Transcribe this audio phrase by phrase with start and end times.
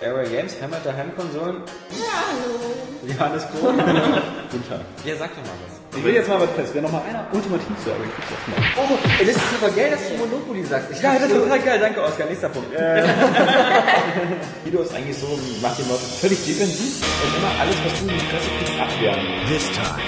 [0.00, 1.56] Airway Games, Heimat der Heimkonsolen.
[1.90, 2.58] Ja, hallo.
[3.06, 3.72] Johannes Kohl.
[4.50, 4.80] Guten Tag.
[5.04, 5.98] Ja, sag doch mal was.
[5.98, 6.70] Ich will jetzt mal was fest.
[6.72, 8.78] Wer noch mal einer ultimativ zu Airway Games macht.
[8.78, 10.90] Oh, ey, das ist aber geil, dass du Monopoly sagst.
[10.92, 11.78] Ich Ja, das ist total geil.
[11.78, 12.26] Danke, Oskar.
[12.26, 12.70] Nächster Punkt.
[14.64, 18.14] Guido ist eigentlich so, macht die Leute völlig defensiv und immer alles, was du in
[18.14, 19.20] die Fresse kriegst, abwehren.
[19.46, 20.00] This time.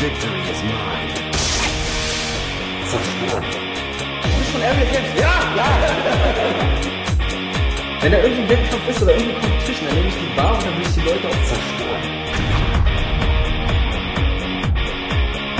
[0.00, 1.24] Victory is mine.
[2.94, 3.63] von
[4.64, 5.12] Airway Games.
[5.20, 5.68] Ja, ja.
[8.00, 10.74] Wenn da irgendein Wettkampf ist oder irgendeine Competition, dann nehme ich die Bar und dann
[10.76, 12.04] will ich die Leute auch zerstören.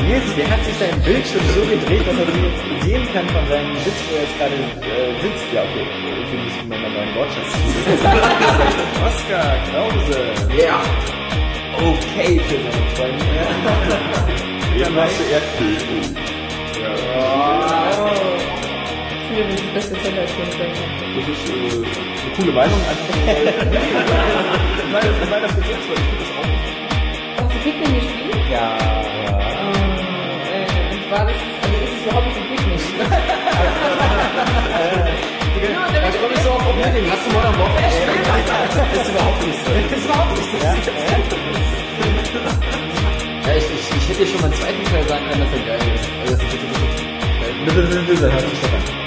[0.04, 3.76] Nils, der hat sich sein Bildschirm so gedreht, dass er jetzt sehen kann von seinem
[3.84, 5.48] Sitz, wo er jetzt gerade äh, sitzt.
[5.52, 5.84] Ja, okay,
[6.30, 7.50] für mich ist mein neuen Wortschatz.
[9.08, 10.20] Oskar Krause.
[10.60, 10.80] Ja.
[11.76, 13.24] Okay für seine Freunde.
[14.80, 16.33] Eben hast du Erdbeben.
[19.74, 19.88] Das.
[19.90, 22.80] Das ist äh, eine coole Meinung.
[22.88, 23.42] Einfach weil,
[24.92, 25.98] weil, das- weil das gesetzt wird.
[25.98, 26.48] Ich finde das auch.
[27.44, 28.42] Hast du Pikmin gespielt?
[28.50, 28.66] Ja.
[30.52, 32.42] Äh, und zwar, das ist, also ist es überhaupt nicht ein
[35.60, 37.04] genau, der Da komme ich so auf Problem.
[37.10, 38.26] Hast du Modern Warfare gespielt?
[38.74, 39.70] Das ist überhaupt nicht so.
[39.74, 40.56] Das ist überhaupt nicht so.
[43.46, 45.64] Ja, ich, ich, ich hätte dir schon mal einen zweiten Teil sagen können, dass er
[45.66, 46.04] geil ist.
[46.22, 46.42] Also, das
[48.08, 49.03] ist Dann hört sich das an.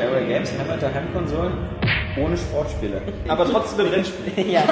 [0.00, 1.52] Airway Games, Heimat der Heimkonsolen,
[2.18, 3.02] ohne Sportspiele.
[3.28, 4.50] Aber trotzdem ein Rennspiel.
[4.50, 4.62] ja.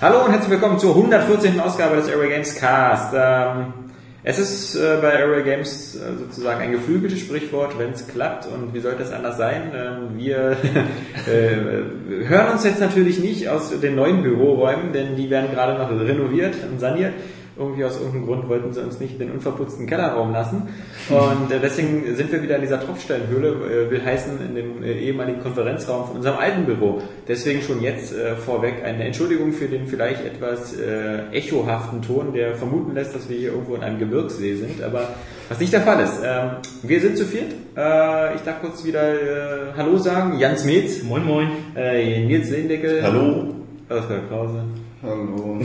[0.00, 1.60] Hallo und herzlich willkommen zur 114.
[1.60, 3.12] Ausgabe des Airway Games Cast.
[3.14, 3.74] Ähm,
[4.22, 8.46] es ist äh, bei Airway Games äh, sozusagen ein geflügeltes Sprichwort, wenn es klappt.
[8.46, 9.72] Und wie sollte es anders sein?
[9.74, 10.56] Ähm, wir
[11.26, 15.90] äh, hören uns jetzt natürlich nicht aus den neuen Büroräumen, denn die werden gerade noch
[15.90, 17.12] renoviert und saniert.
[17.58, 20.68] Irgendwie aus irgendeinem Grund wollten sie uns nicht den unverputzten Kellerraum lassen.
[21.08, 24.92] Und äh, deswegen sind wir wieder in dieser Tropfsteinhöhle, äh, will heißen in dem äh,
[24.92, 27.00] ehemaligen Konferenzraum von unserem alten Büro.
[27.26, 32.56] Deswegen schon jetzt äh, vorweg eine Entschuldigung für den vielleicht etwas äh, echohaften Ton, der
[32.56, 35.14] vermuten lässt, dass wir hier irgendwo in einem Gebirgssee sind, aber
[35.48, 36.20] was nicht der Fall ist.
[36.24, 36.50] Ähm,
[36.82, 37.52] wir sind zu viert.
[37.76, 40.38] Äh, ich darf kurz wieder äh, Hallo sagen.
[40.38, 41.48] Jans Metz, Moin Moin.
[41.74, 43.54] äh, Nils Lehndeckel, Hallo.
[43.88, 44.64] Oskar Krause
[45.02, 45.58] Hallo.
[45.60, 45.64] und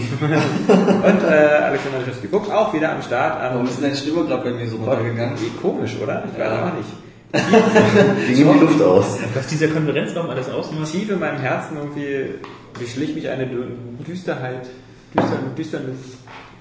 [1.24, 1.26] äh,
[1.64, 3.42] Alexander Schiffsky-Fuchs auch wieder am Start.
[3.54, 5.40] Warum ist denn deine Stimme gerade bei mir so runtergegangen?
[5.40, 6.24] Wie komisch, oder?
[6.34, 6.90] Ich weiß auch nicht.
[8.28, 9.20] Ging die Luft aus.
[9.34, 10.92] Was dieser Konferenzraum alles ausmacht.
[10.92, 12.36] Tief in meinem Herzen irgendwie
[12.78, 14.68] beschlich mich eine Dü- Düsterheit,
[15.16, 15.98] Düster, Düsternis,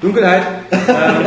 [0.01, 0.43] Dunkelheit.
[0.71, 0.87] ähm,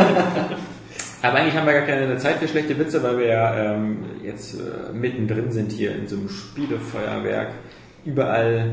[1.22, 4.54] aber eigentlich haben wir gar keine Zeit für schlechte Witze, weil wir ja ähm, jetzt
[4.54, 7.48] äh, mittendrin sind hier in so einem Spielefeuerwerk.
[8.06, 8.70] Überall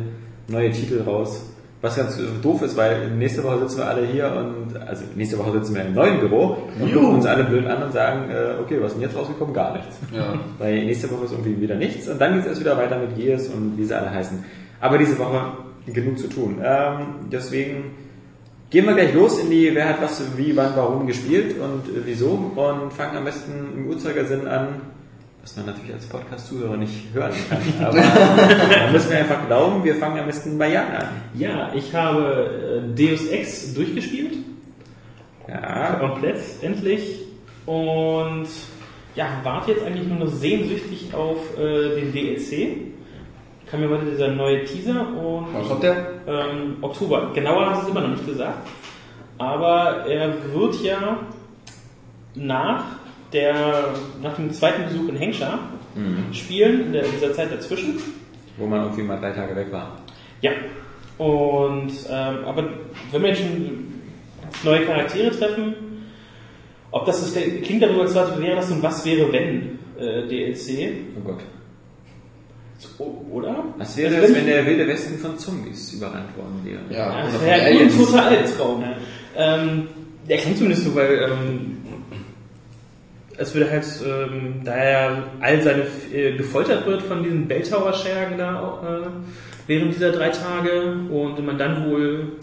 [0.47, 1.50] neue Titel raus.
[1.81, 5.39] Was ganz äh, doof ist, weil nächste Woche sitzen wir alle hier und, also nächste
[5.39, 8.61] Woche sitzen wir im neuen Büro und gucken uns alle blöd an und sagen, äh,
[8.61, 9.53] okay, was ist denn jetzt rausgekommen?
[9.53, 9.97] Gar nichts.
[10.15, 10.35] Ja.
[10.59, 13.15] Weil nächste Woche ist irgendwie wieder nichts und dann geht es erst wieder weiter mit
[13.15, 14.43] Gears und wie sie alle heißen.
[14.79, 15.53] Aber diese Woche
[15.87, 16.61] genug zu tun.
[16.63, 17.95] Ähm, deswegen
[18.69, 22.01] gehen wir gleich los in die Wer hat was, wie, wann, warum gespielt und äh,
[22.05, 24.81] wieso und fangen am besten im Uhrzeigersinn an,
[25.41, 27.59] was man natürlich als Podcast-Zuhörer nicht hören kann.
[27.85, 31.07] Aber da müssen wir einfach glauben, wir fangen am besten bei Jan an.
[31.33, 34.33] Ja, ich habe äh, Deus Ex durchgespielt.
[35.47, 37.19] Ja, Komplett, endlich.
[37.65, 38.47] Und
[39.15, 42.77] ja, warte jetzt eigentlich nur noch sehnsüchtig auf äh, den DLC.
[43.69, 45.95] Kam mir heute dieser neue Teaser und Wann kommt der?
[46.27, 47.31] ähm, Oktober.
[47.33, 48.67] Genauer haben sie es immer noch nicht gesagt.
[49.37, 51.19] Aber er wird ja
[52.35, 52.83] nach,
[53.33, 55.59] der, nach dem zweiten Besuch in Hengscha
[56.31, 57.99] spielen, in der, dieser Zeit dazwischen.
[58.57, 59.97] wo man irgendwie mal drei Tage weg war.
[60.41, 60.51] Ja.
[61.17, 62.69] Und ähm, aber
[63.11, 63.85] wenn schon
[64.63, 65.75] neue Charaktere treffen,
[66.91, 70.27] ob das, das klingt darüber zwar, als wäre das so ein Was wäre wenn äh,
[70.27, 71.39] DLC, Oh Gott.
[72.79, 73.63] so, oder?
[73.77, 76.79] Was wäre Also es, wenn der wilde Westen von Zombies überrannt worden wäre?
[76.89, 78.83] Ja, Ja, das wäre ein totaler Albtraum.
[79.37, 79.87] Ähm,
[80.27, 81.77] der klingt zumindest so, weil ähm,
[83.41, 85.83] es würde halt, ähm, da er all seine
[86.13, 89.07] äh, gefoltert wird von diesen Belltower-Schergen da äh,
[89.67, 92.33] während dieser drei Tage und man dann wohl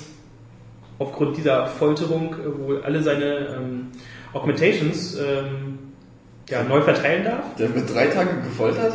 [0.98, 3.86] aufgrund dieser Folterung äh, wohl alle seine ähm,
[4.32, 5.78] Augmentations ähm,
[6.48, 7.54] ja, neu verteilen darf.
[7.58, 8.94] Der wird drei Tage gefoltert?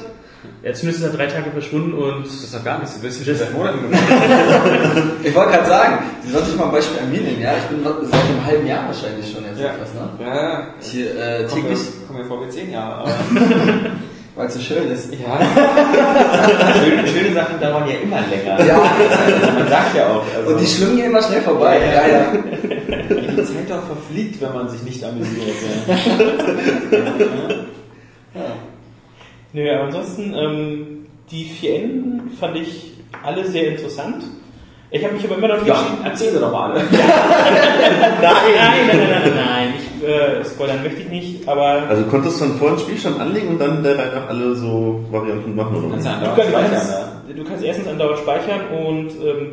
[0.63, 3.27] Er zumindest ist er drei Tage verschwunden und Das ist doch gar nichts, du bist
[3.27, 3.79] Das- seit Monaten
[5.23, 7.51] Ich wollte gerade sagen, Sie sollte sich mal ein Beispiel an mir nehmen, ja?
[7.57, 9.67] Ich bin seit einem halben Jahr wahrscheinlich schon jetzt Ja.
[9.73, 10.09] etwas, ne?
[10.25, 12.95] Ja, Hier, äh, kommen täglich, wir, kommen wir vor wie zehn Jahre.
[13.03, 13.11] Aber
[14.35, 15.09] weil es so schön ist.
[15.13, 15.39] ja.
[16.83, 18.65] schöne, schöne Sachen dauern ja immer länger.
[18.65, 18.77] Ja,
[19.59, 20.23] Man sagt ja auch.
[20.35, 21.79] Also, und die schwimmen hier immer schnell vorbei.
[21.79, 22.17] Ja, Ja, ja.
[22.17, 22.23] ja.
[23.31, 25.55] Die Zeit doch verfliegt, wenn man sich nicht amüsiert.
[25.87, 25.95] Ja.
[29.53, 34.23] Nö, aber ansonsten, ähm, die vier Enden fand ich alle sehr interessant.
[34.89, 36.05] Ich habe mich aber immer dafür ja, entschieden.
[36.05, 36.81] erzähl sie doch mal alle.
[36.91, 36.91] Nein,
[38.21, 39.73] nein, nein, nein, nein.
[39.75, 43.47] Ich, äh, spoilern möchte ich nicht, aber Also konntest du dann vor dem Spielstand anlegen
[43.49, 45.89] und dann der Reihe nach alle so Varianten machen, oder?
[45.91, 49.47] Kannst ja du kannst, du, speichern, kannst, du kannst erstens andauernd speichern und ähm,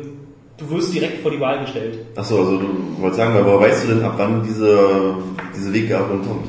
[0.57, 1.99] du wirst direkt vor die Wahl gestellt.
[2.15, 2.67] Achso, also du
[2.99, 5.15] wolltest sagen, aber weißt du denn, ab wann diese,
[5.55, 6.47] diese Weggabelung kommt?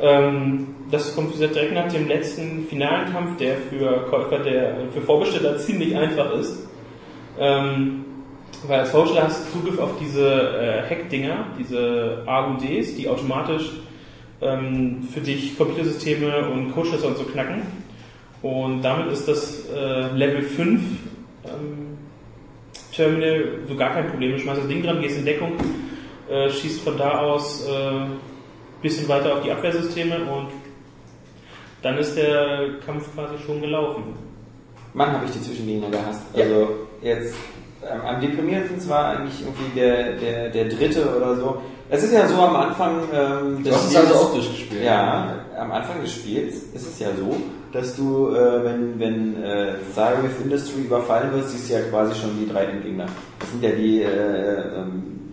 [0.00, 4.76] Ähm, das kommt wie gesagt direkt nach dem letzten finalen Kampf, der für Käufer, der
[4.92, 6.68] für Vorbesteller ziemlich einfach ist.
[7.38, 8.04] Ähm,
[8.66, 13.70] weil als Vorbesteller hast du Zugriff auf diese äh, Hack-Dinger, diese AUDs, die automatisch
[14.40, 17.62] ähm, für dich Computersysteme und Codeschlösser und so knacken.
[18.42, 20.80] Und damit ist das äh, Level 5
[21.44, 21.98] ähm,
[22.94, 24.32] Terminal so gar kein Problem.
[24.32, 25.52] Du schmeißt das Ding dran, gehst in Deckung,
[26.30, 28.06] äh, schießt von da aus äh,
[28.82, 30.48] bisschen weiter auf die Abwehrsysteme und
[31.84, 34.02] dann ist der Kampf quasi schon gelaufen.
[34.94, 36.22] Mann, habe ich die Zwischengegner gehasst.
[36.34, 36.68] Also
[37.02, 37.34] jetzt
[37.82, 41.62] ähm, am deprimierendsten war eigentlich irgendwie der, der, der dritte oder so.
[41.90, 44.82] Es ist ja so am Anfang ähm, Du hast es also auch durchgespielt.
[44.82, 47.36] Ja, am Anfang des Spiels ist es ja so,
[47.72, 52.30] dass du, äh, wenn, wenn äh, Cyrus Industry überfallen wird, siehst du ja quasi schon
[52.38, 53.06] die drei Endgegner.
[53.38, 55.23] Das sind ja die äh, ähm,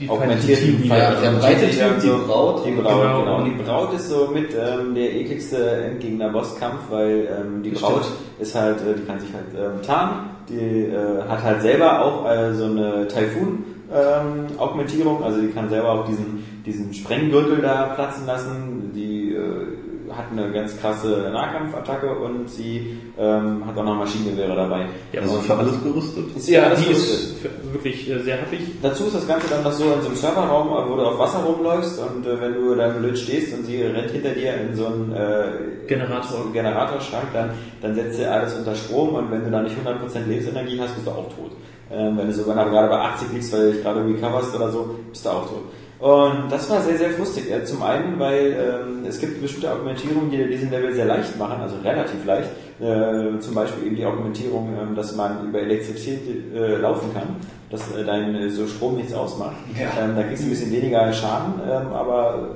[0.00, 2.64] Die augmentierten Ja, der breite die Typ, dann die Braut.
[2.66, 3.18] Die Braut, Genau.
[3.20, 3.36] genau.
[3.38, 8.04] Und die Braut ist so mit ähm, der ekligste Endgegner-Bosskampf, weil ähm, die Das Braut
[8.04, 8.18] stimmt.
[8.40, 12.28] ist halt, äh, die kann sich halt ähm, tarnen, die äh, hat halt selber auch
[12.30, 18.90] äh, so eine Taifun-Augmentierung, also die kann selber auch diesen, diesen Sprenggürtel da platzen lassen,
[18.94, 19.11] die
[20.16, 24.86] hat eine ganz krasse Nahkampfattacke und sie ähm, hat auch noch Maschinengewehre dabei.
[25.20, 26.36] Also für alles gerüstet.
[26.36, 27.44] Ist ja alles die gerüstet.
[27.44, 28.60] ist wirklich äh, sehr happig.
[28.82, 31.38] Dazu ist das Ganze dann noch so in so einem Serverraum, wo du auf Wasser
[31.38, 34.86] rumläufst und äh, wenn du da blöd stehst und sie rennt hinter dir in so
[34.86, 36.52] einen äh, Generator.
[36.52, 37.50] Generatorschrank, dann,
[37.80, 41.06] dann setzt sie alles unter Strom und wenn du da nicht 100% Lebensenergie hast, bist
[41.06, 41.52] du auch tot.
[41.90, 44.98] Ähm, wenn du sogar gerade bei 80 liegst, weil du dich gerade recoverst oder so,
[45.10, 45.64] bist du auch tot.
[46.02, 47.48] Und das war sehr, sehr frustig.
[47.48, 51.60] Ja, zum einen, weil ähm, es gibt bestimmte Augmentierungen, die diesen Level sehr leicht machen,
[51.62, 52.50] also relativ leicht.
[52.80, 56.22] Äh, zum Beispiel eben die Augmentierung, ähm, dass man über Elektrizität
[56.56, 57.36] äh, laufen kann,
[57.70, 59.54] dass äh, dein äh, so Strom nichts ausmacht.
[59.80, 59.90] Ja.
[60.04, 62.48] Ähm, da kriegst du ein bisschen weniger Schaden, ähm, aber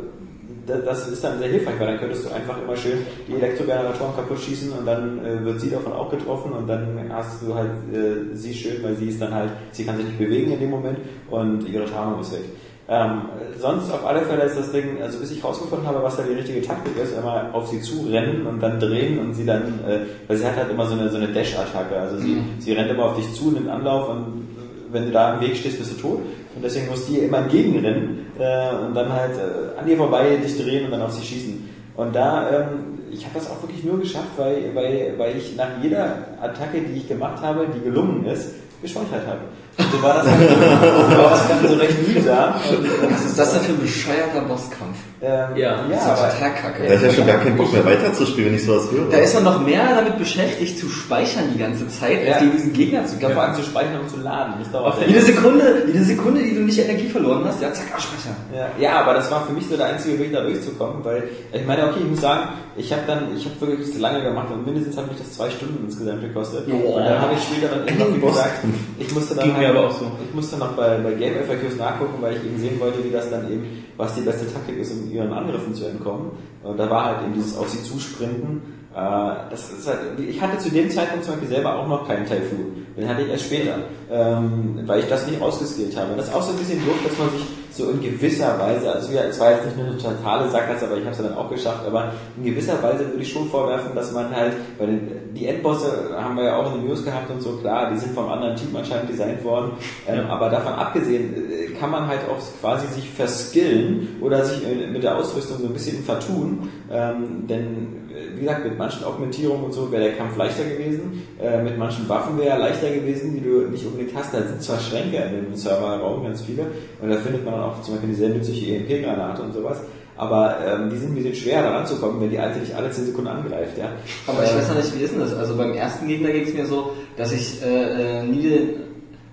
[0.67, 4.17] da- das ist dann sehr hilfreich, weil dann könntest du einfach immer schön die Elektrogeneratoren
[4.17, 7.71] kaputt schießen und dann äh, wird sie davon auch getroffen und dann hast du halt
[7.95, 10.71] äh, sie schön, weil sie ist dann halt, sie kann sich nicht bewegen in dem
[10.71, 10.99] Moment
[11.31, 12.41] und ihre Tarnung ist weg.
[12.89, 13.23] Ähm,
[13.59, 16.35] sonst auf alle Fälle ist das Ding, also bis ich rausgefunden habe, was da die
[16.35, 19.99] richtige Taktik ist, immer auf sie zurennen und dann drehen und sie dann, äh,
[20.29, 23.07] weil sie hat halt immer so eine, so eine Dash-Attacke, also sie, sie rennt immer
[23.07, 24.47] auf dich zu, nimmt Anlauf und
[24.93, 26.21] wenn du da im Weg stehst, bist du tot.
[26.55, 30.37] Und deswegen musst du ihr immer entgegenrennen äh, und dann halt äh, an ihr vorbei
[30.37, 31.69] dich drehen und dann auf sie schießen.
[31.97, 35.69] Und da, ähm, ich habe das auch wirklich nur geschafft, weil, weil, weil ich nach
[35.83, 39.41] jeder Attacke, die ich gemacht habe, die gelungen ist, gespeichert habe.
[39.79, 43.53] Und so war das dann, so, war das dann so recht und, Was ist das
[43.53, 44.97] denn für ein bescheuerter Bosskampf?
[45.21, 46.83] Ähm, Ja, ja, Das ist ja aber, total kacke.
[46.89, 49.11] Da ist ja schon gar kein Bock mehr weiterzuspielen, wenn ich sowas höre.
[49.11, 52.39] Da ist man noch mehr damit beschäftigt zu speichern die ganze Zeit, als Ja.
[52.39, 53.65] gegen diesen Gegner zu ja, vor allem kämpfen.
[53.65, 54.55] zu speichern und zu laden.
[54.61, 58.37] Das dauert Jede Sekunde, jede Sekunde, die du nicht Energie verloren hast, ja zack, abspeichern.
[58.55, 61.67] Ja, ja, aber das war für mich so der einzige Weg, da durchzukommen, weil ich
[61.67, 64.65] meine, okay, ich muss sagen, ich habe dann, ich habe wirklich so lange gemacht und
[64.67, 66.67] mindestens hat mich das zwei Stunden insgesamt gekostet.
[66.69, 66.99] Joa.
[66.99, 68.65] Und dann habe ich später dann irgendwann gesagt,
[68.99, 70.11] ich musste dann Ging mir aber auch so.
[70.27, 73.31] ich musste noch bei, bei Game FAQs nachgucken, weil ich eben sehen wollte, wie das
[73.31, 76.31] dann eben, was die beste Taktik ist, um ihren Angriffen zu entkommen.
[76.63, 78.63] Und da war halt eben dieses auf sie zusprinten.
[78.95, 82.27] Äh, das ist halt, ich hatte zu dem Zeitpunkt zum Beispiel selber auch noch keinen
[82.27, 82.87] Taifun.
[82.97, 83.79] Den hatte ich erst später,
[84.11, 86.17] ähm, weil ich das nicht ausgeskillt habe.
[86.17, 87.47] Das ist auch so ein bisschen doof, dass man sich
[87.77, 90.97] so in gewisser Weise, also ja, es war jetzt nicht nur eine totale Sackgasse, aber
[90.97, 94.13] ich habe es dann auch geschafft, aber in gewisser Weise würde ich schon vorwerfen, dass
[94.13, 97.57] man halt, den, die Endbosse haben wir ja auch in den News gehabt und so,
[97.57, 99.73] klar, die sind vom anderen Team anscheinend designt worden,
[100.07, 104.87] ähm, aber davon abgesehen äh, kann man halt auch quasi sich verskillen oder sich äh,
[104.87, 108.06] mit der Ausrüstung so ein bisschen vertun, ähm, denn
[108.37, 112.09] wie gesagt, mit manchen Augmentierungen und so wäre der Kampf leichter gewesen, äh, mit manchen
[112.09, 115.45] Waffen wäre er leichter gewesen, die du nicht unbedingt hast, da sind zwar Schränke in
[115.45, 116.67] dem Serverraum, ganz viele,
[117.01, 119.81] und da findet man dann auch zum Beispiel eine sehr nützliche EMP-Granate und sowas,
[120.19, 123.07] aber ähm, die sind ein bisschen schwer da ranzukommen, wenn die alte dich alle 10
[123.07, 123.91] Sekunden angreift, ja.
[124.27, 125.35] Aber ich Ähm, weiß noch nicht, wie ist denn das?
[125.35, 128.77] Also beim ersten Gegner ging es mir so, dass ich äh, äh, nie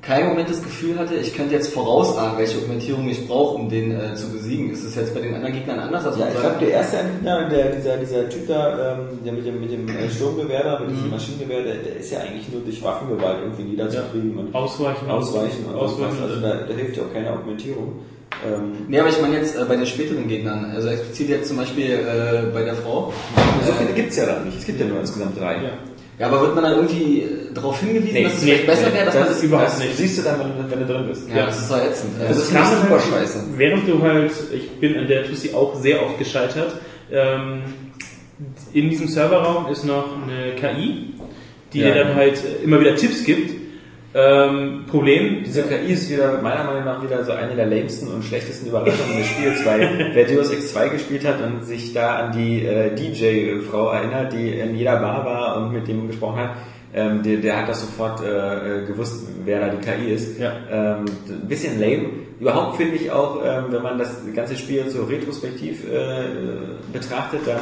[0.05, 3.91] keinen Moment das Gefühl hatte, ich könnte jetzt vorausahnen, welche Augmentierung ich brauche, um den
[3.91, 4.71] äh, zu besiegen.
[4.71, 6.05] Ist das jetzt bei den anderen Gegnern anders?
[6.05, 9.45] Als Ja, ich glaube, der erste Entwickler, der, dieser, dieser Typ da, ähm, der mit
[9.45, 12.61] dem, mit dem äh, Sturmgewehr da, mit diesem Maschinengewehr, der, der ist ja eigentlich nur
[12.61, 15.09] durch Waffengewalt irgendwie niederzukriegen und Ausweichen.
[15.09, 16.17] ausweichen und Ausweichen.
[16.17, 16.29] sowas.
[16.29, 17.93] Also da, da hilft ja auch keine Augmentierung.
[18.45, 21.57] Ähm, Nee, aber ich meine jetzt äh, bei den späteren Gegnern, also explizit jetzt zum
[21.57, 23.13] Beispiel äh, bei der Frau.
[23.65, 24.57] so viele gibt's ja dann nicht.
[24.57, 25.55] Es gibt ja nur insgesamt drei.
[25.63, 25.69] Ja.
[26.19, 28.93] Ja, aber wird man dann irgendwie darauf hingewiesen, Nee, dass es nee, vielleicht besser nee,
[28.95, 29.97] wäre, dass das man ist das überhaupt Das nicht.
[29.97, 31.29] siehst du dann, wenn, du- wenn du drin bist.
[31.29, 32.11] Ja, das ist doch ätzend.
[32.19, 33.43] Das Also, ist nicht dann super halt, scheiße.
[33.57, 36.75] Während du halt, ich bin an der Tussi auch sehr oft gescheitert,
[37.11, 37.63] ähm,
[38.73, 41.13] in diesem Serverraum ist noch eine KI,
[41.73, 41.87] die Ja.
[41.93, 43.62] dir dann halt äh, immer wieder Tipps gibt.
[44.15, 48.23] Ähm, Problem, Diese KI ist wieder meiner Meinung nach wieder so eine der lamesten und
[48.23, 52.31] schlechtesten Überraschungen des Spiels, weil wer Deus Ex 2 gespielt hat und sich da an
[52.31, 56.51] die äh, DJ-Frau erinnert, die in jeder Bar war und mit dem gesprochen hat,
[56.93, 60.37] ähm, der, der hat das sofort äh, gewusst, wer da die KI ist.
[60.39, 60.53] Ja.
[60.69, 62.09] Ähm, ein bisschen lame.
[62.39, 66.25] Überhaupt finde ich auch, ähm, wenn man das ganze Spiel so retrospektiv äh,
[66.91, 67.61] betrachtet, dann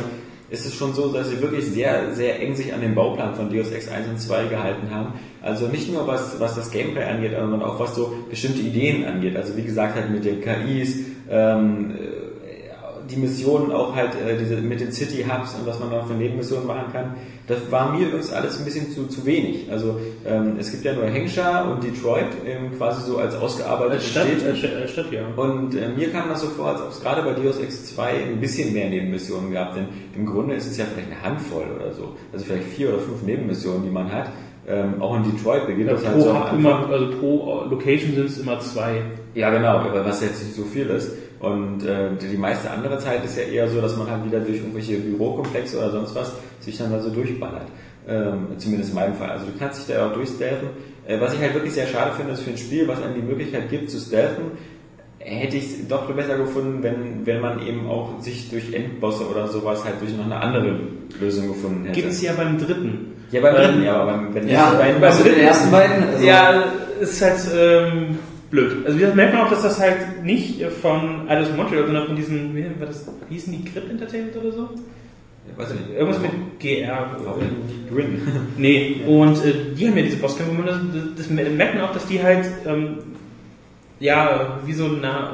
[0.52, 3.50] ist es schon so, dass sie wirklich sehr, sehr eng sich an den Bauplan von
[3.50, 5.14] Deus Ex 1 und 2 gehalten haben.
[5.42, 9.38] Also nicht nur was, was das Gameplay angeht, sondern auch was so bestimmte Ideen angeht.
[9.38, 11.94] Also wie gesagt halt mit den KIs, ähm,
[13.12, 16.14] die Missionen auch halt äh, diese, mit den City Hubs und was man da für
[16.14, 17.16] Nebenmissionen machen kann,
[17.48, 19.70] das war mir übrigens alles ein bisschen zu, zu wenig.
[19.70, 24.08] Also ähm, es gibt ja nur Hampshire und Detroit ähm, quasi so als ausgearbeitete als
[24.08, 24.46] Stadt, Städte.
[24.50, 25.22] als Stadt, als Stadt, ja.
[25.36, 28.10] Und äh, mir kam das so vor, als ob es gerade bei Deus Ex 2
[28.32, 31.92] ein bisschen mehr Nebenmissionen gab, denn im Grunde ist es ja vielleicht eine Handvoll oder
[31.94, 32.16] so.
[32.32, 34.30] Also vielleicht vier oder fünf Nebenmissionen, die man hat.
[34.68, 38.38] Ähm, auch in Detroit beginnt Ja, das halt so immer, also pro Location sind es
[38.38, 39.02] immer zwei.
[39.34, 41.12] Ja, genau, aber was jetzt nicht so viel ist.
[41.42, 44.58] Und äh, die, meiste andere Zeit ist ja eher so, dass man halt wieder durch
[44.58, 47.66] irgendwelche Bürokomplexe oder sonst was sich dann da so durchballert.
[48.08, 49.32] Ähm, zumindest in meinem Fall.
[49.32, 50.70] Also du kannst dich da auch durchstealthen.
[51.08, 53.22] Äh, was ich halt wirklich sehr schade finde, ist für ein Spiel, was einem die
[53.24, 54.52] Möglichkeit gibt zu stealthen,
[55.18, 59.48] hätte ich es doch besser gefunden, wenn, wenn man eben auch sich durch Endbosse oder
[59.48, 60.80] sowas halt durch noch eine andere
[61.20, 62.02] Lösung gefunden hätte.
[62.02, 63.14] Gibt es ja beim dritten.
[63.32, 66.04] ja, beim dritten, ja, aber beim, wenn ja, beim, beim also den ersten beiden.
[66.04, 66.64] Also, ja,
[67.00, 68.20] ist halt ähm,
[68.52, 68.86] blöd.
[68.86, 72.16] Also wie gesagt, merkt man auch, dass das halt nicht von Alice Montreal, sondern von
[72.16, 74.70] diesen, wie war das, hießen die Grip Entertainment oder so?
[75.56, 75.98] weiß ich nicht.
[75.98, 77.18] Irgendwas mit GR.
[77.90, 78.22] Grin.
[78.58, 80.80] Nee, und äh, die haben ja diese Bosskämpfe und das,
[81.18, 83.00] das merkt man auch, dass die halt ähm,
[84.00, 85.34] ja wie so na,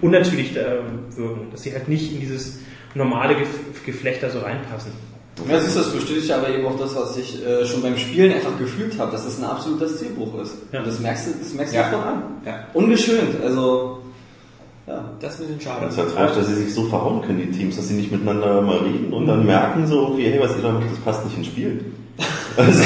[0.00, 0.78] unnatürlich da
[1.16, 2.60] wirken, dass sie halt nicht in dieses
[2.94, 3.36] normale
[3.86, 4.92] Geflecht da so reinpassen.
[5.48, 8.32] Ja, siehst du, das bestätigt aber eben auch das, was ich äh, schon beim Spielen
[8.32, 10.54] einfach gefühlt habe, dass es ein absoluter Stilbruch ist.
[10.72, 10.78] Ja.
[10.80, 11.84] Und das merkst du, das merkst Ja.
[11.90, 12.22] du davon an.
[12.46, 12.54] Ja.
[12.72, 13.98] Ungeschönt, also
[14.86, 15.04] ja.
[15.20, 15.80] Das ist ein bisschen schade.
[15.80, 18.78] Ganz traurig, dass sie sich so verhauen können, die Teams, dass sie nicht miteinander mal
[18.78, 21.46] reden und dann merken so, okay, hey, was ihr da macht, das passt nicht ins
[21.48, 21.84] Spiel.
[22.56, 22.82] Also,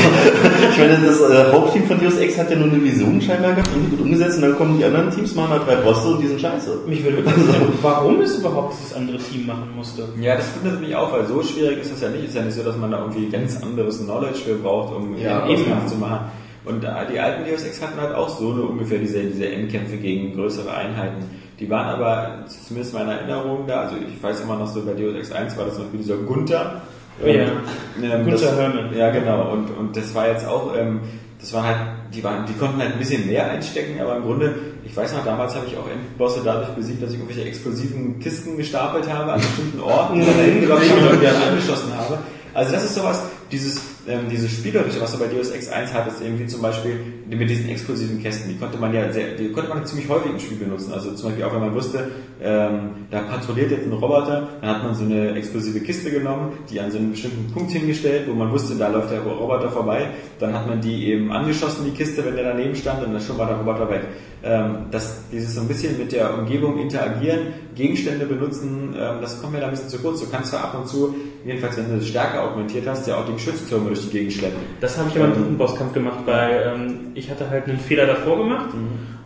[0.72, 3.70] ich meine, das äh, Hauptteam von Deus Ex hat ja nur eine Vision scheinbar gehabt
[3.74, 6.22] und die gut umgesetzt und dann kommen die anderen Teams, machen da drei Bosse und
[6.22, 6.80] die sind scheiße.
[6.86, 10.08] Mich würde wirklich interessieren, warum es überhaupt dieses andere Team machen musste.
[10.20, 12.24] Ja, das findet mich auch, weil so schwierig ist das ja nicht.
[12.24, 15.46] Ist ja nicht so, dass man da irgendwie ganz anderes Knowledge für braucht, um Ja,
[15.46, 15.70] eben eben.
[15.70, 16.28] nachzumachen.
[16.64, 19.96] Und äh, die alten Deus Ex hatten halt auch so eine, ungefähr diese, diese Endkämpfe
[19.96, 21.24] gegen größere Einheiten.
[21.60, 25.16] Die waren aber, zumindest meiner Erinnerung da, also ich weiß immer noch so, bei Deus
[25.16, 26.82] Ex 1 war das zum Beispiel dieser Gunther.
[27.24, 27.30] Ja.
[27.30, 28.96] Ähm, Gunther das, Hermann.
[28.96, 29.52] Ja, genau.
[29.52, 31.00] Und, und das war jetzt auch, ähm,
[31.40, 31.78] das waren halt,
[32.14, 35.24] die waren, die konnten halt ein bisschen mehr einstecken, aber im Grunde, ich weiß noch,
[35.24, 39.40] damals habe ich auch Endbosse dadurch besiegt, dass ich irgendwelche explosiven Kisten gestapelt habe an
[39.40, 42.18] bestimmten Orten, die dann habe und die dann angeschossen habe.
[42.54, 43.22] Also das ist sowas,
[43.52, 46.98] dieses, ähm, dieses Spielerische, was du bei Deus Ex 1 hattest, irgendwie zum Beispiel
[47.28, 50.40] mit diesen explosiven Kästen, die konnte man ja sehr, die konnte man ziemlich häufig im
[50.40, 50.92] Spiel benutzen.
[50.92, 52.10] Also zum Beispiel auch wenn man wusste,
[52.42, 56.80] ähm, da patrouilliert jetzt ein Roboter, dann hat man so eine explosive Kiste genommen, die
[56.80, 60.54] an so einen bestimmten Punkt hingestellt, wo man wusste, da läuft der Roboter vorbei, dann
[60.54, 63.46] hat man die eben angeschossen, die Kiste, wenn der daneben stand, und dann schon war
[63.46, 64.02] der Roboter weg.
[64.42, 69.52] Ähm, das, dieses so ein bisschen mit der Umgebung interagieren, Gegenstände benutzen, ähm, das kommt
[69.52, 70.20] mir da ein bisschen zu kurz.
[70.20, 73.26] Du kannst zwar ab und zu, jedenfalls wenn du das stärker augmentiert hast, ja auch
[73.26, 74.58] die Geschütztürme durch die Gegend schleppen.
[74.80, 78.06] Das habe ich aber im dritten Bosskampf gemacht, weil ähm, ich hatte halt einen Fehler
[78.06, 78.70] davor gemacht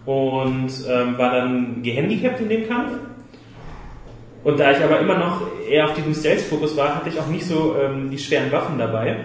[0.04, 2.92] und ähm, war dann gehandicapt in dem Kampf.
[4.44, 7.46] Und da ich aber immer noch eher auf diesem Stealth-Fokus war, hatte ich auch nicht
[7.46, 9.16] so ähm, die schweren Waffen dabei.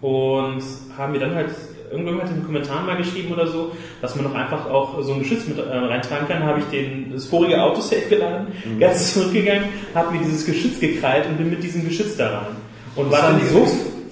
[0.00, 0.62] Und
[0.96, 1.50] haben mir dann halt,
[1.90, 3.72] irgendjemand hat in den Kommentaren mal geschrieben oder so,
[4.02, 6.44] dass man doch einfach auch so ein Geschütz mit äh, reintragen kann.
[6.44, 8.48] habe ich den, das vorige Autosave geladen,
[8.78, 12.56] ganz zurückgegangen, habe mir dieses Geschütz gekrallt und bin mit diesem Geschütz da rein.
[12.94, 13.66] Und war dann so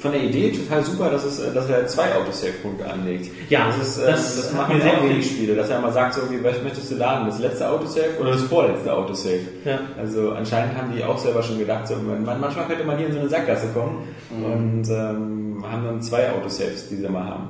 [0.06, 3.30] von der Idee total super, dass, es, äh, dass er zwei Autosave-Punkte anlegt.
[3.50, 5.92] Ja, das, ist, das das, hat machen mir sehr sehr wenig Spiele, dass er mal
[5.92, 7.26] sagt, so, irgendwie, was möchtest du laden?
[7.26, 9.40] Das letzte Autosave oder das vorletzte Autosave?
[9.64, 9.80] Ja.
[9.98, 13.12] Also anscheinend haben die auch selber schon gedacht, so, man, manchmal könnte man hier in
[13.12, 17.48] so eine Sackgasse kommen und ähm, haben dann zwei Autosaves, die sie mal haben.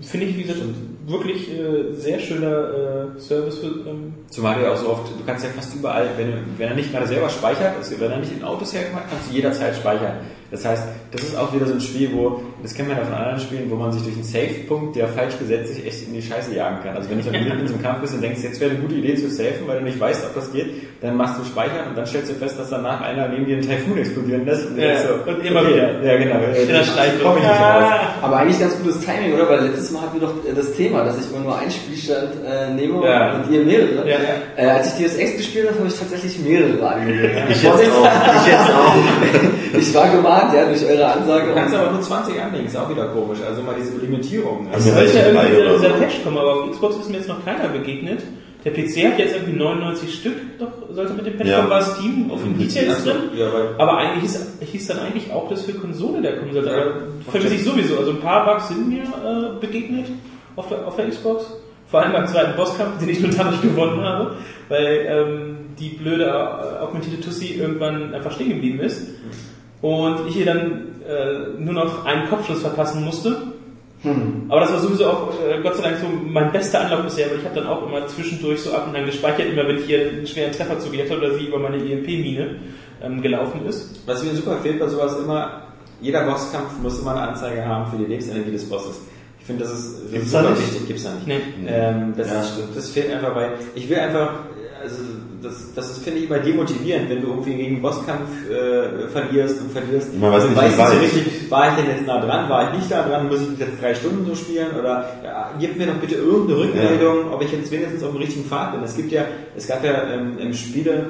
[0.00, 0.60] Finde ich, wie gesagt,
[1.10, 3.66] wirklich äh, sehr schöner äh, Service für.
[3.66, 6.68] Ähm, Zumal du ja auch so oft, du kannst ja fast überall, wenn, du, wenn
[6.68, 9.74] er nicht gerade selber speichert, also wenn er nicht in Autos herkommt, kannst du jederzeit
[9.76, 10.18] speichern.
[10.50, 13.14] Das heißt, das ist auch wieder so ein Spiel, wo, das kennt man ja von
[13.14, 16.22] anderen Spielen, wo man sich durch einen Safe-Punkt, der falsch gesetzt ist, echt in die
[16.22, 16.96] Scheiße jagen kann.
[16.96, 18.80] Also wenn du dann mitten in so einem Kampf bist und denkst, jetzt wäre eine
[18.80, 20.66] gute Idee zu safen, weil du nicht weißt, ob das geht,
[21.00, 23.66] dann machst du speichern und dann stellst du fest, dass danach einer neben dir einen
[23.66, 24.66] Taifun explodieren lässt.
[24.66, 26.02] Und, Ja, so, und immer okay, wieder.
[26.02, 26.60] Ja, genau.
[26.60, 27.20] In der Schleife.
[27.22, 27.92] Komm ich nicht raus.
[28.20, 29.48] Aber eigentlich ganz gutes Timing, oder?
[29.48, 32.30] Weil letztes Mal hatten wir doch äh, das Thema, dass ich immer nur einen Spielstand
[32.46, 33.34] äh, nehme Ja.
[33.36, 34.08] und ihr mehrere.
[34.08, 34.16] Ja.
[34.56, 37.36] Äh, als ich Deus Ex gespielt habe, habe ich tatsächlich mehrere angelegt.
[37.50, 38.08] Ich jetzt auch.
[38.44, 38.94] Ich jetzt auch.
[39.72, 41.46] Ich war gemahnt, ja, durch eure Ansage.
[41.48, 43.38] Du kannst aber nur 20 anlegen, ist auch wieder komisch.
[43.48, 44.66] Also mal diese Limitierung.
[44.72, 45.88] Also es sollte ja drei irgendwie dieser, dieser.
[46.00, 48.20] Patch kommen, aber auf Xbox ist mir jetzt noch keiner begegnet.
[48.64, 51.70] Der PC hat jetzt irgendwie 99 Stück, doch sollte mit dem Patch Ja.
[51.70, 53.20] war Steam auf dem Details Also, drin.
[53.38, 53.46] ja,
[53.78, 56.68] Aber eigentlich hieß, hieß dann eigentlich auch, dass für Konsole der kommen sollte.
[56.68, 56.76] Ja.
[56.82, 56.92] Aber
[57.30, 57.96] vermisse ich sowieso.
[57.96, 60.06] Also ein paar Bugs sind mir äh, begegnet
[60.56, 61.46] auf der, auf der Xbox.
[61.88, 64.36] Vor allem beim zweiten Bosskampf, den ich nun dadurch gewonnen habe,
[64.68, 69.08] weil ähm, die blöde äh, augmentierte Tussi irgendwann einfach stehen geblieben ist.
[69.82, 73.36] Und ich ihr dann äh, nur noch einen Kopfschuss verpassen musste.
[74.48, 77.38] Aber das war sowieso auch äh, Gott sei Dank so mein bester Anlauf bisher, weil
[77.38, 80.08] ich habe dann auch immer zwischendurch so ab und an gespeichert, immer wenn ich hier
[80.08, 82.56] einen schweren Treffer zugejagt habe oder sie über meine EMP-Mine
[83.02, 84.00] ähm, gelaufen ist.
[84.06, 85.64] Was mir super fehlt bei sowas immer,
[86.00, 89.02] jeder Bosskampf muss immer eine Anzeige haben für die Lebensenergie des Bosses.
[89.50, 90.62] Ich finde, das ist, das Gibt's ist da super nicht?
[90.72, 90.86] wichtig.
[90.88, 91.26] Gibt's da nicht.
[91.26, 91.40] Nee.
[91.68, 92.40] Ähm, das, Ja.
[92.40, 94.30] ist, das fehlt einfach bei, ich will einfach,
[94.82, 94.96] also
[95.42, 99.60] das, das ist, finde ich, immer demotivierend, wenn du irgendwie gegen einen Bosskampf äh, verlierst
[99.62, 100.14] und verlierst.
[100.18, 102.78] Man weiß nicht, weißt nicht so richtig, war ich denn jetzt nah dran, war ich
[102.78, 105.94] nicht da dran, muss ich jetzt drei Stunden so spielen oder ja, gib mir doch
[105.94, 108.82] bitte irgendeine Rückmeldung, ob ich jetzt wenigstens auf dem richtigen Pfad bin.
[108.82, 109.24] Es gibt ja,
[109.56, 111.06] es gab ja ähm, ähm, Spiele,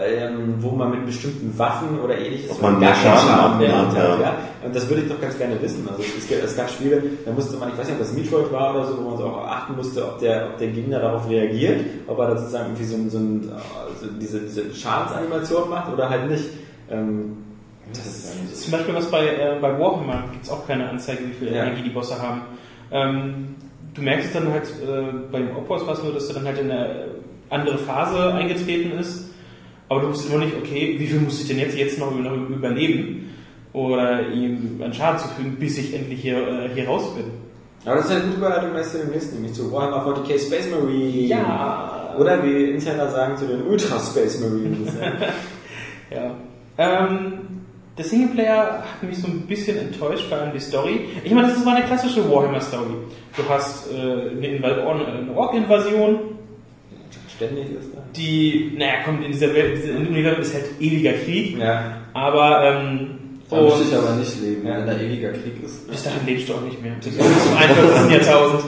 [0.00, 3.96] ähm, wo man mit bestimmten Waffen oder ähnliches Ob man gar mehr Schaden macht, gemacht
[3.96, 4.02] ja.
[4.02, 4.34] hat, ja.
[4.64, 5.86] Und das würde ich doch ganz gerne wissen.
[5.90, 8.52] Also es, gab- es gab Spiele, da musste man, ich weiß nicht, ob das Metroid
[8.52, 11.28] war oder so, wo man so auch achten musste, ob der, ob der Gegner darauf
[11.28, 13.50] reagiert, ob er da sozusagen irgendwie so, ein- so, ein,
[14.00, 16.44] so diese, diese Schadensanimation macht oder halt nicht.
[16.90, 17.36] Ähm,
[17.92, 21.32] das ist Zum Beispiel was bei, äh, bei Warhammer gibt es auch keine Anzeige, wie
[21.32, 21.64] viel Ja.
[21.64, 22.42] Energie die Bosse haben.
[22.92, 23.54] Ähm,
[23.94, 26.58] du merkst es dann halt, äh, beim Opus war es nur, dass er dann halt
[26.58, 27.06] in eine
[27.48, 29.29] andere Phase eingetreten ist,
[29.90, 33.34] aber du wusstest immer nicht, okay, wie viel muss ich denn jetzt, jetzt noch, überleben
[33.72, 37.24] oder ihm einen Schaden zufügen, bis ich endlich hier, äh, hier raus bin.
[37.84, 40.70] Aber das ist eine gute Überleitung meist zu dem nächsten, nämlich zu Warhammer 40k Space
[40.70, 41.26] Marine.
[41.26, 42.14] Ja.
[42.16, 44.94] Oder wie Insider sagen zu den Ultra Space Marines.
[46.12, 46.34] Ja.
[46.76, 47.60] Ähm,
[47.96, 51.08] der Singleplayer hat mich so ein bisschen enttäuscht, vor allem die Story.
[51.22, 52.94] Ich meine, das war eine klassische Warhammer-Story.
[53.36, 56.18] Du hast äh, eine, eine Ork-Invasion,
[57.46, 58.02] Ständig ist da.
[58.16, 62.02] die, naja, kommt in dieser Welt, in diesem Universum ist halt ewiger Krieg, Ja.
[62.12, 63.10] aber ähm,
[63.48, 64.76] Da möchte und ich aber nicht leben, Ja.
[64.78, 65.88] wenn da ewiger Krieg ist.
[65.90, 66.92] bis dahin lebst du auch nicht mehr.
[67.02, 68.10] Bis zum 21.
[68.12, 68.62] Jahrtausend.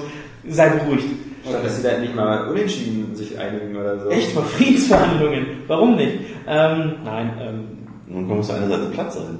[0.48, 1.04] Sei beruhigt.
[1.48, 4.08] Statt dass sie da nicht mal unentschieden sich einigen oder so.
[4.10, 5.46] Echt mal Friedensverhandlungen.
[5.66, 6.18] Warum nicht?
[6.48, 9.38] Ähm, nein, ähm, Und man muss auf einer Seite platt sein.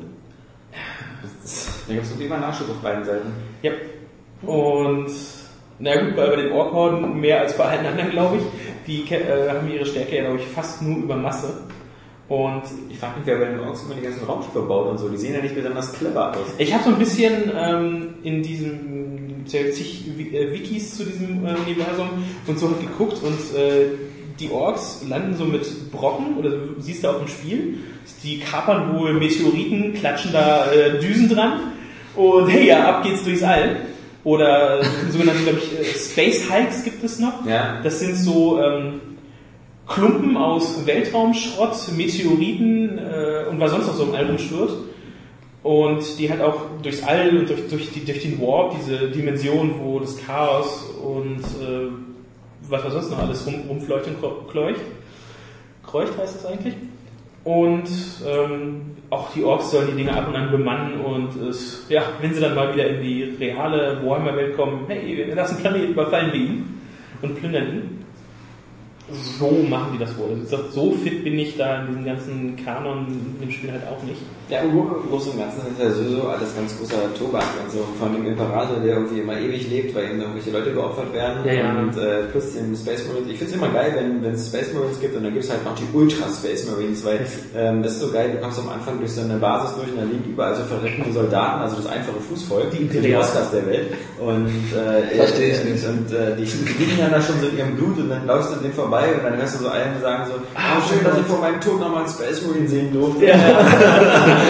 [1.88, 3.32] Da gibt es immer Nachschub auf beiden Seiten.
[3.62, 3.72] Ja.
[4.42, 5.06] Und
[5.82, 8.42] na gut, bei, bei den Orkhorden mehr als bei allen anderen, glaube ich.
[8.86, 11.64] Die äh, haben ihre Stärke ja, glaube ich, fast nur über Masse.
[12.28, 15.08] Und Ich frage mich, wer bei den Orks immer die ganzen Raumschiffe baut und so.
[15.08, 16.54] Die sehen ja nicht besonders clever aus.
[16.56, 22.10] ich habe so ein bisschen ähm, in diesem zig äh, Wikis zu diesem äh, Universum
[22.46, 23.88] und so geguckt und äh,
[24.38, 27.78] die Orks landen so mit Brocken, oder siehst du auch im Spiel,
[28.22, 31.72] die kapern wohl Meteoriten, klatschen da äh, Düsen dran
[32.14, 33.76] und hey, ja, ab geht's durchs All.
[34.24, 37.44] Oder äh, sogenannte, glaube ich, äh, Space Hikes gibt es noch.
[37.44, 37.80] Ja.
[37.82, 39.00] Das sind so ähm,
[39.86, 44.72] Klumpen aus Weltraumschrott, Meteoriten äh, und was sonst noch so im All rumschwirrt.
[45.62, 49.74] Und die halt auch durchs All und durch, durch, die, durch den Warp, diese Dimension,
[49.80, 51.88] wo das Chaos und äh,
[52.68, 54.80] was was sonst noch alles rum, rumfleucht und kleucht.
[55.86, 56.74] Kreucht heißt das eigentlich.
[57.44, 57.88] Und
[58.24, 62.32] ähm, auch die Orks sollen die Dinge ab und an bemannen und es, ja, wenn
[62.32, 66.40] sie dann mal wieder in die reale Warhammer-Welt kommen, hey, wir lassen Planeten, überfallen wir
[66.40, 66.80] ihn
[67.20, 68.04] und plündern ihn.
[69.10, 70.30] So machen die das wohl.
[70.30, 73.06] Also, wie so fit bin ich da in diesem ganzen Kanon
[73.40, 74.22] dem Spiel halt auch nicht.
[74.52, 74.76] Ja, im
[75.08, 77.48] Großen und Ganzen ist ja sowieso alles ganz großer Tobak.
[77.64, 81.10] Also von dem Imperator, der irgendwie immer ewig lebt, weil ihm da irgendwelche Leute geopfert
[81.14, 81.40] werden.
[81.46, 81.70] Ja, ja.
[81.72, 83.32] Und äh, plus den Space Marines.
[83.32, 85.50] Ich finde es immer geil, wenn wenn es Space Marines gibt und dann gibt es
[85.50, 87.24] halt noch die Ultra Space Marines, weil
[87.56, 89.96] ähm, das ist so geil, du kommst am Anfang durch so eine Basis durch und
[89.96, 93.16] da liegen überall so verreckende Soldaten, also das einfache Fußvolk, die, die.
[93.16, 93.88] Oscars der Welt.
[94.20, 95.84] Und äh, Versteh ich nicht.
[95.88, 98.56] Und äh, die liegen dann da schon so in ihrem Blut und dann läufst du
[98.56, 101.24] an denen vorbei und dann hörst du so einen sagen so, ah, schön, dass ich
[101.24, 103.32] vor meinem Tod nochmal einen Space Marine sehen durfte.
[103.32, 103.32] Und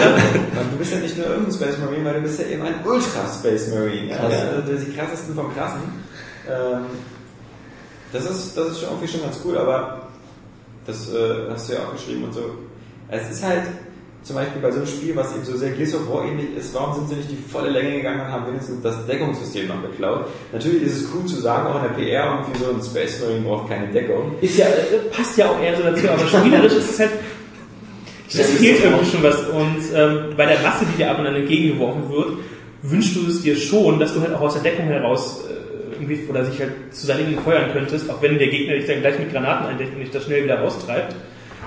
[0.71, 3.27] du bist ja nicht nur irgendein Space Marine, weil du bist ja eben ein Ultra
[3.27, 4.09] Space Marine.
[4.09, 4.17] Ja?
[4.17, 5.81] Also die krassesten vom Krassen.
[6.49, 6.85] Ähm,
[8.11, 10.07] das, ist, das ist schon irgendwie schon ganz cool, aber
[10.85, 12.41] das äh, hast du ja auch geschrieben und so.
[13.09, 13.63] Es ist halt
[14.23, 16.73] zum Beispiel bei so einem Spiel, was eben so sehr Gears of War ähnlich ist,
[16.73, 20.27] warum sind sie nicht die volle Länge gegangen und haben wenigstens das Deckungssystem noch geklaut?
[20.53, 23.41] Natürlich ist es cool zu sagen, auch in der PR irgendwie so ein Space Marine
[23.41, 24.35] braucht keine Deckung.
[24.39, 27.11] Ist ja, äh, passt ja auch eher so dazu, aber spielerisch ist es halt,
[28.41, 29.37] es fehlt irgendwie schon was.
[29.47, 32.27] Und ähm, bei der Masse, die dir ab und an entgegengeworfen wird,
[32.81, 36.19] wünschst du es dir schon, dass du halt auch aus der Deckung heraus äh, irgendwie
[36.29, 39.31] oder sich halt zu seinem feuern könntest, auch wenn der Gegner dich dann gleich mit
[39.31, 41.15] Granaten eindeckt und dich das schnell wieder raustreibt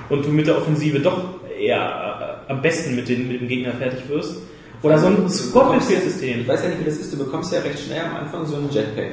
[0.08, 3.72] und du mit der Offensive doch eher äh, am besten mit, den, mit dem Gegner
[3.72, 4.36] fertig wirst.
[4.82, 6.42] Oder so ein Squad-System.
[6.42, 8.56] Ich weiß ja nicht, wie das ist, du bekommst ja recht schnell am Anfang so
[8.56, 9.10] einen Jetpack.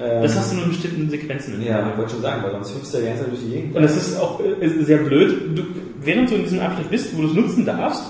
[0.00, 1.62] Ähm, Das hast du nur in bestimmten Sequenzen.
[1.64, 3.50] ja, ich wollte schon sagen, weil sonst hüpfst du ja die ganze Zeit durch die
[3.50, 3.76] Gegend.
[3.76, 5.56] Und das ist auch äh, sehr blöd.
[5.56, 5.62] Du,
[6.04, 8.02] während du in diesem Abschnitt bist, wo du es nutzen darfst,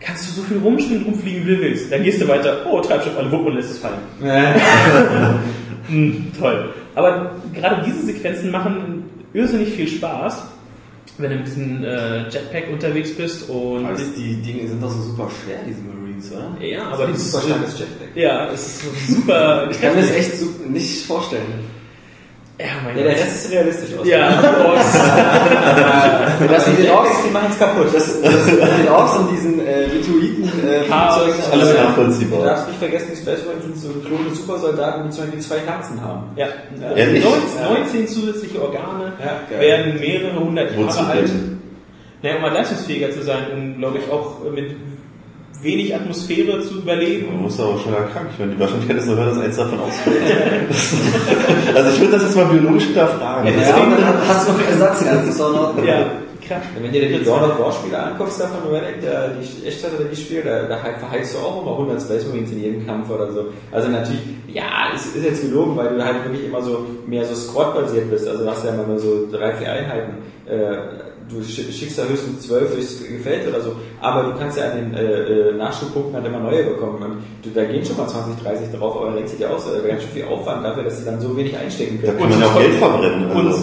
[0.00, 1.92] kannst du so viel rumspielen, rumfliegen, wie du willst.
[1.92, 3.98] Dann gehst du weiter, oh, Treibstoff alle wupp und lässt es fallen.
[5.88, 6.70] Hm, toll.
[6.94, 10.44] Aber gerade diese Sequenzen machen irrsinnig viel Spaß,
[11.18, 15.02] wenn du mit diesem äh, Jetpack unterwegs bist und Also die Dinge sind doch so
[15.02, 16.64] super schwer, diese Marines, oder?
[16.64, 18.08] ja, aber aber ein das super ist starkes Jetpack.
[18.16, 19.68] ja, es ist super.
[19.72, 21.42] Ich kann mir das echt so nicht vorstellen.
[22.60, 23.22] Ja, mein Ja, der Gott.
[23.24, 24.06] Rest ist realistisch aus.
[24.06, 24.28] Ja,
[24.66, 24.92] Orks.
[26.48, 27.86] Das mit den Orks, die machen es kaputt.
[27.92, 32.44] das, das den Orks und diesen äh, Rituiten äh, Flugzeugen, Alles äh, Du nachvollziehbar.
[32.44, 36.00] darfst nicht vergessen, die Space Marines sind so klone Supersoldaten, die zum Beispiel zwei Herzen
[36.00, 36.24] haben.
[36.36, 36.46] Ja,
[36.94, 37.24] Ehrlich?
[37.24, 41.28] 19, 19 zusätzliche Organe Ja, werden mehrere hundert Wozu Jahre alt.
[41.28, 41.58] denn?
[42.22, 44.70] Naja, um mal leistungsfähiger zu sein, um, glaube ich, auch mit
[45.62, 47.40] wenig Atmosphäre zu Man überleben.
[47.42, 48.28] muss aber schon krank.
[48.32, 50.16] Ich meine, die Wahrscheinlichkeit ist so höher, dass eins davon ausfällt.
[51.76, 53.52] also ich würde das jetzt mal biologisch hinterfragen.
[53.52, 55.84] Ja, Ja, dann hast du noch Ersatz, ist auch noch.
[55.84, 56.06] Ja,
[56.46, 56.62] krass.
[56.74, 59.66] Wenn du dir die Dawn of War Spiele anguckst, da von Red Egg, der, die
[59.66, 62.86] Echtzeit oder die Spiele, da, da verheizt du auch immer 100 Space Marines in jedem
[62.86, 63.46] Kampf oder so.
[63.70, 67.34] Also natürlich, ja, es ist jetzt gelogen, weil du halt wirklich immer so mehr so
[67.34, 68.26] Squad-basiert bist.
[68.28, 70.14] Also du hast ja immer nur so drei, vier Einheiten.
[70.46, 70.76] Äh,
[71.28, 73.76] du schi- schickst da höchstens zwölf durchs Gefällt oder so.
[74.00, 77.02] Aber du kannst ja an den äh, äh, Nachschubpunkten halt immer neue bekommen.
[77.02, 79.58] Und du, da gehen schon mal 20, 30 drauf, aber da denkst du dir auch
[79.58, 82.18] so, da ganz schön viel Aufwand dafür, dass sie dann so wenig einstecken Da können.
[82.20, 83.30] kann man ja auch Geld verbrennen.
[83.30, 83.58] Und also.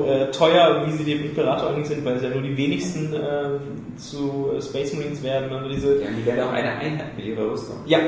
[0.00, 3.12] so äh, teuer, wie sie dem Imperator eigentlich sind, weil es ja nur die wenigsten
[3.14, 5.52] äh, zu Space Marines werden.
[5.52, 7.76] Also diese, Ja, die werden auch eine Einheit mit ihrer Rüstung.
[7.86, 7.98] ja,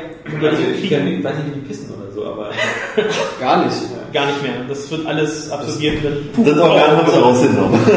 [0.43, 2.51] Also ich ich weiß nicht, wie die pissen oder so, aber
[3.41, 3.77] Gar nicht.
[4.13, 4.53] Gar nicht mehr.
[4.69, 6.05] Das wird alles absorbiert.
[6.37, 7.81] und Das Organ haben sie rausgenommen.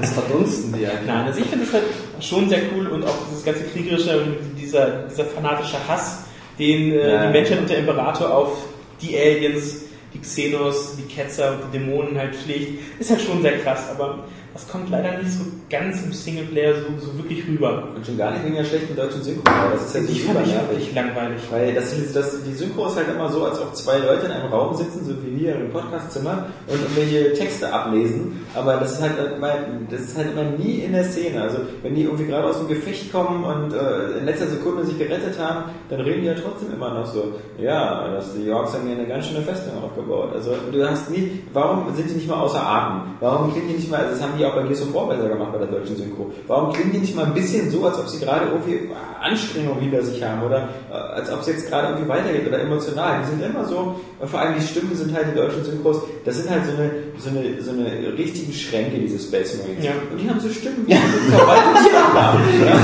[0.00, 0.90] Das verdunsten die ja.
[1.06, 1.84] Nein, also ich finde das halt
[2.20, 6.24] schon sehr cool und auch dieses ganze kriegerische und dieser, dieser fanatische Hass,
[6.58, 7.26] den äh, Ja.
[7.26, 8.64] die Menschheit und der Imperator auf
[9.00, 13.58] die Aliens, die Xenos, die Ketzer und die Dämonen halt schlägt, ist halt schon sehr
[13.58, 17.88] krass, aber das kommt leider nicht so ganz im Singleplayer so, so wirklich rüber.
[17.96, 19.42] und schon gar nicht wegen der schlechten deutschen Synchro.
[19.46, 21.40] aber Das ist ja Ich fand ich wirklich langweilig.
[21.50, 24.52] Weil das, das, die Synchro ist halt immer so, als ob zwei Leute in einem
[24.52, 28.44] Raum sitzen, so wie wir im Podcastzimmer, und irgendwelche Texte ablesen.
[28.54, 29.54] Aber das ist halt immer,
[29.90, 31.42] das ist halt immer nie in der Szene.
[31.42, 34.98] Also wenn die irgendwie gerade aus dem Gefecht kommen und äh, in letzter Sekunde sich
[34.98, 38.86] gerettet haben, dann reden die ja trotzdem immer noch so, ja, dass die Yorks haben
[38.86, 40.30] hier eine ganz schöne Festung aufgebaut.
[40.34, 43.12] Also du hast nie, warum sind die nicht mal außer Atem?
[43.20, 45.28] Warum klingen die nicht mal, also das haben die auch bei Gears of War besser
[45.28, 46.30] gemacht bei der deutschen Synchro.
[46.46, 48.88] Warum klingen die nicht mal ein bisschen so, als ob sie gerade irgendwie
[49.22, 53.20] Anstrengung hinter sich haben oder äh, als ob es jetzt gerade irgendwie weitergeht oder emotional.
[53.22, 56.36] Die sind immer so, äh, vor allem die Stimmen sind halt die deutschen Synchros, das
[56.38, 59.84] sind halt so eine, so eine, so eine richtigen Schränke, diese Space Marines.
[59.84, 59.92] Ja.
[60.10, 62.40] Und die haben so Stimmen, die so Verwaltungsstimmen haben.
[62.66, 62.74] Ja.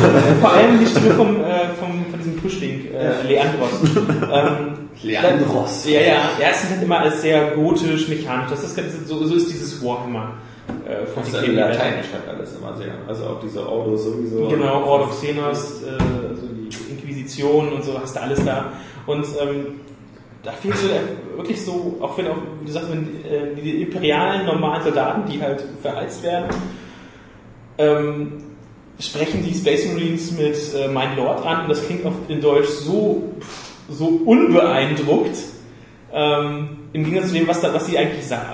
[0.40, 3.12] Vor allem die Stimme vom, äh, vom, von diesem Frischling, äh, Ja.
[3.26, 3.70] Leandros.
[4.32, 5.84] ähm, Leandros.
[5.86, 6.06] Ja, ja,
[6.40, 8.50] ja, es ist halt immer alles sehr gotisch, mechanisch.
[8.50, 10.32] Das ist, so, so ist dieses Warhammer.
[10.86, 12.94] Äh, von Das ist in Lateinisch halt alles immer sehr.
[13.06, 14.48] Also auch diese Autos sowieso.
[14.48, 15.90] Genau, Order of Xenos, äh,
[16.28, 18.72] also die Inquisition und so, hast du alles da.
[19.06, 19.66] Und ähm,
[20.42, 23.82] da fehlt so der- wirklich so, auch wenn auch, wie du sagst, wenn äh, die
[23.82, 26.46] imperialen normalen Soldaten, die halt verheizt werden,
[27.78, 28.32] ähm,
[28.98, 32.68] sprechen die Space Marines mit äh, Mein Lord an und das klingt auch in Deutsch
[32.68, 33.22] so,
[33.88, 35.36] so unbeeindruckt.
[36.12, 38.46] Ähm, Im Gegensatz zu dem, was, da, was sie eigentlich sagen,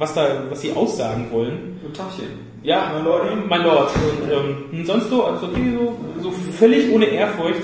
[0.00, 1.78] was da, was sie aussagen wollen.
[1.84, 2.50] Ein Tachchen.
[2.62, 3.48] Ja, mein Lord.
[3.48, 3.90] Mein Lord.
[3.94, 7.60] Und ähm, sonst so, also okay, so, so völlig ohne Ehrfurcht.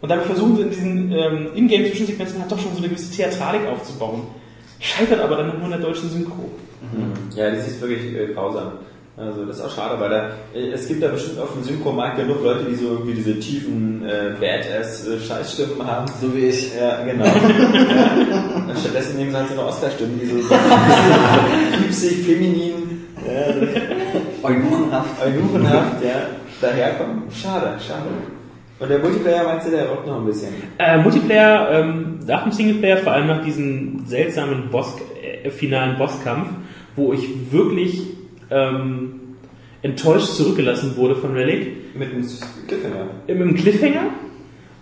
[0.00, 3.66] Und damit versuchen sie in diesen ähm, Ingame-Zwischensequenzen halt doch schon so eine gewisse Theatralik
[3.66, 4.22] aufzubauen.
[4.80, 6.50] Scheitert aber dann nur in der deutschen Synchro.
[7.34, 8.72] Ja, das ist wirklich äh, grausam.
[9.18, 12.18] Also das ist auch schade, weil da, äh, es gibt da bestimmt auf dem Synchromarkt
[12.18, 16.06] genug Leute, die so irgendwie diese tiefen äh, Badass-Scheißstimmen haben.
[16.20, 16.76] So wie ich.
[16.76, 17.24] Ja, genau.
[17.24, 17.32] ja.
[18.68, 20.36] Und stattdessen nehmen sie halt so eine Oscar-Stimmen, die so
[21.78, 23.54] piepsig, feminin, ja,
[24.42, 25.24] Eunuchenhaft.
[25.24, 26.26] eunuchenhaft, ja,
[26.60, 27.22] daherkommen.
[27.30, 28.10] Schade, schade.
[28.78, 30.52] Und der Multiplayer meinst du, der rockt noch ein bisschen?
[30.76, 36.48] Äh, Multiplayer, ähm, nach dem Singleplayer, vor allem nach diesem seltsamen Boss, äh, finalen Bosskampf,
[36.94, 38.15] wo ich wirklich
[38.50, 39.20] ähm,
[39.82, 42.26] enttäuscht zurückgelassen wurde von Relic, Mit einem
[42.66, 43.06] Cliffhanger.
[43.26, 44.06] mit einem Cliffhanger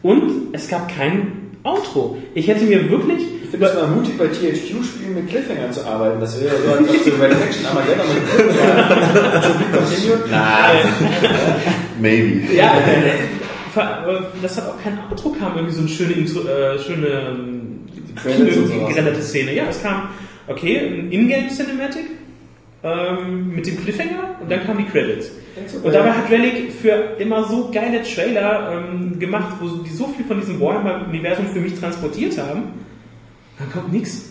[0.03, 2.18] und es gab kein Outro.
[2.35, 3.22] Ich hätte mir wirklich...
[3.44, 6.18] Ich finde es mal mutig, bei THQ-Spielen mit Cliffhanger zu arbeiten.
[6.20, 8.07] Das wäre so, als ob du bei der Section Armageddon
[9.59, 10.20] mit continued.
[12.00, 12.53] Maybe.
[12.55, 12.74] Ja,
[14.42, 17.81] das hat auch kein Outro kam, irgendwie so eine schöne, äh, schöne ähm,
[18.16, 18.88] Credits sowas.
[18.88, 19.55] gerenderte Szene.
[19.55, 20.09] Ja, es kam,
[20.48, 22.05] okay, ein Ingame-Cinematic
[22.85, 25.31] ähm, mit dem Cliffhanger und dann kamen die Credits.
[25.83, 30.25] Und dabei hat Relic für immer so geile Trailer ähm, gemacht, wo die so viel
[30.27, 32.64] von diesem Warhammer-Universum für mich transportiert haben.
[33.59, 34.31] Dann kommt nichts.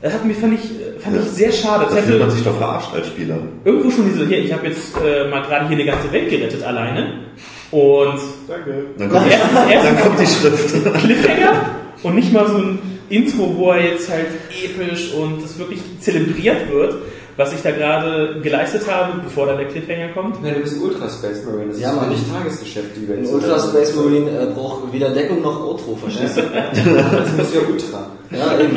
[0.00, 1.84] Das hat mir, fand ich, äh, fand ich sehr schade.
[1.86, 3.38] Das Da fühlt man sich doch verarscht als Spieler.
[3.64, 6.62] irgendwo schon diese, hier, ich habe jetzt äh, mal gerade hier eine ganze Welt gerettet
[6.62, 7.24] alleine.
[7.70, 8.86] Und Danke.
[8.96, 10.94] Dann kommt, erst, erst dann kommt die Schrift.
[11.02, 11.66] Cliffhanger
[12.02, 12.78] und nicht mal so ein
[13.10, 14.28] Intro, wo er jetzt halt
[14.64, 16.94] episch und das wirklich zelebriert wird,
[17.38, 20.44] was ich da gerade geleistet habe, bevor dann der Cliffhanger kommt.
[20.44, 21.68] Ja, du bist Ultra Space Marine.
[21.70, 22.08] Das Ja, ist Mann.
[22.10, 26.42] nicht Tagesgeschäft, die Ein Ultra Space Marine äh, braucht weder Deckung noch Outro, verstehst du?
[26.72, 28.06] Das bist ja Ultra.
[28.30, 28.76] Ja, eben.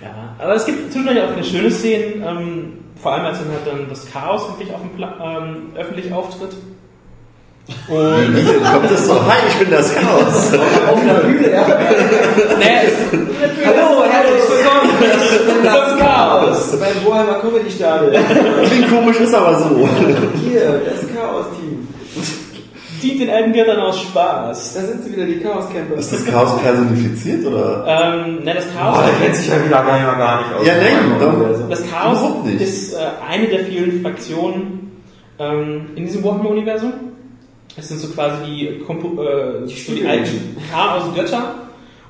[0.00, 3.66] Ja, aber es gibt zwischendurch auch viele schöne Szenen, ähm, vor allem als dann halt
[3.66, 6.50] dann das Chaos wirklich auf dem Pla ähm, öffentlich auftritt.
[7.68, 8.34] Und
[8.72, 10.52] Kommt das so, hi, ich bin das Chaos.
[10.54, 11.66] Auf einer Bühne, ja.
[11.66, 12.94] es,
[13.66, 14.90] Hallo, herzlich willkommen.
[15.00, 16.78] Ich bin Das Chaos.
[16.80, 18.12] Beim Warhammer Comedy Stadion.
[18.64, 19.86] Klingt komisch, ist aber so.
[20.42, 21.88] Hier, das Chaos-Team.
[23.02, 24.74] dient den alten Göttern aus Spaß.
[24.74, 25.96] Da sind sie wieder, die Chaos-Camper.
[25.98, 27.84] Ist das Chaos personifiziert oder?
[27.86, 30.66] Ähm, na, das Chaos, Oh, der kennt sich ja wieder gar nicht, gar nicht aus.
[30.66, 31.68] Ja, nein, doch.
[31.68, 32.18] Das Chaos
[32.58, 32.96] ist äh,
[33.30, 35.02] eine der vielen Fraktionen
[35.38, 36.92] ähm, in diesem Warhammer-Universum.
[37.78, 41.54] Es sind so quasi die, Kompo äh, so die alten Chaos-Götter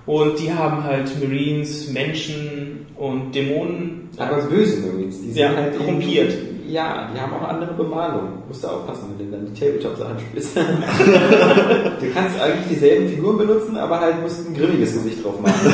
[0.07, 4.09] und die haben halt Marines, Menschen und Dämonen.
[4.17, 6.35] Aber böse Marines, die sind Ja, halt korrumpiert.
[6.69, 8.29] Ja, die haben auch eine andere Bemalung.
[8.47, 10.57] Musst du aufpassen, wenn du dann die Tabletop-Sachen spielst.
[10.57, 15.55] du kannst eigentlich dieselben Figuren benutzen, aber halt musst ein grimmiges Gesicht drauf machen.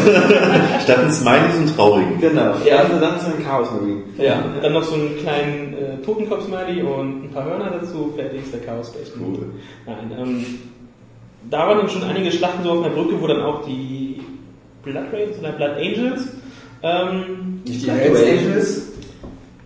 [0.83, 2.21] Statt ein Smiley so ein traurigen.
[2.21, 2.55] genau.
[2.65, 2.77] Ja.
[2.79, 4.03] Also dann ist ein Chaos Marine.
[4.19, 8.53] Ja, dann noch so einen kleinen äh, Totenkopf-Smiley und ein paar Hörner dazu, fertig ist
[8.55, 9.47] der Chaos Space Cool.
[9.87, 10.45] Nein, ähm,
[11.51, 14.21] da waren dann schon einige Schlachten so auf einer Brücke, wo dann auch die
[14.85, 16.29] Blood Ravens oder Blood Angels,
[16.83, 18.21] ähm, Nicht die Blood Hells.
[18.23, 18.83] Angels.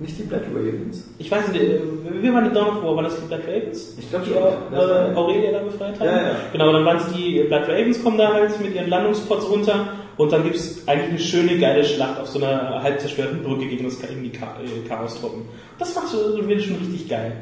[0.00, 1.08] Nicht die Blood Ravens.
[1.18, 1.80] ich weiß nicht, äh,
[2.20, 3.96] wir waren in Dawn of War, waren das die Blood Ravens?
[3.98, 5.10] Ich glaub die schon, ja.
[5.10, 6.06] äh, Aurelia da befreit haben.
[6.06, 6.36] Ja, ja.
[6.52, 10.32] Genau, dann waren es die Blood Ravens, kommen da halt mit ihren Landungspots runter und
[10.32, 13.84] dann gibt es eigentlich eine schöne, geile Schlacht auf so einer halb zerstörten Brücke gegen,
[13.84, 15.42] das, gegen die äh, Chaos-Truppen.
[15.80, 17.32] Das war so, so schon richtig geil.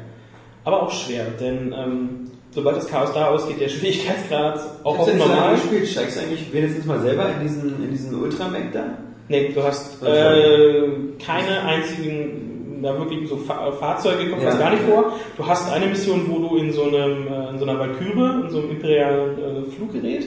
[0.63, 5.13] Aber auch schwer, denn ähm, sobald das Chaos da ausgeht, der Schwierigkeitsgrad auch Auch auf
[5.13, 5.55] normal normal.
[5.55, 5.87] gespielt.
[5.87, 8.97] Steigst du eigentlich wenigstens mal selber in diesen, in diesen Ultramech da?
[9.29, 10.11] Nee, du hast Okay.
[10.11, 10.89] äh,
[11.23, 14.49] keine einzigen, da wirklich so Fa Fahrzeuge kommt Ja.
[14.51, 15.13] das gar nicht vor.
[15.35, 18.49] Du hast eine Mission, wo du in so einem, äh, in so einer Valkyrie, in
[18.49, 20.25] so einem imperialen äh, Fluggerät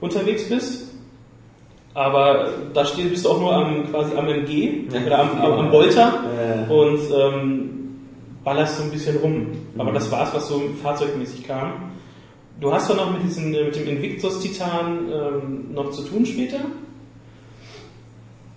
[0.00, 0.94] unterwegs bist.
[1.94, 5.00] Aber da stehst, bist du auch nur am, quasi am MG Ja.
[5.06, 6.12] oder am, am, am Bolter
[6.68, 7.70] Äh, und ähm,
[8.44, 9.46] ballerst so ein bisschen rum.
[9.78, 9.94] Aber Mhm.
[9.94, 11.72] das war's, was so fahrzeugmäßig kam.
[12.60, 16.58] Du hast dann noch mit, diesen, mit dem Invictus-Titan ähm, noch zu tun später.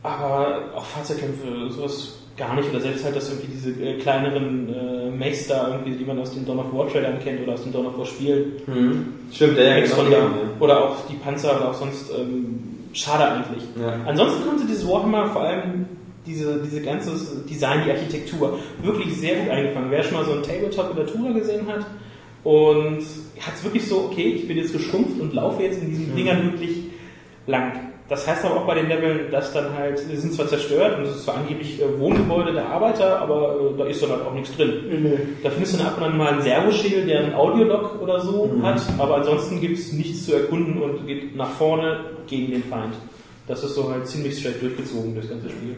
[0.04, 2.70] Aber auch Fahrzeugkämpfe, sowas gar nicht.
[2.70, 6.34] Oder selbst halt, dass irgendwie diese äh, kleineren äh, Mechs da irgendwie, die man aus
[6.34, 8.54] den Dawn of War Trailern kennt oder aus den Dawn of War Spielen.
[8.66, 9.14] hm.
[9.32, 10.10] Stimmt, der ja, genau.
[10.10, 10.30] Ja.
[10.60, 12.60] Oder auch die Panzer oder auch sonst, ähm,
[12.94, 13.64] schade eigentlich.
[13.80, 14.00] Ja.
[14.06, 15.86] Ansonsten konnte dieses Warhammer vor allem
[16.26, 17.12] diese, diese ganze
[17.50, 19.92] Design, die Architektur wirklich sehr gut eingefangen.
[19.92, 21.86] Wer schon mal so ein Tabletop oder Tour gesehen hat
[22.44, 23.00] und
[23.40, 26.52] hat es wirklich so, okay, ich bin jetzt geschrumpft und laufe jetzt in diesen Dingern
[26.52, 26.78] wirklich
[27.48, 27.90] lang.
[28.12, 31.06] Das heißt aber auch bei den Leveln, dass dann halt, die sind zwar zerstört und
[31.06, 34.34] es ist zwar angeblich äh, Wohngebäude der Arbeiter, aber äh, da ist dann halt auch
[34.34, 35.17] nichts drin.
[35.41, 38.52] Da findest du dann ab und an mal einen Servoschädel, der einen Audiolog oder so
[38.63, 42.95] hat, aber ansonsten gibt es nichts zu erkunden und geht nach vorne gegen den Feind.
[43.47, 45.78] Das ist so halt ziemlich straight durchgezogen, das ganze Spiel.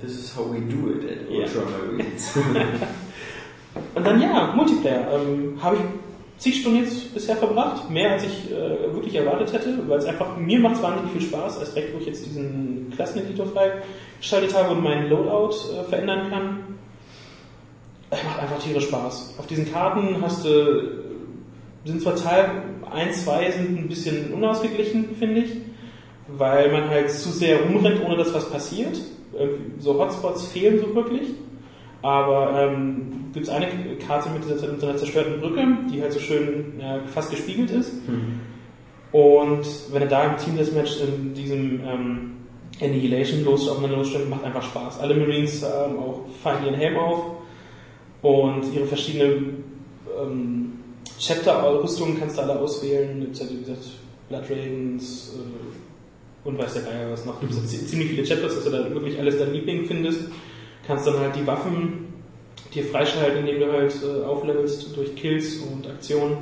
[0.00, 1.40] This is how we do it at Ja.
[1.40, 2.34] Ultramarines.
[3.94, 5.06] Und dann ja, Multiplayer.
[5.12, 5.82] Ähm, Habe ich
[6.38, 10.36] zig Stunden jetzt bisher verbracht, mehr als ich äh, wirklich erwartet hätte, weil es einfach,
[10.36, 14.70] mir macht es wahnsinnig viel Spaß, erst recht, wo ich jetzt diesen Klasseneditor freigeschaltet habe
[14.70, 16.58] und meinen Loadout äh, verändern kann.
[18.10, 19.34] Es macht einfach tierisch Spaß.
[19.38, 21.04] Auf diesen Karten hast du,
[21.84, 25.50] sind zwar Teil 1, 2 sind ein bisschen unausgeglichen, finde ich,
[26.28, 28.98] weil man halt zu sehr rumrennt, ohne dass was passiert.
[29.78, 31.28] So Hotspots fehlen so wirklich.
[32.02, 33.66] Aber ähm, gibt es eine
[34.06, 37.92] Karte mit, dieser, mit einer zerstörten Brücke, die halt so schön ja, fast gespiegelt ist.
[39.10, 42.30] Und wenn er da im Team Deathmatch in diesem ähm,
[42.80, 45.00] Annihilation los, aufeinander macht einfach Spaß.
[45.00, 47.24] Alle Marines ähm, auch fallen ihren Helm auf
[48.22, 49.64] und ihre verschiedenen
[50.22, 50.72] ähm,
[51.18, 53.20] Chapter-Rüstungen kannst du alle auswählen.
[53.20, 53.84] Gibt halt, wie gesagt,
[54.28, 57.40] Blood Ravens äh, und weiß der Geier was noch.
[57.40, 60.28] Gibt es zi- ziemlich viele Chapters, dass du da wirklich alles dein Liebling findest.
[60.88, 62.08] Kannst dann halt die Waffen
[62.74, 66.38] dir freischalten, indem du halt äh, auflevelst durch Kills und Aktionen.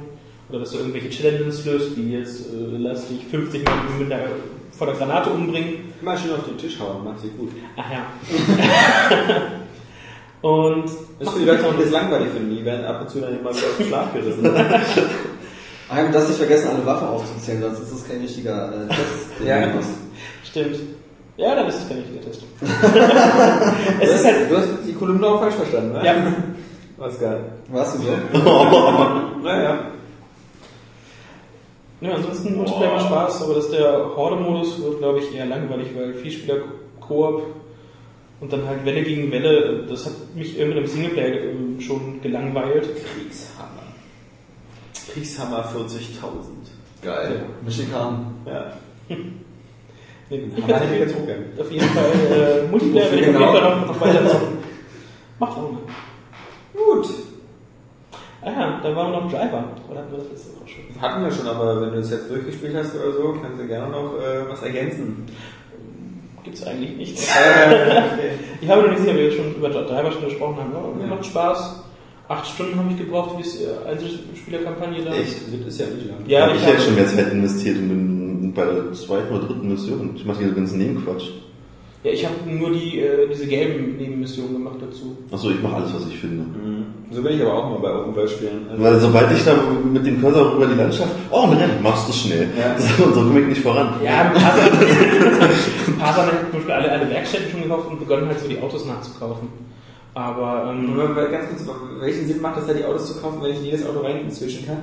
[0.49, 4.29] Oder dass du irgendwelche Challenges löst, wie jetzt äh, lass dich 50 Mal mit der,
[4.71, 5.93] vor der Granate umbringen.
[6.01, 7.51] Mal schön auf den Tisch hauen, macht sie gut.
[7.77, 8.07] Ach ja.
[10.49, 10.85] und
[11.19, 13.37] Das ist für die Leute, die das langweilig finden, die werden ab und zu dann
[13.37, 14.49] immer wieder auf den Schlaf gerissen.
[15.89, 19.47] Ah, das nicht vergessen, alle Waffen aufzuzählen, sonst ist das kein richtiger äh, Test.
[19.47, 19.73] Ja,
[20.43, 20.81] stimmt.
[21.37, 22.43] Ja, dann ist es kein richtiger Test.
[22.43, 22.67] Du
[24.01, 24.51] es ist halt.
[24.51, 26.05] du hast die Kolumne auch falsch verstanden, ne?
[26.05, 26.15] Ja.
[26.97, 27.45] Was geil.
[27.69, 28.09] Warst du so?
[29.43, 29.91] Naja.
[32.01, 36.15] Ja, ansonsten Multiplayer macht Spaß, aber dass der Horde-Modus wird, glaube ich, eher langweilig, weil
[36.15, 37.43] Vielspieler-Koop
[38.41, 42.85] und dann halt Welle gegen Welle, das hat mich irgendwann im Singleplayer ähm, schon gelangweilt.
[42.85, 43.83] Kriegshammer.
[45.13, 47.03] Kriegshammer 40.000.
[47.03, 47.47] Geil.
[47.65, 48.35] Michigan.
[48.47, 48.73] Ja.
[50.29, 51.29] Nee, Ich hätte gezogen.
[51.59, 53.53] auf jeden Fall äh, Multiplayer werde ich auf Genau.
[53.53, 54.59] jeden Fall noch, noch weiter zocken.
[55.39, 55.79] Macht Laune.
[56.75, 57.07] Gut.
[58.43, 59.65] Ah ja, da war noch Driver.
[59.91, 61.01] Oder hatten wir das letzte Woche schon?
[61.03, 63.89] Hatten wir schon, aber wenn du es jetzt durchgespielt hast oder so, kannst du gerne
[63.91, 65.27] noch äh, was ergänzen.
[66.45, 67.29] Gibt's eigentlich nichts.
[67.37, 68.31] okay.
[68.61, 70.73] Ich habe noch nicht sicher, ob wir jetzt schon über Driver schon gesprochen haben.
[70.73, 71.15] Ja, mir Ja.
[71.15, 71.83] macht Spaß.
[72.29, 75.13] Acht Stunden habe ich gebraucht, bis die Einzelspielerkampagne da.
[75.15, 75.37] Echt?
[75.53, 76.17] Das ist ja nicht lang.
[76.27, 78.16] Ja, ich ich jetzt schon mehr Zeit investiert und bin
[78.57, 80.11] bei der zweiten oder dritten Mission.
[80.17, 81.29] Ich mache diese ganzen Nebenquatsch.
[82.03, 85.17] ja, ich habe nur die, äh, diese gelben Nebenmissionen gemacht dazu.
[85.31, 86.45] Achso, ich mache alles, was ich finde.
[86.45, 86.87] Mhm.
[87.11, 88.67] So bin ich aber auch mal bei Open World Spielen.
[88.71, 89.55] Also, Weil sobald ich da
[89.93, 92.49] mit dem Cursor über die Landschaft, oh, ein Rennen, machst du schnell.
[92.59, 92.77] Ja.
[92.79, 93.95] So, und so komme ich nicht voran.
[94.03, 94.79] Ja, ein paar Sachen,
[95.89, 98.41] ein paar Sachen habe ich zum Beispiel alle, alle Werkstätten schon gekauft und begonnen halt
[98.41, 99.49] so die Autos nachzukaufen.
[100.15, 100.97] Aber ähm,
[101.31, 103.87] ganz kurz, welchen Sinn macht das da, die Autos zu kaufen, wenn ich in jedes
[103.87, 104.79] Auto rein switchen kann?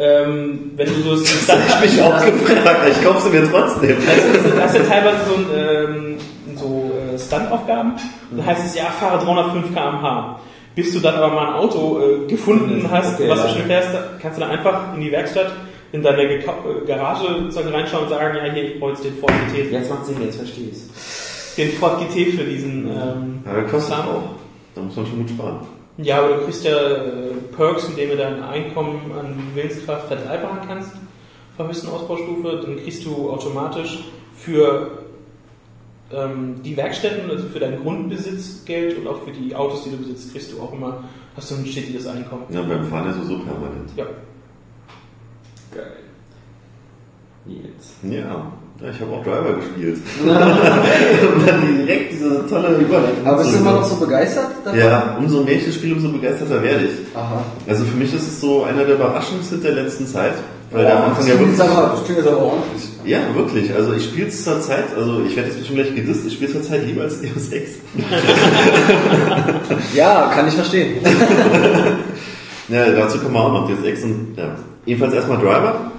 [0.00, 3.96] Ähm, wenn du so Das habe ich mich auch gefragt, ich kaufe sie mir trotzdem.
[3.98, 6.16] Du hast ja teilweise so, ein, ähm,
[6.56, 7.92] so äh, Stunt-Aufgaben.
[8.36, 10.40] Da heißt es, ja, fahre 305 km/h.
[10.74, 13.88] Bis du dann aber mal ein Auto äh, gefunden hast, Okay, was du schnell fährst,
[14.22, 15.52] kannst du dann einfach in die Werkstatt,
[15.92, 19.16] in deine Geka- äh, Garage sozusagen reinschauen und sagen, ja, hier, ich brauche jetzt den
[19.18, 19.70] Ford GT.
[19.72, 21.54] Jetzt macht Sinn, jetzt verstehe ich es.
[21.58, 24.22] Den Ford GT für diesen ähm, Ja, das kostet auch.
[24.74, 25.60] Da muss man schon gut sparen.
[26.02, 30.60] Ja, aber du kriegst ja äh, Perks, mit denen du dein Einkommen an Willenskraft verdreifachen
[30.66, 30.92] kannst,
[31.58, 32.62] auf höchsten Ausbaustufe.
[32.64, 34.04] Dann kriegst du automatisch
[34.36, 34.90] für
[36.12, 39.98] ähm, die Werkstätten, also für deinen Grundbesitz Geld und auch für die Autos, die du
[39.98, 41.04] besitzt, kriegst du auch immer,
[41.36, 42.44] hast du ein stetiges Einkommen.
[42.48, 43.90] Ja, beim Fahren ist es so permanent.
[43.96, 44.06] Ja.
[45.72, 45.92] Geil.
[47.46, 47.96] Jetzt.
[48.02, 48.52] Ja,
[48.82, 49.98] ja ich habe auch Driver gespielt.
[50.22, 53.26] und dann direkt diese tolle Überleitung.
[53.26, 54.78] Aber bist du immer noch so begeistert davon?
[54.78, 57.16] Ja, umso mehr ich das spiele, umso begeisterter werde ich.
[57.16, 57.44] Aha.
[57.66, 60.34] Also für mich ist es so einer der überraschendsten der letzten Zeit.
[60.72, 61.60] Weil der am Anfang das ja wirklich...
[61.60, 62.88] aber, das klingt jetzt aber ordentlich.
[63.04, 63.74] Ja, wirklich.
[63.74, 66.46] Also ich spiele es zur Zeit, also ich werde jetzt bestimmt gleich gedisst, ich spiele
[66.46, 67.70] es zur Zeit lieber als Deus Ex.
[69.94, 70.98] Ja, kann ich verstehen.
[72.68, 74.54] Ja, dazu kommen wir auch noch, Deus Ex und ja.
[74.86, 75.90] Jedenfalls erstmal Driver.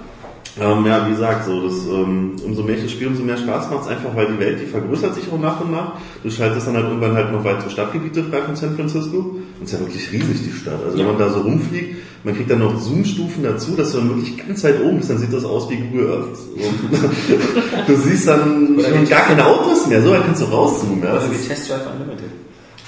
[0.60, 3.70] Ähm, ja, wie gesagt, so das, ähm, umso mehr ich das spiele, umso mehr Spaß
[3.70, 5.92] macht es einfach, weil die Welt, die vergrößert sich auch nach und nach.
[6.22, 9.16] Du schaltest dann halt irgendwann halt noch weitere Stadtgebiete frei von San Francisco.
[9.18, 10.78] Und es ist ja wirklich riesig, die Stadt.
[10.84, 14.10] Also wenn man da so rumfliegt, man kriegt dann noch Zoom-Stufen dazu, dass du dann
[14.10, 16.38] wirklich ganz weit oben bist, dann sieht das aus wie Google Earth.
[17.86, 18.76] Du siehst dann
[19.08, 21.02] gar keine Autos mehr, so weit kannst du rauszoomen.
[21.02, 22.30] Ja, Also wie Test Drive Unlimited.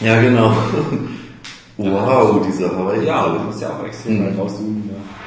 [0.01, 0.55] ja genau.
[1.77, 3.05] Wow, diese Hawaii.
[3.05, 4.27] Ja, du musst ja auch extrem Mhm.
[4.27, 4.91] weit rauszoomen.
[4.91, 5.24] Ja.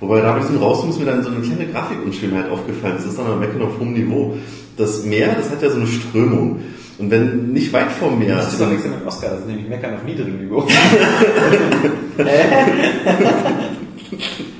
[0.00, 2.94] Wobei da habe ich so raus, ist mir dann so eine kleine Grafikunschönheit aufgefallen.
[2.96, 4.34] Das ist dann am Meckern auf hohem Niveau.
[4.76, 6.60] Das Meer, das hat ja so eine Strömung.
[6.98, 8.36] Und wenn nicht weit vom Meer.
[8.36, 10.66] Das ist doch nichts mit Oscar, das ist nämlich Meckern auf niedrigem Niveau.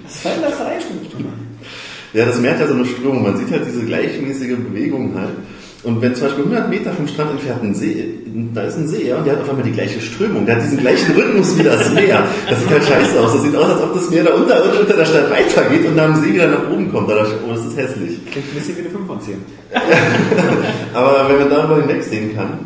[0.05, 0.91] Was soll das heißen?
[2.13, 3.23] Ja, das Meer hat ja so eine Strömung.
[3.23, 5.37] Man sieht halt diese gleichmäßige Bewegung halt.
[5.83, 8.19] Und wenn zum Beispiel 100 Meter vom Strand entfernt ein See,
[8.53, 10.45] da ist ein See, ja, und der hat auf einmal die gleiche Strömung.
[10.45, 12.25] Der hat diesen gleichen Rhythmus wie das Meer.
[12.49, 13.33] Das sieht halt scheiße aus.
[13.33, 16.05] Das sieht aus, als ob das Meer da unter unter der Stadt weitergeht und da
[16.05, 17.09] am See wieder nach oben kommt.
[17.09, 18.19] Da dachte ich, oh, das ist hässlich.
[18.31, 19.35] Klingt ein bisschen wie eine 5 von 10.
[20.93, 22.59] Aber wenn man darüber hinwegsehen kann,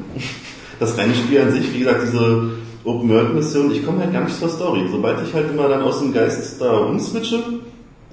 [0.81, 2.51] das reine Spiel an sich, wie gesagt, diese
[2.83, 4.89] Open-World-Mission, ich komme halt gar nicht zur Story.
[4.91, 7.39] Sobald ich halt immer dann aus dem Geist da umswitche,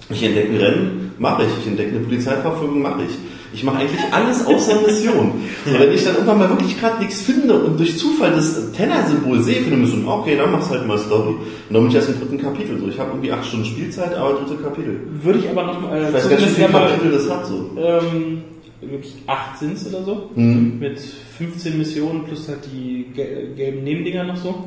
[0.09, 1.49] ich entdecke ein Rennen, mache ich.
[1.61, 3.17] Ich entdecke eine Polizeiverfolgung, mache ich.
[3.54, 5.32] Ich mache eigentlich alles außer Mission.
[5.66, 9.41] Und wenn ich dann irgendwann mal wirklich gerade nichts finde und durch Zufall das Tenner-Symbol
[9.41, 11.32] sehe für eine Mission, okay, dann mach's halt mal Story.
[11.34, 11.39] Und
[11.74, 12.80] dann bin ich erst im dritten Kapitel.
[12.80, 15.02] So, ich habe irgendwie acht Stunden Spielzeit, aber dritte Kapitel.
[15.22, 17.45] Würde ich aber noch mal, Ich äh, weiß gar nicht, wie viele Kapitel das hat
[17.45, 17.72] so.
[17.78, 18.41] ähm,
[18.82, 20.30] wirklich acht sind's oder so.
[20.36, 20.80] Mhm.
[20.80, 20.99] Mit
[21.38, 24.64] 15 Missionen plus halt die gel- gelben Nebendinger noch so.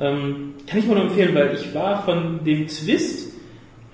[0.00, 3.27] Ähm, kann ich mal nur empfehlen, weil ich war von dem Twist,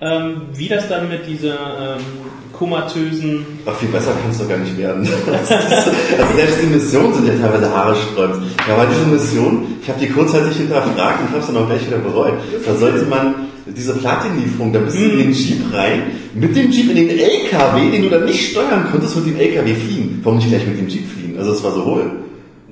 [0.01, 2.03] ähm, wie das dann mit dieser ähm,
[2.51, 5.07] komatösen Ach, viel besser kann es doch gar nicht werden.
[5.29, 8.39] Also selbst die Missionen sind ja teilweise Haare sträubt.
[8.67, 11.85] Ja, aber diese Mission, ich habe die kurzzeitig hinterfragt und habe es dann auch gleich
[11.85, 12.33] wieder bereut.
[12.65, 13.35] Da sollte man
[13.65, 17.91] diese Platin-Lieferung, da bist du in den Jeep rein, mit dem Jeep in den LKW,
[17.91, 20.19] den du dann nicht steuern konntest, mit dem LKW fliegen.
[20.23, 21.37] Warum nicht gleich mit dem Jeep fliegen?
[21.37, 22.11] Also es war so hohl.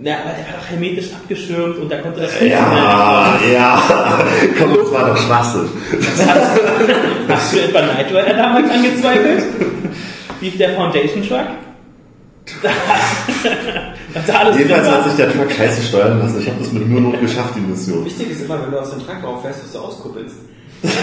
[0.04, 3.82] Ja, aber der war doch hermetisch abgeschirmt und da konnte das Ja, ja.
[4.60, 5.70] Komm, das war doch Schwachsinn.
[7.30, 9.44] Hast du etwa Knight Rider damals angezweifelt?
[10.42, 11.48] Wie der Foundation Truck?
[14.58, 16.42] Jedenfalls hat sich der Truck scheiße steuern lassen.
[16.42, 18.04] Ich habe das mit nur noch geschafft, die Mission.
[18.04, 20.36] Wichtig ist immer, wenn du aus dem Truck rauffährst, dass du auskuppelst.
[20.82, 20.98] das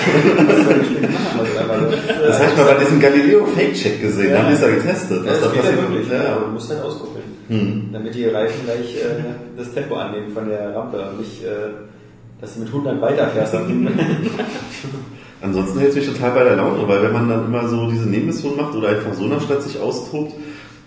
[2.38, 4.32] habe ich mal bei diesem Galileo Fake-Check gesehen.
[4.32, 5.24] Da haben die es ja getestet.
[5.24, 6.10] Ja, Was da das geht ja passiert.
[6.10, 6.34] Ja, ja, ja.
[6.34, 7.19] du musst halt auskuppeln.
[7.50, 7.88] Hm.
[7.92, 11.70] Damit die Reifen gleich äh, das Tempo annehmen von der Rampe und nicht, äh,
[12.40, 13.54] dass du mit 100 weiterfährst.
[15.42, 18.56] Ansonsten hält mich total bei der Laune, weil wenn man dann immer so diese Nebenmission
[18.56, 20.32] macht oder einfach so der Stadt sich austobt,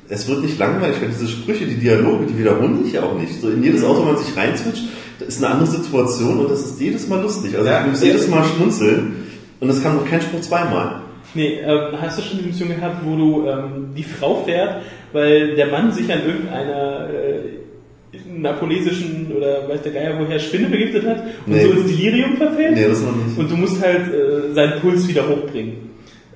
[0.08, 3.42] es wird nicht langweilig, weil diese Sprüche, die Dialoge, die wiederholen sich ja auch nicht.
[3.42, 4.84] So in jedes Auto, wenn man sich reinswitcht,
[5.20, 7.58] da ist eine andere Situation und das ist jedes Mal lustig.
[7.58, 8.08] Also Ja, ich muss ja.
[8.08, 9.16] jedes Mal schmunzeln
[9.60, 11.02] und es kann noch kein Spruch zweimal.
[11.34, 14.84] Nee, ähm, hast du schon die Mission gehabt, wo du ähm, die Frau fährt,
[15.14, 21.06] weil der Mann sich an irgendeiner äh, napolesischen oder weiß der Geier woher Spinne vergiftet
[21.06, 21.64] hat und Nee.
[21.66, 22.76] so ins Delirium verfällt?
[22.76, 23.38] Nee, das noch nicht.
[23.38, 25.90] Und du musst halt äh, seinen Puls wieder hochbringen.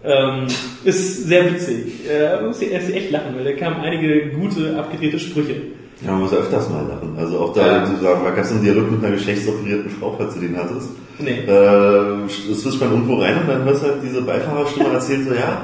[0.04, 0.46] Ähm,
[0.86, 2.08] ist sehr witzig.
[2.10, 5.56] Äh, muss ich erst echt lachen, weil da kamen einige gute, abgedrehte Sprüche.
[6.06, 7.16] Ja, man muss öfters mal lachen.
[7.18, 7.80] Also auch da, Ja.
[7.80, 10.90] du sagst, da gab es einen Dialog mit einer geschlechtsoperierten Frau, falls du den hattest.
[11.20, 11.40] Nee.
[11.48, 15.34] Äh, es switcht man irgendwo rein und dann hörst du halt diese Beifahrerstimme erzählen so,
[15.34, 15.64] ja,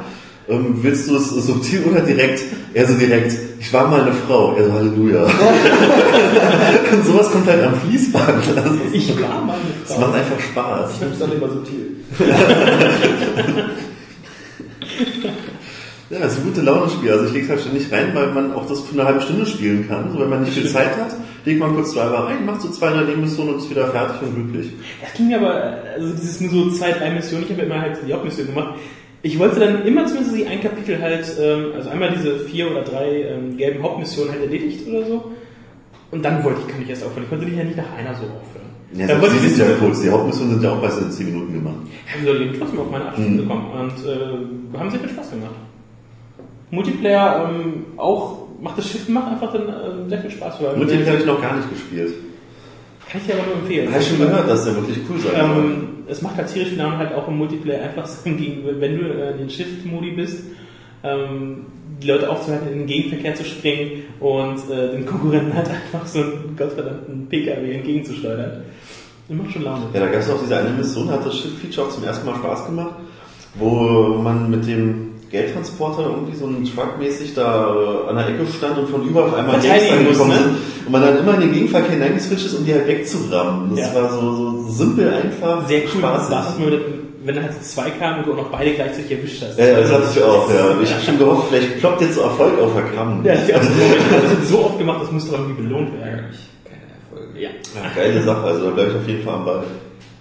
[0.49, 2.43] ähm, willst du es subtil oder direkt?
[2.73, 4.55] Er so direkt, ich war mal eine Frau.
[4.55, 5.23] Er so, Halleluja.
[6.91, 8.43] und sowas kommt halt am Fließband.
[8.57, 10.01] Also, Ich war mal eine das Frau.
[10.01, 10.91] macht einfach Spaß.
[10.95, 11.95] Ich nimm's doch lieber subtil.
[16.09, 17.11] Ja, das ist ein gute Laune-Spiel.
[17.11, 19.87] Also ich leg's halt ständig rein, weil man auch das für eine halbe Stunde spielen
[19.87, 20.11] kann.
[20.11, 22.91] So, wenn man nicht viel Zeit hat, legt man kurz Driver rein, macht so zwei,
[22.91, 24.73] drei Nebenmissionen und ist wieder fertig und glücklich.
[25.01, 27.81] Das ging mir aber, also dieses nur so zwei, drei Missionen, ich habe ja immer
[27.81, 28.75] halt die Hauptmission gemacht.
[29.25, 32.81] Ich wollte dann immer zumindest die ein Kapitel halt, ähm, also einmal diese vier oder
[32.81, 35.31] drei ähm, gelben Hauptmissionen halt erledigt oder so.
[36.11, 37.23] Und dann wollte ich, kann ich erst aufhören.
[37.23, 38.69] Ich konnte nicht ja nicht nach einer so aufhören.
[38.93, 40.01] Ja, dann ich sind ja kurz.
[40.01, 41.75] Die Hauptmissionen sind ja auch bei 10 Minuten gemacht.
[42.05, 43.47] Ja, wir sollten trotzdem auf meine Stunden Mhm.
[43.47, 43.65] kommen.
[43.71, 45.55] Und äh, haben sehr viel Spaß gemacht.
[46.69, 50.59] Multiplayer ähm, auch, macht das Schiff macht einfach dann ähm, sehr viel Spaß.
[50.75, 52.13] Multiplayer habe ich noch gar nicht gespielt.
[53.09, 53.91] Kann ich dir aber nur empfehlen.
[53.91, 55.31] Habe ich schon gehört, dass der wirklich cool sein.
[55.35, 59.05] Ähm, es macht halt tierisch viel Laune halt auch im Multiplayer einfach gegen, wenn du
[59.05, 60.43] äh, in den Shift-Modi bist,
[61.03, 61.65] ähm,
[62.01, 66.19] die Leute aufzuhalten, in den Gegenverkehr zu springen und äh, den Konkurrenten halt einfach so
[66.19, 68.63] einen gottverdammten PKW entgegenzuschleudern.
[69.27, 69.85] Das macht schon Laune.
[69.93, 72.35] Ja, da gab es auch diese eine Mission, hat das Schiff-Feature auch zum ersten Mal
[72.35, 72.95] Spaß gemacht,
[73.55, 78.77] wo man mit dem Geldtransporter irgendwie so ein Truck-mäßig da äh, an der Ecke stand
[78.77, 80.43] und von über auf einmal Verteidigen Gangs angekommen muss, ne?
[80.43, 83.75] sind und man dann immer in den Gegenverkehr hineingeswitcht ist, um die halt wegzurammen.
[83.75, 84.01] Das Ja.
[84.01, 84.19] war so,
[84.65, 86.01] so simpel einfach, Sehr cool, spaßig.
[86.03, 86.79] war das mal, wieder,
[87.25, 89.57] wenn dann halt so zwei kamen und du auch noch beide gleichzeitig erwischt hast.
[89.57, 90.75] Ja, das hatte ich auch, ja.
[90.83, 93.23] Ich habe schon gehofft, vielleicht ploppt jetzt so Erfolg auf der Kamm.
[93.25, 93.67] Ja, die haben
[94.39, 96.25] das so oft gemacht, das muss doch irgendwie belohnt werden.
[96.65, 96.81] Keine
[97.21, 97.39] Erfolge.
[97.39, 97.49] Ja.
[97.49, 99.63] Ja, geile Sache, also da bleibe ich auf jeden Fall am Ball.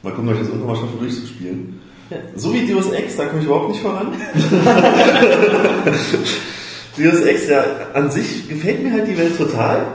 [0.05, 1.81] Mal gucken, ob ich das irgendwann mal schaffe durchzuspielen.
[2.37, 4.09] So wie Deus Ex, da komme ich überhaupt nicht voran.
[6.99, 9.87] Deus Ex, ja, an sich gefällt mir halt die Welt total.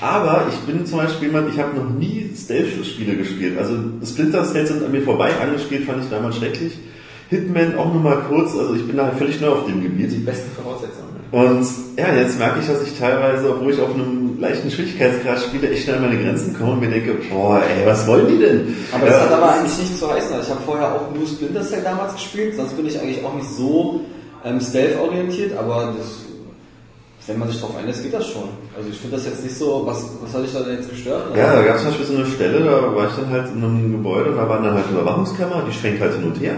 [0.00, 3.58] Aber ich bin zum Beispiel jemand, ich habe noch nie Stealth-Spiele gespielt.
[3.58, 3.74] Also
[4.04, 6.72] Splinter Cell sind an mir vorbei angespielt, fand ich damals schrecklich.
[7.30, 10.12] Hitman auch nur mal kurz, also ich bin da völlig neu auf dem Gebiet.
[10.12, 11.06] Die besten Voraussetzungen.
[11.32, 11.66] Und
[11.98, 15.84] ja, jetzt merke ich, dass ich teilweise, obwohl ich auf einem leichten Schwierigkeitsgrad spiele, echt
[15.84, 18.76] schnell an meine Grenzen komme und mir denke, boah, ey, was wollen die denn?
[18.92, 19.20] Aber das Ja.
[19.22, 20.32] hat aber eigentlich nichts zu heißen.
[20.32, 23.34] Also ich habe vorher auch nur Splinter Cell damals gespielt, sonst bin ich eigentlich auch
[23.34, 24.02] nicht so
[24.44, 26.25] ähm, stealth-orientiert, aber das,
[27.26, 28.44] wenn man sich darauf einlässt, geht das schon.
[28.76, 31.36] Also ich finde das jetzt nicht so, was, was hat dich da denn jetzt gestört?
[31.36, 33.62] Ja, da gab es zum Beispiel so eine Stelle, da war ich dann halt in
[33.64, 36.54] einem Gebäude und da waren dann halt Überwachungskamera, die schwenkt halt hin und her.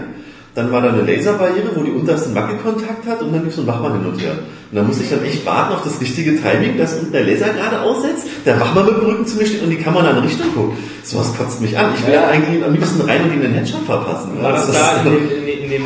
[0.55, 3.67] Dann war da eine Laserbarriere, wo die untersten Wackelkontakt hat und dann lief so ein
[3.67, 4.31] Wachmann hin und her.
[4.71, 7.49] Und da musste ich dann echt warten auf das richtige Timing, dass unten der Laser
[7.49, 10.23] gerade aussetzt, der Wachmann mit dem Rücken zu mir steht und die Kamera in eine
[10.25, 10.77] Richtung guckt.
[11.03, 11.93] Sowas kotzt mich an.
[11.95, 12.27] Ich will Ja.
[12.27, 14.31] eigentlich am liebsten rein und ihnen den Headshot verpassen.
[14.41, 15.83] War das ist- da in dem, in, in dem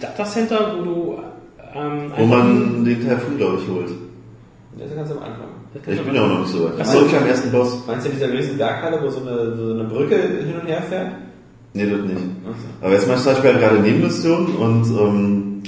[0.00, 1.18] Datacenter, wo du
[1.76, 3.90] ähm, Wo man den Taifun, glaube ich, holt.
[4.84, 5.48] Das ist ganz am Anfang.
[5.86, 6.78] Ich bin ja auch noch nicht so weit.
[6.78, 7.78] Achso, ich am ersten Boss.
[7.86, 10.82] Meinst du in dieser riesigen Berghalle, wo so eine, so eine Brücke hin und her
[10.82, 11.12] fährt?
[11.72, 12.22] Nee, das nicht.
[12.82, 15.62] Aber jetzt mache ich zum Beispiel halt gerade Nebenmissionen und ähm,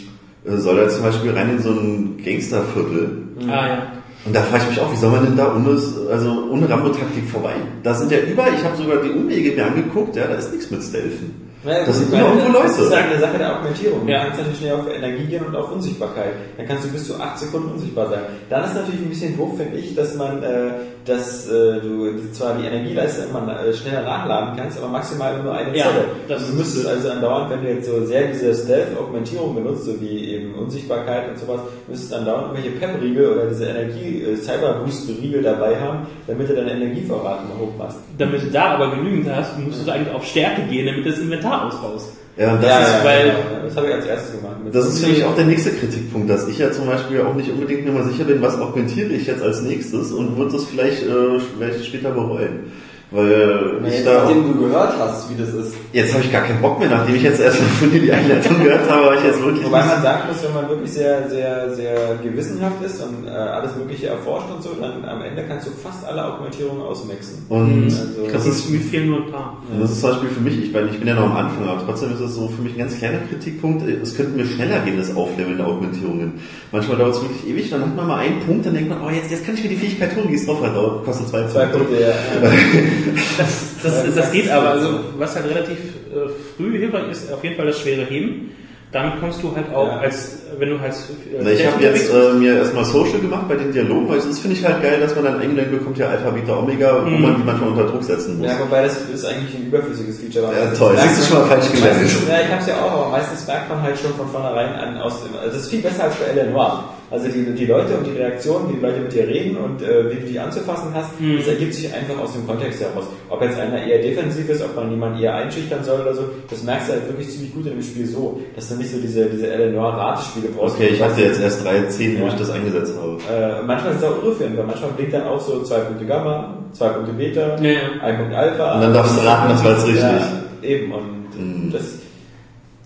[0.44, 3.10] äh, soll da zum Beispiel rein in so ein Gangsterviertel.
[3.48, 3.92] Ah ja.
[4.26, 5.70] Und da frage ich mich auch, wie soll man denn da ohne,
[6.10, 7.54] also ohne Rambo-Taktik vorbei?
[7.82, 10.70] Da sind ja überall, ich habe sogar die Umwege mir angeguckt, ja, da ist nichts
[10.70, 11.45] mit Stealthen.
[11.66, 12.82] Ja, Das sind immer irgendwo Das Leute.
[12.82, 14.08] ist eine Sache der Augmentierung.
[14.08, 14.18] Ja.
[14.18, 16.32] Du kannst natürlich schnell auf Energie gehen und auf Unsichtbarkeit.
[16.56, 18.20] Dann kannst du bis zu 8 Sekunden unsichtbar sein.
[18.48, 20.70] Dann ist natürlich ein bisschen doof, finde ich, dass man, äh,
[21.06, 25.76] dass äh, du zwar die Energieleiste immer äh, schneller nachladen kannst, aber maximal nur eine
[25.76, 26.04] Ja, Zelle.
[26.28, 30.34] das du müsstest also andauernd, wenn du jetzt so sehr diese Stealth-Augmentierung benutzt, so wie
[30.34, 36.48] eben Unsichtbarkeit und sowas, müsstest du andauernd irgendwelche PEP-Riegel oder diese Energie-Cyber-Boost-Riegel dabei haben, damit
[36.48, 37.98] du deine Energievorrat immer hochmachst.
[38.18, 41.18] Damit du da aber genügend hast, musst du eigentlich auf Stärke gehen, damit du das
[41.20, 42.12] Inventar ausbaust.
[42.36, 43.32] Ja, und das ist, weil-
[43.64, 44.56] das habe ich als erstes gemacht.
[44.62, 47.34] Mit das ist für mich auch der nächste Kritikpunkt, dass ich ja zum Beispiel auch
[47.34, 50.64] nicht unbedingt mir mal sicher bin, was augmentiere ich jetzt als nächstes und wird das
[50.64, 52.70] vielleicht, äh, vielleicht später bereuen.
[53.16, 55.74] Weil Na, ich jetzt, da nachdem du gehört hast, wie das ist.
[55.92, 58.62] jetzt habe ich gar keinen Bock mehr, nachdem ich jetzt erstmal von dir die Einleitung
[58.62, 61.96] gehört habe, ich jetzt wirklich Wobei man sagen muss, wenn man wirklich sehr, sehr, sehr
[62.22, 66.04] gewissenhaft ist und äh, alles Mögliche erforscht und so, dann am Ende kannst du fast
[66.06, 67.44] alle Augmentierungen ausmaxen.
[67.48, 69.56] und Also- das ist Mir fehlen nur ein paar.
[69.72, 71.66] Und das ist zum Beispiel für mich, ich meine, ich bin ja noch am Anfang,
[71.68, 73.82] aber trotzdem ist es so für mich ein ganz kleiner Kritikpunkt.
[73.88, 76.34] Es könnte mir schneller gehen, das Aufleveln der Augmentierungen.
[76.72, 79.08] Manchmal dauert es wirklich ewig, dann hat man mal einen Punkt, dann denkt man, oh,
[79.10, 81.46] jetzt, jetzt kann ich mir die Fähigkeit holen, die es drauf hat, dauert, kostet zwei,
[81.46, 82.08] Zwei Punkte, ja.
[83.38, 87.56] Das, das, das geht aber, also was halt relativ äh, früh hilfreich ist, auf jeden
[87.56, 88.50] Fall das schwere Heben.
[88.92, 89.98] Damit kommst du halt auch Ja.
[89.98, 93.56] als, wenn du halt äh, Na, ich habe jetzt äh, mir erstmal Social gemacht bei
[93.56, 96.30] den Dialogen, weil das finde ich halt geil, dass man dann eingelenkt bekommt, ja Alpha,
[96.30, 97.20] Beta, Omega, wo Mhm.
[97.20, 98.46] man die manchmal unter Druck setzen muss.
[98.46, 100.44] Ja, wobei das ist eigentlich ein überflüssiges Feature.
[100.52, 100.94] Ja, Das toll.
[100.94, 102.00] du man- schon mal falsch gelernt.
[102.02, 104.98] Meistens- Ja, ich hab's ja auch, aber meistens merkt man halt schon von vornherein an
[104.98, 106.94] aus dem, also das ist viel besser als bei Eleanor.
[107.08, 110.10] Also die, die Leute und die Reaktionen, wie die Leute mit dir reden und äh,
[110.10, 111.36] wie du die anzufassen hast, Mhm.
[111.38, 113.04] das ergibt sich einfach aus dem Kontext heraus.
[113.28, 116.64] Ob jetzt einer eher defensiv ist, ob man jemanden eher einschüchtern soll oder so, das
[116.64, 119.26] merkst du halt wirklich ziemlich gut in dem Spiel so, dass du nicht so diese,
[119.26, 120.74] diese Eleanor-Ratespiele brauchst.
[120.74, 122.32] Okay, ich hatte jetzt erst drei Zehn, wo Ja.
[122.32, 123.18] ich das eingesetzt habe.
[123.32, 126.56] Äh, manchmal ist es auch irreführend, weil manchmal blinkt dann auch so zwei Punkte Gamma,
[126.72, 127.80] zwei Punkte Beta, Ja, ja.
[128.02, 128.74] ein Punkt Alpha.
[128.74, 130.02] Und dann darfst du raten, das war jetzt richtig.
[130.02, 131.70] Ja, eben, und Mhm.
[131.72, 131.84] das.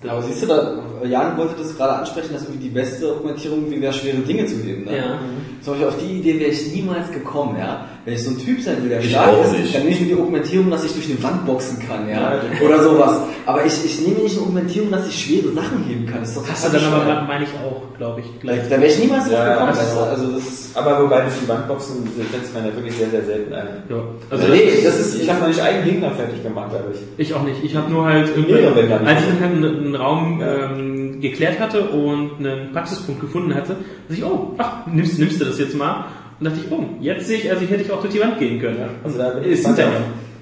[0.07, 3.93] Aber siehst du, da, Jan wollte das gerade ansprechen, dass irgendwie die beste Augmentierung wäre,
[3.93, 4.85] schwere Dinge zu heben.
[4.85, 4.97] Ne?
[4.97, 5.21] Ja.
[5.63, 7.85] Zum Beispiel auf die Idee wäre ich niemals gekommen, ja.
[8.07, 9.75] Wenn ich so ein Typ sein will, der Ich stark ist, nicht.
[9.75, 12.15] dann nehme ich mir die Augmentierung, dass ich durch eine Wand boxen kann, ja.
[12.35, 13.19] Ja, Oder sowas.
[13.45, 16.21] Aber ich, ich nehme nicht eine Augmentierung, dass ich schwere Sachen heben kann.
[16.21, 17.29] Das ist doch Hast du dann aber, bescheuert.
[17.29, 18.63] meine ich auch, glaube ich, Da, gleich.
[18.71, 19.73] da wäre ich niemals drauf Ja, gekommen.
[19.99, 20.09] auch.
[20.09, 21.97] also das, aber wobei durch die Wandboxen
[22.33, 23.69] setzt man ja wirklich sehr, sehr selten ein.
[23.91, 23.97] Ja.
[24.31, 26.97] Also nee, das ist, ich habe noch nicht einen Gegner fertig gemacht dadurch.
[27.19, 27.63] Ich auch nicht.
[27.63, 30.71] Ich habe nur halt Wände als ich ich dann halt einen, einen Raum Ja.
[31.15, 33.77] Ähm, geklärt hatte und einen Praxispunkt gefunden hatte,
[34.09, 36.07] dachte ich, oh, ach, nimmst, nimmst du das jetzt mal?
[36.39, 38.61] Und dachte ich, oh, jetzt sehe ich, also hätte ich auch durch die Wand gehen
[38.61, 38.79] können.
[39.05, 39.77] Also da ich ist drauf.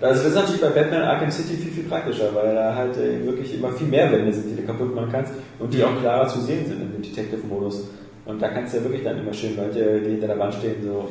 [0.00, 3.24] Also das ist natürlich bei Batman Arkham City viel, viel praktischer, weil da halt äh,
[3.26, 6.28] wirklich immer viel mehr Wände sind, die du kaputt machen kannst und die auch klarer
[6.28, 7.88] zu sehen sind im Detective-Modus.
[8.24, 10.76] Und da kannst du ja wirklich dann immer schön Leute, die hinter der Wand stehen,
[10.84, 11.08] so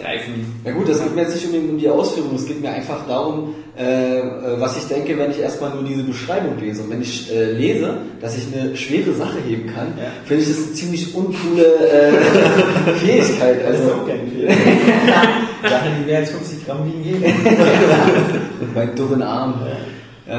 [0.00, 0.60] greifen.
[0.64, 2.70] Ja gut, das geht mir jetzt nicht um die, um die Ausführung, es geht mir
[2.70, 4.22] einfach darum, äh, äh,
[4.60, 6.82] was ich denke, wenn ich erstmal nur diese Beschreibung lese.
[6.82, 10.10] Und wenn ich äh, lese, dass ich eine schwere Sache heben kann, Ja.
[10.24, 12.12] finde ich das eine ziemlich uncoole äh,
[12.96, 13.60] Fähigkeit.
[13.66, 14.48] Das ist Also auch keine viel.
[15.70, 17.22] Sachen, die mehr als 50 Gramm wiegen,
[18.74, 19.54] mein dürren Arm.
[19.64, 19.76] Ja,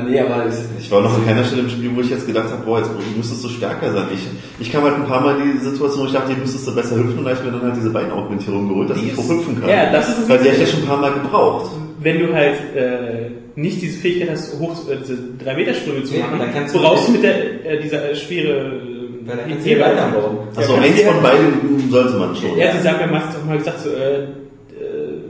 [0.07, 2.49] nee, aber es- Ich war noch an keiner Stelle im Spiel, wo ich jetzt gedacht
[2.51, 4.05] habe, boah, jetzt müsstest du stärker sein.
[4.13, 4.21] Ich,
[4.67, 6.75] ich kam halt ein paar Mal in die Situation, wo ich dachte, hier müsstest du
[6.75, 9.17] besser hüpfen und da hab ich mir dann halt diese Beinaugmentierung geholt, dass Die ich
[9.17, 9.69] hochhüpfen kann.
[9.69, 11.71] Ja, das ist Weil die habe ich ja schon ein paar Mal gebraucht.
[11.99, 16.15] Wenn du halt äh, nicht diese Fähigkeit hast, hoch äh, diese 3 Meter Sprünge zu
[16.17, 18.81] machen, dann kannst du- brauchst du mit der, äh, dieser äh, schwere
[19.25, 20.37] Weil da äh, kannst du die Leiter bauen.
[20.55, 22.57] Also Ja, eins du- von beiden sollte man schon.
[22.57, 24.27] Ja, sie sagen, wir haben doch mal gesagt, so, äh, äh,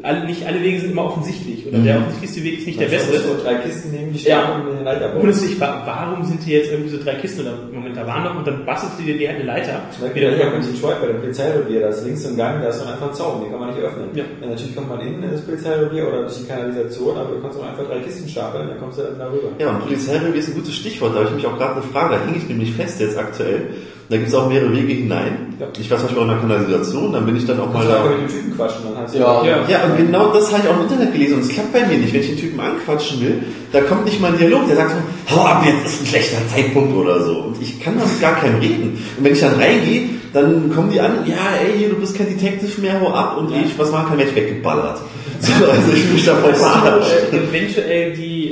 [0.03, 1.65] alle, nicht alle Wege sind immer offensichtlich.
[1.65, 1.83] Oder Mhm.
[1.85, 3.13] der offensichtlichste Weg ist nicht der Dann beste.
[3.13, 4.55] musst du drei Kisten nehmen, die Ja.
[4.55, 5.21] und den Leiter bauen.
[5.23, 8.05] Und es nicht, warum sind hier jetzt irgendwie so drei Kisten oder im Moment da
[8.05, 9.81] waren noch und dann bastelst du dir die eine Leiter.
[9.91, 10.57] Zum Beispiel wieder rüber.
[10.57, 13.13] in Detroit bei dem Polizeirevier, da ist links im Gang, da ist dann einfach ein
[13.13, 14.09] Zaun, den kann man nicht öffnen.
[14.13, 14.23] Ja.
[14.41, 17.59] Ja, natürlich kommt man innen in das Polizeirevier oder durch die Kanalisation, aber du kannst
[17.59, 19.49] auch einfach drei Kisten stapeln, dann kommst du dann da rüber.
[19.57, 21.13] Ja, und Polizeirevier ist ein gutes Stichwort.
[21.15, 23.61] Da habe ich mich auch gerade eine Frage, da hänge ich nämlich fest jetzt aktuell.
[24.09, 25.55] Da gibt es auch mehrere Wege hinein.
[25.59, 25.67] Ja.
[25.79, 28.03] Ich war zum Beispiel auch in der Kanalisation, dann bin ich dann auch mal da.
[28.03, 29.43] mit dem Typen quatschen, dann hast du Ja.
[29.45, 29.57] Ja.
[29.69, 31.97] Ja, und genau das habe ich auch im Internet gelesen und es klappt bei mir
[31.97, 32.13] nicht.
[32.13, 35.35] Wenn ich den Typen anquatschen will, da kommt nicht mal ein Dialog, der sagt so,
[35.35, 37.39] hau ab, jetzt ist ein schlechter Zeitpunkt oder so.
[37.39, 38.97] Und ich kann da mit gar keinem reden.
[39.17, 42.81] Und wenn ich dann reingehe, dann kommen die an, ja, ey, du bist kein Detective
[42.81, 43.37] mehr, hau ab.
[43.37, 44.99] Und ich, was machen kann, werde ich weggeballert.
[45.43, 47.11] Also ich fühle mich da voll verarscht.
[47.31, 48.42] Äh, eventuell die,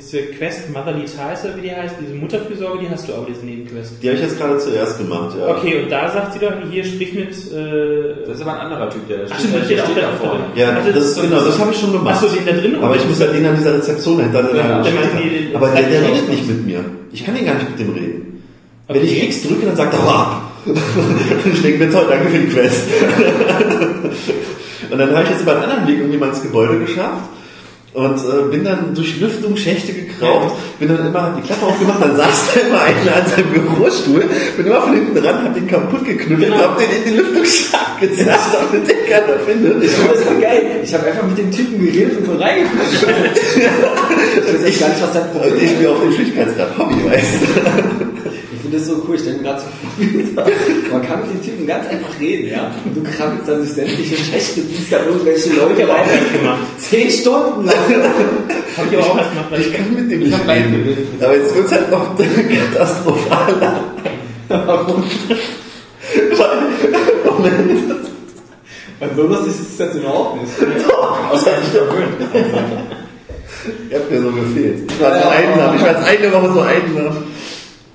[0.00, 3.44] diese Quest Motherly Ties, oder wie die heißt, diese Mutterfürsorge, die hast du auch, diese
[3.44, 3.94] Nebenquest.
[4.02, 5.56] Die habe ich jetzt gerade zuerst gemacht, ja.
[5.56, 8.90] Okay, und da sagt sie doch, hier sprich mit, äh, Das ist aber ein anderer
[8.90, 9.84] Typ, der Ach, stimmt, der steht da
[10.20, 10.40] drin.
[10.54, 12.22] Ja, Also das, so- genau, das habe ich schon gemacht.
[12.22, 12.76] Achso, den da drin?
[12.82, 16.02] Aber ich muss halt den an dieser Rezeption hinter der Ja, die- Aber der, der
[16.02, 16.80] redet nicht mit mir.
[17.12, 18.42] Ich kann den gar nicht mit dem reden.
[18.88, 19.06] Wenn Okay.
[19.06, 20.42] ich X drücke, dann sagt er, ab.
[20.66, 20.76] Und
[21.52, 22.88] ich denke mir, toll, danke für die Quest.
[24.90, 27.24] Und dann habe ich jetzt über einen anderen Weg irgendwie mal ins Gebäude geschafft.
[27.96, 32.02] Und äh, bin dann durch Lüftung, Schächte gekraucht, bin dann immer, hab die Klappe aufgemacht,
[32.02, 34.22] dann saß da immer einer an seinem Bürostuhl,
[34.54, 38.38] bin immer von hinten ran, hab den kaputt geknüppelt, hab den in die Lüftungsschacht gezerrt,
[38.52, 39.82] damit den keiner findet.
[39.82, 40.62] Ich finde das voll geil.
[40.84, 42.92] Ich habe einfach mit dem Typen geredet und so reingeguckt.
[42.92, 45.78] Ich weiß gar nicht, was sein Und Problem ich ist.
[45.78, 48.06] bin auf den Schwierigkeitsgrad Hobby, weißt du.
[48.66, 49.14] Ich finde das so cool.
[49.14, 50.42] Ich denke gerade so
[50.92, 52.72] Man kann mit den Typen ganz einfach reden, ja.
[52.84, 56.08] Und du krabbelst dann durch sämtliche Schächte, ziehst da irgendwelche Leute rein.
[56.32, 56.58] gemacht.
[56.78, 57.76] Zehn Stunden lang.
[58.76, 61.08] Hab ich aber auch erst gemacht, weil Ich ich kann mit dem nicht reden.
[61.20, 63.84] Aber jetzt wird's halt noch katastrophaler.
[64.48, 65.04] Warum?
[67.24, 67.94] Moment.
[68.98, 70.52] Weil so lustig ist es jetzt überhaupt nicht.
[71.32, 72.16] Außer dich verwöhnt.
[73.90, 74.90] Ihr habt mir so gefehlt.
[74.90, 75.76] Ich war so einsam.
[75.76, 77.16] Ich war jetzt eine Woche so einsam.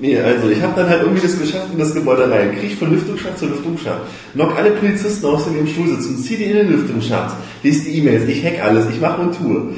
[0.02, 2.58] Nee, also ich habe dann halt irgendwie das geschafft in das Gebäude rein.
[2.58, 4.02] Krieg von Lüftungsschacht zu Lüftungsschacht.
[4.34, 6.18] Knock alle Polizisten aus, die im Stuhl sitzen.
[6.18, 7.36] Zieh die in den Lüftungsschacht.
[7.62, 8.28] Lies die E-Mails.
[8.28, 8.90] Ich hack alles.
[8.90, 9.76] Ich mache und tue.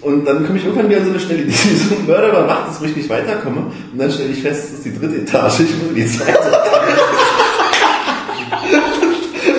[0.00, 1.50] Und dann komme ich irgendwann wieder an so eine Stelle, die
[1.88, 3.62] so ein Mörder überwacht, dass ich nicht weiterkomme.
[3.62, 5.60] Und dann stelle ich fest, es ist die dritte Etage.
[5.60, 6.38] Ich muss in die zweite.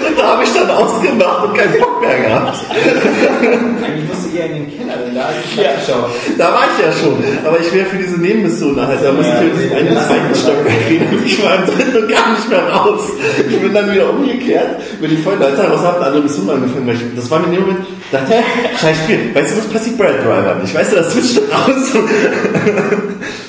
[0.08, 2.66] Und da habe ich dann ausgemacht und keinen Bock mehr gehabt.
[2.72, 4.85] Eigentlich musst du eher in den Keller,
[5.16, 6.10] da ist die Schau.
[6.38, 7.24] Da war ich ja schon.
[7.46, 11.08] Aber ich wäre für diese Nebenmission halt, da musste ich jetzt einen zweiten Stockwerk gehen
[11.10, 13.04] und ich war im dritten und gar nicht mehr raus.
[13.50, 16.88] Ich bin dann wieder umgekehrt, bin ich voll Leute raus, hab eine andere Mission angefangen.
[16.88, 19.68] Weil ich, das war mir in dem Moment, dachte ich, scheiß Spiel, weißt du, was
[19.68, 20.76] passiert Brad Driver nicht?
[20.76, 21.96] Weißt du, das switcht raus.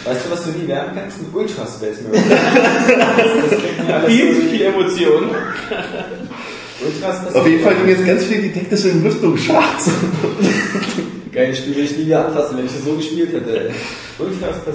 [0.07, 1.19] Weißt du, was du nie werden kannst?
[1.19, 2.23] Ein Ultra Space Mirror.
[3.17, 5.31] Das klingt mir alles viel so zu viel Emotionen.
[7.35, 9.81] Auf jeden Fall ging jetzt ganz viel in den Lüftungsschacht.
[11.37, 13.71] Geil, das Spiel ich nie wieder anfassen, wenn ich das so gespielt hätte.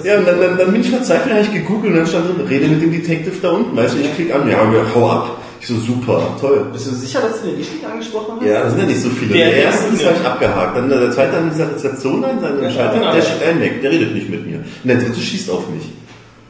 [0.04, 2.46] Ja, und dann, dann, dann bin ich verzweifelt, habe ich gegoogelt und dann stand drin,
[2.46, 3.76] rede mit dem Detective da unten.
[3.76, 4.58] Weißt du, ich klick an, ja,
[4.94, 5.38] hau ab.
[5.60, 6.66] Ich so, super, toll.
[6.72, 8.46] Bist du sicher, dass du den richtig angesprochen hast?
[8.46, 9.34] Ja, das sind ja nicht so viele.
[9.34, 10.76] Der- Der, erste ist ich abgehakt.
[10.76, 13.12] Dann der zweite an dieser Rezeption, dann seine Schalter, genau.
[13.12, 13.82] der schickt einen weg.
[13.82, 14.58] Der redet nicht mit mir.
[14.58, 15.84] Und der dritte schießt auf mich.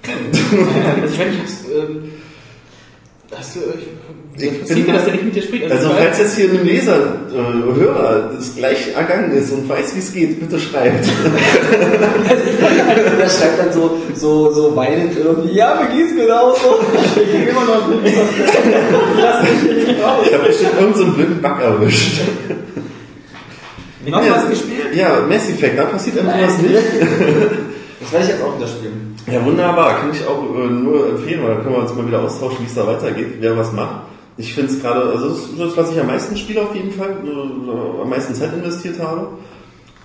[1.03, 2.11] Also ich meine, ich hab's, ähm,
[3.37, 3.61] hast du,
[4.37, 4.51] ich, Ich
[4.85, 5.71] bin- dass der nicht mit dir spricht.
[5.71, 6.97] Also ich falls jetzt hier ein Leser,
[7.31, 11.05] äh, Hörer das gleich ergangen ist und weiß, wie es geht, bitte schreibt.
[13.21, 16.79] Der schreibt dann so, so, so weinend irgendwie, ja, mir geht's genauso.
[16.95, 17.89] Ich krieg immer noch
[19.21, 20.27] Lass mich nicht raus.
[20.27, 22.21] Ich habe bestimmt irgendeinen so einen blinden Bug erwischt.
[24.07, 24.33] Noch Ja.
[24.35, 24.95] was gespielt?
[24.95, 26.75] Ja, Mass Effect, da passiert sowas nicht.
[28.03, 29.17] Das werde ich jetzt auch wieder spielen.
[29.31, 30.01] Ja, wunderbar.
[30.01, 32.67] Kann ich auch äh, nur empfehlen, weil dann können wir uns mal wieder austauschen, wie
[32.67, 34.03] es da weitergeht, wer was macht.
[34.37, 36.91] Ich finde es gerade, also das ist das, was ich am meisten spiele auf jeden
[36.91, 39.29] Fall, äh, am meisten Zeit investiert habe.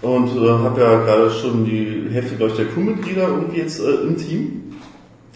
[0.02, 4.08] Und äh, habe ja gerade schon die Hälfte, glaube ich, der Crewmitglieder irgendwie jetzt äh,
[4.08, 4.64] im Team.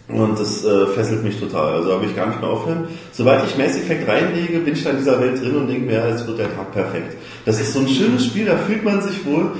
[0.07, 1.73] Und das äh, fesselt mich total.
[1.73, 2.87] Also will ich gar nicht mehr aufhören.
[3.11, 5.93] Sobald ich Mass Effect reinlege, bin ich da in dieser Welt drin und denke mir,
[5.93, 7.15] ja, jetzt wird der Tag perfekt.
[7.45, 9.51] Das ist so ein schönes Spiel, da fühlt man sich wohl.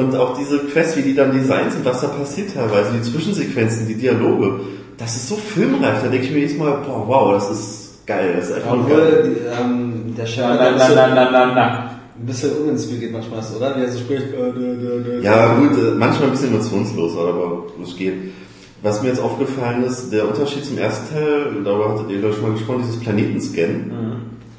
[0.00, 3.86] Und auch diese Quests, wie die dann designt sind, was da passiert teilweise, die Zwischensequenzen,
[3.86, 4.60] die Dialoge,
[4.96, 6.02] das ist so filmreif.
[6.02, 8.32] Da denke ich mir jedes Mal, boah, wow, das ist geil.
[8.34, 8.72] Das ist einfach.
[8.72, 11.90] Obwohl, die, ähm, der Scherl na, ein na, bisschen, na, na, na, na.
[12.18, 13.76] ein bisschen uninspiriert manchmal ist, oder?
[13.76, 14.32] Wie er so spricht.
[14.32, 18.14] Äh, dö, dö, dö, Ja, gut, äh, manchmal ein bisschen emotionslos, aber es geht.
[18.82, 22.40] Was mir jetzt aufgefallen ist, der Unterschied zum ersten Teil, darüber hattet ihr glaube ich
[22.40, 23.92] schon mal gesprochen, dieses Planetenscan,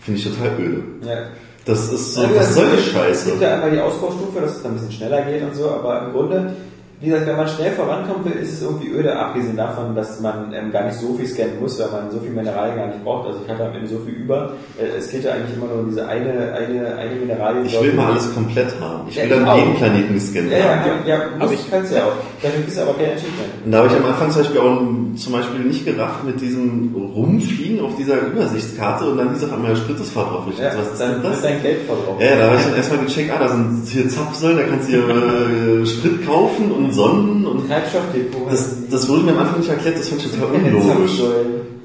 [0.01, 0.83] finde ich total öde.
[1.03, 1.25] Ja.
[1.65, 3.29] Das ist so, Ja, was soll die Es Scheiße?
[3.31, 6.05] gibt ja einmal die Ausbaustufe, dass es dann ein bisschen schneller geht und so, aber
[6.07, 6.55] im Grunde,
[7.01, 10.53] wie gesagt, wenn man schnell vorankommen will, ist es irgendwie öde, abgesehen davon, dass man
[10.53, 13.27] ähm, gar nicht so viel scannen muss, weil man so viel Mineralien gar nicht braucht.
[13.27, 14.53] Also ich hatte am Ende so viel über.
[14.79, 17.65] Äh, es geht ja eigentlich immer nur um diese eine, eine, eine Mineralien.
[17.65, 19.07] Ich will mal alles komplett haben.
[19.09, 20.89] Ich will Ja, dann jeden Planeten gescannt Ja, ja, haben.
[21.07, 22.11] ja, ja Aber musst, ich- kannst du ja auch.
[22.41, 23.49] Dafür kriegst du aber kein Achievement.
[23.65, 24.81] Und da habe ich am Anfang zum Beispiel auch
[25.15, 29.75] zum Beispiel nicht gerafft mit diesem Rumfliegen auf dieser Übersichtskarte und dann diese auf einmal
[29.75, 30.43] Spritesfahrt drauf.
[30.51, 31.41] Ich Ja, was ist denn das?
[31.41, 31.97] dein Geld drauf.
[32.19, 34.87] Ja, ja, da habe ich dann erstmal gecheckt, ah, da sind hier Zapfsäulen, da kannst
[34.87, 38.51] du hier äh, Sprit kaufen und Sonden und Treibstoffdepot.
[38.51, 41.21] das, das wurde mir am Anfang nicht erklärt, das fand ich total unlogisch.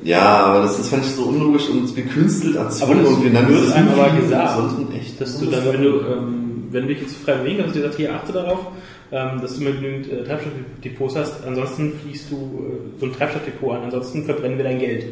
[0.07, 3.31] Ja, aber das, das fand ich so unlogisch und gekünstelt erzwungen Aber das und wir
[3.31, 4.63] nennen wird einem aber gesagt,
[4.95, 5.21] echt.
[5.21, 7.97] dass du dann, wenn du, ähm, wenn du dich jetzt frei bewegen kannst, dir sagt,
[7.97, 8.67] hier achte darauf,
[9.11, 13.77] ähm, dass du immer genügend äh, Treibstoffdepots hast, ansonsten fließt du äh, so ein Treibstoffdepot
[13.77, 15.07] an, ansonsten verbrennen wir dein Geld.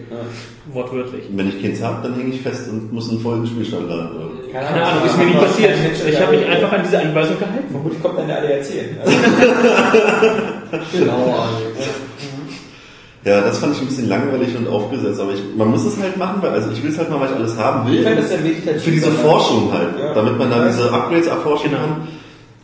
[0.72, 1.24] Wortwörtlich.
[1.30, 4.33] Wenn ich keins habe, dann hänge ich fest und muss einen vollen Spielstand laden.
[4.54, 5.72] Keine Ahnung, ist mir nie passiert.
[6.08, 7.70] Ich habe mich einfach an diese Anweisung gehalten.
[7.70, 8.70] Vermutlich kommt dann der ADAC.
[9.04, 9.16] Also,
[10.98, 11.56] Genau, also.
[13.24, 16.16] Ja, das fand ich ein bisschen langweilig und aufgesetzt, aber ich, man muss es halt
[16.18, 17.98] machen, weil also ich will es halt mal, weil ich alles haben will.
[17.98, 18.72] ich fände das ja.
[18.78, 20.12] Für diese Forschung halt, Ja.
[20.12, 21.82] damit man dann diese Upgrades erforschen Genau.
[21.82, 22.08] kann.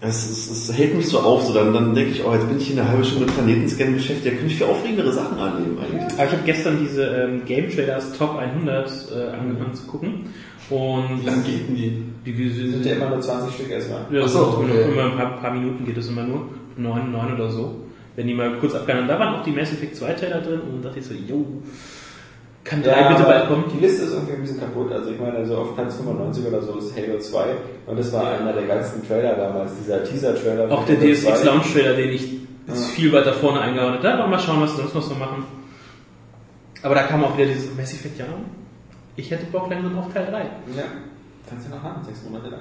[0.02, 2.58] Es, es, es hält mich so auf, so dann, dann denke ich, oh, jetzt bin
[2.58, 5.78] ich hier eine halbe Stunde mit Planetenscannen beschäftigt, da könnte ich viel aufregendere Sachen annehmen
[5.78, 6.12] eigentlich.
[6.18, 10.26] Aber ich habe gestern diese ähm, Game Trailers Top 100 äh, angefangen zu gucken.
[10.70, 12.04] Und Wie lange geht denn die?
[12.24, 14.06] die, die sind sind ja immer nur 20 Stück erstmal.
[14.10, 14.92] Ja, Ach so, so, okay.
[14.92, 16.48] immer ein paar, paar Minuten geht es immer nur.
[16.76, 17.76] Neun, neun oder so.
[18.16, 19.02] Wenn die mal kurz abgegangen.
[19.02, 21.14] Und da waren auch die Mass Effect 2 Trailer drin und dann dachte ich so,
[21.14, 21.44] yo,
[22.62, 23.64] kann drei bitte aber bald kommen?
[23.74, 24.92] Die Liste ist irgendwie ein bisschen kaputt.
[24.92, 27.44] Also ich meine, so auf Platz 95 oder so ist Halo 2
[27.86, 30.70] und das war einer der geilsten Trailer damals, dieser Teaser-Trailer.
[30.70, 31.44] Auch der DSX 2.
[31.46, 34.28] Launch Trailer, den ich ist viel weiter vorne eingeordnet habe.
[34.28, 35.44] Mal schauen, was sie sonst noch so machen.
[36.82, 38.26] Aber da kam auch wieder dieses Mass Effect, ja.
[39.20, 40.38] Ich hätte Bock langsam auf Teil 3.
[40.38, 40.84] Ja,
[41.46, 42.60] kannst du noch haben, sechs Monate lang.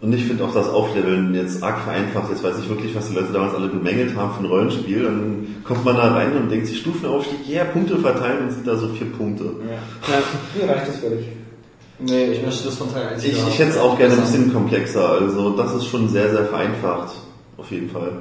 [0.00, 2.30] Und ich finde auch das Aufleveln jetzt arg vereinfacht.
[2.30, 5.02] Jetzt weiß ich wirklich, was die Leute damals alle bemängelt haben für ein Rollenspiel.
[5.02, 8.76] Dann kommt man da rein und denkt sich Stufenaufstieg, ja, Punkte verteilen und sieht da
[8.76, 9.44] so vier Punkte.
[9.44, 10.60] Ja.
[10.60, 11.26] Mir reicht das völlig.
[11.98, 14.52] Nee, ich möchte das von Teil 1 Ich, ich hätte es auch gerne ein bisschen
[14.52, 15.08] komplexer.
[15.08, 17.12] Also das ist schon sehr, sehr vereinfacht.
[17.56, 18.12] Auf jeden Fall.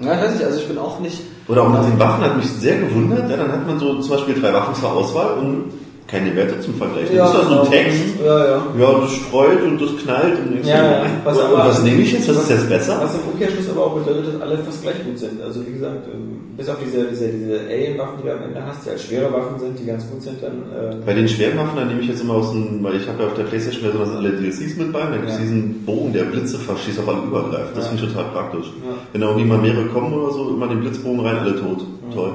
[0.00, 1.20] Ja, ich weiß nicht, also ich bin auch nicht.
[1.48, 3.28] Oder auch mit den Waffen hat mich sehr gewundert.
[3.28, 5.72] Ja, dann hat man so zum Beispiel drei Waffen zur Auswahl und
[6.08, 7.06] keine Werte zum Vergleich.
[7.14, 8.00] Dann ist da so ein Text.
[8.24, 8.62] Ja, ja.
[8.80, 11.06] Ja, das streut und das knallt und, Ja, ja.
[11.22, 12.26] was, und aber- was nehme ich jetzt?
[12.30, 12.98] Was ist jetzt besser?
[13.02, 15.42] Was im Umkehrschluss aber auch bedeutet, dass alle fast gleich gut sind.
[15.42, 18.86] Also wie gesagt, ähm, bis auf diese, diese, diese Alien-Waffen, die du am Ende hast,
[18.86, 21.76] die als schwere Waffen sind, die ganz gut sind, dann äh, Bei den schweren Waffen,
[21.76, 24.06] da nehme ich jetzt immer aus dem, weil ich habe ja auf der Playstation Version
[24.06, 25.40] sind alle DLCs mit bei, da gibt es Ja.
[25.42, 27.76] diesen Bogen, der Blitze verschießt, auf alle übergreift.
[27.76, 27.90] Das Ja.
[27.90, 28.66] finde ich total praktisch.
[28.82, 28.96] Ja.
[29.12, 31.84] Wenn da irgendwie mal mehrere kommen oder so, immer den Blitzbogen rein, alle tot.
[32.14, 32.32] Toll.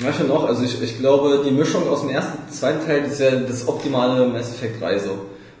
[0.00, 2.84] Ja, ich finde auch, also ich, ich glaube, die Mischung aus dem ersten und zweiten
[2.86, 5.10] Teil ist ja das optimale Mass Effect 3 so.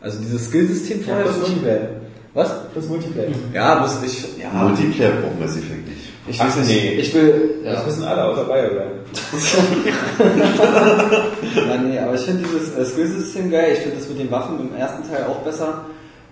[0.00, 1.24] Also dieses Skillsystem ja, vorher.
[1.24, 1.88] das das Multiplayer.
[2.34, 2.50] was?
[2.74, 3.28] Das Multiplayer.
[3.52, 6.08] Ja, das, ich, ja, Multiplayer braucht Mass Effect nicht.
[6.28, 6.82] ich Ach, weiß nicht.
[6.82, 6.90] nee.
[7.00, 7.72] Ich will, ja.
[7.74, 8.90] Das wissen alle außer BioWare.
[11.68, 13.72] Ja, nee, aber ich finde dieses äh, Skillsystem geil.
[13.74, 15.84] Ich finde das mit den Waffen im ersten Teil auch besser.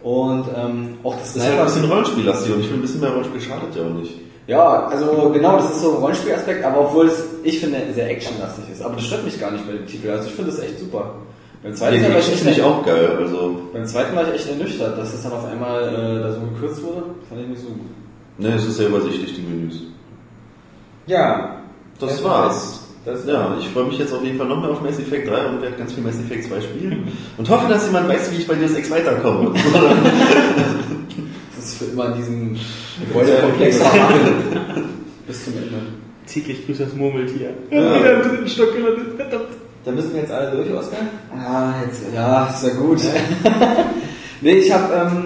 [0.03, 1.95] Und ähm, auch das Das ist halt ein bisschen Sniper.
[1.95, 4.15] Rollenspiellastig und ich finde ein bisschen mehr Rollenspiel schadet ja auch nicht.
[4.47, 8.65] Ja, also genau, das ist so ein Rollenspielaspekt, aber obwohl es, ich finde, sehr actionlastig
[8.73, 8.83] ist.
[8.83, 10.11] Aber das stört mich gar nicht bei dem Titel.
[10.11, 11.15] Also ich finde das echt super.
[11.63, 13.19] Beim zweiten, Teil war ich echt ich auch geil.
[13.21, 16.41] Also, beim zweiten war ich echt ernüchtert, dass es dann auf einmal äh, da so
[16.41, 17.05] gekürzt wurde.
[17.29, 17.87] Fand ich nicht so gut.
[18.39, 19.83] ne, es ist sehr übersichtlich, die Menüs.
[21.07, 21.63] Ja,
[22.01, 22.81] Das war's.
[23.05, 25.47] Das Ja, ich freue mich jetzt auf jeden Fall noch mehr auf Mass Effect 3
[25.47, 27.13] und werde ganz viel Mass Effect 2 spielen.
[27.37, 29.53] Und hoffe, dass jemand weiß, wie ich bei Deus Ex weiterkomme.
[31.57, 32.57] Das ist für immer in diesem
[33.01, 33.79] Gebäudekomplex.
[35.27, 35.81] Bis zum Ende.
[36.27, 37.51] Täglich grüßt das Murmeltier.
[37.71, 38.01] Ja.
[38.01, 39.17] Wieder im dritten Stock gelandet.
[39.17, 39.49] Verdammt.
[39.85, 41.01] Da müssen wir jetzt alle durch, Oskar.
[41.35, 43.01] Ah, jetzt, ja, ist ja gut.
[44.41, 45.25] nee, ich habe ähm,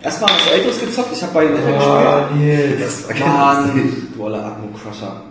[0.00, 1.08] erstmal was Älteres gezockt.
[1.12, 2.80] Ich habe Bayonetta gespielt.
[2.80, 5.22] das Mann, du oller Atmo-Crusher.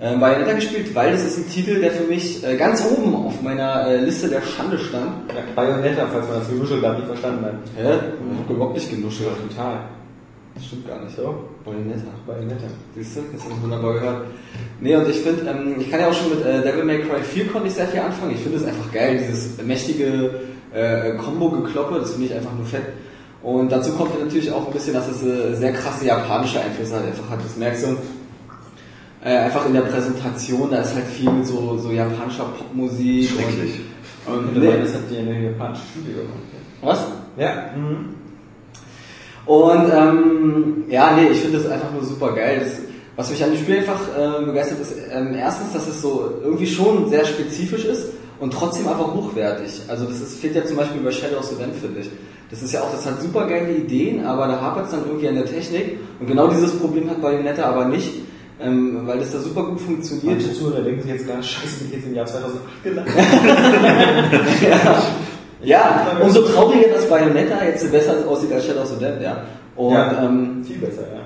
[0.00, 3.40] Ähm, Bayonetta gespielt, weil das ist ein Titel, der für mich äh, ganz oben auf
[3.42, 5.30] meiner äh, Liste der Schande stand.
[5.32, 7.54] Ja, Bayonetta, falls man das Genuschel gerade nicht verstanden hat.
[7.76, 7.92] Hä?
[8.32, 9.30] Ich hab überhaupt nicht genuschelt.
[9.48, 9.78] Total.
[10.54, 11.16] Das stimmt gar nicht.
[11.16, 11.34] So,
[11.64, 12.10] Bayonetta.
[12.26, 12.66] Bayonetta.
[12.94, 14.24] Siehst du, jetzt haben wir wunderbar gehört.
[14.80, 17.20] Nee, und ich finde, ähm, ich kann ja auch schon mit äh, Devil May Cry
[17.22, 18.32] 4 konnte ich sehr viel anfangen.
[18.32, 20.40] Ich finde es einfach geil, dieses mächtige
[20.72, 22.84] äh, Combo-Gekloppe, das finde ich einfach nur fett.
[23.42, 26.94] Und dazu kommt ja natürlich auch ein bisschen, dass es äh, sehr krasse japanische Einflüsse
[26.94, 27.40] halt einfach hat.
[27.44, 27.96] Das merkst du
[29.24, 33.28] äh, einfach in der Präsentation, da ist halt viel mit so, so japanischer Popmusik.
[33.30, 33.80] Schrecklich.
[34.26, 34.68] Und, und, Nee.
[34.68, 36.38] nee, Das hat die in der japanischen Studie gemacht.
[36.80, 37.06] was?
[37.36, 37.70] Ja.
[37.76, 38.13] Mhm.
[39.46, 42.60] Und ähm, ja, nee, ich finde das einfach nur super geil.
[42.60, 42.80] Das,
[43.16, 46.66] was mich an dem Spiel einfach äh, begeistert ist, ähm, erstens, dass es so irgendwie
[46.66, 48.08] schon sehr spezifisch ist
[48.40, 49.82] und trotzdem aber hochwertig.
[49.88, 52.10] Also das ist, fehlt ja zum Beispiel bei Shadow of the Vent, finde ich.
[52.50, 55.28] Das ist ja auch, das hat super geile Ideen, aber da hapert es dann irgendwie
[55.28, 55.98] an der Technik.
[56.20, 58.10] Und genau dieses Problem hat Bayonetta aber nicht,
[58.60, 60.40] ähm, weil das da super gut funktioniert.
[60.40, 63.14] Manche Zuhörer denken sich jetzt gar nicht, scheiße, bin ich jetzt im Jahr 2008 gelandet.
[64.68, 65.02] Ja,
[66.22, 69.42] umso trauriger, dass Bayonetta jetzt besser aussieht als Shadow of the Vent, ja.
[69.76, 71.20] Und ja, ähm, viel besser, ja.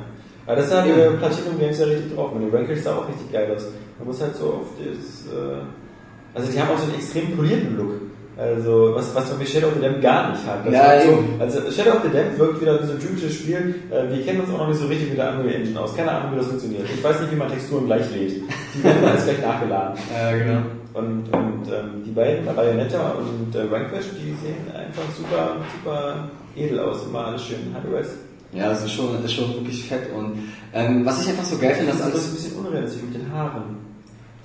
[0.47, 2.33] Aber das hat äh, Platinum Games ja richtig drauf.
[2.33, 3.67] Mit den Rankings sah auch richtig geil aus.
[3.99, 5.61] Man muss halt so auf das, äh,
[6.33, 8.08] also die haben auch so einen extrem polierten Look.
[8.39, 10.65] Also, was, was man mit Shadow of the Damned gar nicht hat.
[10.65, 11.41] Das Ja, wirkt so, eben.
[11.41, 13.75] also Shadow of the Damned wirkt wieder wie so ein typisches Spiel.
[13.91, 15.97] Äh, wir kennen uns auch noch nicht so richtig mit der Unreal Engine aus.
[15.97, 16.85] Keine Ahnung, wie das funktioniert.
[16.95, 18.33] Ich weiß nicht, wie man Texturen gleich lädt.
[18.75, 19.99] Die werden alles gleich nachgeladen.
[20.15, 20.61] ja, genau.
[20.95, 26.79] Und, und ähm, die beiden, Bayonetta und äh, Rankwash, die sehen einfach super, super edel
[26.81, 27.05] aus.
[27.07, 28.09] Immer alles schön High-Res.
[28.53, 30.13] Ja, das ist schon, ist schon wirklich fett.
[30.17, 32.31] Und ähm, was ich einfach so geil finde, Das dass ist alles alles.
[32.31, 33.88] ein bisschen unrealistisch mit den Haaren.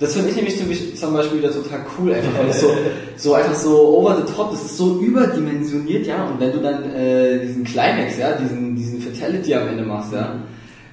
[0.04, 2.68] Das finde ich nämlich zum Beispiel- zum Beispiel wieder total cool, einfach weil es so,
[3.16, 6.84] so einfach so over the top, das ist so überdimensioniert, ja, und wenn du dann
[6.94, 10.36] äh, diesen Climax, ja, diesen, diesen Fatality am Ende machst, ja,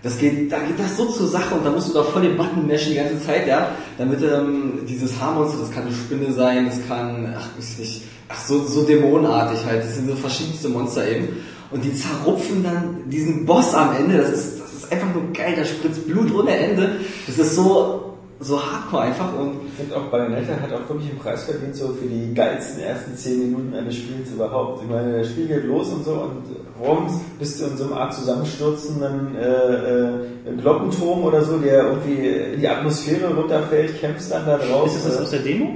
[0.05, 2.37] das geht, da geht das so zur Sache und da musst du da voll den
[2.37, 6.67] Button meshen die ganze Zeit, ja, damit ähm, dieses Haarmonster, das kann eine Spinne sein,
[6.67, 10.69] das kann, ach, weiß ich nicht, ach, so, so dämonenartig halt, das sind so verschiedenste
[10.69, 11.29] Monster eben
[11.73, 15.55] und die zerrupfen dann diesen Boss am Ende, das ist, das ist einfach nur geil,
[15.57, 16.93] da spritzt Blut ohne Ende,
[17.27, 18.00] das ist so,
[18.41, 21.89] so hardcore einfach und Ich finde auch Bayonetta hat auch wirklich einen Preis verdient, so
[21.89, 24.83] für die geilsten ersten 10 Minuten eines Spiels überhaupt.
[24.83, 26.43] Ich meine, das Spiel geht los und so und
[26.83, 32.55] rums bist du in so einer Art zusammenstürzenden äh, äh, Glockenturm oder so, der irgendwie
[32.55, 34.87] in die Atmosphäre runterfällt, kämpfst dann da drauf.
[34.87, 35.69] Ist das das aus der Demo?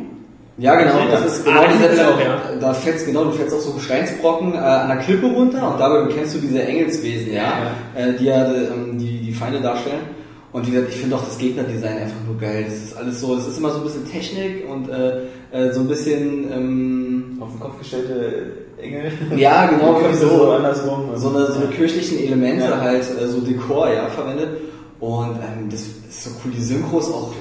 [0.56, 2.40] Ja, genau, Ja, das ist ah, genau das diese, ist auch, ja.
[2.60, 6.04] da fällst genau, du fällst auch so Gesteinsbrocken äh, an der Klippe runter und dabei
[6.04, 10.23] bekämpfst du diese Engelswesen, ja, Äh, die ja ähm, die, die Feinde darstellen.
[10.54, 12.64] Und wie gesagt, ich finde auch das Gegnerdesign einfach nur geil.
[12.68, 15.80] Das ist alles so, es ist immer so ein bisschen Technik und äh, äh, so
[15.80, 19.10] ein bisschen ähm, auf den Kopf gestellte Engel.
[19.36, 21.10] ja, genau, so, so andersrum.
[21.16, 22.80] so eine, so eine kirchlichen Elemente Ja.
[22.80, 24.60] halt, äh, so Dekor, ja, verwendet.
[25.00, 27.32] Und ähm, das ist so cool, die Synchros auch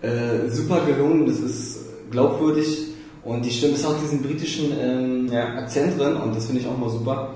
[0.00, 1.78] äh, super gelungen, das ist
[2.10, 2.86] glaubwürdig
[3.22, 5.56] und die Stimme ist auch diesen britischen ähm, Ja.
[5.58, 7.34] Akzent drin und das finde ich auch mal super.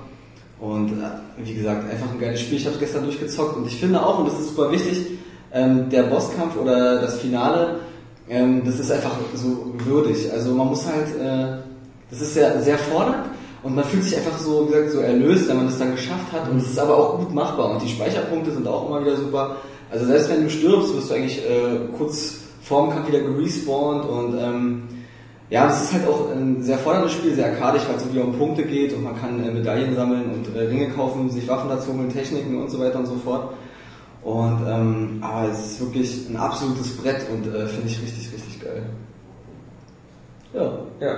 [0.61, 2.59] Und äh, wie gesagt, einfach ein geiles Spiel.
[2.59, 5.07] Ich habe es gestern durchgezockt und ich finde auch, und das ist super wichtig,
[5.51, 7.79] ähm, der Bosskampf oder das Finale,
[8.29, 10.31] ähm, das ist einfach so würdig.
[10.31, 11.63] Also man muss halt, äh,
[12.11, 13.25] das ist sehr, sehr fordernd
[13.63, 16.31] und man fühlt sich einfach so, wie gesagt, so erlöst, wenn man das dann geschafft
[16.31, 16.47] hat.
[16.49, 19.57] Und es ist aber auch gut machbar und die Speicherpunkte sind auch immer wieder super.
[19.89, 24.37] Also selbst wenn du stirbst, wirst du eigentlich äh, kurz vorm Kampf wieder gerespawnt und
[24.39, 24.83] ähm,
[25.51, 28.37] ja, das ist halt auch ein sehr forderndes Spiel, sehr arkadisch, weil es wieder um
[28.37, 31.93] Punkte geht und man kann äh, Medaillen sammeln und äh, Ringe kaufen, sich Waffen dazu
[31.93, 33.53] holen, Techniken und so weiter und so fort.
[34.23, 38.61] Und ähm, aber es ist wirklich ein absolutes Brett und äh, finde ich richtig, richtig
[38.63, 38.83] geil.
[40.53, 40.71] Ja.
[41.01, 41.15] Ja.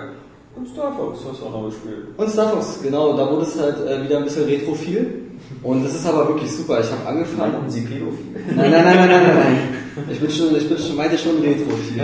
[0.55, 2.07] Und Star Fox hast du auch noch gespielt.
[2.17, 5.25] Und Star Fox, genau, da wurde es halt äh, wieder ein bisschen retrophil.
[5.61, 6.79] Und das ist aber wirklich super.
[6.79, 7.53] Ich habe angefangen.
[7.53, 8.25] Fanden Sie pädophil?
[8.55, 10.09] Nein, nein, nein, nein, nein, nein, nein.
[10.11, 12.01] Ich bin schon, ich bin schon, meinte schon retrophil.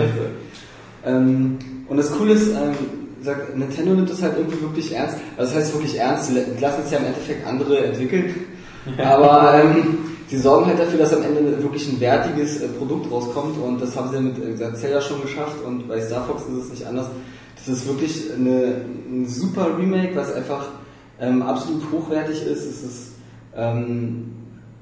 [1.04, 1.58] Ähm,
[1.90, 2.74] und das Coole ist, ähm,
[3.18, 5.16] gesagt, Nintendo nimmt das halt irgendwie wirklich ernst.
[5.36, 8.34] Also das heißt wirklich ernst, sie lassen es ja im Endeffekt andere entwickeln.
[8.98, 13.58] Aber ähm, sie sorgen halt dafür, dass am Ende wirklich ein wertiges äh, Produkt rauskommt
[13.58, 16.64] und das haben sie mit äh, gesagt, Zelda schon geschafft und bei Star Fox ist
[16.64, 17.06] es nicht anders.
[17.56, 18.76] Das ist wirklich eine,
[19.10, 20.68] ein super Remake, was einfach
[21.20, 22.64] ähm, absolut hochwertig ist.
[22.64, 23.10] Es ist
[23.54, 24.32] ähm,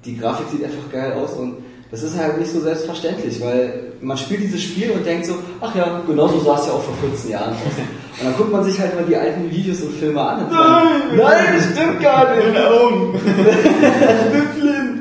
[0.05, 1.57] die Grafik sieht einfach geil aus und
[1.91, 5.75] das ist halt nicht so selbstverständlich, weil man spielt dieses Spiel und denkt so, ach
[5.75, 7.79] ja, genauso sah es ja auch vor 14 Jahren aus.
[8.21, 10.45] Und dann guckt man sich halt mal die alten Videos und Filme an.
[10.45, 12.59] Und sagt, nein, das stimmt gar nicht.
[12.59, 13.15] Augen.
[13.15, 15.01] ich bin blind.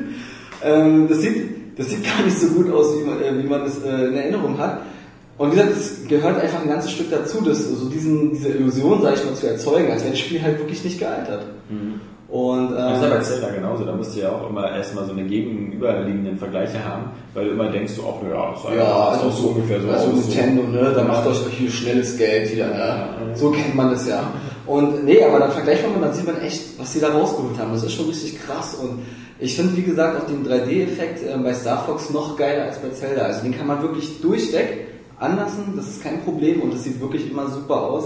[0.63, 3.63] Ähm, das, sieht, das sieht gar nicht so gut aus, wie man, äh, wie man
[3.63, 4.81] das äh, in Erinnerung hat.
[5.37, 9.01] Und wie gesagt, es gehört einfach ein ganzes Stück dazu, das, so diesen, diese Illusion,
[9.01, 11.45] sag ich mal, zu erzeugen, als wäre das Spiel halt wirklich nicht gealtert.
[12.29, 15.05] Und, ähm, Das ist ja bei Zelda genauso, da musst du ja auch immer erstmal
[15.05, 18.83] so eine gegenüberliegenden Vergleiche haben, weil du immer denkst, du auch, ja, das sah Ja,
[18.83, 20.07] ja, also so ungefähr so also.
[20.11, 23.07] Nintendo, ne, da macht euch hier schnelles Geld wieder, ne?
[23.35, 24.29] So kennt man das ja.
[24.65, 27.71] Und nee, aber dann vergleicht man, dann sieht man echt, was sie da rausgeholt haben.
[27.71, 28.99] Das ist schon richtig krass und
[29.39, 32.89] ich finde, wie gesagt, auch den 3D-Effekt äh, bei Star Fox noch geiler als bei
[32.89, 33.21] Zelda.
[33.21, 34.87] Also den kann man wirklich durchweg
[35.19, 38.05] anlassen, das ist kein Problem und das sieht wirklich immer super aus.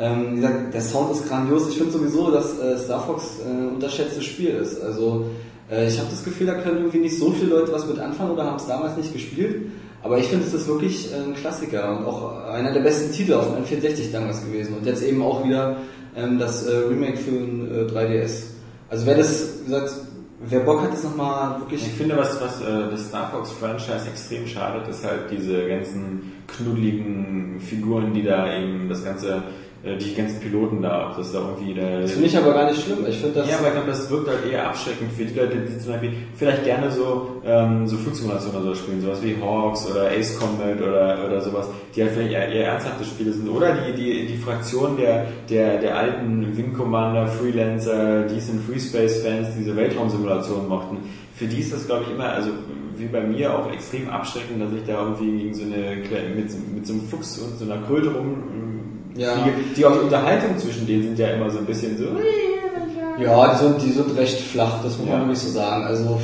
[0.00, 1.68] Ähm, wie gesagt, der Sound ist grandios.
[1.68, 4.80] Ich finde sowieso, dass äh, Star Fox äh, ein unterschätztes Spiel ist.
[4.82, 5.26] Also
[5.70, 8.30] äh, ich habe das Gefühl, da können irgendwie nicht so viele Leute was mit anfangen
[8.30, 9.66] oder haben es damals nicht gespielt.
[10.02, 13.34] Aber ich finde, es ist wirklich äh, ein Klassiker und auch einer der besten Titel
[13.34, 14.74] auf dem N64 damals gewesen.
[14.78, 15.76] Und jetzt eben auch wieder
[16.16, 18.44] ähm, das äh, Remake für ein äh, 3DS.
[18.88, 19.92] Also wer das, wie gesagt,
[20.48, 21.82] wer Bock hat, das nochmal wirklich...
[21.86, 26.32] Ich finde, was, was äh, das Star Fox Franchise extrem schadet, ist halt diese ganzen
[26.48, 29.42] knuddeligen Figuren, die da eben das ganze,
[29.82, 32.02] die ganzen Piloten da, ob das da irgendwie der.
[32.02, 32.98] Das finde ich aber gar nicht schlimm.
[33.08, 33.48] Ich finde das...
[33.48, 36.12] ja, aber ich glaube, das wirkt halt eher abschreckend für die Leute, die zum Beispiel
[36.34, 40.78] vielleicht gerne so, ähm, so Flugsimulationen oder so spielen, sowas wie Hawks oder Ace Combat
[40.82, 41.66] oder, oder sowas,
[41.96, 43.48] die halt vielleicht eher, eher ernsthafte Spiele sind.
[43.48, 49.22] Oder die, die, die Fraktion der, der, der alten Wing Commander, Freelancer, Decent Free Space
[49.22, 50.98] Fans, die diese Weltraumsimulationen mochten.
[51.36, 52.50] Für die ist das, glaube ich, immer, also
[52.98, 55.96] wie bei mir auch extrem abschreckend, dass ich da irgendwie gegen so eine,
[56.36, 58.79] mit, mit so einem Fuchs und so einer Kröte rum
[59.16, 59.32] Ja.
[59.34, 59.56] fliege.
[59.76, 62.04] Die auch die Unterhaltung zwischen denen sind ja immer so ein bisschen so.
[63.22, 65.26] Ja, die sind, die sind recht flach, das muss man Ja.
[65.26, 65.84] wirklich so sagen.
[65.84, 66.18] Also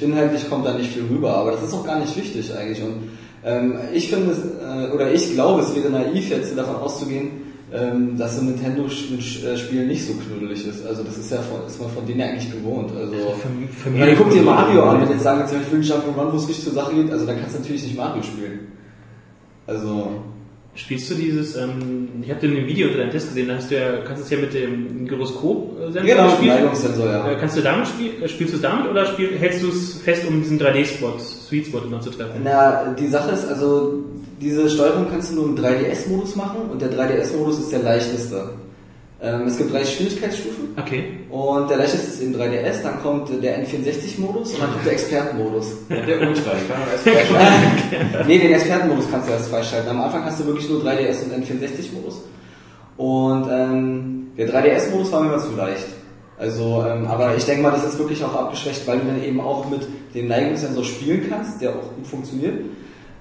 [0.00, 2.82] inhaltlich kommt da nicht viel rüber, aber das ist auch gar nicht wichtig eigentlich.
[2.82, 3.08] Und
[3.44, 7.30] ähm, ich finde es, äh, oder ich glaube, es wäre naiv jetzt davon auszugehen,
[7.72, 10.86] ähm, dass so ein Nintendo-Spiel nicht so knuddelig ist.
[10.86, 12.90] Also das ist ja von, ist man von denen ja eigentlich gewohnt.
[12.94, 13.48] Also Für,
[13.82, 16.32] für ich meine, guck dir Mario an, wenn jetzt sagen, jetzt, ich will einen Jump'n'Run,
[16.32, 18.72] wo es richtig zur Sache geht, also dann kannst du natürlich nicht Mario spielen.
[19.66, 20.08] Also,
[20.74, 23.70] Spielst du dieses, ähm, ich habe in dem Video unter deinem Test gesehen, da hast
[23.70, 26.54] du ja, kannst du es ja mit dem Gyroskop-Sensor genau, spielen.
[26.54, 27.30] Neigungssensor, ja.
[27.30, 28.26] Äh, Kannst du damit spielen?
[28.26, 31.80] Spielst du es damit oder spiel, hältst du es fest, um diesen 3D-Spot, Sweet Spot
[31.80, 32.40] immer zu treffen?
[32.42, 34.02] Na, die Sache ist also,
[34.40, 38.50] diese Steuerung kannst du nur im 3DS-Modus machen und der 3DS-Modus ist der leichteste.
[39.24, 41.20] Ähm, es gibt drei Schwierigkeitsstufen Okay.
[41.30, 45.66] und der leichteste ist im 3DS, dann kommt der N64-Modus und dann kommt der Expertenmodus.
[45.88, 48.26] Der Ultra, ich kann auch erst freischalten.
[48.26, 49.90] nee, den Expertenmodus kannst du erst freischalten.
[49.90, 52.22] Am Anfang hast du wirklich nur 3DS und N64-Modus.
[52.96, 55.86] Und ähm, der 3DS-Modus war mir immer zu leicht.
[56.38, 59.40] Also, ähm, aber ich denke mal, das ist wirklich auch abgeschwächt, weil du dann eben
[59.40, 62.54] auch mit dem Neigungssensor spielen kannst, der auch gut funktioniert.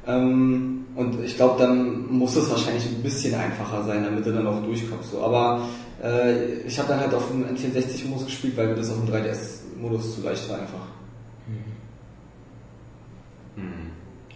[0.08, 4.48] Ähm, und ich glaube, dann muss es wahrscheinlich ein bisschen einfacher sein, damit du dann
[4.48, 5.12] auch durchkommst.
[5.12, 5.22] So.
[5.22, 5.62] Aber
[6.02, 10.16] äh, ich habe dann halt auf dem N64-Modus gespielt, weil mir das auf dem 3DS-Modus
[10.16, 10.88] zu leicht war einfach.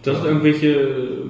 [0.02, 1.24] Du hast irgendwelche,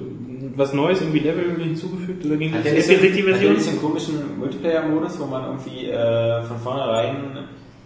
[0.55, 3.59] was Neues, irgendwie Level hinzugefügt oder ging Hat das nicht die hat Version?
[3.59, 7.15] so einen komischen Multiplayer-Modus, wo man irgendwie äh, von vornherein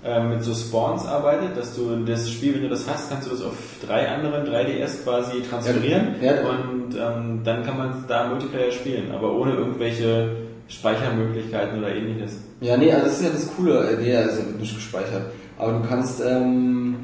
[0.04, 3.32] äh, mit so Spawns arbeitet, dass du das Spiel, wenn du das hast, kannst du
[3.32, 6.50] das auf drei anderen 3DS quasi transferieren Ja, ja.
[6.50, 12.38] und ähm, dann kann man da Multiplayer spielen, aber ohne irgendwelche Speichermöglichkeiten oder ähnliches.
[12.62, 15.32] Ja, nee, also das ist ja das Coole, äh, nee, also wird nicht gespeichert.
[15.58, 16.96] Aber du kannst, ähm,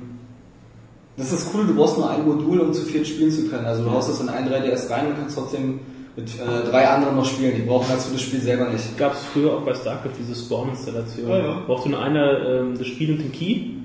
[1.17, 3.65] das ist das Coole, du brauchst nur ein Modul, um zu viel spielen zu können.
[3.65, 5.79] Also du haust das in ein 3DS rein und kannst trotzdem
[6.15, 7.55] mit äh, drei anderen noch spielen.
[7.55, 8.97] Die brauchen dazu das Spiel selber nicht.
[8.97, 11.29] Gab es früher auch bei StarCraft diese Spawn-Installation.
[11.29, 11.61] Ja, ja.
[11.67, 13.77] Brauchte nur einer ähm, das Spiel und den Key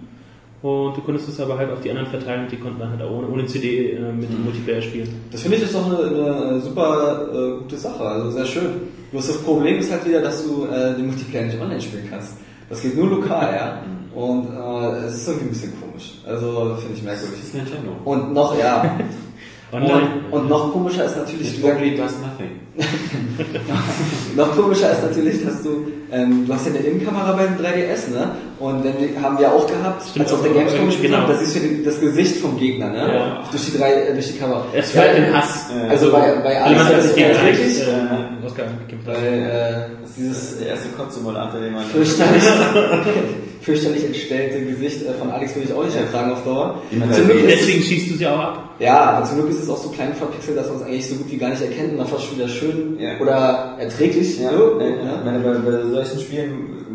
[0.62, 3.02] und du konntest es aber halt auf die anderen verteilen und die konnten dann halt
[3.02, 5.08] auch ohne, ohne CD äh, mit dem Multiplayer spielen.
[5.30, 8.70] Das finde ich ist doch eine, eine super äh, gute Sache, also sehr schön.
[9.10, 12.36] Bloß das Problem ist halt wieder, dass du äh, den Multiplayer nicht online spielen kannst.
[12.68, 13.82] Das geht nur lokal, ja.
[14.14, 16.14] Und äh, es ist irgendwie ein bisschen komisch.
[16.26, 17.38] Also finde ich merkwürdig.
[17.38, 17.96] Das ist Nintendo.
[18.04, 18.98] Und noch, ja.
[19.72, 20.24] Online.
[20.30, 22.61] Und, und noch komischer ist natürlich, It only does nothing.
[24.36, 28.30] Noch komischer ist natürlich, dass du, ähm, du hast ja eine Innenkamera beim 3DS, ne?
[28.58, 31.24] Und wenn wir, haben wir auch gehabt, Stimmt, als auf der Gamescom gespielt genau.
[31.24, 33.14] haben, das ist für die, das Gesicht vom Gegner, ne?
[33.14, 33.42] Ja.
[33.50, 34.64] Durch die drei, äh, durch die Kamera.
[34.72, 35.66] Es fällt den Hass.
[35.88, 39.06] Also bei, bei Alex ist sich erträglich, äh, hat.
[39.06, 41.84] weil äh, Das ist dieses der erste Kotzsimulator, den man...
[41.84, 42.42] fürchterlich,
[43.62, 46.82] fürchterlich entstellte Gesicht äh, von Alex will ich auch nicht ertragen auf Dauer.
[46.90, 48.74] Immer Zum Glück ist, Deswegen schießt du es ja auch ab.
[48.78, 51.16] ja, aber zum Glück ist es auch so klein verpixelt, dass man es eigentlich so
[51.16, 52.61] gut wie gar nicht erkennt und dann fast schon wieder schön
[52.98, 53.18] Ja.
[53.20, 54.40] oder erträglich.
[54.40, 55.18] Ja, so, ja, ne?
[55.18, 56.50] Ich meine, bei, bei solchen Spielen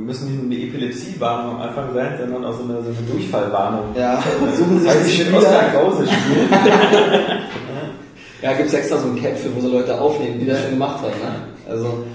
[0.05, 3.95] müssen nicht nur eine Epilepsiewarnung am Anfang sein, sondern auch so eine, so eine Durchfallwarnung.
[3.95, 4.23] Ja,
[4.57, 5.39] suchen sich Falls die ich mit Spieler.
[5.39, 7.41] Oskar Krause spiele.
[8.41, 10.97] Ja, gibt's extra so ein Cap für, wo so Leute aufnehmen, die das schon gemacht
[11.01, 11.07] haben.
[11.07, 11.71] Ne?
[11.71, 12.05] Also,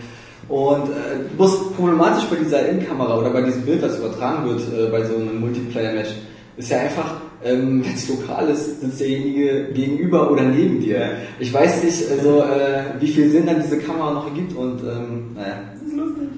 [0.48, 4.90] und äh, bloß problematisch bei dieser Innenkamera oder bei diesem Bild, das übertragen wird äh,
[4.90, 6.10] bei so einem Multiplayer-Match,
[6.56, 11.10] ist ja einfach, ähm, wenn es lokal ist, sitzt derjenige gegenüber oder neben dir.
[11.38, 15.32] Ich weiß nicht, also, äh, wie viel Sinn dann diese Kamera noch ergibt und ähm,
[15.34, 15.60] naja.
[15.72, 16.28] Das ist lustig.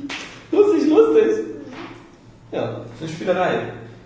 [0.52, 1.44] Lustig, lustig.
[2.52, 2.60] Ja.
[2.60, 3.58] Das ist eine Spielerei.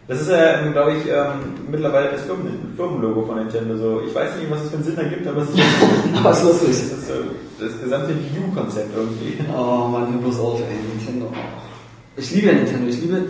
[0.08, 3.76] Das ist ja, ähm, glaube ich, ähm, mittlerweile das Firmen Firmenlogo von Nintendo.
[3.76, 5.58] So, ich weiß nicht, was es für einen Sinn ergibt, aber es ist,
[6.16, 6.68] Aber es ist lustig.
[6.68, 7.14] das, ist so
[7.60, 9.36] das gesamte View-Konzept irgendwie.
[9.54, 11.30] Oh Mann, hör bloß auf, ey, Nintendo.
[12.16, 12.88] Ich liebe ja Nintendo.
[12.88, 13.22] Ich liebe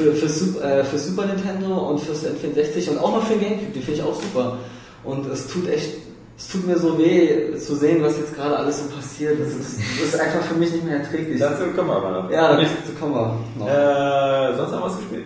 [0.00, 3.80] für, für, äh, für Super Nintendo und fürs N64 und auch noch für Gamecube, die
[3.80, 4.58] finde ich auch super.
[5.04, 5.90] Und es tut echt,
[6.36, 9.38] es tut mir so weh zu sehen, was jetzt gerade alles so passiert.
[9.38, 11.38] Das ist, das ist einfach für mich nicht mehr erträglich.
[11.38, 12.30] Dazu kommen wir aber noch.
[12.30, 13.68] Ja, dazu kommen wir noch.
[13.68, 15.24] Äh, sonst noch was gespielt?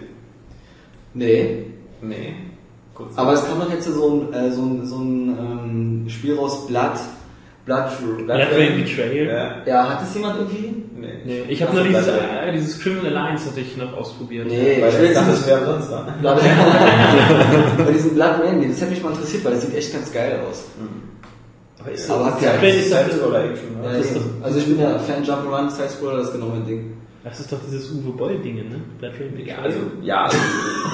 [1.14, 1.66] Nee.
[2.00, 2.34] Nee.
[2.94, 3.16] Kurz.
[3.16, 6.66] Aber es kam doch jetzt so ein, äh, so ein, so ein ähm, Spiel raus,
[6.66, 6.92] Blood,
[7.64, 9.26] Blood, Blood Rain Betrayal.
[9.26, 9.54] Ja.
[9.66, 10.84] Ja, hat das jemand irgendwie?
[11.24, 11.42] Nee.
[11.48, 14.46] Ich habe nur dieses, äh, dieses Criminal Alliance hatte ich noch ausprobiert.
[14.46, 16.14] Nee, Weil ich will das wäre sonst da.
[16.20, 16.38] Blood
[17.86, 20.40] Bei diesem Blood Rain, das hätte mich mal interessiert, weil das sieht echt ganz geil
[20.48, 20.64] aus.
[21.80, 22.50] Aber ist Aber das, hat ja-
[23.98, 24.42] das ist eben.
[24.42, 26.96] also ich bin ja Fan Jump'n'Run, Side-Scroller, das ist genau mein Ding.
[27.24, 28.80] Das ist doch dieses Uwe Boll-Ding, ne?
[28.98, 30.36] Blood Rain Ja, also, ja, also,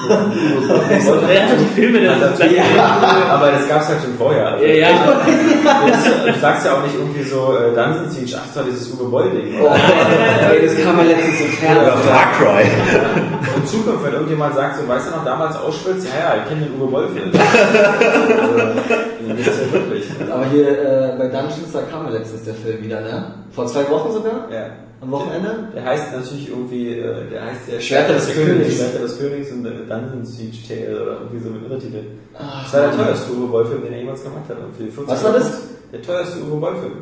[1.27, 2.09] Wer hat die Filme denn?
[2.09, 2.63] Also, ja,
[3.29, 4.53] aber das gab's halt schon vorher.
[4.53, 5.21] Also, Ja, ja.
[6.25, 9.09] Du, sagst ja auch nicht irgendwie so äh, Dungeon Siege, ach, das war dieses Uwe
[9.09, 9.59] Boll-Ding.
[9.61, 9.69] Oh,
[10.63, 12.13] das kam ja letztens im Oder Fernsehen.
[12.13, 12.65] Far Cry.
[13.61, 16.05] In Zukunft, wenn irgendjemand sagt, so, weißt du noch damals Auschwitz?
[16.05, 17.31] Ja, ja, ich kenne den Uwe Boll-Film.
[17.33, 18.57] also,
[19.27, 20.05] das ist ja wirklich.
[20.31, 23.33] Aber hier äh, bei Dungeons, da kam ja letztens der Film wieder, ne?
[23.51, 24.47] Vor zwei Wochen sogar?
[24.51, 24.65] Ja.
[25.01, 25.67] Am Wochenende?
[25.75, 28.75] Der heißt natürlich irgendwie, äh, der heißt ja Schwerter des Königs.
[28.75, 32.03] Schwerter des Königs und äh, Dungeon Siege Tale oder irgendwie so mit Untertitel.
[32.37, 34.57] Ach, Das war der teuerste Uwe Boll-Film, den er jemals gemacht hat.
[34.59, 35.51] Irgendwie 50 Was war das?
[35.91, 36.93] Der teuerste Uwe Boll-Film.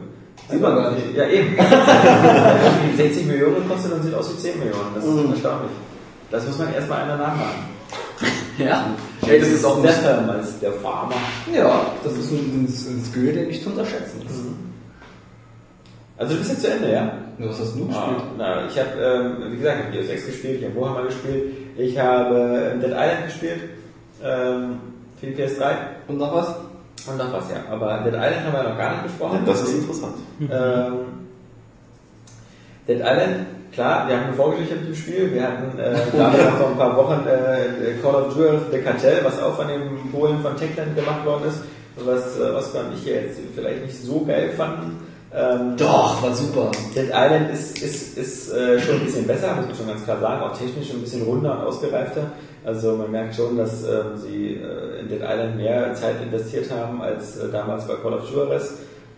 [0.49, 1.13] Sieht man gar nicht.
[1.15, 1.55] Ja, eben.
[1.57, 4.95] Irgendwie 60 Millionen kostet und sieht aus wie 10 Millionen.
[4.95, 5.31] Das ist Mhm.
[5.33, 5.71] erstaunlich.
[6.31, 7.65] Das muss man erstmal einer nachmachen.
[8.57, 8.87] Ja.
[9.25, 11.15] Ey, das ist auch der ein, Term als der Farmer.
[11.55, 14.35] Ja, das ist ein, ein, ein Skill, den nicht zu unterschätzen ist.
[16.17, 17.03] Also du bist jetzt zu Ende, ja?
[17.37, 18.23] Ja, Was hast du Ah, gespielt?
[18.37, 21.43] na, ich habe, ähm, wie gesagt, ich habe Deus Ex gespielt, ich habe Warhammer gespielt,
[21.77, 23.59] ich habe Dead Island gespielt,
[24.21, 24.79] ähm,
[25.21, 25.65] für die PS3
[26.09, 26.47] Und noch was?
[27.07, 27.63] und noch was, ja.
[27.71, 29.39] Aber Dead Island haben wir noch gar nicht besprochen.
[29.45, 30.15] Das ist interessant.
[30.41, 30.97] Ähm,
[32.89, 35.33] Dead Island, klar, wir haben eine Vorgeschichte mit dem Spiel.
[35.33, 39.41] Wir hatten äh, noch vor ein paar Wochen äh, Call of Duty The Cartel, was
[39.41, 41.61] auch von den Polen von Techland gemacht worden ist,
[41.97, 44.97] was äh, Oskar und ich hier jetzt vielleicht nicht so geil fanden.
[45.31, 46.71] Ähm, Doch, war super.
[46.95, 50.19] Dead Island ist, ist, ist äh, schon ein bisschen besser, muss man schon ganz klar
[50.19, 52.31] sagen, auch technisch ein bisschen runder und ausgereifter.
[52.65, 57.01] Also man merkt schon, dass ähm, sie äh, in Dead Island mehr Zeit investiert haben
[57.01, 58.73] als äh, damals bei Call of Juarez.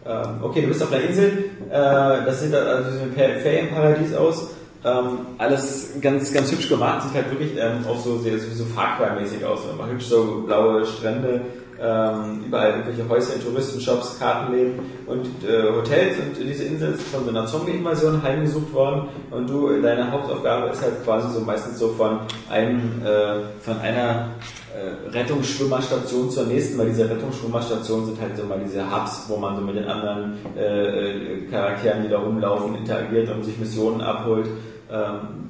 [0.05, 4.49] Ähm, okay, du bist auf einer Insel, äh, das sieht also so ein Ferienparadies aus.
[4.83, 8.97] Ähm, alles ganz, ganz hübsch gemacht, sieht halt wirklich ähm, auch so sehr so Far
[8.97, 9.59] Cry-mäßig aus.
[9.91, 11.41] Hübsch so blaue Strände,
[11.81, 17.29] ähm, überall irgendwelche Häuser, Touristenshops, Kartenläden und äh, Hotels und diese Insel ist von so
[17.29, 22.19] einer Zombie-Invasion heimgesucht worden und du, deine Hauptaufgabe ist halt quasi so meistens so von
[22.49, 24.29] einem, äh, von einer
[24.75, 29.55] äh, Rettungsschwimmerstation zur nächsten, weil diese Rettungsschwimmerstationen sind halt so mal diese Hubs, wo man
[29.55, 34.47] so mit den anderen äh, äh, Charakteren, die da rumlaufen, interagiert und sich Missionen abholt,
[34.91, 35.49] ähm,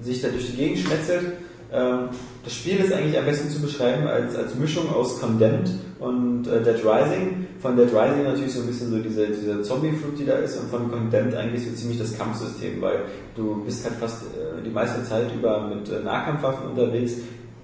[0.00, 1.32] sich da durch die Gegend schmetzelt.
[1.74, 2.08] Ähm,
[2.44, 6.62] das Spiel ist eigentlich am besten zu beschreiben als, als Mischung aus Condemned und äh,
[6.62, 7.46] Dead Rising.
[7.60, 10.70] Von Dead Rising natürlich so ein bisschen so diese, diese Zombie-Flut, die da ist, und
[10.70, 13.00] von Condemned eigentlich so ziemlich das Kampfsystem, weil
[13.34, 17.14] du bist halt fast äh, die meiste Zeit über mit äh, Nahkampfwaffen unterwegs.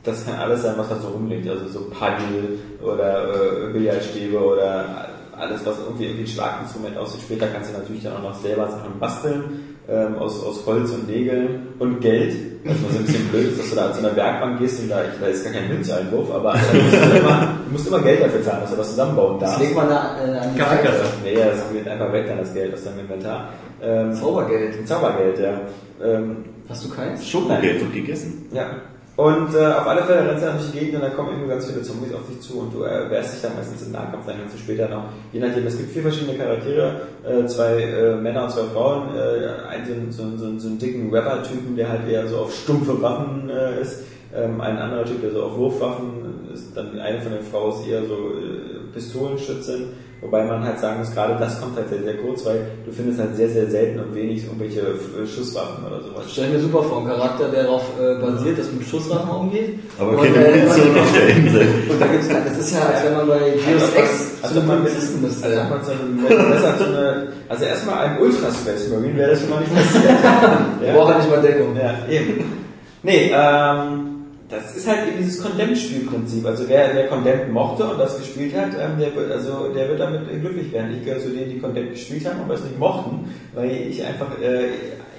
[0.02, 5.08] Das kann alles sein, was da so rumliegt, also so Paddel oder äh, Billardstäbe oder
[5.36, 7.20] alles, was irgendwie, irgendwie ein Schlaginstrument aussieht.
[7.22, 11.08] Später kannst du natürlich dann auch noch selber Sachen basteln ähm, aus, aus Holz und
[11.08, 12.34] Nägeln und Geld.
[12.64, 14.90] Was mal so ein bisschen blöd ist, dass du da zu einer Werkbank gehst und
[14.90, 18.42] da, da ist gar kein Münzeinwurf, aber musst du, immer, du musst immer Geld dafür
[18.42, 19.64] zahlen, dass du das zusammenbauen Das darfst.
[19.64, 20.98] legt man da äh, an die Kaffeekasse.
[20.98, 21.08] Seite.
[21.24, 23.48] Nee, das geht einfach weg dann das Geld aus deinem Inventar.
[23.82, 24.78] Ähm, Zaubergeld.
[24.78, 25.60] ein Zaubergeld, ja.
[26.04, 26.36] Ähm,
[26.68, 27.26] Hast du keins?
[27.26, 28.46] Schokogeld wird gegessen.
[28.52, 28.66] ja.
[29.20, 31.50] Und äh, auf alle Fälle rennst du dann durch die Gegend und dann kommen irgendwie
[31.50, 34.24] ganz viele Zombies auf dich zu und du äh, wehrst dich dann meistens im Nahkampf,
[34.24, 38.16] dann kannst du später noch, je nachdem, es gibt vier verschiedene Charaktere, äh, zwei äh,
[38.16, 42.08] Männer und zwei Frauen, äh, einen so, so, so, so einen dicken Rapper-Typen, der halt
[42.08, 44.04] eher so auf stumpfe Waffen äh, ist,
[44.34, 47.86] ähm, ein anderer Typ, der so auf Wurfwaffen ist, dann eine von den Frauen ist
[47.86, 49.88] eher so äh, Pistolenschützin,
[50.20, 53.20] wobei man halt sagen muss, gerade das kommt halt sehr, sehr kurz, weil du findest
[53.20, 54.82] halt sehr, sehr selten und wenig irgendwelche
[55.26, 56.24] Schusswaffen oder sowas.
[56.30, 59.78] Stell ich mir super vor, ein Charakter, der darauf äh, basiert, dass mit Schusswaffen umgeht.
[59.98, 61.60] Aber keine äh, Munition auf der Insel.
[61.90, 64.68] Und da gibt's das ist ja, als wenn man bei Deus Ex als zu einem
[64.68, 65.46] man Polizisten müsste.
[65.46, 69.40] als ob man so eine, so eine, also erstmal ein Ultra Space Marine wäre das
[69.40, 70.04] schon mal nicht passiert.
[70.82, 71.76] Der braucht ja nicht mal Deckung.
[71.76, 72.44] Ja, eben.
[73.02, 74.09] Nee, ähm,
[74.50, 76.44] das ist halt eben dieses Condemned-Spielprinzip.
[76.44, 80.00] Also wer, wer Condemned mochte und das gespielt hat, ähm, der, wird, also, der wird
[80.00, 80.96] damit glücklich werden.
[80.98, 84.26] Ich gehöre zu denen, die Condemned gespielt haben, aber es nicht mochten, weil ich einfach,
[84.40, 84.68] äh,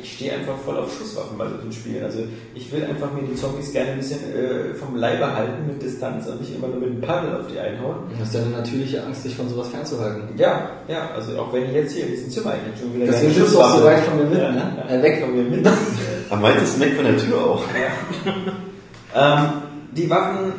[0.03, 2.03] ich stehe einfach voll auf Schusswaffen bei solchen Spielen.
[2.03, 2.19] Also
[2.55, 6.27] ich will einfach mir die Zombies gerne ein bisschen äh, vom Leibe halten mit Distanz
[6.27, 7.97] und nicht immer nur mit dem Paddel auf die einhauen.
[8.09, 10.23] Du hast ja eine natürliche Angst, dich von sowas fernzuhalten.
[10.37, 13.33] Ja, ja, also auch wenn ich jetzt hier in diesem Zimmer eigentlich schon wieder Deswegen
[13.33, 14.83] sitzt du auch so weit von mir mit, ja, ne?
[14.89, 15.21] Ja, Äh, weg.
[15.21, 15.65] von mir mit.
[16.29, 17.63] Am weitesten weg von der Tür auch.
[19.15, 19.49] Ähm,
[19.91, 20.53] die Waffen,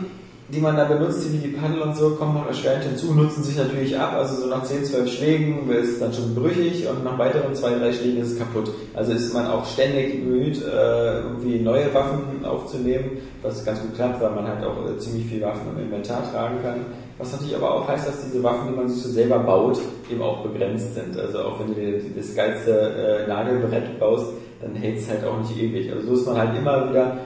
[0.48, 3.56] die man da benutzt, wie die Paddel und so, kommen noch erschwerend hinzu, nutzen sich
[3.56, 4.12] natürlich ab.
[4.14, 7.78] Also so nach 10, 12 Schlägen ist es dann schon brüchig und nach weiteren 2,
[7.78, 8.70] 3 Schlägen ist es kaputt.
[8.92, 14.20] Also ist man auch ständig bemüht, äh, irgendwie neue Waffen aufzunehmen, was ganz gut klappt,
[14.20, 16.84] weil man halt auch äh, ziemlich viel Waffen im Inventar tragen kann.
[17.16, 19.78] Was natürlich aber auch heißt, dass diese Waffen, die man sich so selber baut,
[20.10, 21.18] eben auch begrenzt sind.
[21.18, 24.26] Also auch wenn du dir das geilste äh, Nagelbrett baust,
[24.60, 25.90] dann hält es halt auch nicht ewig.
[25.92, 27.18] Also so ist man halt immer wieder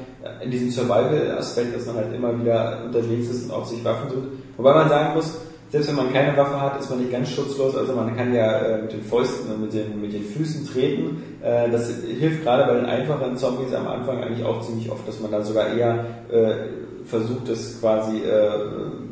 [0.43, 4.29] in diesem Survival-Aspekt, dass man halt immer wieder unterwegs ist und auch sich Waffen sucht.
[4.57, 5.39] Wobei man sagen muss,
[5.70, 7.77] selbst wenn man keine Waffe hat, ist man nicht ganz schutzlos.
[7.77, 11.22] Also man kann ja äh, mit den Fäusten und mit den, mit den Füßen treten.
[11.43, 15.20] Äh, das hilft gerade bei den einfachen Zombies am Anfang eigentlich auch ziemlich oft, dass
[15.20, 16.55] man da sogar eher äh,
[17.05, 18.51] versucht, es quasi äh,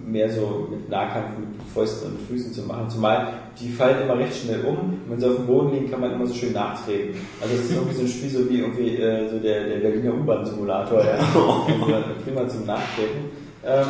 [0.07, 2.89] mehr so mit Nahkampf, mit Fäusten und Füßen zu machen.
[2.89, 5.01] Zumal die fallen immer recht schnell um.
[5.09, 7.21] Wenn sie auf dem Boden liegen, kann man immer so schön nachtreten.
[7.41, 10.15] Also es ist irgendwie so ein Spiel so wie irgendwie äh, so der, der Berliner
[10.15, 11.17] U-Bahn-Simulator, ja.
[12.25, 13.31] Prima zum Nachtreten.
[13.65, 13.87] Ähm,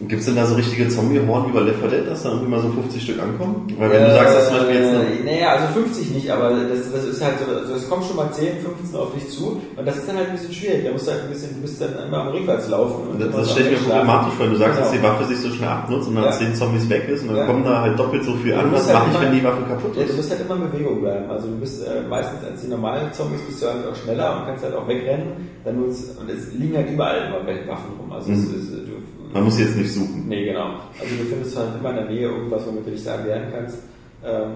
[0.00, 2.48] Gibt es denn da so richtige Zombie-Horn wie bei Left 4 Dead, dass da irgendwie
[2.50, 3.68] mal so 50 Stück ankommen?
[3.78, 6.90] Weil wenn du sagst, dass zum Beispiel jetzt Äh, Naja, also 50 nicht, aber das,
[6.90, 9.86] das ist halt so, also es kommt schon mal 10, 15 auf dich zu und
[9.86, 10.84] das ist dann halt ein bisschen schwierig.
[10.86, 13.14] Da musst du halt ein bisschen, du bist dann immer am Rückwärts laufen.
[13.14, 15.02] Und das, das stelle ich mir problematisch vor, wenn du sagst, dass Genau.
[15.02, 16.32] die Waffe sich so schnell abnutzt und dann Ja.
[16.32, 17.46] 10 Zombies weg ist und dann Ja.
[17.46, 18.72] kommen da halt doppelt so viel an.
[18.72, 20.16] Was musst halt mache ich, wenn die Waffe kaputt Ja, du ist?
[20.16, 21.30] musst halt immer in Bewegung bleiben.
[21.30, 24.46] Also du bist äh, meistens als die normalen Zombies bist du halt auch schneller und
[24.50, 25.46] kannst halt auch wegrennen.
[25.64, 27.38] Dann nutzt, und es liegen halt überall immer
[27.70, 28.10] Waffen rum.
[28.10, 28.54] Also es Mhm.
[28.58, 28.91] ist, äh, du,
[29.32, 30.24] Man muss jetzt nicht suchen.
[30.28, 30.74] Nee, genau.
[31.00, 33.78] Also du findest halt immer in der Nähe irgendwas, womit du dich da wehren kannst.
[34.24, 34.52] Ähm,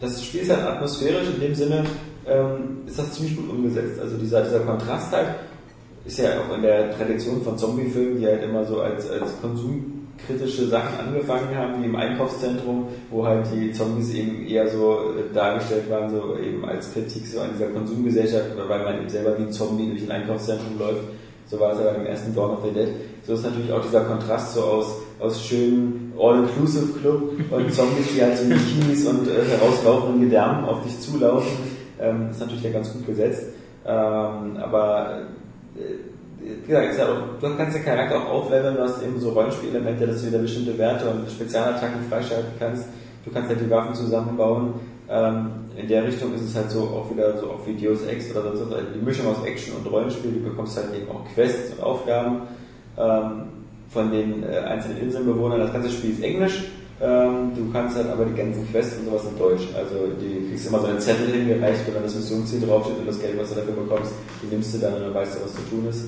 [0.00, 1.84] das Spiel ist halt atmosphärisch in dem Sinne,
[2.26, 4.00] ähm, ist das ziemlich gut umgesetzt.
[4.00, 5.28] Also dieser, dieser Kontrast halt
[6.04, 10.68] ist ja auch in der Tradition von Zombie-Filmen, die halt immer so als, als konsumkritische
[10.68, 15.90] Sachen angefangen haben, wie im Einkaufszentrum, wo halt die Zombies eben eher so äh, dargestellt
[15.90, 19.52] waren, so eben als Kritik so an dieser Konsumgesellschaft, weil man eben selber wie ein
[19.52, 21.02] Zombie durch ein Einkaufszentrum läuft.
[21.50, 22.88] So war es ja beim ersten Dawn of the Dead.
[23.26, 24.86] So ist natürlich auch dieser Kontrast so aus,
[25.18, 30.82] aus schönen All-Inclusive-Club und Zombies, die halt so mit Kinis und äh, herauslaufenden Gedärmen auf
[30.82, 31.52] dich zulaufen.
[32.00, 33.44] Ähm, ist natürlich ja ganz gut gesetzt.
[33.86, 35.22] Ähm, aber
[35.76, 35.80] äh,
[36.40, 39.30] wie gesagt, ist ja auch, du kannst den Charakter auch aufleveln, du hast eben so
[39.30, 42.84] Rollenspielelemente, dass du wieder bestimmte Werte und Spezialattacken freischalten kannst.
[43.24, 44.74] Du kannst halt die Waffen zusammenbauen.
[45.10, 48.30] Ähm, in der Richtung ist es halt so auch wieder so auch wie Deus Ex
[48.30, 50.32] oder sonst was, also die Mischung aus Action und Rollenspiel.
[50.32, 52.42] Du bekommst halt eben auch Quests und Aufgaben
[52.98, 53.42] ähm,
[53.88, 55.60] von den äh, einzelnen Inselbewohnern.
[55.60, 56.64] Das ganze Spiel ist Englisch.
[57.00, 59.68] Ähm, du kannst halt aber die ganzen Quests und sowas in Deutsch.
[59.76, 63.20] Also die kriegst immer so einen Zettel hingereicht, wo dann das Missionsziel draufsteht und das
[63.20, 64.12] Geld, was du dafür bekommst,
[64.42, 66.06] die nimmst du dann und dann weißt du, was zu tun ist.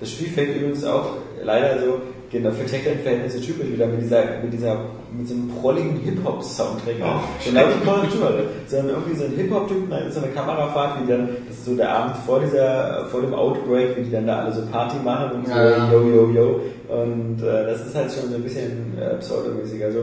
[0.00, 2.00] Das Spiel fängt übrigens auch leider so
[2.30, 4.76] genau für Techland-Verhältnisse typisch wieder mit dieser, mit dieser,
[5.16, 6.94] mit so einem prolligen Hip-Hop-Soundtrack.
[7.02, 8.18] Oh, genau of Duty.
[8.66, 11.74] Sondern irgendwie so ein Hip-Hop-Typ, dann ist so eine Kamerafahrt, wie dann, das ist so
[11.76, 15.30] der Abend vor dieser, vor dem Outbreak, wie die dann da alle so Party machen
[15.38, 15.90] und so, Ja.
[15.92, 16.60] yo, yo, yo.
[16.88, 19.82] Und äh, das ist halt schon so ein bisschen äh, pseudomäßig.
[19.84, 20.00] Also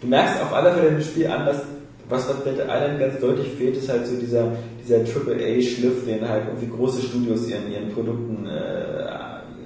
[0.00, 1.62] du merkst auf alle Fälle im Spiel an, dass
[2.10, 4.44] was, was Dead Island ganz deutlich fehlt, ist halt so dieser,
[4.82, 9.07] dieser AAA-Schliff, den halt irgendwie große Studios ihren, ihren Produkten äh,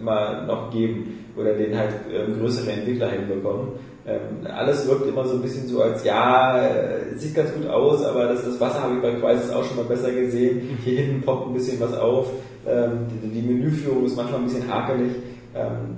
[0.03, 3.69] immer noch geben oder den halt ähm, größere Entwickler hinbekommen.
[4.05, 8.05] Ähm, alles wirkt immer so ein bisschen so als, ja, äh, sieht ganz gut aus,
[8.05, 10.77] aber das, das Wasser habe ich bei Crisis auch schon mal besser gesehen.
[10.85, 12.29] Hier hinten poppt ein bisschen was auf.
[12.67, 15.13] Ähm, die, die Menüführung ist manchmal ein bisschen hakelig.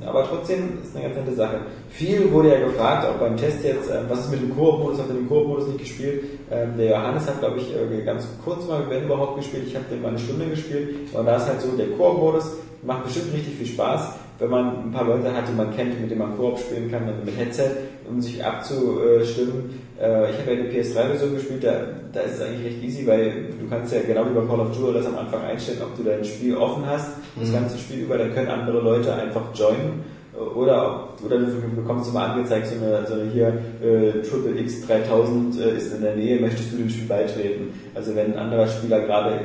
[0.05, 1.59] Aber trotzdem ist eine ganz nette Sache.
[1.89, 5.15] Viel wurde ja gefragt, auch beim Test jetzt, was ist mit dem Koop-Modus, habt ihr
[5.15, 6.25] den Koop-Modus nicht gespielt?
[6.51, 9.63] Der Johannes hat, glaube ich, äh, ganz kurz mal, wenn überhaupt, gespielt.
[9.69, 10.97] Ich habe den mal eine Stunde gespielt.
[11.13, 14.93] Und da ist halt so, der Koop-Modus macht bestimmt richtig viel Spaß, wenn man ein
[14.93, 17.71] paar Leute hat, die man kennt, mit denen man Koop spielen kann, mit mit Headset,
[18.09, 19.81] um sich abzustimmen.
[20.01, 21.73] Äh, ich habe ja die PS3-Version gespielt, da,
[22.13, 24.77] da ist es eigentlich recht easy, weil du kannst ja genau wie bei Call of
[24.77, 28.19] Duty das am Anfang einstellen, ob du dein Spiel offen hast, das ganze Spiel über,
[28.19, 30.15] dann können andere Leute einfach joinen.
[30.35, 31.47] Oder, oder du
[31.77, 36.03] bekommst immer angezeigt, so eine, so eine hier, äh, Triple X 3000 äh, ist in
[36.03, 37.73] der Nähe, möchtest du dem Spiel beitreten?
[37.95, 39.39] Also wenn ein anderer Spieler gerade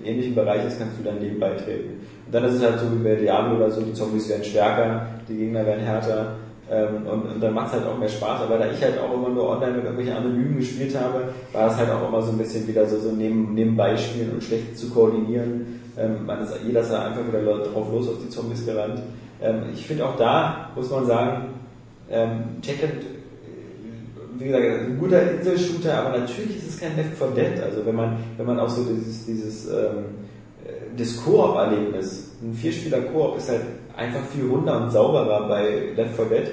[0.00, 1.99] im ähnlichen Bereich ist, kannst du dann dem beitreten.
[2.30, 5.04] Und dann ist es halt so wie bei Diablo oder so, die Zombies werden stärker,
[5.28, 6.36] die Gegner werden härter.
[6.70, 9.12] Ähm, und, und dann macht es halt auch mehr Spaß, aber da ich halt auch
[9.12, 12.38] immer nur online mit irgendwelchen Anonymen gespielt habe, war es halt auch immer so ein
[12.38, 15.80] bisschen wieder so, so neben, nebenbei spielen und schlecht zu koordinieren.
[15.98, 19.02] Ähm, man ist, jeder ist einfach wieder drauf los auf die Zombies gerannt.
[19.42, 21.46] Ähm, ich finde auch da, muss man sagen,
[22.08, 27.26] ähm, Techland, äh, wie gesagt, ein guter Inselshooter, aber natürlich ist es kein Left 4
[27.34, 27.60] Dead.
[27.60, 29.68] Also wenn man, wenn man auch so dieses, dieses
[30.96, 33.62] das Koop-Erlebnis, ein Vierspieler-Koop ist halt
[33.96, 36.50] einfach viel runder und sauberer bei Left 4 Dead.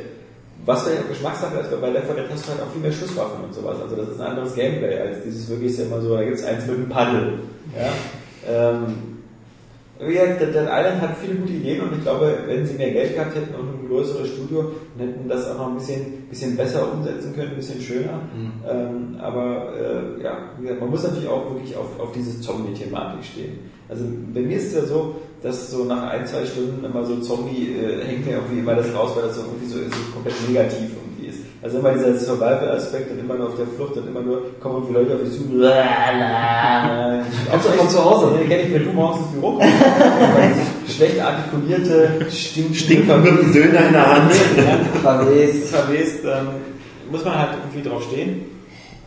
[0.66, 2.82] Was vielleicht auch Geschmackssache ist, weil bei Left 4 Dead hast du halt auch viel
[2.82, 3.78] mehr Schusswaffen und sowas.
[3.82, 6.38] Also das ist ein anderes Gameplay als dieses wirklich ist ja immer so, da gibt
[6.38, 7.40] es eins mit einem Paddel.
[7.76, 7.94] Ja?
[8.50, 9.08] Ähm,
[10.00, 13.16] wie gesagt, Dead Island hat viele gute Ideen und ich glaube, wenn sie mehr Geld
[13.16, 16.92] gehabt hätten und ein größeres Studio, dann hätten das auch noch ein bisschen, bisschen besser
[16.92, 18.20] umsetzen können, ein bisschen schöner.
[18.70, 23.24] Ähm, aber äh, ja, wie gesagt, man muss natürlich auch wirklich auf, auf diese Zombie-Thematik
[23.24, 23.60] stehen.
[23.90, 24.04] Also
[24.34, 27.76] bei mir ist es ja so, dass so nach ein, zwei Stunden immer so Zombie
[27.76, 30.92] äh, hängt mir irgendwie immer das raus, weil das so irgendwie so, so komplett negativ
[30.96, 31.40] irgendwie ist.
[31.62, 34.94] Also immer dieser Survival-Aspekt und immer nur auf der Flucht und immer nur kommen irgendwie
[34.94, 35.44] Leute auf dich zu.
[37.50, 38.36] Kommst du von zu Hause?
[38.38, 40.96] Nee, kenn ich, wenn du morgens ins Büro kommst.
[40.96, 44.34] schlecht artikulierte, stinkende Stinkende Söhne in der Hand.
[45.02, 45.70] Verwest.
[45.70, 46.48] verwest, ähm,
[47.12, 48.46] muss man halt irgendwie drauf stehen.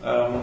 [0.03, 0.33] Ähm,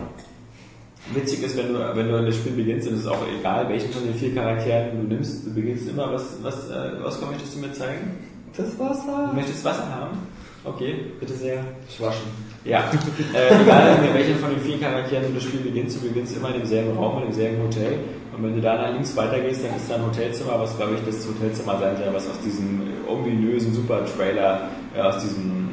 [1.14, 3.68] witzig ist, wenn du, wenn du in das Spiel beginnst, und es ist auch egal,
[3.68, 7.54] welchen von den vier Charakteren du nimmst, du beginnst immer, was, was, äh, was möchtest
[7.54, 8.16] du mir zeigen?
[8.56, 9.28] Das Wasser.
[9.30, 10.18] Du möchtest Wasser haben?
[10.64, 11.64] Okay, bitte sehr.
[11.98, 12.48] Waschen.
[12.64, 12.90] Ja,
[13.34, 16.48] äh, egal mit welchen von den vier Charakteren du das Spiel beginnst, du beginnst immer
[16.48, 17.98] in demselben Raum, in demselben Hotel.
[18.36, 21.00] Und wenn du da nach links weitergehst, dann ist da ein Hotelzimmer, was glaube ich
[21.06, 25.70] das Hotelzimmer sein soll, was aus diesem ominösen Super-Trailer, äh, aus diesem,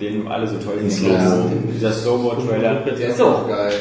[0.00, 0.90] den alle so toll finden.
[0.90, 1.50] Slow-Mo.
[1.74, 2.74] Dieser Slow-Mo-Trailer.
[2.86, 3.72] Der ist auch geil.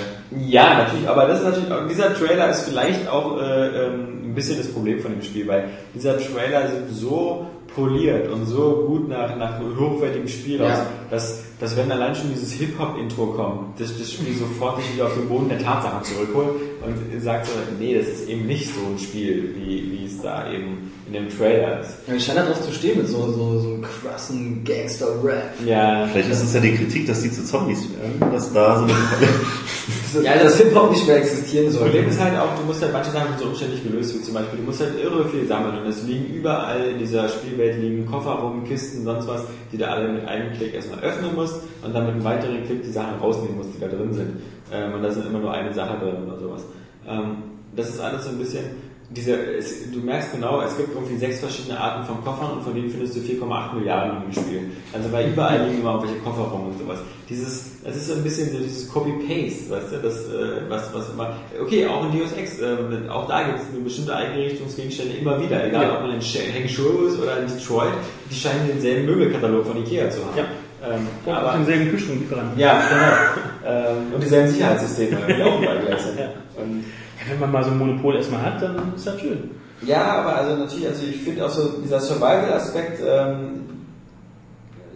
[0.48, 4.34] Ja, natürlich, aber das ist natürlich auch, dieser Trailer ist vielleicht auch äh, ähm, ein
[4.34, 9.10] bisschen das Problem von dem Spiel, weil dieser Trailer sieht so poliert und so gut
[9.10, 10.72] nach, nach hochwertigem Spiel Ja.
[10.74, 10.80] aus,
[11.12, 15.14] dass, dass wenn allein schon dieses Hip-Hop-Intro kommt, das, das Spiel sofort dich wieder auf
[15.14, 16.50] den Boden der Tatsachen zurückholt
[16.82, 20.50] und sagt so, nee, das ist eben nicht so ein Spiel, wie, wie es da
[20.50, 21.98] eben in dem Trailer ist.
[22.08, 25.52] Ja, ich scheine darauf zu stehen mit so, so, so einem krassen Gangster-Rap.
[25.66, 28.86] Ja, Vielleicht ist es ja die Kritik, dass die zu Zombies werden, dass da so
[28.86, 28.94] eine
[30.24, 31.84] Ja, dass Hip-Hop nicht mehr existieren Das soll.
[31.84, 34.60] Problem ist halt auch, du musst halt manche Sachen so umständlich gelöst, wie zum Beispiel,
[34.60, 38.32] du musst halt irre viel sammeln und es liegen überall in dieser Spielwelt liegen Koffer
[38.32, 42.06] rum, Kisten, sonst was, die du alle mit einem Klick erstmal öffnen musst und dann
[42.06, 44.42] mit einem weiteren Klick die Sachen rausnehmen musst, die da drin sind.
[44.72, 46.64] Ähm, und da sind immer nur eine Sache drin oder sowas.
[47.08, 47.38] Ähm,
[47.76, 48.66] das ist alles so ein bisschen,
[49.10, 52.74] diese, es, du merkst genau, es gibt irgendwie sechs verschiedene Arten von Koffern und von
[52.74, 54.72] denen findest du 4,8 Milliarden im Spiel.
[54.94, 57.00] Also weil überall liegen immer irgendwelche Koffer rum und sowas.
[57.30, 61.10] Dieses, das ist so ein bisschen so dieses Copy-Paste, weißt du, das, äh, was, was
[61.10, 62.78] immer, okay, auch in Deus Ex, äh,
[63.10, 67.20] auch da gibt es eine bestimmte Einrichtungsgegenstände immer wieder, egal ob man in Hangshou ist
[67.20, 67.94] oder in Detroit,
[68.30, 70.38] die scheinen denselben Möbelkatalog von Ikea zu haben.
[70.38, 70.46] Ja.
[70.84, 72.60] Ähm, Und auch aber, denselben Kühlschranklieferanten.
[72.60, 73.76] ja, genau.
[73.78, 76.20] ähm, und dieselben Sicherheitssysteme, die auch überall gleich sind.
[76.20, 76.84] Und,
[77.20, 79.52] Ja, wenn man mal so ein Monopol erstmal hat, dann ist das schön.
[79.86, 83.62] Ja, aber also natürlich, also ich finde auch so dieser Survival-Aspekt, ähm,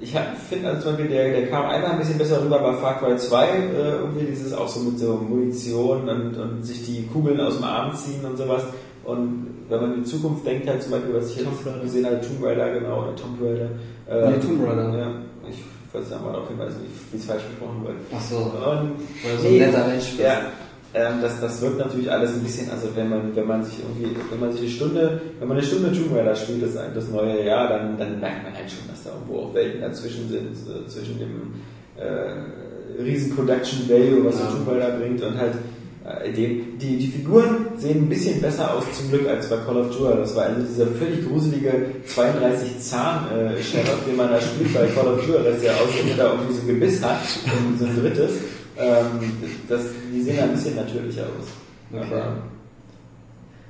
[0.02, 0.14] ich
[0.50, 3.16] finde also zum Beispiel, der, der kam einmal ein bisschen besser rüber bei Far Cry
[3.16, 3.52] 2, äh,
[4.02, 7.96] irgendwie dieses auch so mit so Munition und, und sich die Kugeln aus dem Arm
[7.96, 8.64] ziehen und sowas.
[9.04, 11.80] Und wenn man in die Zukunft denkt, halt zum Beispiel, was ich Tomb jetzt Raider.
[11.82, 13.70] gesehen habe, Tomb Raider, genau, oder Tomb Raider.
[14.08, 14.98] Äh, Nee, Tomb Raider.
[15.00, 15.08] Ja,
[16.00, 16.78] es ja mal darauf hinweisen,
[17.12, 17.96] wie es falsch gesprochen wurde.
[18.16, 18.38] Achso.
[18.38, 20.20] Und Oder so ein netter Mensch bist.
[20.20, 20.42] Ja,
[20.94, 24.16] ähm, das, das wirkt natürlich alles ein bisschen, also wenn man, wenn man sich irgendwie,
[24.32, 27.46] wenn man sich eine Stunde, wenn man eine Stunde Tomb Raider spielt, das, das neue
[27.46, 30.88] Jahr, dann, dann merkt man halt schon, dass da irgendwo auch Welten dazwischen sind, äh,
[30.88, 31.54] zwischen dem
[31.98, 34.46] äh, riesen Production Value, was Ja.
[34.48, 35.54] Tomb Raider bringt und halt
[36.06, 39.78] äh, dem, die, die Figuren sehen ein bisschen besser aus zum Glück als bei Call
[39.78, 40.18] of Duty.
[40.18, 44.86] Das war also dieser völlig gruselige 32 Zahn äh, Sheriff, den man da spielt bei
[44.88, 47.20] Call of Duty, dass der aussieht, er irgendwie so ein Gebiss hat
[47.68, 48.32] und so ein drittes.
[48.78, 49.32] Ähm,
[49.68, 49.82] das,
[50.14, 51.48] die sehen ein bisschen natürlicher aus.
[51.92, 52.14] Okay.
[52.14, 52.36] Aber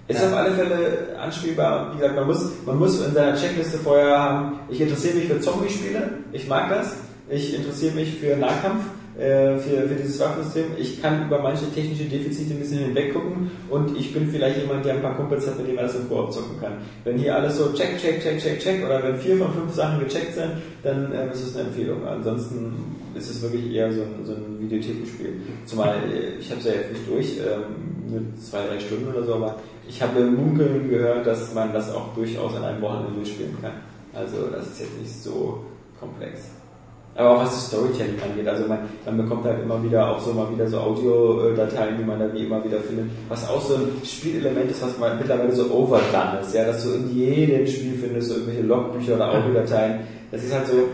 [0.07, 1.94] ist auf alle Fälle anspielbar.
[1.94, 5.40] Wie gesagt, man muss, man muss in seiner Checkliste vorher haben, ich interessiere mich für
[5.40, 6.98] Zombie-Spiele, ich mag das,
[7.30, 8.84] ich interessiere mich für Nahkampf,
[9.18, 13.98] äh, für, für dieses Waffensystem, ich kann über manche technische Defizite ein bisschen hinweggucken und
[13.98, 16.34] ich bin vielleicht jemand, der ein paar Kumpels hat, mit dem er das im Koop
[16.34, 16.74] zocken kann.
[17.06, 20.00] Wenn hier alles so check, check, check, check, check oder wenn vier von fünf Sachen
[20.00, 20.52] gecheckt sind,
[20.84, 22.06] dann ähm, ist es eine Empfehlung.
[22.06, 22.74] Ansonsten
[23.16, 25.34] ist es wirklich eher so ein, so ein Videothekenspiel.
[25.66, 29.24] Zumal, äh, ich habe es ja jetzt nicht durch, ähm, nur zwei, drei Stunden oder
[29.24, 29.56] so, aber
[29.88, 33.74] ich habe munkeln gehört, dass man das auch durchaus an einem Wochenende durchspielen kann.
[34.14, 35.64] Also das ist jetzt nicht so
[36.00, 36.50] komplex.
[37.18, 40.34] Aber auch was das Storytelling angeht, also man, man bekommt halt immer wieder auch so
[40.34, 43.88] mal wieder so Audiodateien, die man da wie immer wieder findet, was auch so ein
[44.04, 48.28] Spielelement ist, was man mittlerweile so overdone ist, ja, dass du in jedem Spiel findest,
[48.28, 50.02] so irgendwelche Logbücher oder Audiodateien.
[50.30, 50.90] Das ist halt so,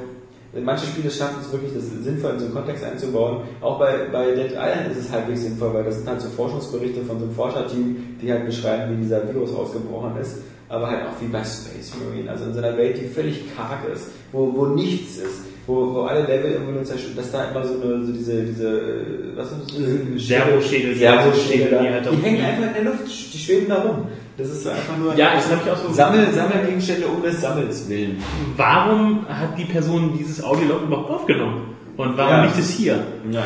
[0.60, 3.38] manche Spiele schaffen es wirklich, das sinnvoll in so einen Kontext einzubauen.
[3.60, 7.02] Auch bei, bei Dead Island ist es halbwegs sinnvoll, weil das sind halt so Forschungsberichte
[7.02, 10.38] von so einem Forscherteam, die halt beschreiben, wie dieser Virus ausgebrochen ist.
[10.70, 13.80] Aber halt auch wie bei Space Marine, also in so einer Welt, die völlig karg
[13.92, 15.42] ist, wo, wo nichts ist,
[15.72, 18.68] wo, wo alle Level irgendwie nur zerstört, dass da immer so eine, so diese, diese,
[18.70, 20.28] äh, was sind das?
[20.28, 24.08] Servoschädel, Servoschädel, die halt die hängen einfach in der Luft, die schweben da rum.
[24.38, 25.94] Das ist einfach nur Ja, das habe ich auch so.
[25.94, 28.18] Sammel, Sammelgegenstände um des Sammels willen.
[28.58, 31.76] Warum hat die Person dieses Audiolog überhaupt aufgenommen?
[31.98, 32.44] Und warum Ja.
[32.46, 33.04] liegt es hier?
[33.32, 33.44] Ja.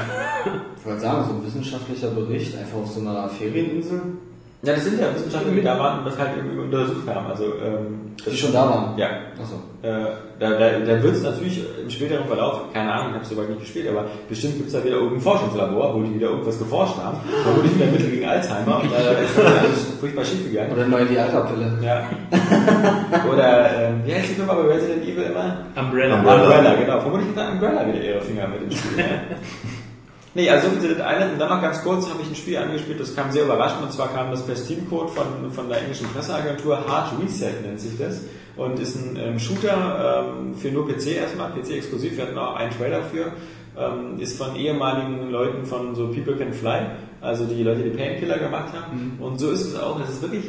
[0.78, 4.00] Ich wollte sagen, so ein wissenschaftlicher Bericht, einfach auf so einer Ferieninsel,
[4.62, 7.28] Ja, das sind ja Wissenschaftler, die da waren und das halt irgendwie untersucht haben.
[7.28, 8.98] Also, ähm, die schon da waren.
[8.98, 9.10] Ja.
[9.40, 9.56] Achso.
[9.84, 10.06] Äh,
[10.40, 13.50] da da, da wird es natürlich im späteren Verlauf, keine Ahnung, ich habe es soweit
[13.50, 16.98] nicht gespielt, aber bestimmt gibt es da wieder irgendein Forschungslabor, wo die wieder irgendwas geforscht
[16.98, 17.18] haben.
[17.44, 20.72] Vermutlich wieder Mittel gegen Alzheimer und da ist alles furchtbar schief gegangen.
[20.74, 21.78] Oder neu die Alpha-Pille.
[21.82, 22.10] Ja.
[23.32, 25.66] Oder, ähm, wie heißt die Firma bei Resident Evil immer?
[25.76, 26.18] Umbrella.
[26.18, 26.42] Umbrella.
[26.42, 27.00] Umbrella, genau.
[27.02, 29.06] Vermutlich hat Umbrella wieder ihre Finger mit dem Spiel.
[30.36, 31.34] Nee, also so viel zu Dead Island.
[31.34, 33.84] Und dann noch ganz kurz habe ich ein Spiel angespielt, das kam sehr überraschend.
[33.84, 36.86] Und zwar kam das per Steam-Code von, von der englischen Presseagentur.
[36.88, 38.22] Hard Reset nennt sich das.
[38.58, 42.18] Und ist ein ähm, Shooter ähm, für nur PC erstmal, PC-exklusiv.
[42.18, 43.32] Wir hatten auch einen Trailer für.
[43.78, 46.88] Ähm, ist von ehemaligen Leuten von so People Can Fly,
[47.20, 49.18] also die Leute, die Painkiller gemacht haben.
[49.20, 50.00] Und so ist es auch.
[50.00, 50.46] Es ist wirklich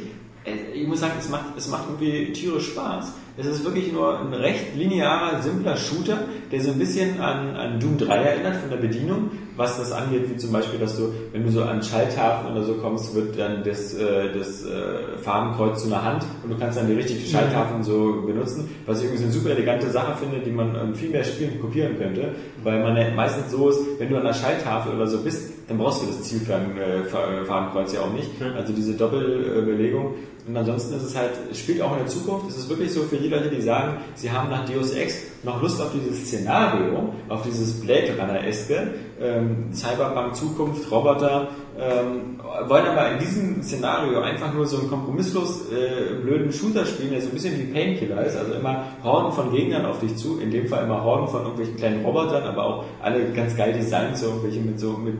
[0.47, 3.13] äh, ich muss sagen, es macht, es macht irgendwie tierisch Spaß.
[3.39, 7.79] Es ist wirklich nur ein recht linearer, simpler Shooter, der so ein bisschen an, an
[7.79, 11.45] Doom 3 erinnert von der Bedienung, was das angeht, wie zum Beispiel, dass du, wenn
[11.45, 15.89] du so an Schalltafeln oder so kommst, wird dann das, äh, das äh, Farbenkreuz zu
[15.89, 19.29] einer Hand und du kannst dann die richtigen Schalltafeln so benutzen, was ich irgendwie so
[19.29, 22.97] eine super elegante Sache finde, die man an viel mehr Spielen kopieren könnte, weil man
[22.97, 26.07] ja meistens so ist, wenn du an der Schalltafel oder so bist, dann brauchst du
[26.07, 28.31] das Zielfarbenkreuz ja auch nicht.
[28.57, 30.15] Also diese Doppelbelegung.
[30.47, 32.49] Und ansonsten ist es halt, es spielt auch in der Zukunft.
[32.49, 35.61] Es ist wirklich so für die Leute, die sagen, sie haben nach Deus Ex noch
[35.61, 41.49] Lust auf dieses Szenario, auf dieses Blade Runner-eske, ähm, Cyberpunk, Zukunft, Roboter,
[41.79, 47.11] ähm, wollen aber in diesem Szenario einfach nur so einen kompromisslos äh, blöden Shooter spielen,
[47.11, 50.39] der so ein bisschen wie Painkiller ist, also immer Horden von Gegnern auf dich zu,
[50.39, 54.17] in dem Fall immer Horden von irgendwelchen kleinen Robotern, aber auch alle ganz geil designt,
[54.17, 55.15] so irgendwelche mit so mit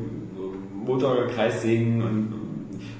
[0.87, 2.36] Motorkreissägen und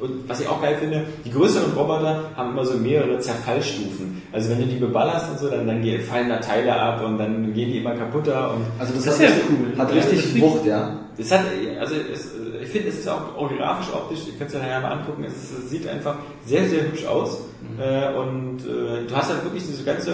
[0.01, 4.23] und was ich auch geil finde, die größeren Roboter haben immer so mehrere Zerfallsstufen.
[4.33, 7.53] Also wenn du die beballerst und so, dann, dann fallen da Teile ab und dann
[7.55, 9.79] gehen die immer kaputter und Also das, Das ist ja richtig- cool.
[9.79, 10.99] hat richtig das Wucht, ja.
[11.17, 11.41] es hat,
[11.81, 12.31] also es,
[12.63, 15.25] ich finde, es ist auch, auch grafisch, optisch, ihr könnt es ja nachher mal angucken,
[15.25, 17.39] es, es sieht einfach sehr, sehr hübsch aus.
[17.79, 20.13] Äh, und äh, du hast halt wirklich diese ganze,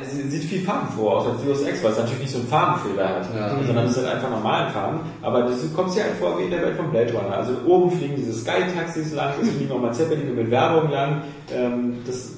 [0.00, 3.08] es sieht viel farbenfroh aus als Deus Ex, weil es natürlich nicht so einen Farbenfehler
[3.08, 3.50] hat, Ja.
[3.66, 5.00] sondern es sind einfach normalen Farben.
[5.22, 7.36] Aber das kommt ja halt vor wie in der Welt von Blade Runner.
[7.36, 11.22] Also oben fliegen diese Sky-Taxis lang, es fliegen nochmal Zeppeline mit Werbung lang.
[11.52, 12.32] Ähm, das,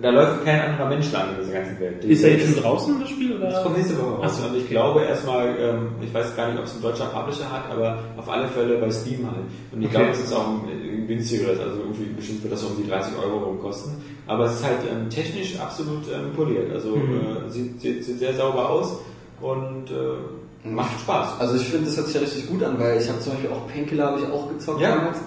[0.00, 2.04] da läuft kein anderer Mensch lang in dieser ganzen Welt.
[2.04, 3.36] Ist er jetzt schon draußen, das Spiel?
[3.36, 3.50] Oder?
[3.50, 4.38] Das kommt nächste Woche raus.
[4.40, 7.50] So, Und ich glaube erstmal, ähm, ich weiß gar nicht, ob es ein deutscher Publisher
[7.50, 9.38] hat, aber auf alle Fälle bei Steam halt.
[9.72, 9.96] Und ich Okay.
[9.96, 13.14] glaube, es ist auch ein, ein günstigeres, also irgendwie bestimmt wird das um die 30
[13.20, 14.00] Euro rum kosten.
[14.28, 16.70] Aber es ist halt ähm, technisch absolut ähm, poliert.
[16.72, 17.46] Also Mhm.
[17.46, 18.98] äh, sieht, sieht, sieht sehr sauber aus
[19.40, 21.40] und äh, macht Spaß.
[21.40, 23.50] Also ich finde, das hört sich ja richtig gut an, weil ich habe zum Beispiel
[23.50, 24.94] auch Painkiller habe ich auch gezockt Ja.
[24.96, 25.18] damals.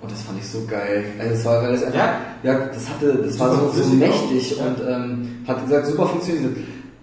[0.00, 1.04] Und das fand ich so geil.
[1.18, 2.20] Also das war, weil das einfach, Ja.
[2.42, 4.66] ja, das hatte, das war Super so, so flüssig mächtig auch.
[4.66, 6.56] Und ähm, hat gesagt, super funktioniert.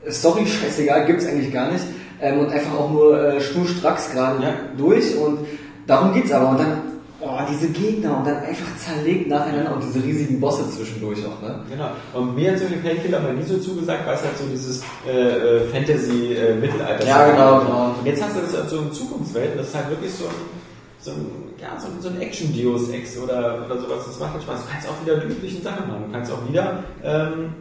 [0.09, 1.83] Story scheißegal, gibt's eigentlich gar nicht.
[2.21, 4.53] Ähm, und einfach auch nur äh, schnurstracks gerade Ja.
[4.77, 5.39] durch und
[5.87, 6.49] darum geht's aber.
[6.51, 6.81] Und dann,
[7.23, 11.59] oh, diese Gegner und dann einfach zerlegt nacheinander und diese riesigen Bosse zwischendurch auch, ne?
[11.69, 11.89] Genau.
[12.13, 15.11] Und mir hat so Painkiller mal nie so zugesagt, weil es halt so dieses äh,
[15.11, 17.95] äh, Fantasy-Mittelalter Ja, genau, genau.
[17.99, 20.33] Und jetzt hast du das halt so in Zukunftswelt, das ist halt wirklich so ein,
[20.99, 21.25] so ein,
[21.61, 24.05] ja, so ein, so ein Action-Deus Ex oder, oder sowas.
[24.05, 24.61] Das macht halt Spaß.
[24.61, 26.03] Du kannst auch wieder die üblichen Sachen machen.
[26.07, 27.53] Du kannst auch wieder ähm,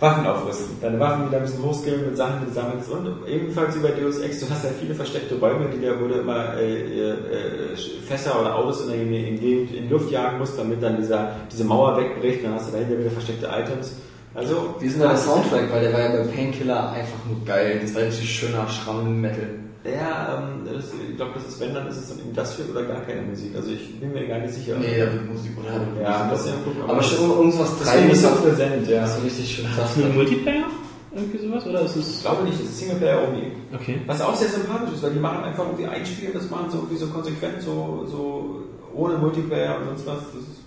[0.00, 0.80] Waffen aufrüsten.
[0.80, 2.90] Deine Waffen wieder ein bisschen hochskillen mit Sachen, die du sammelst.
[2.90, 6.54] Und ebenfalls bei Deus Ex, du hast ja viele versteckte Räume, die der wurde immer
[6.56, 7.76] äh, äh, äh,
[8.08, 11.64] Fässer oder Autos in der Gegend- in die Luft jagen musst, damit dann dieser, diese
[11.64, 12.42] Mauer wegbricht.
[12.44, 13.92] Dann hast du dahinter wieder versteckte Items.
[14.34, 15.70] Also, Wie ist denn der Soundtrack?
[15.72, 17.80] Weil der war ja bei Painkiller einfach nur geil.
[17.82, 19.48] Das war richtig schöner Schramm-Metal.
[19.84, 23.00] Ja, ähm, das, ich glaube, das ist, wenn, dann ist es ein Industrial oder gar
[23.00, 23.56] keine Musik.
[23.56, 24.76] Also ich bin mir gar nicht sicher.
[24.78, 26.02] Nee, da wird Musik oder?
[26.02, 26.82] Ja, das ist ja gucken.
[26.86, 28.22] Aber schon irgendwas das ist Treibendes.
[28.42, 29.00] präsent, ja.
[29.00, 29.64] Das ist so richtig schön.
[29.64, 30.66] Ist das nur Multiplayer?
[31.12, 31.66] Irgendwie sowas?
[31.66, 32.20] Oder ist Ich es.
[32.20, 33.52] glaube nicht, das ist Singleplayer only.
[33.74, 34.00] Okay.
[34.06, 36.76] Was auch sehr sympathisch ist, weil die machen einfach irgendwie ein Spiel, das machen so
[36.78, 38.62] irgendwie so konsequent, so, so
[38.94, 40.18] ohne Multiplayer und sonst was.
[40.34, 40.60] Das ist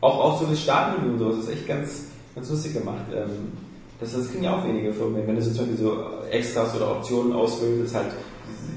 [0.00, 3.04] auch, auch so das Startmenü und so, das ist echt ganz, ganz lustig gemacht.
[3.14, 3.52] Ähm,
[4.00, 5.26] das, das kriegen ja auch wenige Firmen.
[5.26, 5.96] Wenn du so zum Beispiel so
[6.30, 8.06] Extras oder Optionen auswählst, ist halt,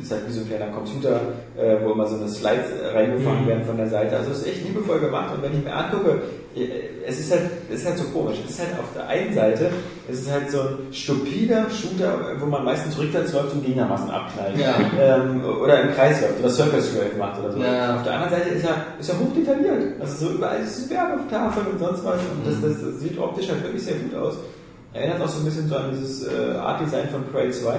[0.02, 1.19] ist halt wie so ein kleiner Computer,
[1.57, 3.48] äh, wo immer so eine Slides äh, reingefahren Mhm.
[3.48, 4.15] werden von der Seite.
[4.18, 6.22] Also es ist echt liebevoll gemacht und wenn ich mir angucke,
[6.56, 6.69] äh,
[7.06, 7.41] es ist halt,
[7.72, 8.38] es ist halt so komisch.
[8.45, 9.69] Es ist halt auf der einen Seite,
[10.10, 14.57] es ist halt so ein stupider Shooter, wo man meistens rückwärts läuft und Gegnermassen abknallt.
[14.57, 14.76] Ja.
[14.99, 17.60] Ähm, oder im Kreis läuft oder Circle Strafe macht oder so.
[17.60, 17.95] Ja.
[17.95, 19.99] Auf der anderen Seite ist er, ist er hochdetailliert.
[20.02, 22.15] Also so überall ist Werbetafeln und sonst was.
[22.19, 24.35] Und das, das, das sieht optisch halt wirklich sehr gut aus.
[24.93, 27.69] Erinnert auch so ein bisschen so an dieses äh, Art-Design von Prey 2.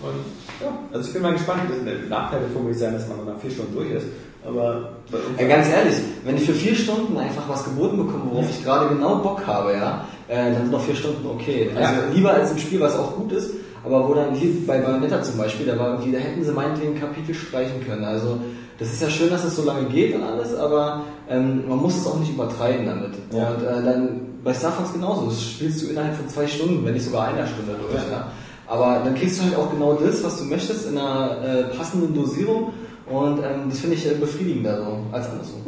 [0.00, 0.14] Und
[0.60, 1.62] ja, also ich bin mal gespannt.
[1.86, 4.06] Der Nachteil wird vermutlich sein, dass man nach vier Stunden durch ist.
[4.46, 4.90] Aber
[5.38, 5.94] Ja, ganz ehrlich,
[6.24, 9.72] wenn ich für vier Stunden einfach was geboten bekomme, worauf ich gerade genau Bock habe,
[9.72, 11.70] ja, äh, dann sind noch vier Stunden okay.
[11.74, 11.98] Also Ja.
[12.14, 13.50] lieber als ein Spiel, was auch gut ist,
[13.84, 16.94] aber wo dann hier bei Bayonetta zum Beispiel, da war irgendwie, da hätten sie meinetwegen
[16.94, 18.04] ein Kapitel streichen können.
[18.04, 18.38] Also
[18.78, 21.96] das ist ja schön, dass es so lange geht und alles, aber ähm, man muss
[21.96, 23.14] es auch nicht übertreiben damit.
[23.32, 23.48] Ja.
[23.50, 26.94] Und äh, dann bei Star Fox genauso, das spielst du innerhalb von zwei Stunden, wenn
[26.94, 28.02] nicht sogar einer Stunde durch.
[28.04, 28.10] Ja.
[28.10, 28.32] Ja.
[28.66, 32.14] Aber dann kriegst du halt auch genau das, was du möchtest, in einer äh, passenden
[32.14, 32.72] Dosierung.
[33.06, 35.62] Und ähm, das finde ich äh, befriedigender so als andersrum.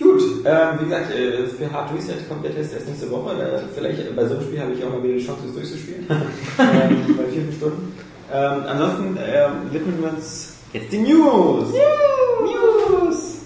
[0.00, 3.34] Gut, ähm, wie gesagt, äh, für Hard Reset kommt der Test erst nächste Woche.
[3.34, 6.06] Äh, vielleicht bei so einem Spiel habe ich auch mal wieder die Chance, das durchzuspielen.
[6.08, 7.92] ähm, bei vier, fünf Stunden.
[8.32, 11.68] Ähm, ansonsten ähm, widmen wir uns jetzt die News.
[12.40, 13.38] News!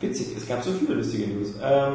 [0.00, 1.54] Witzig, es gab so viele lustige News.
[1.62, 1.94] Ähm,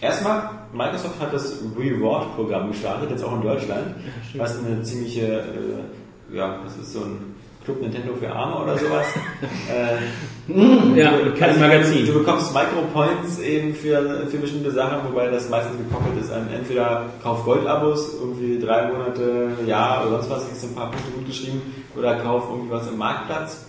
[0.00, 3.94] erstmal, Microsoft hat das Reward-Programm gestartet, jetzt auch in Deutschland,
[4.36, 7.34] was eine ziemliche, äh, ja, das ist so ein
[7.64, 9.06] Club Nintendo für Arme oder sowas.
[9.70, 12.06] äh, Ja, kein also, Magazin.
[12.06, 17.06] Du bekommst Micropoints eben für, für bestimmte Sachen, wobei das meistens gekoppelt ist an entweder
[17.22, 21.26] Kauf Gold-Abos, irgendwie drei Monate, Jahr oder sonst was, kriegst du ein paar Punkte gut
[21.26, 21.62] geschrieben,
[21.96, 23.66] oder Kauf irgendwie was im Marktplatz.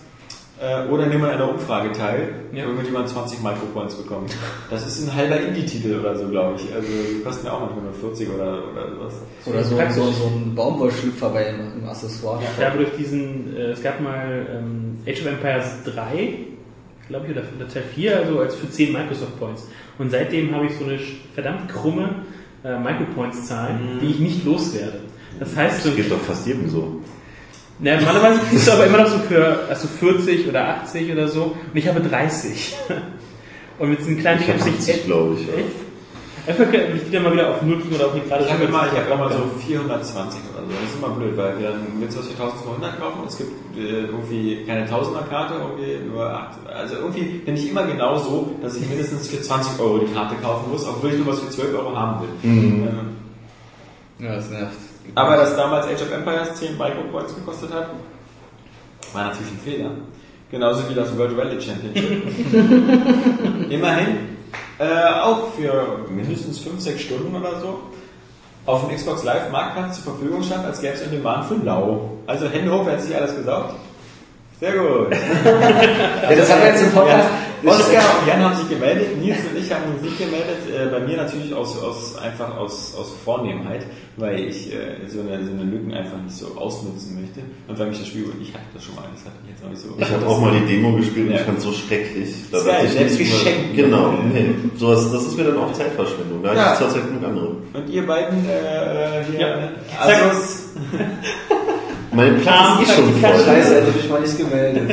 [0.58, 2.66] Äh, oder nimm an einer Umfrage teil, Ja.
[2.66, 4.32] womit jemand 20 Micropoints bekommt.
[4.70, 6.74] Das ist ein halber Indie-Titel oder so, glaube ich.
[6.74, 9.14] Also die kosten ja auch manchmal nur 40 oder, oder sowas.
[9.44, 12.40] Oder so, so, so ein Baumwollschlüpfer bei im, im Accessoire.
[12.58, 16.38] Ich habe durch diesen, äh, es gab mal ähm, Age of Empires 3,
[17.08, 19.68] glaube ich, oder, oder Teil 4, also als für 10 Microsoft Points.
[19.98, 20.98] Und seitdem habe ich so eine
[21.34, 22.08] verdammt krumme
[22.64, 25.00] äh, Micropoints zahlen, die ich nicht loswerde.
[25.38, 27.02] Das heißt, Das geht doch fast jedem so.
[27.78, 31.42] Na, normalerweise kriegst du aber immer noch so für also 40 oder 80 oder so
[31.44, 32.76] und ich habe 30.
[33.78, 35.48] Und mit diesen kleinen Ich Dingen habe ich 70, glaube ich.
[35.48, 35.76] Echt?
[36.48, 38.86] Einfach kann ich wieder mal wieder auf Null oder auf die gerade Ich habe immer,
[38.86, 40.70] ich hab immer so 420 oder so.
[40.70, 43.76] Das ist immer blöd, weil dann willst du was für 1200 kaufen und es gibt
[43.76, 46.50] äh, irgendwie keine Tausender-Karte, irgendwie nur 8.
[46.72, 50.36] Also irgendwie bin ich immer genau so, dass ich mindestens für 20 Euro die Karte
[50.36, 52.28] kaufen muss, obwohl ich nur was für 12 Euro haben will.
[52.44, 52.98] Ähm,
[54.20, 54.78] Ja, das nervt.
[55.14, 57.90] Aber dass damals Age of Empires 10 Micropoints gekostet hat,
[59.12, 59.90] war natürlich ein Fehler.
[60.50, 62.22] Genauso wie das World Rally Championship.
[63.70, 64.36] Immerhin
[64.78, 67.80] äh, auch für mindestens 5-6 Stunden oder so
[68.66, 72.18] auf dem Xbox Live Marktplatz zur Verfügung stand, als gäbe es in Demand für Lau.
[72.26, 73.74] Also Hände hoch, wer hat sich alles gesaugt?
[74.60, 75.08] Sehr gut.
[76.28, 77.28] Das haben wir jetzt im Podcast.
[77.66, 80.58] Oskar und Jan haben sich gemeldet, Nils und ich haben uns nicht gemeldet.
[80.72, 83.84] Äh, bei mir natürlich aus, aus, einfach aus, aus Vornehmheit,
[84.16, 87.40] weil ich äh, so, eine, so eine Lücken einfach nicht so ausnutzen möchte.
[87.68, 89.70] Und weil mich das Spiel, ich hatte das schon mal, das hatte ich jetzt auch
[89.70, 89.88] nicht so.
[89.98, 91.40] Ich hatte auch mal die Demo gespielt und Ja.
[91.40, 92.34] ich fand es so schrecklich.
[92.52, 93.74] Da Ist dachte ich selbst geschenkt.
[93.76, 94.54] Genau, nee.
[94.76, 96.42] Sowas, das ist mir dann auch Zeitverschwendung.
[96.42, 96.60] Da Ja.
[96.60, 97.46] habe ich zurzeit genug andere.
[97.74, 99.56] Und ihr beiden äh, hier, Ja.
[100.00, 100.40] also
[102.12, 103.30] Mein Plan ist eh schon voll.
[103.44, 104.90] Scheiße, hätte ich mich mal nicht gemeldet.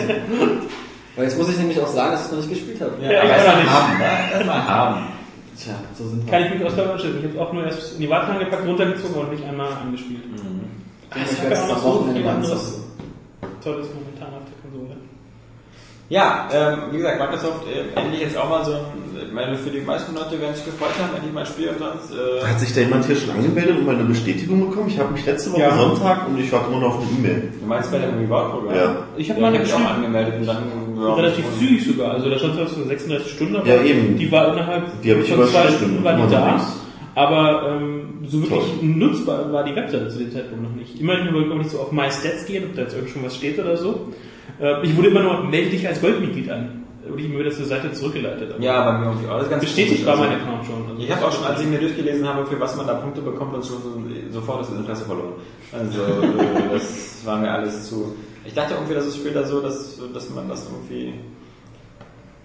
[1.15, 2.91] Weil jetzt muss ich nämlich auch sagen, dass ich es noch nicht gespielt habe.
[3.03, 4.06] ja, Ja, aber ich erstmal haben, ne?
[4.34, 5.02] erstmal haben.
[5.57, 6.31] Tja, so sind wir.
[6.31, 7.07] Kann ich mich aus der Wünsche.
[7.10, 10.22] Ich habe es auch nur erst in die Wartung gepackt, runtergezogen und nicht einmal angespielt.
[11.15, 12.80] Ich Ich werde habe es auch am noch so Wochenende viel anderes.
[13.64, 14.98] Tolles momentan auf der Konsole.
[16.10, 19.69] Ja, ähm, wie gesagt, Microsoft äh, endlich jetzt auch mal so ein, ich meine, für
[19.69, 22.11] die meisten Leute werden sich gefreut haben, endlich mal ein Spiel und sonst.
[22.11, 24.90] Äh, Hat sich da jemand hier schon angemeldet und mal eine Bestätigung bekommen?
[24.90, 25.76] Ich habe mich letzte Woche Ja.
[25.76, 27.53] Sonntag und ich warte immer noch auf eine E-Mail.
[27.60, 28.76] du meinst bei dem Reward-Programm?
[28.76, 28.95] Ja.
[29.15, 30.64] Ich habe Ja, meine hab ich auch angemeldet und dann
[31.07, 32.13] ja, Relativ und- zügig sogar.
[32.13, 34.17] Also da stand zwar so 36 Stunden, aber Ja, eben.
[34.17, 36.03] die war innerhalb Die von zwei Stunden Stunden.
[36.03, 36.53] war die da.
[36.53, 36.80] nichts.
[37.15, 38.88] Aber ähm, so wirklich Toll.
[38.88, 40.99] nutzbar war die Webseite zu dem Zeitpunkt noch nicht.
[40.99, 43.35] Immerhin wollte ich nicht so auf My Stats gehen, ob da jetzt irgend schon was
[43.35, 44.07] steht oder so.
[44.59, 46.80] Äh, ich wurde immer nur, melde dich als Goldmitglied an.
[47.07, 48.53] Wurde ich mir wieder zur Seite zurückgeleitet.
[48.53, 49.38] Aber Ja, bei mir irgendwie auch.
[49.38, 50.75] Das ganz bestätigt war Also, mein Account schon.
[50.89, 53.21] Also Ich habe auch schon, als ich mir durchgelesen habe, für was man da Punkte
[53.21, 53.91] bekommt, und schon so,
[54.31, 55.34] sofort das Interesse verloren.
[55.73, 58.15] Also äh, das war mir alles zu.
[58.45, 61.13] Ich dachte irgendwie, dass es später so, dass, dass man das irgendwie.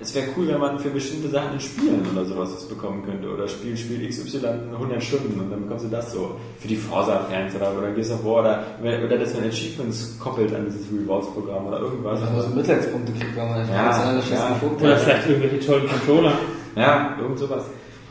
[0.00, 3.28] Es wäre cool, wenn man für bestimmte Sachen in Spielen oder sowas das bekommen könnte.
[3.28, 6.36] Oder Spiel, Spiel XY 100 Stunden und dann bekommst du das so.
[6.60, 10.66] Für die Forza-Fans oder, oder Gears of War oder, oder dass man Achievements koppelt an
[10.66, 12.22] dieses Rewards-Programm oder irgendwas.
[12.22, 14.54] Also so Mitleidspunkte kriegt, weil man einfach Ja, ja, alle ja.
[14.54, 16.32] geguckt Oder vielleicht irgendwelche tollen Controller.
[16.76, 17.64] Ja, irgend sowas.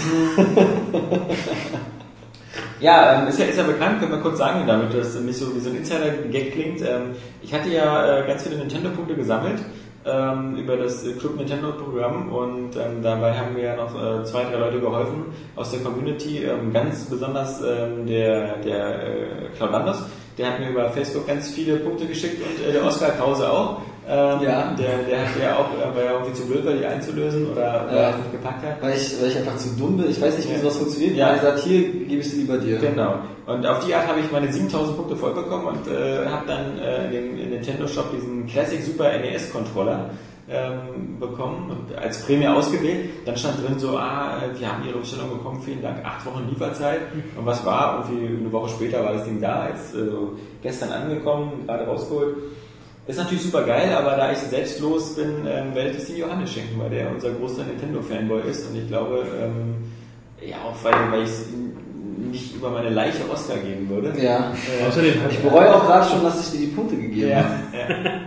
[2.82, 5.54] ja, ähm, ist ja, ist ja bekannt, können wir kurz sagen, damit das nicht so
[5.54, 6.80] wie so ein Insider-Gag klingt.
[6.82, 9.60] Ähm, ich hatte ja äh, ganz viele Nintendo-Punkte gesammelt
[10.04, 14.58] ähm, über das Club Nintendo-Programm und ähm, dabei haben mir ja noch äh, zwei, drei
[14.58, 19.94] Leute geholfen aus der Community, ähm, ganz besonders ähm, der, der äh, Claude
[20.38, 23.82] der hat mir über Facebook ganz viele Punkte geschickt und äh, der Oskar Krause auch.
[24.12, 24.74] Ähm, Ja.
[24.78, 27.96] Der, der hat ja auch, war ja irgendwie zu blöd, weil die einzulösen oder weil
[27.96, 28.02] Ja.
[28.02, 28.82] er es nicht gepackt hat.
[28.82, 30.10] Weil ich, weil ich einfach zu dumm bin.
[30.10, 30.58] Ich weiß nicht, wie Ja.
[30.60, 31.16] sowas funktioniert.
[31.16, 31.28] Ja.
[31.28, 31.34] Ja.
[31.36, 32.78] Er sagt, hier gebe ich sie lieber dir.
[32.78, 33.14] Genau.
[33.46, 36.78] Und auf die Art habe ich meine 7000 Punkte voll bekommen und äh, habe dann
[36.78, 40.10] äh, in dem in Nintendo Shop diesen Classic Super NES Controller
[40.50, 43.08] ähm, bekommen und als Prämie ausgewählt.
[43.24, 46.46] Dann stand drin so, ah, äh, wir haben Ihre Bestellung bekommen, vielen Dank, acht Wochen
[46.50, 47.00] Lieferzeit.
[47.38, 48.04] Und was war?
[48.10, 50.00] Irgendwie eine Woche später war das Ding da, jetzt äh,
[50.62, 52.36] gestern angekommen, gerade rausgeholt.
[53.06, 56.52] Ist natürlich super geil, aber da ich selbstlos bin, ähm, werde ich das dem Johannes
[56.52, 59.74] schenken, weil der unser großer Nintendo-Fanboy ist und ich glaube, ähm,
[60.40, 61.46] ja, auch weil, weil ich es
[62.30, 64.12] nicht über meine Leiche Oscar geben würde.
[64.22, 64.52] Ja.
[64.52, 67.54] Äh, Außerdem ich bereue auch gerade schon, dass ich dir die Punkte gegeben ja, habe.
[67.72, 68.20] ja.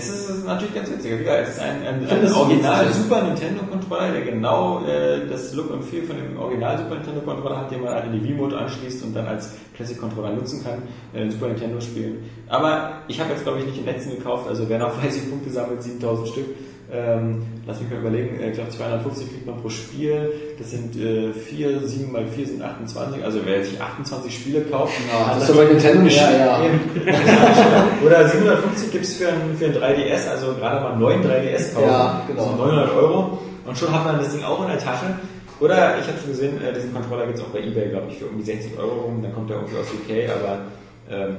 [0.00, 1.12] Es ist, es ist natürlich ganz witzig.
[1.12, 3.02] Wie gesagt, es ist ein, ein, ein Original witzig?
[3.02, 7.20] Super Nintendo Controller, der genau äh, das Look und Feel von dem Original Super Nintendo
[7.20, 10.82] Controller hat, den man an die Wii-Mode anschließt und dann als Classic Controller nutzen kann,
[11.12, 12.24] äh, Super Nintendo spielen.
[12.48, 15.50] Aber ich habe jetzt glaube ich nicht den letzten gekauft, also wer noch fleißig Punkte
[15.50, 16.46] sammelt, 7000 Stück.
[16.92, 20.96] Ähm, lass mich mal überlegen, äh, ich glaube 250 kriegt man pro Spiel, das sind
[20.96, 25.48] äh, 4, 7 mal 4 sind 28, also wer sich 28 Spiele kauft, Ja, das
[25.48, 26.60] ist ja bei Nintendo schwer.
[26.64, 28.06] eben.
[28.06, 31.74] Oder 750 gibt es für ein, für ein 3DS, also gerade mal einen neuen 3DS
[31.74, 31.86] kaufen.
[31.88, 32.42] Ja, genau.
[32.44, 33.38] Sind 900 Euro.
[33.66, 35.06] Und schon hat man das Ding auch in der Tasche.
[35.60, 38.18] Oder ich habe schon gesehen, äh, diesen Controller gibt es auch bei Ebay, glaube ich,
[38.18, 39.22] für irgendwie 60 Euro rum.
[39.22, 40.58] Dann kommt der irgendwie aus UK, aber
[41.08, 41.36] ähm,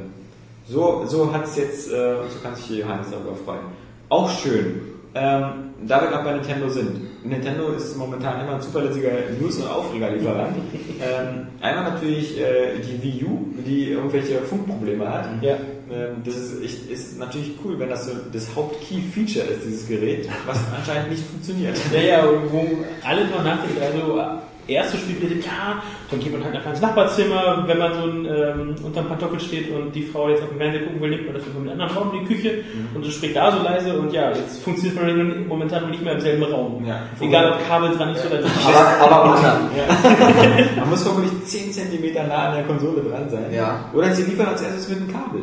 [0.69, 3.65] so, so hat es jetzt, äh, so kann sich Johannes darüber freuen.
[4.09, 4.81] Auch schön.
[5.13, 7.25] Ähm, da wir gerade bei Nintendo sind.
[7.25, 10.55] Nintendo ist momentan immer ein zuverlässiger News- und Aufregerlieferant.
[11.01, 15.27] ähm, einmal natürlich äh, die Wii U, die irgendwelche Funkprobleme hat.
[15.41, 15.55] Ja.
[15.91, 20.29] Ähm, das ist, ich, ist natürlich cool, wenn das so das Haupt-Key-Feature ist, dieses Gerät,
[20.45, 21.77] was anscheinend nicht funktioniert.
[21.93, 22.65] Ja, ja, wo
[23.03, 24.21] alle noch nachdenken, also
[24.67, 28.25] erste Spiel bietet, ja, dann geht man halt einfach ins Nachbarzimmer, wenn man so ein,
[28.25, 31.33] ähm, unterm Pantoffel steht und die Frau jetzt auf dem Fernseher gucken will, nimmt man
[31.35, 32.63] das in einen anderen Raum in die Küche
[32.93, 36.19] und es spricht da so leise und ja, jetzt funktioniert man momentan nicht mehr im
[36.19, 36.85] selben Raum.
[36.85, 37.01] Ja.
[37.19, 38.51] Egal ob Kabel dran ist oder nicht.
[38.65, 39.61] Aber, aber anderen.
[40.79, 43.45] Man muss vermutlich 10 cm nah an der Konsole dran sein.
[43.53, 43.85] Ja.
[43.93, 45.41] Oder sie liefern als erstes mit einem Kabel.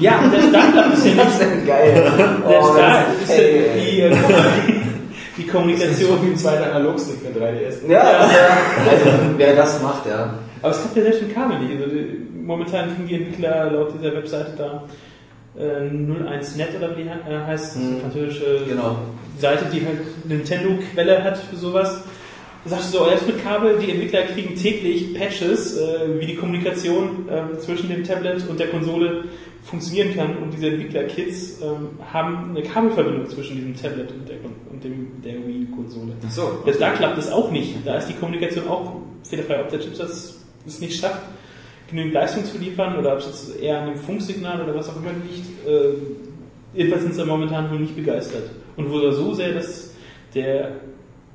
[0.00, 1.32] Ja, und da klappt es ja Das nicht.
[1.32, 2.12] ist denn geil.
[2.16, 4.79] Selbst Oh, da das ist ist ja ey, die, äh,
[5.40, 6.18] die Kommunikation.
[6.22, 7.86] wie ein zweiter Analogstick für 3DS.
[7.88, 8.58] Ja, ja.
[8.90, 9.06] Also,
[9.36, 10.34] wer das macht, ja.
[10.62, 11.82] Aber es klappt ja selbst mit Kabel nicht.
[11.82, 14.84] Also, die- momentan kriegen die Entwickler laut dieser Webseite da
[15.58, 18.00] äh, 01net oder wie die äh, heißt, eine Mhm.
[18.00, 18.98] französische Genau.
[19.38, 19.98] Seite, die halt
[20.28, 22.02] Nintendo-Quelle hat für sowas.
[22.64, 26.36] Da sagst du so, selbst mit Kabel, die Entwickler kriegen täglich Patches, äh, wie die
[26.36, 29.24] Kommunikation ähm, zwischen dem Tablet und der Konsole
[29.62, 30.36] funktionieren kann.
[30.38, 34.36] Und diese Entwickler-Kits ähm, haben eine Kabelverbindung zwischen diesem Tablet und der,
[34.70, 36.12] und dem, der Wii-Konsole.
[36.26, 36.62] Ach so.
[36.66, 37.76] Jetzt da klappt es auch nicht.
[37.84, 39.60] Da ist die Kommunikation auch fehlerfrei.
[39.60, 41.22] Ob der Chip das es nicht schafft,
[41.88, 44.96] genügend Leistung zu liefern oder ob es jetzt eher an dem Funksignal oder was auch
[44.96, 45.66] immer liegt.
[45.66, 45.94] Äh,
[46.74, 48.50] jedenfalls sind sie momentan wohl nicht begeistert.
[48.76, 49.94] Und wohl so sehr, dass
[50.34, 50.72] der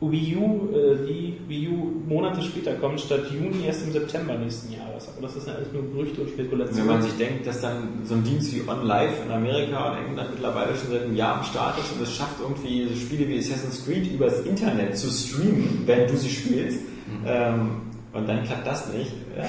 [0.01, 4.73] Wii U, äh, die Wii U Monate später kommt, statt Juni erst im September nächsten
[4.73, 5.07] Jahres.
[5.07, 6.87] Aber das ist ja alles nur Gerüchte und Wenn Spekulation.
[6.87, 10.75] man sich denkt, dass dann so ein Dienst wie OnLive in Amerika und England mittlerweile
[10.75, 13.85] schon seit einem Jahr am Start ist und es schafft irgendwie so Spiele wie Assassin's
[13.85, 16.79] Creed übers Internet zu streamen, während du sie spielst,
[17.25, 17.71] ähm,
[18.13, 19.11] und dann klappt das nicht.
[19.37, 19.45] Ja.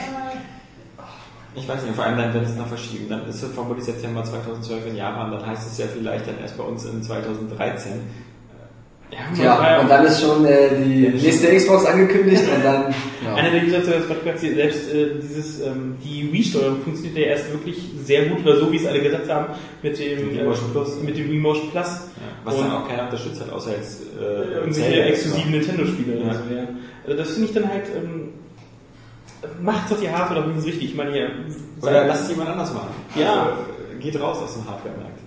[1.59, 4.23] Ich weiß nicht, vor allem dann, wenn es noch verschieben, dann ist es vermutlich September
[4.23, 7.93] 2012 in Japan, dann heißt es ja vielleicht dann erst bei uns in 2013.
[9.37, 12.95] ja, Ja, ja- und dann ist schon äh, die nächste Xbox angekündigt und dann.
[13.35, 17.77] Einer der User hat Beispiel selbst äh, dieses, ähm, die Wii-Steuerung funktioniert ja erst wirklich
[18.05, 19.47] sehr gut, oder so wie es alle gesagt haben,
[19.83, 21.01] mit dem, Wii Motion Plus.
[21.03, 21.87] mit dem Wii Motion Plus.
[21.87, 22.01] Ja.
[22.45, 24.23] Was Und- dann auch keiner unterstützt hat, außer jetzt äh,
[24.55, 25.07] irgendwelche Zelda.
[25.07, 26.19] exklusiven Nintendo-Spiele.
[26.21, 26.29] Ja.
[26.29, 26.69] Also, ja.
[27.07, 28.29] also das finde ich dann halt, ähm,
[29.63, 30.91] macht doch die Hardware doch wenigstens richtig.
[30.91, 31.27] Ich meine, ja,
[31.83, 32.89] Oder lasst es jemand anders machen.
[33.15, 33.43] Ja.
[33.43, 33.51] Also,
[33.97, 35.21] äh, geht raus aus dem Hardware-Markt.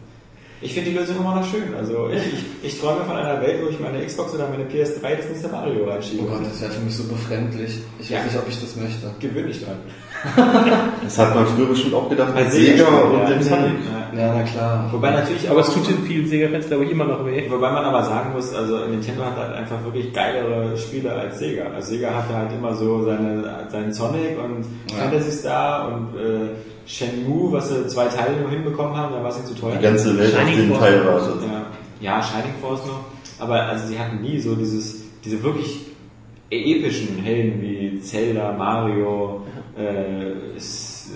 [0.62, 1.74] Ich finde die Lösung immer noch schön.
[1.78, 5.16] Also ich, ich, ich träume von einer Welt, wo ich meine Xbox oder meine PS3
[5.16, 6.24] das nächste Mario Oh reinschiebe.
[6.24, 7.80] Gott, das wäre für mich so befremdlich.
[8.00, 8.24] Ich weiß Ja.
[8.26, 9.10] nicht, ob ich das möchte.
[9.22, 9.78] Gewöhn dich dran.
[11.04, 13.26] Das hat man früher bestimmt auch gedacht Bei Sega und ja.
[13.30, 13.72] dem Sonic.
[14.14, 14.20] Ja.
[14.20, 14.90] Ja, na klar.
[14.92, 17.50] Wobei natürlich aber es tut den vielen Sega-Fans, glaube ich, immer noch weh.
[17.50, 21.68] Wobei man aber sagen muss, also Nintendo hat halt einfach wirklich geilere Spiele als Sega.
[21.74, 25.04] Also Sega hatte halt immer so seine, seinen Sonic und Ja.
[25.04, 26.50] Fantasy Star und äh,
[26.90, 29.76] Shenmue, was sie zwei Teile nur hinbekommen haben, dann war es nicht zu teuer.
[29.76, 30.80] Die ganze Welt auf Shining den Force.
[30.80, 31.42] Teil wartet.
[31.44, 31.66] Ja,
[32.02, 33.06] ja, Shining Force noch.
[33.38, 35.86] Aber also sie hatten nie so dieses, diese wirklich
[36.50, 39.46] epischen Helden wie Zelda, Mario,
[39.78, 41.12] äh, äh, Was es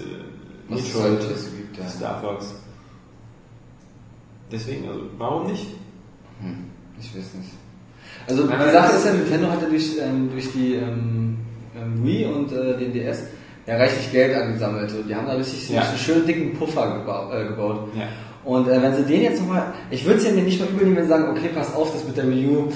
[0.70, 1.88] Metroid, halt alles gibt, ja.
[1.88, 2.54] Star Fox.
[4.52, 5.66] Deswegen, also warum nicht?
[6.40, 6.66] Hm,
[7.00, 7.50] ich weiß nicht.
[8.28, 11.38] Also die Sache ist ja, Nintendo hatte durch, ähm, durch die ähm,
[11.76, 13.24] ähm, Wii und äh, den DS
[13.68, 14.92] ja reichlich Geld angesammelt.
[14.94, 15.82] Und die haben da richtig so Ja.
[15.82, 17.90] einen schönen dicken Puffer geba äh, gebaut.
[17.96, 18.04] Ja.
[18.44, 20.98] Und äh, wenn sie den jetzt nochmal, ich würde es ja mir nicht mal übernehmen,
[20.98, 22.68] wenn sie sagen, okay, pass auf, das mit der Wii U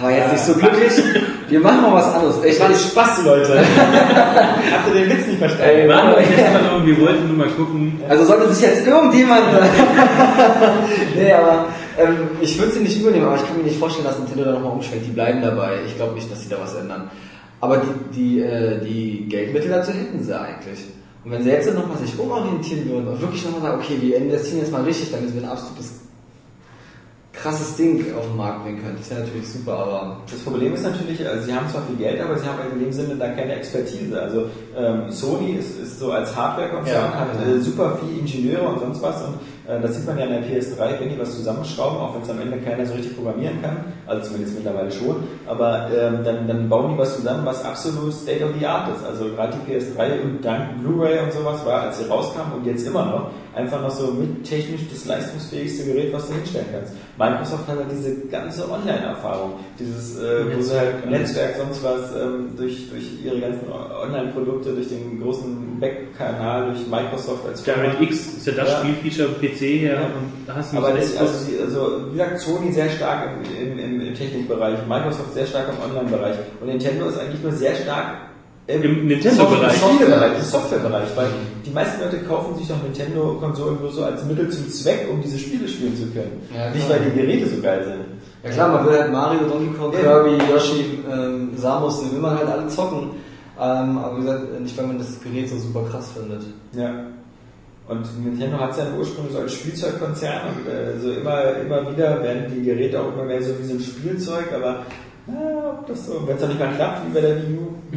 [0.00, 0.92] war jetzt nicht so glücklich.
[1.48, 2.36] Wir machen mal was anderes.
[2.44, 3.58] Ich, Das war ich, Spaß, Leute.
[4.72, 5.64] Habt ihr den Witz nicht verstanden?
[5.66, 8.00] Ey, einfach nur, wir wollten nur mal gucken.
[8.08, 9.42] Also sollte sich jetzt irgendjemand.
[11.16, 11.66] nee, aber
[11.98, 14.52] ähm, ich würde sie nicht übernehmen, aber ich kann mir nicht vorstellen, dass Nintendo da
[14.52, 15.06] nochmal umschwenkt.
[15.06, 15.80] Die bleiben dabei.
[15.86, 17.10] Ich glaube nicht, dass sie da was ändern.
[17.60, 20.84] Aber die, die, äh, die Geldmittel dazu hätten sie eigentlich.
[21.24, 24.60] Und wenn sie jetzt nochmal sich umorientieren würden und wirklich nochmal sagen, okay, wir investieren
[24.60, 26.00] jetzt mal richtig, damit wir ein absolutes
[27.32, 30.84] krasses Ding auf den Markt bringen können, das wäre natürlich super, aber Das Problem ist
[30.84, 33.28] natürlich, also sie haben zwar viel Geld, aber sie haben halt in dem Sinne da
[33.28, 34.18] keine Expertise.
[34.20, 34.46] Also
[34.76, 37.56] ähm, Sony ist, ist so als Hardware-Konzern, Ja, hat genau.
[37.56, 39.34] äh, super viel Ingenieure und sonst was und
[39.66, 42.40] das sieht man ja in der PS3, wenn die was zusammenschrauben, auch wenn es am
[42.40, 46.92] Ende keiner so richtig programmieren kann, also zumindest mittlerweile schon, aber ähm, dann, dann bauen
[46.92, 49.04] die was zusammen, was absolut State of the Art ist.
[49.04, 52.86] Also gerade die PS3 und dank Blu-ray und sowas war, als sie rauskam und jetzt
[52.86, 56.92] immer noch, einfach noch so mit technisch das leistungsfähigste Gerät, was du hinstellen kannst.
[57.18, 62.50] Microsoft hat halt diese ganze Online-Erfahrung, dieses, äh, wo sie halt Netzwerk, sonst was, ähm,
[62.56, 67.82] durch, durch ihre ganzen Online-Produkte, durch den großen Backkanal, durch Microsoft als Firma.
[67.84, 68.78] DirectX ist ja das Ja.
[68.80, 70.00] Spielfeature PC her Ja.
[70.02, 73.28] und da hast du Aber das, so also, also, wie gesagt, Sony sehr stark
[73.60, 77.52] im, im, im, im Technikbereich, Microsoft sehr stark im Online-Bereich und Nintendo ist eigentlich nur
[77.52, 78.16] sehr stark
[78.68, 79.76] Im Nintendo-Bereich.
[79.78, 81.26] Software-Bereich, im Software-Bereich, weil
[81.64, 85.38] die meisten Leute kaufen sich doch Nintendo-Konsolen nur so als Mittel zum Zweck, um diese
[85.38, 86.40] Spiele spielen zu können.
[86.52, 88.04] Ja, Nicht, weil die Geräte so geil sind.
[88.42, 90.00] Ja klar, man will halt Mario, Donkey Kong, Ja.
[90.00, 93.10] Kirby, Yoshi, ähm, Samus, die will man halt alle zocken.
[93.58, 96.42] Ähm, aber wie gesagt, nicht weil man das Gerät so super krass findet.
[96.72, 96.90] Ja.
[97.88, 102.20] Und Nintendo hat es ja ursprünglich so als Spielzeugkonzern und äh, so immer, immer wieder
[102.20, 104.84] werden die Geräte auch immer mehr so wie so ein Spielzeug, aber
[105.28, 107.96] Ja, ob das so, wenn es noch nicht mal klappt, wie bei der Wii U.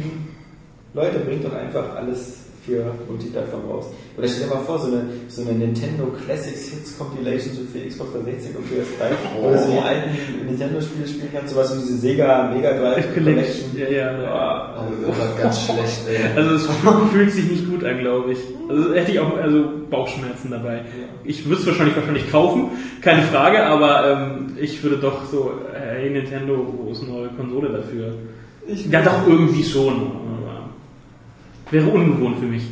[0.94, 3.86] Leute, bringt doch einfach alles für Multiplattform raus.
[4.18, 7.86] Oder stell dir mal vor, so eine, so eine Nintendo Classics Hits Compilation so für
[7.86, 10.10] Xbox 360 und PS3, wo du so die alten
[10.46, 13.70] Nintendo-Spiele spielen kannst, sowas wie diese Sega Mega Drive Collection.
[13.78, 14.22] Ja, ja.
[14.22, 16.18] Ja, Oh, das war ganz schlecht, ey.
[16.36, 16.66] Also es
[17.12, 18.38] fühlt sich nicht gut an, glaube ich.
[18.68, 20.82] Also hätte ich auch also Bauchschmerzen dabei.
[21.24, 26.10] Ich würde es wahrscheinlich wahrscheinlich kaufen, keine Frage, aber ähm, ich würde doch so, hey
[26.10, 28.14] Nintendo, wo ist eine neue Konsole dafür?
[28.90, 30.12] ja, doch irgendwie schon.
[31.70, 32.64] Wäre ungewohnt für mich.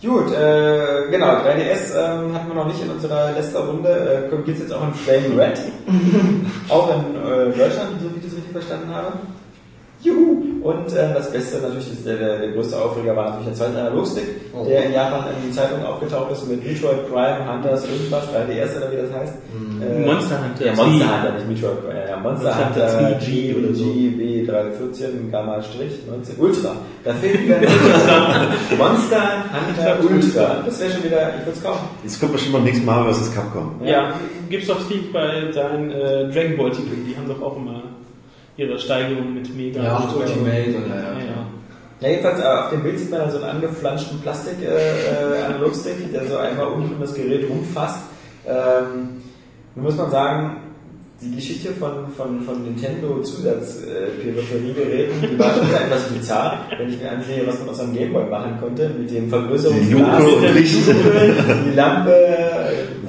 [0.00, 4.28] Gut, äh, genau, 3DS ähm, hatten wir noch nicht in unserer letzten Runde.
[4.30, 5.58] Äh, Gibt es jetzt auch in Flame Red?
[6.68, 9.12] auch in äh, Deutschland, so wie ich das richtig verstanden habe.
[10.68, 13.78] Und äh, das Beste natürlich, ist der, der, der größte Aufreger war natürlich der zweite
[13.80, 14.24] Analogstick,
[14.54, 14.64] Oh.
[14.64, 18.90] der in Japan in die Zeitung aufgetaucht ist mit Metroid Prime, Hunters, irgendwas, 3DS oder
[18.92, 19.34] wie das heißt.
[19.80, 20.66] Äh, Monster Hunter.
[20.66, 22.08] Ja, Monster Hunter, nicht Metroid Prime.
[22.08, 23.84] Ja, Monster Monster Hunter Hunter G oder so.
[23.84, 26.72] GB314 Gamma Strich 19 Ultra.
[27.04, 27.56] Da fehlt wieder
[28.78, 29.22] Monster
[29.54, 30.62] Hunter Ultra.
[30.66, 31.88] Das wäre schon wieder, ich würde es kaufen.
[32.02, 33.34] Jetzt kommt bestimmt beim nächsten Mal vs.
[33.34, 33.80] Capcom.
[33.84, 34.12] Ja,
[34.50, 37.82] gibt's doch Steve bei deinen äh, Dragon Ball Titeln, die haben doch auch immer
[38.58, 39.82] ihre Steigerung mit Mega.
[39.82, 41.18] Ja, Ultra Ultimate und ja, Ja, ja.
[41.18, 41.46] ja.
[42.00, 45.44] Ja, jedenfalls äh, auf dem Bild sieht man dann so einen angeflanschten Plastik äh, äh,
[46.12, 48.00] der so unten um das Gerät rumfasst.
[48.46, 49.22] Ähm,
[49.74, 50.56] nun muss man sagen,
[51.20, 57.10] die Geschichte von, von, von Nintendo Zusatzperipheriegeräten, die war schon etwas bizarr, wenn ich mir
[57.10, 59.96] ansehe, was man aus einem Gameboy machen konnte, mit dem Vergrößerungsglas, Die
[61.50, 62.12] und die Lampe,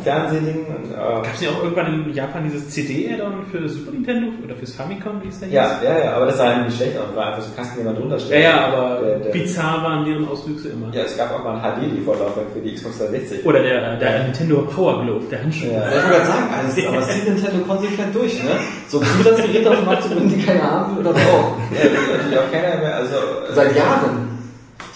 [0.04, 4.28] Fernsehding und äh, Gab es nicht auch irgendwann in Japan dieses CD-Add-on für Super Nintendo
[4.44, 5.54] oder fürs Famicom, wie es da hieß?
[5.56, 7.78] ja, ja, ja, aber das sah halt nicht schlecht aus, war einfach so ein Kasten,
[7.78, 8.44] den man drunter Ja, stellt.
[8.44, 10.94] ja, aber Der- der- bizarr waren deren Auswüchse immer.
[10.94, 13.46] Ja, es gab auch mal ein HD-DVD-Laufwerk für die Xbox 360.
[13.46, 15.68] Oder der, der Nintendo Power Glove, der Handschuh.
[15.68, 15.88] Ja.
[15.88, 18.52] Ich wollte gerade sagen, also, aber es zieht Nintendo konsequent durch, ne?
[18.88, 21.54] So Zusatzgeräte auf den Markt zu bringen, die keiner haben will oder braucht.
[21.72, 23.16] Ja, das natürlich auch keiner mehr, also
[23.54, 24.28] Seit Jahren.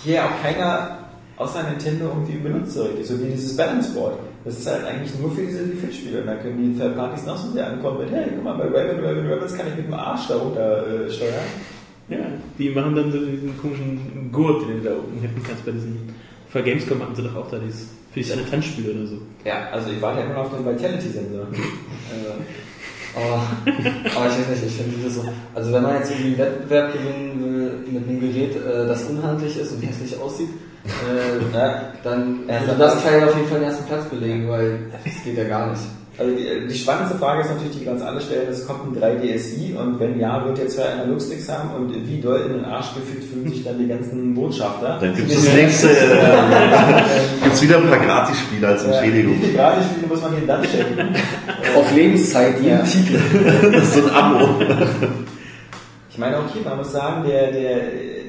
[0.04, 0.98] hier auch keiner
[1.38, 4.14] außer Nintendo irgendwie benutzt so richtig, so wie dieses Balance Board.
[4.46, 7.38] Das ist halt eigentlich nur für diese Defeat-Spiele und da können die Third Partys noch
[7.38, 9.94] so sehr ankommen mit, hey, guck mal, bei Raven, Raven, Rebels kann ich mit dem
[9.94, 11.34] Arsch da runter äh, steuern.
[12.10, 12.18] Ja,
[12.60, 16.14] die machen dann so diesen komischen Gurt, den du da oben hätten kannst bei diesen.
[16.50, 19.18] Für Gamescom hatten sie doch auch da dieses, für dieses eine Tanzspiel oder so.
[19.46, 21.48] Ja, also ich warte ja immer noch auf den Vitality-Sensor.
[21.48, 23.42] äh, Aber,
[24.16, 26.94] aber ich weiß nicht, ich finde dieses so, also wenn man jetzt irgendwie einen Wettbewerb
[26.94, 30.50] gewinnen will mit einem Gerät, äh, das unhandlich ist und hässlich aussieht,
[30.86, 34.80] äh, ja, dann Ja, also das- Teil auf jeden Fall den ersten Platz belegen, weil
[34.92, 35.82] das geht ja gar nicht.
[36.16, 39.02] Also die, die spannendste Frage ist natürlich, die wir uns alle stellen, es kommt ein
[39.02, 42.94] 3DSi und wenn ja, wird ihr zwei Analogsticks haben und wie doll in den Arsch
[42.94, 45.00] gefickt fühlen sich dann die ganzen Botschafter?
[45.02, 47.02] Dann gibt's das nächste, äh,
[47.44, 49.38] gibt's wieder ein paar Gratisspiele als Entschädigung.
[49.38, 51.16] Wie viele Gratisspiele muss man denen dann schenken?
[51.76, 52.78] Auf Lebenszeit Ja.
[52.84, 53.18] Titel.
[53.72, 54.50] Das ist so ein Abo.
[56.12, 57.78] Ich meine auch hier, man muss sagen, der, der,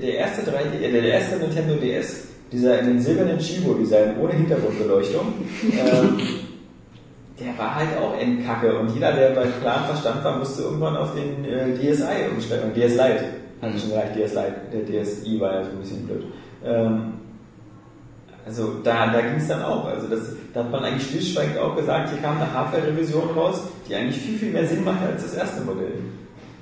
[0.01, 5.32] der erste 3D, äh, der erste Nintendo DS, dieser in den silbernen Chibo-Design ohne Hintergrundbeleuchtung,
[5.72, 6.18] ähm,
[7.40, 11.14] der war halt auch endkacke und jeder, der bei klarem Verstand war, musste irgendwann auf
[11.14, 12.64] den äh, DSi umstellen.
[12.68, 13.24] Und DS Lite
[13.60, 16.24] hat schon gereicht, DS Lite, der DSi war ja so ein bisschen blöd.
[16.64, 17.14] Ähm,
[18.47, 19.86] also da, da ging es dann auch.
[19.86, 20.20] Also das,
[20.52, 24.39] da hat man eigentlich stillschweigend auch gesagt, hier kam eine Hardware-Revision raus, die eigentlich viel,
[24.39, 25.94] viel mehr Sinn macht als das erste Modell.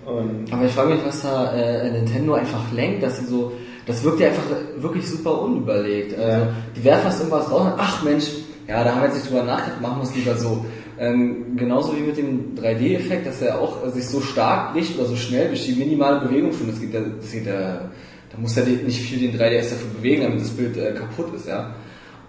[0.07, 3.53] Und Aber ich frage mich, was da äh, Nintendo einfach lenkt, dass sie so,
[3.87, 4.45] das wirkt ja einfach
[4.79, 6.19] wirklich super unüberlegt.
[6.19, 6.47] Also,
[6.77, 8.27] die werfen was irgendwas raus und ach Mensch,
[8.69, 10.65] ja, da haben wir jetzt nicht drüber nachgedacht, machen wir es lieber so.
[10.99, 15.17] Ähm, genauso wie mit dem 3D-Effekt, dass er auch sich so stark bricht oder so
[15.17, 16.69] schnell durch die minimale Bewegung schon.
[16.69, 17.91] Das geht das geht ja,
[18.31, 21.49] da muss ja nicht viel den 3DS dafür bewegen, damit das Bild äh, kaputt ist,
[21.49, 21.75] ja.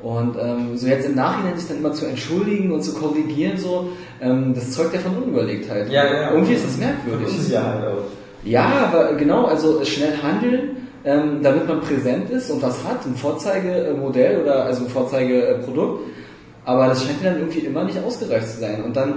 [0.01, 3.89] Und ähm, so jetzt im Nachhinein sich dann immer zu entschuldigen und zu korrigieren, so,
[4.21, 5.89] ähm, das zeugt ja von Unüberlegtheit.
[5.89, 6.31] Ja, ja.
[6.33, 7.27] Irgendwie ist das merkwürdig.
[7.27, 8.03] Unsicherheit auch.
[8.43, 13.15] Ja, aber genau, also schnell handeln, ähm, damit man präsent ist und was hat, ein
[13.15, 16.01] Vorzeigemodell oder also ein Vorzeigeprodukt.
[16.65, 18.83] Aber das scheint mir dann irgendwie immer nicht ausgereift zu sein.
[18.83, 19.15] Und dann,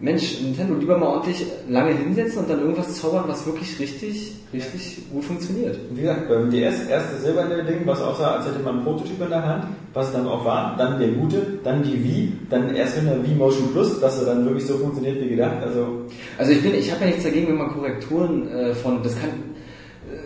[0.00, 5.10] Mensch, Nintendo lieber mal ordentlich lange hinsetzen und dann irgendwas zaubern, was wirklich richtig, richtig
[5.10, 5.76] gut funktioniert.
[5.90, 9.28] Wie gesagt, beim DS erste silberne Ding, was aussah, als hätte man einen Prototyp in
[9.28, 13.12] der Hand, was dann auch war, dann der gute, dann die Wii, dann erst mit
[13.12, 15.56] der Wii Motion Plus, dass er dann wirklich so funktioniert wie gedacht.
[15.64, 16.04] Also
[16.38, 19.30] Also ich bin, ich habe ja nichts dagegen, wenn man Korrekturen äh, von, das kann,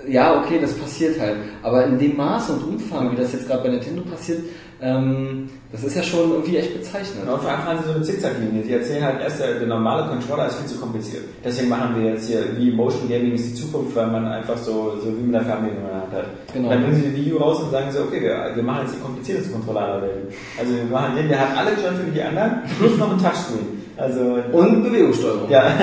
[0.09, 3.63] ja okay, das passiert halt, aber in dem Maß und Umfang, wie das jetzt gerade
[3.63, 4.41] bei Nintendo passiert,
[4.81, 7.29] ähm, das ist ja schon irgendwie echt bezeichnend.
[7.29, 8.63] und vor allem fahren sie so eine Zickzacklinie.
[8.63, 11.25] Sie erzählen halt erst, der, der normale Controller ist viel zu kompliziert.
[11.45, 14.97] Deswegen machen wir jetzt hier, wie Motion Gaming ist die Zukunft, weil man einfach so,
[15.03, 16.27] so wie mit der Fernbedienung in der Hand hat.
[16.55, 16.69] Genau.
[16.71, 18.95] Dann bringen sie die Wii U raus und sagen so, okay, wir, wir machen jetzt
[18.95, 20.33] die komplizierteste Controller aller Welt.
[20.59, 23.83] Also wir machen den, der hat alle Knöpfe wie die anderen, plus noch ein Touchscreen.
[23.97, 25.51] Also Und Bewegungssteuerung.
[25.51, 25.73] ja.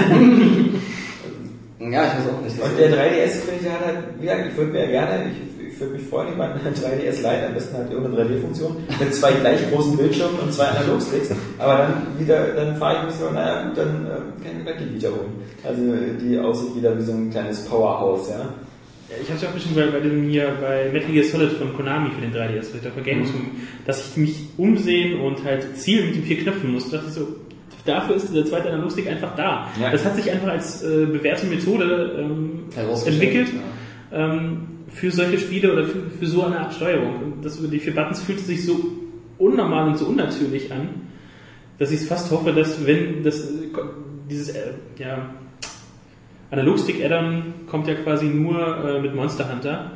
[1.92, 2.62] Ja, ich weiß auch nicht.
[2.62, 5.80] Und der 3DS, finde ich, hat halt, wie gesagt, ich würde mir gerne, ich, ich
[5.80, 9.60] würde mich freuen, jemanden einen 3DS leihen, am besten halt irgendeine 3D-Funktion, mit zwei gleich
[9.72, 13.78] großen Bildschirmen und zwei Analogsticks, aber dann wieder, dann fahre ich mich so, naja gut,
[13.78, 15.34] dann äh, kann ich mir die Vita holen.
[15.64, 15.82] Also
[16.22, 18.50] die aussieht wieder wie so ein kleines Powerhouse, ja.
[19.22, 22.10] Ich habe es auch bestimmt bei, bei dem hier bei Metal Gear Solid von Konami
[22.10, 23.30] für den 3DS, vielleicht auch bei Games,
[23.86, 26.90] dass ich mich umsehen und halt zielen mit den vier Knöpfen muss.
[26.90, 27.36] Da dachte ich so,
[27.86, 29.68] dafür ist dieser zweite Analogstick einfach da.
[29.80, 29.92] Ja.
[29.92, 32.64] Das hat sich einfach als äh, bewährte Methode ähm,
[33.06, 33.50] entwickelt
[34.12, 34.34] ja.
[34.34, 37.16] ähm, für solche Spiele oder für, für so eine Art Steuerung.
[37.24, 38.80] Und das über die vier Buttons fühlte sich so
[39.38, 40.90] unnormal und so unnatürlich an,
[41.78, 43.68] dass ich fast hoffe, dass wenn das äh,
[44.30, 45.30] dieses äh, ja,
[46.52, 49.92] Analogstick-Addon kommt ja quasi nur äh, mit Monster Hunter,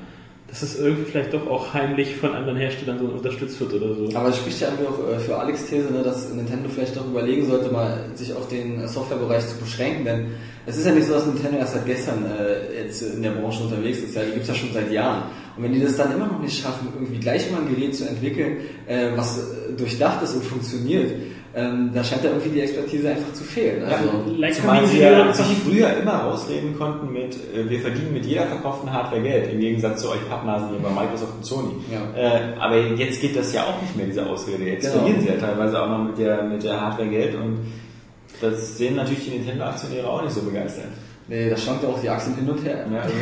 [0.50, 4.10] dass es irgendwie vielleicht doch auch heimlich von anderen Herstellern so unterstützt wird oder so.
[4.16, 7.06] Aber es spricht ja irgendwie auch äh, für Alex These, ne, dass Nintendo vielleicht doch
[7.06, 10.26] überlegen sollte, mal sich auf den äh, Softwarebereich zu beschränken, denn
[10.66, 13.64] es ist ja nicht so, dass Nintendo erst seit gestern äh, jetzt in der Branche
[13.64, 15.24] unterwegs ist, ja, die gibt's ja schon seit Jahren.
[15.56, 18.08] Und wenn die das dann immer noch nicht schaffen, irgendwie gleich mal ein Gerät zu
[18.08, 18.58] entwickeln,
[18.88, 21.12] äh, was äh, durchdacht ist und funktioniert,
[21.56, 23.84] ähm, da scheint da irgendwie die Expertise einfach zu fehlen.
[23.84, 28.26] Also, Like Zumal sie ja sich früher immer rausreden konnten mit, äh, wir verdienen mit
[28.26, 31.72] jeder verkauften Hardware Geld, im Gegensatz zu euch Pappnasen hier bei Microsoft und Sony.
[31.92, 32.20] Ja.
[32.22, 34.64] Äh, aber jetzt geht das ja auch nicht mehr, diese Ausrede.
[34.64, 35.04] Jetzt Genau.
[35.04, 37.60] verlieren sie ja teilweise auch noch mit der, mit der Hardware Geld und
[38.42, 40.86] das sehen natürlich die Nintendo-Aktionäre auch nicht so begeistert.
[41.28, 42.86] nee, da schwankt ja auch die Achsen hin und her.
[42.92, 43.00] Ja.
[43.02, 43.16] Also,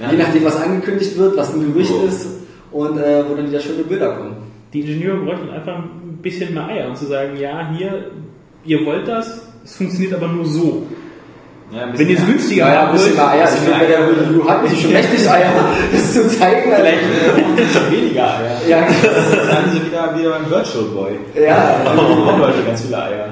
[0.00, 0.10] Ja.
[0.10, 2.04] je nachdem, was angekündigt wird, was ein Gerücht So.
[2.06, 2.26] ist
[2.72, 4.36] und äh, wo dann wieder schöne Bilder kommen.
[4.72, 8.10] Die Ingenieure bräuchten einfach ein bisschen mehr Eier und zu sagen, ja, hier,
[8.64, 10.86] ihr wollt das, es funktioniert aber nur so.
[11.72, 13.44] Ja, Wenn ihr es günstiger Ja, ja, ein bisschen wollt, mehr Eier.
[13.44, 15.52] Ich finde, bei der Wii U hatten sie schon mächtig Eier,
[15.92, 16.72] das zu zeigen.
[16.76, 18.56] Vielleicht äh, schon weniger Eier.
[18.68, 21.12] Ja, Dann haben sie wieder, wieder beim Virtual Boy.
[21.34, 21.80] ja.
[21.84, 23.28] Da haben Leute ganz viele Eier.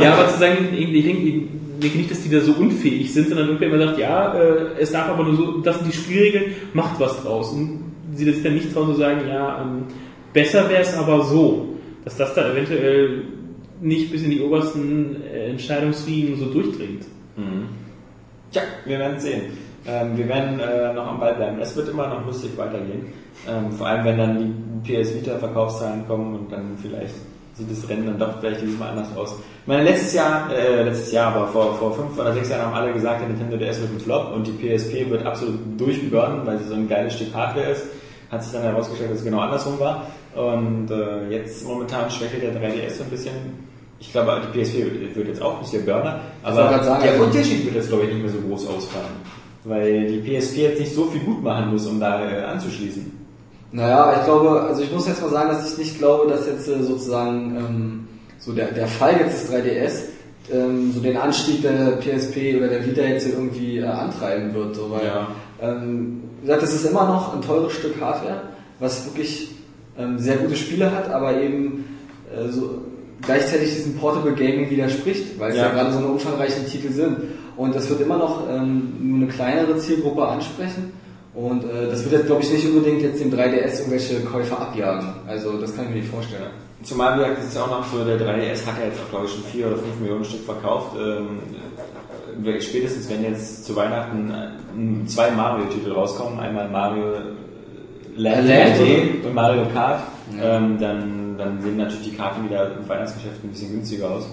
[0.00, 1.42] Ja, aber zu sagen, ich ich denke ich
[1.80, 4.92] denke nicht, dass die da so unfähig sind, sondern irgendwer immer sagt, ja, äh, es
[4.92, 6.44] darf aber nur so, das sind die Spielregeln,
[6.74, 7.50] macht was draus.
[7.50, 9.84] Und sie das dann nicht trauen zu sagen, ja, ähm,
[10.32, 11.68] besser wäre es aber so,
[12.04, 13.22] dass das da eventuell
[13.80, 17.04] nicht bis in die obersten äh, Entscheidungsriegen so durchdringt.
[18.50, 19.42] Tja, wir werden sehen.
[19.86, 21.58] Ähm, wir werden äh, noch am Ball bleiben.
[21.60, 23.12] Es wird immer noch lustig weitergehen.
[23.48, 27.14] Ähm, vor allem, wenn dann die PS Vita Verkaufszahlen kommen und dann vielleicht
[27.54, 29.34] sieht das Rennen dann doch vielleicht dieses Mal anders aus.
[29.62, 32.74] Ich meine, letztes Jahr, äh, letztes Jahr, aber vor, vor fünf oder sechs Jahren haben
[32.74, 36.58] alle gesagt, der Nintendo DS wird ein Flop und die PSP wird absolut durchburnen, weil
[36.58, 37.84] sie so ein geiles Stück Hardware ist.
[38.30, 40.06] Hat sich dann herausgestellt, dass es genau andersrum war.
[40.34, 43.32] Und äh, jetzt momentan schwächelt der 3DS so ein bisschen.
[44.00, 47.64] Ich glaube, die PSP wird jetzt auch nicht der Burner, aber sagen, der also- Unterschied
[47.64, 49.06] wird jetzt, glaube ich, nicht mehr so groß ausfallen.
[49.64, 53.12] Weil die PSP jetzt nicht so viel gut machen muss, um da äh, anzuschließen.
[53.70, 56.66] Naja, ich glaube, also ich muss jetzt mal sagen, dass ich nicht glaube, dass jetzt
[56.68, 59.92] äh, sozusagen ähm, so der, der Fall jetzt des 3DS
[60.52, 64.74] ähm, so den Anstieg der PSP oder der Vita jetzt irgendwie äh, antreiben wird.
[64.74, 65.28] So, weil, Ja.
[65.60, 68.42] ähm, wie gesagt, es ist immer noch ein teures Stück Hardware,
[68.80, 69.50] was wirklich
[70.18, 71.84] sehr gute Spiele hat, aber eben
[72.34, 72.82] äh, so
[73.20, 75.72] gleichzeitig diesem Portable Gaming widerspricht, weil es ja, Ja.
[75.72, 77.16] gerade so eine umfangreichen Titel sind.
[77.56, 80.92] Und das wird immer noch ähm, nur eine kleinere Zielgruppe ansprechen.
[81.34, 85.08] Und äh, das wird jetzt, glaube ich, nicht unbedingt jetzt dem 3DS irgendwelche Käufer abjagen.
[85.26, 86.50] Also das kann ich mir nicht vorstellen.
[86.82, 89.44] Zumal wir ja auch noch so, der 3DS hat ja jetzt auch, glaube ich, schon
[89.44, 90.96] 4 oder 5 Millionen Stück verkauft.
[90.98, 91.38] Ähm,
[92.44, 97.04] äh, spätestens, wenn jetzt zu Weihnachten äh, zwei Mario-Titel rauskommen, einmal Mario
[98.16, 100.02] Land, Land, 3D und Mario Kart,
[100.38, 100.56] Ja.
[100.56, 104.24] ähm, dann, dann sehen natürlich die Karten wieder im Weihnachtsgeschäft ein bisschen günstiger aus.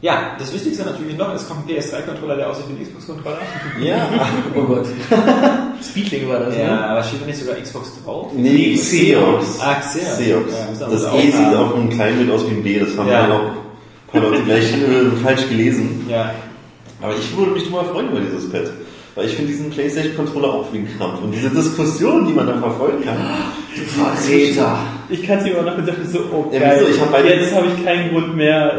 [0.00, 3.38] Ja, das Wichtigste natürlich noch, es kommt ein PS3-Controller, der aussieht wie ein Xbox-Controller.
[3.82, 4.06] Ja.
[4.54, 4.86] Oh Gott.
[5.82, 6.86] Speedling war das, Ja, ne?
[6.88, 8.30] aber steht da nicht sogar Xbox drauf?
[8.34, 9.58] Nee, Xeox.
[9.60, 10.18] Ah, Xeox.
[10.18, 10.52] Xeox.
[10.80, 13.08] Ja, das E auch sieht auf einem kleinen Bild aus wie ein B, das haben
[13.08, 13.22] Ja.
[13.22, 13.52] ja noch ein
[14.12, 16.06] paar Leute gleich äh, falsch gelesen.
[16.08, 16.34] Ja,
[17.02, 18.70] Aber ich würde mich drüber freuen über dieses Pad.
[19.14, 21.22] Weil ich finde diesen Playstation-Controller auch wie ein Krampf.
[21.22, 23.16] Und diese Diskussion, die man da verfolgen kann.
[23.86, 24.78] Vertreter.
[25.08, 26.90] Ich kann es aber noch gedacht, so, oh Ja, geil, wieso?
[26.94, 28.72] Ich hab jetzt habe ich keinen Grund mehr,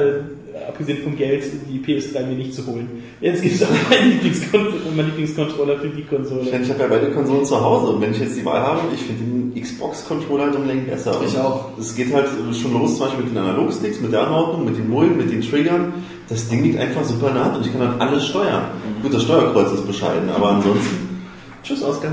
[0.54, 2.90] äh, abgesehen vom Geld, die PS3 mir nicht zu holen.
[3.22, 6.44] Jetzt gibt es auch meinen Lieblingskon- meinen Lieblingscontroller für die Ich, Konsole.
[6.52, 8.82] meine, ich habe ja beide Konsolen zu Hause und wenn ich jetzt die Wahl habe,
[8.94, 11.20] ich finde den Xbox-Controller halt um Längen besser.
[11.26, 11.70] Ich auch.
[11.80, 12.28] Es geht halt
[12.62, 15.42] schon los, zum Beispiel mit den Analogsticks, mit der Anordnung, mit den Mullen, mit den
[15.42, 15.94] Triggern.
[16.28, 18.64] Das Ding liegt einfach super Hand und ich kann halt alles steuern.
[19.02, 21.22] Gut, das Steuerkreuz ist bescheiden, aber ansonsten,
[21.64, 22.12] tschüss Oskar.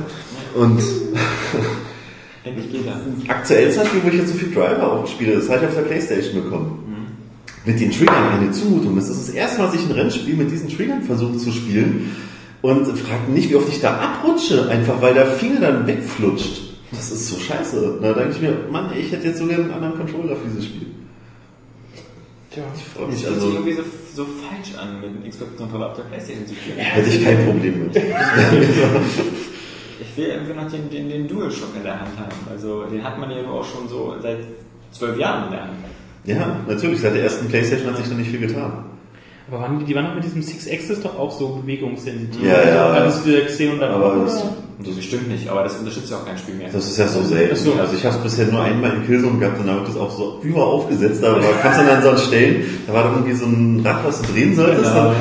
[0.55, 0.83] Und
[2.45, 3.35] endlich geht er.
[3.35, 5.75] aktuell zum Beispiel, wo ich jetzt so viel Driver auch spiele, das habe ich auf
[5.75, 6.79] der Playstation bekommen.
[7.65, 8.97] Mit den Triggern eine Zumutung.
[8.97, 12.11] Das ist das erste Mal, dass ich ein Rennspiel mit diesen Triggern versuche zu spielen
[12.61, 16.61] und fragt nicht, wie oft ich da abrutsche, einfach weil der Finger dann wegflutscht.
[16.91, 17.99] Das ist so scheiße.
[18.03, 20.89] Da denke ich mir, Mann, ich hätte jetzt sogar einen anderen Controller für dieses Spiel.
[22.55, 23.55] Ich freue Das mich fühlt sich also.
[23.57, 23.83] irgendwie so,
[24.15, 26.79] so falsch an, mit dem Xbox-Controller auf der Playstation zu spielen.
[26.79, 27.97] Hätte ich kein Problem mit.
[27.97, 28.03] Ich
[30.17, 32.33] will irgendwie noch den, den, den DualShock in der Hand haben.
[32.51, 34.39] Also den hat man ja auch schon so seit
[34.91, 35.73] zwölf Jahren in der Hand.
[36.25, 37.01] Ja, natürlich.
[37.01, 38.85] Seit der ersten Playstation hat sich da nicht viel getan.
[39.49, 42.43] Aber waren die, die waren doch mit diesem Six Axis doch auch so bewegungssensitiv.
[42.43, 42.87] Ja, ja.
[42.91, 44.45] Alles gesehen und dann Aber das,
[44.85, 46.69] Das bestimmt nicht, aber das unterstützt ja auch kein Spiel mehr.
[46.73, 47.55] das ist ja so selten.
[47.57, 47.75] So.
[47.79, 50.11] Also ich habe es bisher nur einmal in Killzone gehabt und da wird das auch
[50.11, 51.23] so über aufgesetzt.
[51.23, 54.05] Da war- kannst du dann so an Stellen, da war dann irgendwie so ein Rad,
[54.05, 54.83] was du drehen solltest.
[54.93, 55.13] Genau.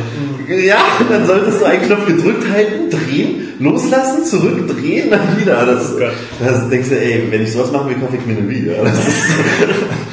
[0.47, 5.65] Dann, ja, und dann solltest du einen Knopf gedrückt halten, drehen, loslassen, zurückdrehen, dann wieder.
[5.65, 5.93] Das,
[6.39, 8.67] das denkst du, ey, wenn ich sowas machen will, kaufe ich mir eine Wii.
[8.75, 9.23] Ja, das ist,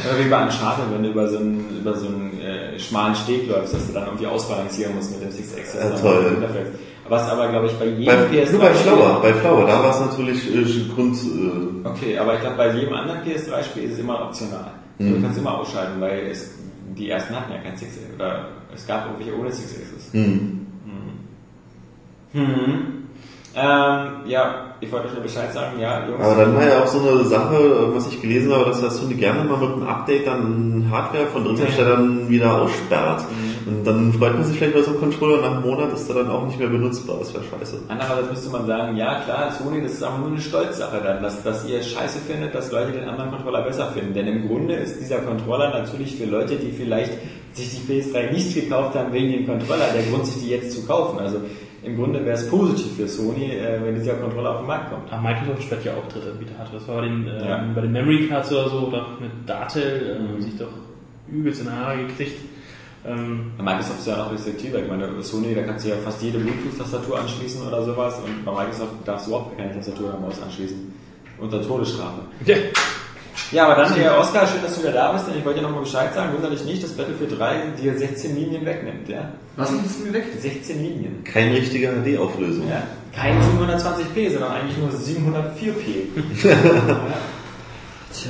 [0.05, 3.49] Oder wie bei Uncharted, wenn du über so einen, über so einen äh, schmalen Steg
[3.49, 5.75] läufst, dass du dann irgendwie ausbalancieren musst mit dem Six Axis.
[5.81, 6.37] Ja, toll.
[7.09, 9.91] Was aber, glaube ich, bei jedem bei, PS3 nur bei Flower, bei Flower, da war
[9.91, 13.99] es natürlich äh, Grund, äh, Okay, aber ich glaube, bei jedem anderen PS3-Spiel ist es
[14.01, 14.73] immer optional.
[14.99, 15.15] Mhm.
[15.15, 16.55] Du kannst immer ausschalten, weil es,
[16.97, 17.99] die ersten hatten ja kein Six.
[18.15, 20.13] Oder es gab irgendwelche ohne Six Axis.
[20.13, 20.67] hm.
[22.33, 22.99] Hm.
[23.55, 26.23] Ähm, ja, ich wollte euch nur Bescheid sagen, ja, Jungs.
[26.23, 29.15] Aber dann war ja auch so eine Sache, was ich gelesen habe, dass das Sony
[29.15, 33.25] gerne mal mit einem Update dann Hardware von Drittherstellern wieder aussperrt.
[33.69, 36.17] Und dann freut man sich vielleicht bei so einem Controller nach einem Monat ist der
[36.17, 37.19] dann auch nicht mehr benutzbar.
[37.19, 37.83] Das wäre scheiße.
[37.89, 41.43] Andererseits müsste man sagen, ja klar, Sony, das ist aber nur eine Stolzsache dann, dass,
[41.43, 44.15] dass ihr es scheiße findet, dass Leute den anderen Controller besser finden.
[44.15, 47.13] Denn im Grunde ist dieser Controller natürlich für Leute, die vielleicht
[47.53, 50.87] sich die PS3 nicht gekauft haben wegen dem Controller, der Grund, sich die jetzt zu
[50.87, 51.19] kaufen.
[51.19, 51.39] Also
[51.83, 55.13] im Grunde wäre es positiv für Sony, äh, wenn dieser Controller auf den Markt kommt.
[55.13, 56.79] Aber Microsoft sperrt ja auch Drittanbieter-Hardware.
[56.79, 57.65] Das war bei den, ähm, Ja.
[57.75, 60.69] bei den Memory Cards oder so, doch mit Datel, ähm, sich doch
[61.31, 62.37] übelst in die Haare gekriegt.
[63.07, 64.81] Ähm, Microsoft ist ja noch restriktiver.
[64.81, 68.53] Ich meine, Sony, da kannst du ja fast jede Bluetooth-Tastatur anschließen oder sowas und bei
[68.53, 70.93] Microsoft darfst du überhaupt keine Tastatur oder Maus anschließen.
[71.39, 72.23] Unter Todesstrafe.
[73.53, 75.67] Ja, aber dann, der Oscar, schön, dass du wieder da bist, denn ich wollte dir
[75.67, 79.33] nochmal Bescheid sagen, wunderlich nicht, dass Battlefield 3 dir 16 Linien wegnimmt, ja?
[79.57, 80.25] Was nimmt es mir weg?
[80.39, 81.25] 16 Linien.
[81.25, 82.69] Keine richtige HD-Auflösung.
[82.69, 82.83] Ja?
[83.15, 86.47] Kein 720p, sondern eigentlich nur 704p.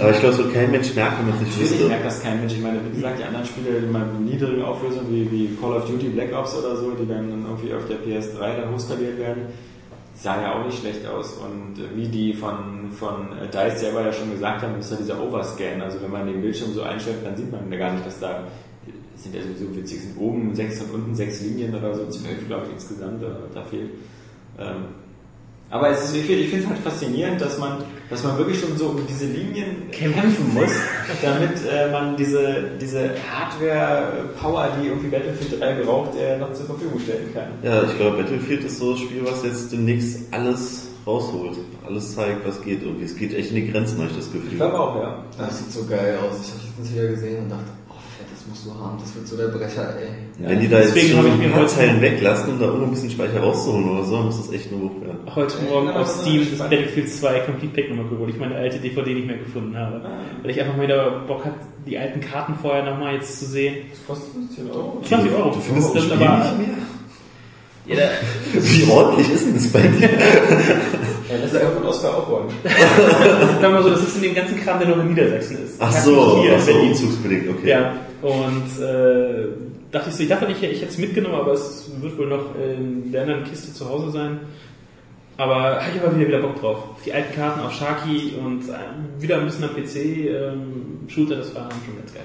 [0.00, 1.88] Aber ich glaube, wird kein Mensch merken, wenn man es nicht wüsste.
[1.88, 2.54] merkt das kein Mensch.
[2.54, 5.76] Ich meine, wie gesagt, die anderen Spiele die mal mit niedrigen Auflösungen wie, wie Call
[5.76, 9.42] of Duty Black Ops oder so, die dann irgendwie auf der PS3 dann hochskaliert werden,
[10.14, 11.34] sah ja auch nicht schlecht aus.
[11.34, 15.22] Und wie die von, von äh, DICE selber ja schon gesagt haben, ist ja dieser
[15.22, 15.80] Overscan.
[15.80, 18.44] Also wenn man den Bildschirm so einstellt, dann sieht man ja gar nicht, dass da
[19.18, 22.66] sind ja sowieso witzig, sind oben sechs und unten sechs Linien oder so, zwölf glaube
[22.66, 23.90] ich insgesamt, da, da fehlt.
[24.58, 24.84] Ähm,
[25.70, 27.78] aber es ist, ich finde es halt faszinierend, dass man,
[28.10, 30.70] dass man wirklich schon so um diese Linien kämpfen muss,
[31.22, 36.98] damit äh, man diese, diese Hardware-Power, die irgendwie Battlefield 3 braucht, äh, noch zur Verfügung
[37.00, 37.48] stellen kann.
[37.62, 41.56] Ja, ich glaube, Battlefield ist so das Spiel, was jetzt demnächst alles rausholt.
[41.86, 43.04] Alles zeigt, was geht irgendwie.
[43.04, 44.52] Es geht echt in die Grenzen, habe ich das Gefühl.
[44.52, 45.24] Ich glaube auch, ja.
[45.38, 46.40] Das sieht so geil aus.
[46.42, 47.70] Ich habe letztens wieder gesehen und dachte,
[48.48, 48.98] musst du haben.
[49.00, 50.08] Das wird so der Brecher, ey.
[50.38, 52.58] Wenn die da jetzt Deswegen schon habe ich mir ein paar heute- Zeilen weglassen, um
[52.58, 55.18] da irgendwo ein bisschen Speicher rauszuholen oder so, muss das echt nur hoch werden.
[55.34, 56.58] heute Ja, Morgen auf Steam das.
[56.58, 60.00] Battlefield 2 Complete Pack nochmal geholt, ich meine alte DVD nicht mehr gefunden habe.
[60.42, 61.56] Weil ich einfach mal wieder Bock hatte,
[61.86, 63.76] die alten Karten vorher nochmal jetzt zu sehen.
[63.90, 65.00] Das kostet 15 Euro.
[65.04, 65.50] 20 Euro.
[65.50, 67.96] Du findest das das aber, nicht mehr?
[67.96, 68.10] ja, da,
[68.60, 70.08] Wie ordentlich ist denn das bei dir?
[71.30, 72.48] Ja, das ist ja von Oscar auch worden.
[72.64, 75.74] sagen wir mal so, das ist in dem ganzen Kram, der noch in Niedersachsen ist.
[75.78, 76.88] Ach so, hier ach so Berlin.
[76.90, 77.68] umzugsbedingt, okay.
[77.70, 77.92] Ja,
[78.22, 79.46] und äh,
[79.90, 82.54] dachte ich so, ich dachte nicht, ich hätte es mitgenommen, aber es wird wohl noch
[82.56, 84.40] in der anderen Kiste zu Hause sein.
[85.36, 86.78] Aber habe ich aber wieder, wieder Bock drauf.
[87.06, 91.54] Die alten Karten auf Sharky und äh, wieder ein bisschen am PC, ähm, Shooter, das
[91.54, 92.24] war schon ganz geil.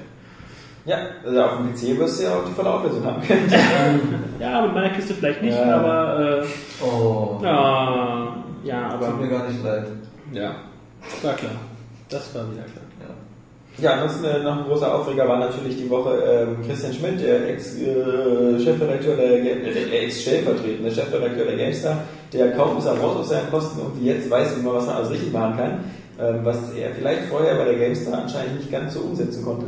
[0.86, 3.48] Ja, also auf dem PC wirst du ja auch die volle Auflösung haben können.
[4.40, 5.78] Ja, mit meiner Kiste vielleicht nicht, Ja.
[5.80, 6.46] aber äh,
[6.84, 7.40] Oh.
[7.44, 9.86] ja, ja, Tut mir aber gar nicht leid.
[10.34, 10.56] ja,
[11.22, 11.52] war klar.
[12.10, 12.83] Das war wieder klar.
[13.82, 16.16] Ja, ansonsten äh, noch ein großer Aufreger war natürlich die Woche
[16.48, 21.98] ähm, Christian Schmidt, der Ex-Chefredakteur der, Ga- äh, der Ex-Stellvertretende Chefredakteur der GameStar,
[22.32, 25.10] der kaum ist er raus aus seinen Posten und jetzt weiß, wie man was alles
[25.10, 25.80] richtig machen kann,
[26.20, 29.66] ähm, was er vielleicht vorher bei der GameStar anscheinend nicht ganz so umsetzen konnte.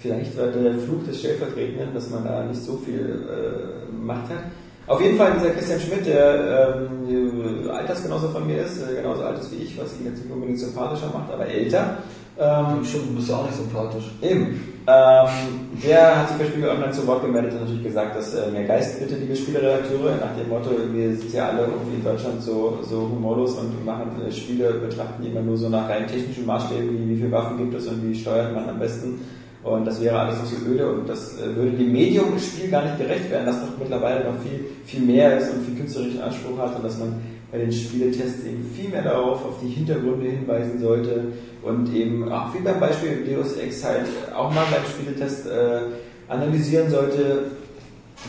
[0.00, 4.44] Vielleicht war der Fluch des Stellvertretenden, dass man da nicht so viel äh, Macht hat.
[4.88, 6.74] Auf jeden Fall dieser Christian Schmidt, der
[7.06, 10.32] ähm, Altersgenosse von mir ist, äh, genauso alt ist wie ich, was ihn jetzt nicht
[10.32, 11.98] unbedingt sympathischer macht, aber älter.
[12.40, 14.04] Ähm, Stimmt, du bist ja auch nicht sympathisch.
[14.22, 14.78] Eben.
[14.86, 15.28] Ähm,
[15.84, 18.64] der hat sich bei Spiegel Online zu Wort gemeldet und natürlich gesagt, dass äh, mehr
[18.64, 22.78] Geist bitte, liebe Spieleredakteure, nach dem Motto, wir sind ja alle irgendwie in Deutschland so,
[22.88, 26.88] so humorlos und machen äh, Spiele, betrachten die immer nur so nach rein technischen Maßstäben,
[26.90, 29.20] wie, wie viele Waffen gibt es und wie steuert man am besten.
[29.62, 32.84] Und das wäre alles noch so öde und das äh, würde dem Medium Spiel gar
[32.84, 36.56] nicht gerecht werden, das doch mittlerweile noch viel, viel mehr ist und viel künstlerischen Anspruch
[36.56, 40.80] hat und dass man bei den Spieletests eben viel mehr darauf, auf die Hintergründe hinweisen
[40.80, 45.80] sollte und eben auch wie beim Beispiel Deus Ex halt auch mal beim Spieletest äh,
[46.28, 47.50] analysieren sollte,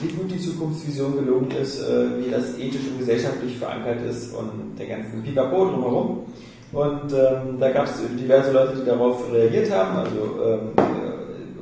[0.02, 4.78] wie gut die Zukunftsvision gelungen ist, äh, wie das ethisch und gesellschaftlich verankert ist und
[4.78, 6.26] der ganzen Pipapo drumherum.
[6.72, 9.98] Und ähm, da gab es diverse Leute, die darauf reagiert haben.
[9.98, 10.60] Also ähm,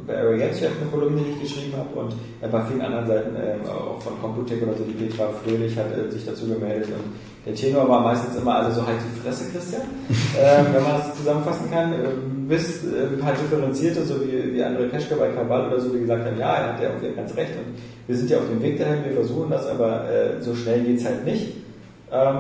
[0.06, 3.36] bei Area Games, ich eine Kolumne, die ich geschrieben habe und bei vielen anderen Seiten
[3.36, 7.14] ähm, auch von Computec oder so, die Petra Fröhlich hat äh, sich dazu gemeldet und
[7.48, 11.16] der Tenor war meistens immer also so halt die Fresse, Christian, ähm, wenn man das
[11.16, 15.80] zusammenfassen kann, ähm, bis äh, halt differenzierte, so wie, wie André Peschke bei Kabal oder
[15.80, 18.38] so, die gesagt haben, ja, er hat ja auch ganz recht und wir sind ja
[18.38, 21.54] auf dem Weg dahin, wir versuchen das, aber äh, so schnell geht's halt nicht.
[22.12, 22.40] Ähm,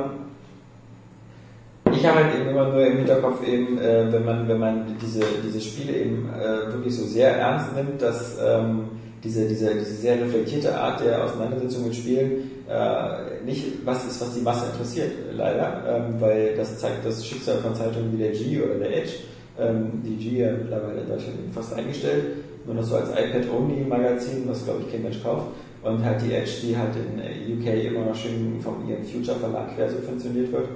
[1.94, 5.22] ich habe halt eben immer nur im Hinterkopf eben, äh, wenn man, wenn man diese,
[5.46, 8.90] diese Spiele eben äh, wirklich so sehr ernst nimmt, dass ähm,
[9.28, 14.34] diese, diese, diese sehr reflektierte Art der Auseinandersetzung mit Spielen äh, nicht was ist, was
[14.34, 18.62] die Masse interessiert, leider, ähm, weil das zeigt das Schicksal von Zeitungen wie der G
[18.62, 19.12] oder der Edge.
[19.60, 22.24] Ähm, die G ja mittlerweile in Deutschland fast eingestellt,
[22.66, 25.48] nur noch so als iPad-Only-Magazin, was glaube ich kein Mensch kauft.
[25.84, 29.76] Und halt die Edge, die halt in UK immer noch schön vom ihrem Future Verlag
[29.76, 30.68] quer subventioniert wird.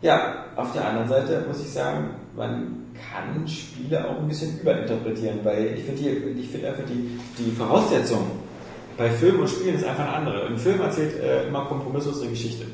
[0.00, 5.40] Ja, auf der anderen Seite muss ich sagen, man kann Spiele auch ein bisschen überinterpretieren,
[5.44, 6.02] weil ich finde
[6.40, 8.26] ich finde einfach die, die Voraussetzung
[8.96, 10.46] bei Filmen und Spielen ist einfach eine andere.
[10.46, 12.64] Ein Film erzählt äh, immer kompromisslos eine Geschichte.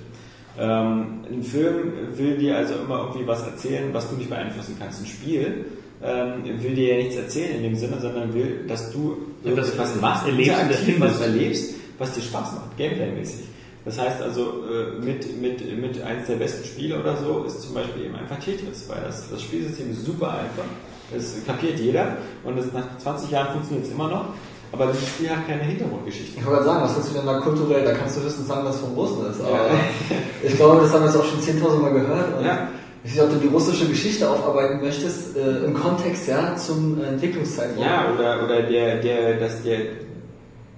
[0.59, 5.01] Ähm, ein Film will dir also immer irgendwie was erzählen, was du nicht beeinflussen kannst.
[5.03, 5.65] Ein Spiel
[6.03, 9.77] ähm, will dir ja nichts erzählen in dem Sinne, sondern will, dass du Ja, das-
[9.77, 11.01] was machst, erlebst erfindest.
[11.01, 13.47] was erlebst, was dir Spaß macht, Gameplay-mäßig.
[13.85, 17.75] Das heißt also, äh, mit, mit, mit eins der besten Spiele oder so ist zum
[17.75, 20.65] Beispiel eben einfach Tetris, weil das, das Spielsystem ist super einfach,
[21.13, 24.25] das kapiert jeder und das, nach 20 Jahren funktioniert es immer noch,
[24.73, 26.39] aber das Spiel hat keine Hintergrundgeschichte.
[26.39, 27.85] Ich wollte gerade sagen, was willst du denn da kulturell?
[27.85, 29.41] Da kannst du höchstens sagen, dass es vom Russen ist.
[29.41, 29.71] Aber
[30.43, 32.39] ich glaube, das haben wir jetzt auch schon 10.000 Mal gehört.
[32.39, 32.69] Und Ja.
[33.05, 37.05] Ich weiß nicht, ob du die russische Geschichte aufarbeiten möchtest, äh, im Kontext ja zum
[37.05, 37.85] Entwicklungszeitraum.
[37.85, 39.81] Ja, oder, oder der, der, das, der,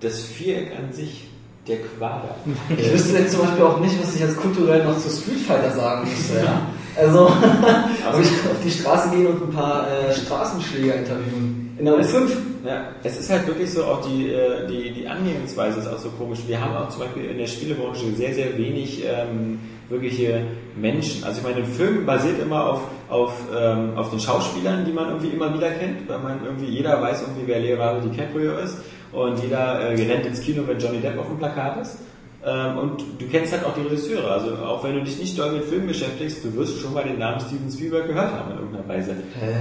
[0.00, 1.25] das Viereck an sich,
[1.68, 2.34] der Quader.
[2.76, 5.70] Ich wüsste jetzt zum Beispiel auch nicht, was ich jetzt kulturell noch zu Street Fighter
[5.72, 6.38] sagen müsste.
[6.38, 6.62] Ja?
[6.96, 7.26] Also,
[8.12, 11.74] ob ich auf die Straße gehen und ein paar äh, Straßenschläger interviewen.
[11.78, 12.30] In der U5.
[12.66, 16.08] Ja, es ist halt wirklich so, auch die, äh, die, die Angehensweise ist auch so
[16.10, 16.40] komisch.
[16.46, 20.42] Wir haben auch zum Beispiel in der Spielebranche sehr, sehr wenig ähm, wirkliche
[20.74, 21.22] Menschen.
[21.22, 25.08] Also ich meine, ein Film basiert immer auf, auf, ähm, auf den Schauspielern, die man
[25.08, 28.78] irgendwie immer wieder kennt, weil man irgendwie, jeder weiß irgendwie, wer Leonardo DiCaprio ist
[29.16, 31.98] und jeder äh, rennt ins Kino, wenn Johnny Depp auf dem Plakat ist.
[32.44, 34.30] Ähm, und du kennst halt auch die Regisseure.
[34.30, 37.18] Also auch wenn du dich nicht doll mit Filmen beschäftigst, du wirst schon mal den
[37.18, 39.16] Namen Steven Spielberg gehört haben in irgendeiner Weise.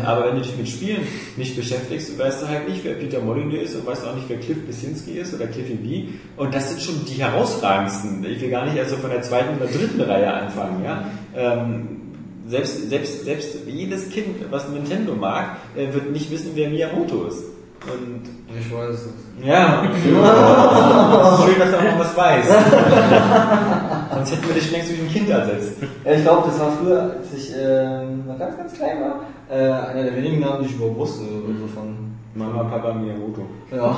[0.06, 1.08] Aber wenn du dich mit Spielen
[1.38, 4.40] nicht beschäftigst, weißt du halt nicht, wer Peter Molyneux ist und weißt auch nicht, wer
[4.40, 6.04] Cliff Besinski ist oder Cliffy B.
[6.36, 8.26] Und das sind schon die herausragendsten.
[8.26, 10.84] Ich will gar nicht erst so von der zweiten oder dritten Reihe anfangen.
[10.84, 11.08] Ja?
[11.34, 12.02] Ähm,
[12.48, 17.55] selbst, selbst, selbst jedes Kind, was Nintendo mag, äh, wird nicht wissen, wer Miyamoto ist.
[17.94, 18.22] Und
[18.60, 19.48] Ich weiß es nicht.
[19.48, 22.46] ja, schön, dass er auch noch was weiß.
[24.16, 25.74] Sonst hätten wir dich längst durch ein Kind ersetzt.
[26.04, 29.72] Ja, ich glaube, das war früher, als ich ähm, noch ganz, ganz klein war, äh,
[29.72, 31.24] einer der wenigen Namen, die ich überhaupt wusste.
[31.26, 31.96] Also von,
[32.34, 33.42] Mama, Papa, Miyamoto.
[33.72, 33.96] ja,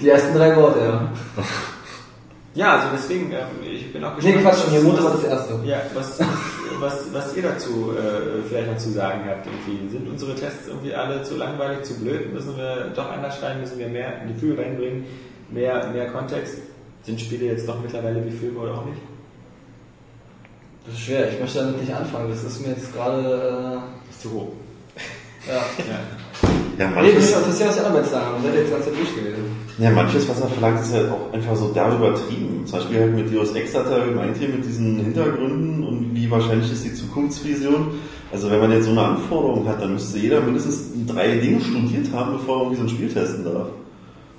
[0.00, 1.00] die ersten drei Worte, ja.
[2.58, 4.42] Ja, also deswegen, ähm, ich bin auch Nee, gespannt.
[4.46, 5.60] Quatsch, was- Miyamoto war das erste.
[5.64, 6.18] Ja, was,
[6.80, 9.46] was, was ihr dazu äh, vielleicht noch zu sagen habt.
[9.46, 9.88] Irgendwie.
[9.88, 12.32] Sind unsere Tests irgendwie alle zu langweilig, zu blöd?
[12.34, 13.60] Müssen wir doch anders schreiben?
[13.60, 15.04] Müssen wir mehr Gefühl reinbringen?
[15.50, 16.58] Mehr, mehr Kontext?
[17.04, 19.00] Sind Spiele jetzt doch mittlerweile wie Filme oder auch nicht?
[20.84, 22.28] Das ist schwer, ich möchte damit nicht anfangen.
[22.30, 24.48] Das ist mir jetzt gerade, Ist zu hoch.
[25.46, 25.54] äh, ja.
[25.56, 25.98] Ja.
[26.78, 28.34] Ja, Nee, mich manches, interessiert, was die anderen sagen.
[28.36, 29.57] Und seid ihr jetzt ganz durch gewesen.
[29.78, 32.66] Ja, manches, was er verlangt, ist halt auch einfach so derbe übertrieben.
[32.66, 36.30] Zum Beispiel halt mit Deus Ex hat er gemeint hier mit diesen Hintergründen und wie
[36.30, 37.92] wahrscheinlich ist die Zukunftsvision.
[38.32, 42.12] Also wenn man jetzt so eine Anforderung hat, dann müsste jeder mindestens drei Dinge studiert
[42.12, 43.68] haben, bevor er irgendwie so ein Spiel testen darf.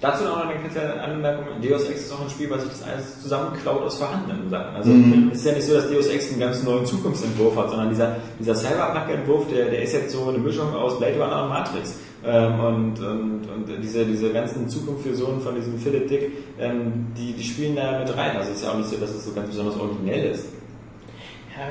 [0.02, 1.46] Dazu noch eine kleine Anmerkung.
[1.62, 4.76] Deus Ex ist auch ein Spiel, was sich das alles zusammenklaut aus vorhandenen Sachen.
[4.76, 5.30] Also Mhm.
[5.34, 8.16] es ist ja nicht so, dass Deus Ex einen ganz neuen Zukunftsentwurf hat, sondern dieser,
[8.40, 11.96] dieser Cyberpunk-Entwurf, der, der ist jetzt so eine Mischung aus Blade Runner und Matrix.
[12.26, 17.44] Ähm, und, und, und diese, diese ganzen Zukunftsvisionen von diesem Philip Dick, ähm, die, die
[17.44, 18.36] spielen da mit rein.
[18.36, 20.48] Also es ist ja auch nicht so, dass es so ganz besonders originell ist.
[21.56, 21.68] Ja,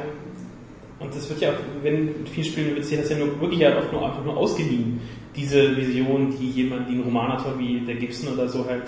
[1.00, 3.62] und das wird ja, auch, wenn in vielen Spielen wird sich das ja nur, wirklich
[3.62, 5.00] halt oft nur einfach nur ausgeliehen.
[5.36, 8.84] Diese Vision, die jemand, die ein Romanautor wie der Gibson oder so halt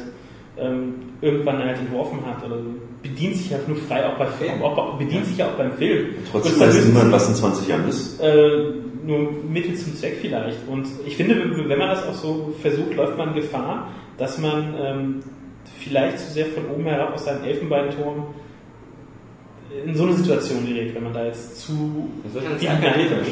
[0.58, 2.44] ähm, irgendwann halt entworfen hat.
[2.44, 2.56] Oder
[3.02, 6.06] bedient sich halt nur frei auch bei Film, auch, bedient sich ja auch beim Film.
[6.30, 8.20] Trotzdem weiß niemand, was in 20 Jahren ist.
[8.20, 8.72] äh,
[9.04, 10.66] nur Mittel zum Zweck vielleicht.
[10.68, 15.20] Und ich finde, wenn man das auch so versucht, läuft man Gefahr, dass man ähm,
[15.78, 18.34] vielleicht zu sehr von oben herab aus seinem Elfenbeinturm
[19.86, 23.28] in so eine Situation gerät, wenn man da jetzt zu halt sehr akademisch.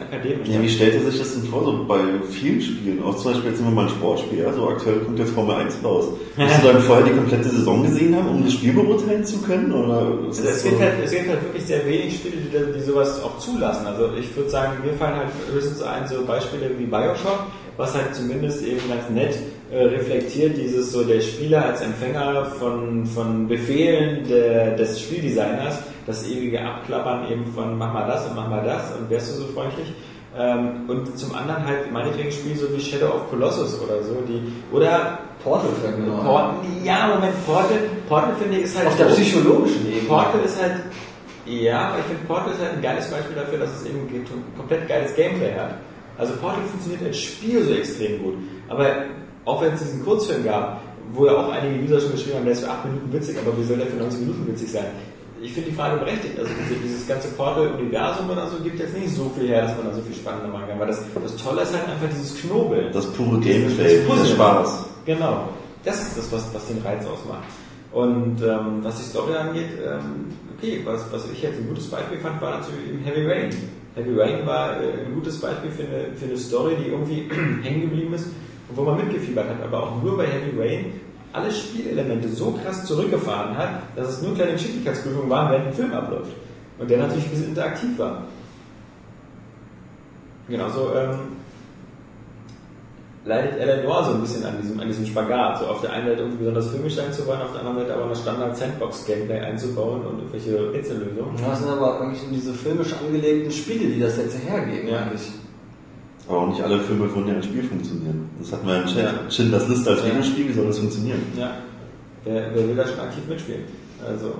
[0.00, 0.48] akademisch.
[0.48, 1.98] Ja, wie stellt er sich das denn vor, so bei
[2.30, 3.02] vielen Spielen?
[3.02, 5.78] Auch zum Beispiel jetzt wir mal ein Spiel, ja, so aktuell kommt jetzt Formel 1
[5.82, 6.08] raus.
[6.36, 9.72] Musst du dann vorher die komplette Saison gesehen haben, um das Spiel beurteilen zu können?
[9.72, 10.68] Oder ist Also das es, so?
[10.68, 13.86] gibt halt, es gibt halt wirklich sehr wenig Spiele, die, die sowas auch zulassen.
[13.86, 18.14] Also ich würde sagen, mir fallen halt höchstens ein so Beispiele wie Bioshock, was halt
[18.14, 19.36] zumindest eben ganz nett
[19.70, 26.28] äh, reflektiert, dieses so der Spieler als Empfänger von, von Befehlen der, des Spieldesigners, das
[26.28, 29.46] ewige Abklappern eben von mach mal das und mach mal das und wärst du so
[29.48, 29.92] freundlich.
[30.38, 34.52] Ähm, und zum anderen halt meinetwegen Spiele so wie Shadow of Colossus oder so, die
[34.70, 36.12] oder Portal fällt mir.
[36.12, 37.78] Portal, ja, Moment, Portal,
[38.08, 40.08] Portal finde ich ist halt Auf der psychologischen Ebene.
[40.08, 40.74] Portal ist halt,
[41.46, 44.24] ja, aber ich finde Portal ist halt ein geiles Beispiel dafür, dass es eben ein
[44.56, 45.74] komplett geiles Gameplay hat.
[46.18, 48.34] Also Portal funktioniert als Spiel so extrem gut.
[48.68, 48.86] Aber
[49.46, 50.82] auch wenn es diesen Kurzfilm gab,
[51.12, 53.56] wo ja auch einige User schon geschrieben haben, der ist für 8 Minuten witzig, aber
[53.56, 54.86] wie soll der für 90 Minuten witzig sein?
[55.40, 56.38] Ich finde die Frage berechtigt.
[56.38, 59.86] Also diese, dieses ganze Portal-Universum oder so gibt jetzt nicht so viel her, dass man
[59.86, 60.80] da so viel spannender machen kann.
[60.80, 62.90] Weil das, das Tolle ist halt einfach dieses Knobeln.
[62.92, 64.84] Das pure Gameplay, das der Spaß.
[65.04, 65.48] Genau.
[65.84, 67.44] Das ist das, was, was den Reiz ausmacht.
[67.92, 72.18] Und ähm, was die Story angeht, ähm, okay, was, was ich jetzt ein gutes Beispiel
[72.18, 73.50] fand, war natürlich eben Heavy Rain.
[73.94, 77.28] Heavy Rain war äh, ein gutes Beispiel für eine, für eine Story, die irgendwie
[77.62, 78.26] hängen geblieben ist
[78.68, 81.00] und wo man mitgefiebert hat, aber auch nur bei Heavy Rain
[81.32, 85.92] alle Spielelemente so krass zurückgefahren hat, dass es nur kleine Geschicklichkeitsprüfungen waren, während ein Film
[85.92, 86.32] abläuft.
[86.78, 88.24] Und der natürlich ein bisschen interaktiv war.
[90.48, 91.18] Genauso ähm,
[93.24, 95.58] leidet Eleanor so ein bisschen an diesem, an diesem Spagat.
[95.58, 97.94] So auf der einen Seite irgendwie besonders filmisch sein zu wollen, auf der anderen Seite
[97.94, 101.36] aber eine Standard-Sandbox-Gameplay einzubauen und irgendwelche Rätsellösungen.
[101.44, 104.98] Das sind aber eigentlich diese filmisch angelegten Spiele, die das jetzt hergeben Ja.
[105.00, 105.32] eigentlich.
[106.28, 108.28] Aber auch nicht alle Filme wollen ja ein Spiel funktionieren.
[108.40, 108.96] Das hatten wir im Chat.
[109.04, 109.30] Ja.
[109.30, 110.06] Schindlers Liste als Ja.
[110.10, 111.22] Videospiel, wie soll das funktionieren?
[111.36, 111.58] Ja.
[112.24, 113.62] Wer, wer will da schon aktiv mitspielen?
[114.04, 114.34] Also,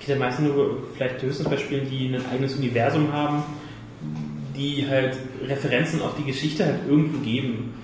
[0.00, 3.42] Ich hätte meistens nur vielleicht höchstens bei Spielen, die ein eigenes Universum haben,
[4.56, 5.16] die halt
[5.46, 7.74] Referenzen auf die Geschichte halt irgendwo geben.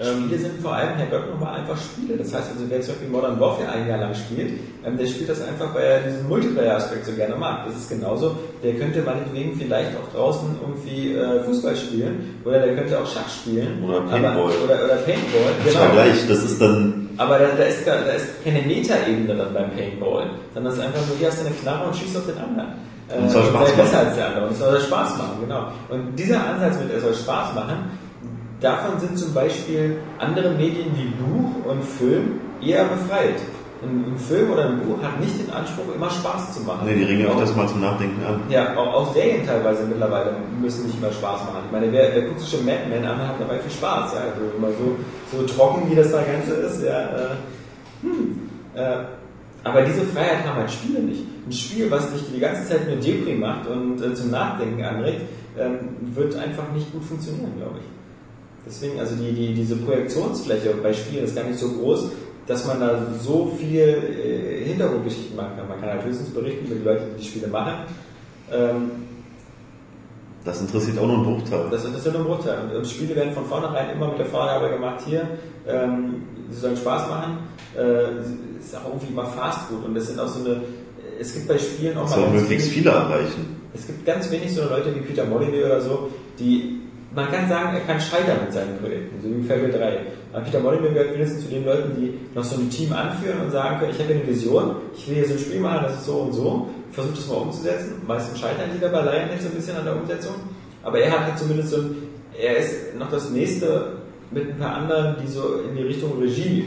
[0.00, 2.16] Ähm, Spiele sind vor allem, Herr Gott, nochmal einfach Spiele.
[2.18, 4.52] Das heißt, also wer zum Beispiel Modern Warfare ein Jahr lang spielt,
[4.84, 7.66] ähm, der spielt das einfach, weil er diesen Multiplayer-Aspekt so gerne mag.
[7.66, 12.74] Das ist genauso, der könnte meinetwegen vielleicht auch draußen irgendwie äh, Fußball spielen oder der
[12.76, 13.82] könnte auch Schach spielen.
[13.84, 14.32] Oder Paintball.
[14.32, 15.84] Aber, oder, oder Paintball, Das genau.
[15.86, 20.26] Vergleich, das ist dann, Aber da, da, ist, da ist keine Metaebene dann beim Paintball,
[20.52, 22.68] sondern es ist einfach nur, hier hast du eine Knarre und schießt auf den anderen.
[23.08, 23.76] Äh, Und es soll Spaß sei machen.
[23.84, 25.68] besser als der andere und es soll Spaß machen, genau.
[25.88, 27.76] Und dieser Ansatz mit, es soll Spaß machen,
[28.60, 33.40] davon sind zum Beispiel andere Medien wie Buch und Film eher befreit.
[33.82, 36.86] Ein, ein Film oder ein Buch hat nicht den Anspruch, immer Spaß zu machen.
[36.86, 38.40] nee, die ringen auch Auch- das mal zum Nachdenken an.
[38.48, 41.60] ja, auch, auch Serien teilweise mittlerweile müssen nicht mehr Spaß machen.
[41.66, 44.14] Ich meine, wer, wer guckt sich schon Mad Men an, hat dabei viel Spaß.
[44.14, 44.20] Ja?
[44.20, 44.96] Also immer so,
[45.36, 46.82] so trocken, wie das da Ganze ist.
[46.82, 47.36] Ja, äh,
[48.02, 48.40] hm,
[48.74, 48.96] äh,
[49.62, 51.22] aber diese Freiheit haben halt Spiele nicht.
[51.46, 55.20] Ein Spiel, was dich die ganze Zeit nur Depri macht und äh, zum Nachdenken anregt,
[55.58, 55.78] ähm,
[56.14, 57.95] wird einfach nicht gut funktionieren, glaube ich.
[58.66, 62.08] Deswegen, also die, die, diese Projektionsfläche bei Spielen ist gar nicht so groß,
[62.46, 65.68] dass man da so viel äh, Hintergrundgeschichten machen kann.
[65.68, 67.74] Man kann halt höchstens berichten über die Leute, die die Spiele machen.
[68.52, 68.90] Ähm,
[70.44, 71.66] Das interessiert auch nur einen Bruchteil.
[71.70, 72.58] das, das ja nur ein Bruchteil.
[72.64, 75.28] Und, und Spiele werden von vornherein immer mit der Vorgabe gemacht, hier,
[75.66, 77.38] ähm, sie sollen Spaß machen,
[77.76, 77.80] äh,
[78.60, 79.84] es ist auch irgendwie immer Fast Food.
[79.84, 80.62] Und das sind auch so eine,
[81.20, 83.56] es gibt bei Spielen auch soll ganz möglichst viele erreichen.
[83.74, 86.80] es gibt ganz wenig so Leute wie Peter Molyneux oder so, die,
[87.16, 90.00] man kann sagen, er kann scheitern mit seinen Projekten, so wie Fable 3.
[90.34, 93.50] Aber Peter Molyneux gehört wenigstens zu den Leuten, die noch so ein Team anführen und
[93.50, 96.04] sagen können, ich habe eine Vision, ich will hier so ein Spiel machen, das ist
[96.04, 98.02] so und so, versucht das mal umzusetzen.
[98.06, 100.34] Meistens scheitern die dabei leider nicht so ein bisschen an der Umsetzung.
[100.82, 101.96] Aber er hat halt zumindest so ein,
[102.38, 103.94] er ist noch das nächste
[104.30, 106.66] mit ein paar anderen, die so in die Richtung Regie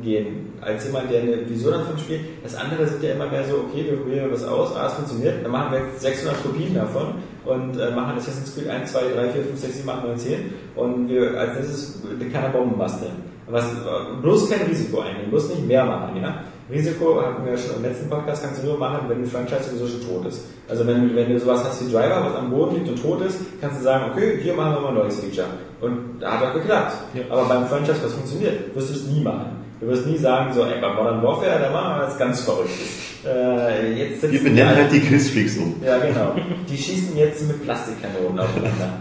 [0.00, 2.20] gehen, als jemand, der eine Vision hat vom Spiel.
[2.44, 5.42] Das andere sind ja immer mehr so, okay, wir probieren das aus, ah, es funktioniert,
[5.42, 7.14] dann machen wir jetzt 600 Kopien davon
[7.44, 10.54] und äh, machen Assassin's Creed 1, 2, 3, 4, 5, 6, 7, 8, 9, 10
[10.76, 12.02] und wir als nächstes
[12.32, 13.12] keine Bomben basteln.
[13.48, 13.76] Was, äh,
[14.22, 16.44] bloß kein Risiko eingehen, bloß nicht mehr machen, ja.
[16.70, 19.70] Risiko hatten wir ja schon im letzten Podcast, kannst du nur machen, wenn ein Franchise
[19.70, 20.44] sowieso schon tot ist.
[20.68, 23.40] Also wenn, wenn du sowas hast wie Driver, was am Boden liegt und tot ist,
[23.60, 25.48] kannst du sagen, okay, hier machen wir mal ein neues Feature.
[25.80, 26.92] Und da hat auch geklappt.
[27.28, 29.59] Aber beim Franchise, was funktioniert, wirst du es nie machen.
[29.80, 33.24] Du wirst nie sagen, so, ey, bei Modern Warfare, da machen wir was ganz Verrücktes.
[33.26, 35.74] Äh, jetzt Wir benennen halt die Killstreaks um.
[35.84, 36.34] ja, genau.
[36.68, 38.92] Die schießen jetzt mit Plastikkanonen aufeinander.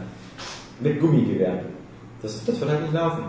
[0.80, 1.60] mit Gummigewehren.
[2.22, 3.24] Das, das wird halt nicht laufen.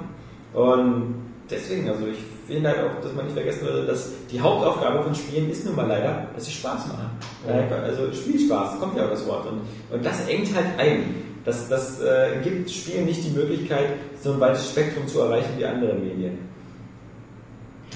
[0.53, 1.15] Und
[1.51, 5.15] deswegen, also ich finde halt auch, dass man nicht vergessen sollte, dass die Hauptaufgabe von
[5.15, 7.11] Spielen ist nun mal leider, dass sie Spaß machen.
[7.49, 9.47] Äh, Also Spielspaß, kommt ja auch das Wort.
[9.47, 9.61] Und,
[9.93, 11.15] und das engt halt ein.
[11.45, 13.87] Das, das äh, gibt Spielen nicht die Möglichkeit,
[14.23, 16.39] so ein weites Spektrum zu erreichen wie andere Medien.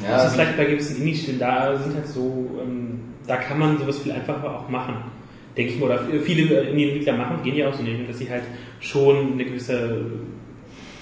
[0.02, 3.58] Ja, das ist also- vielleicht bei gewissen Indie-Spielen, da sind halt so, ähm, da kann
[3.58, 4.96] man sowas viel einfacher auch machen.
[5.56, 8.28] Denke ich mal, oder viele Indie-Entwickler machen, gehen ja auch so in Richtung, dass sie
[8.28, 8.42] halt
[8.80, 10.02] schon eine gewisse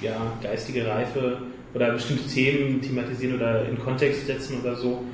[0.02, 1.38] ja, geistige Reife
[1.74, 5.04] oder bestimmte Themen thematisieren oder in Kontext setzen oder so,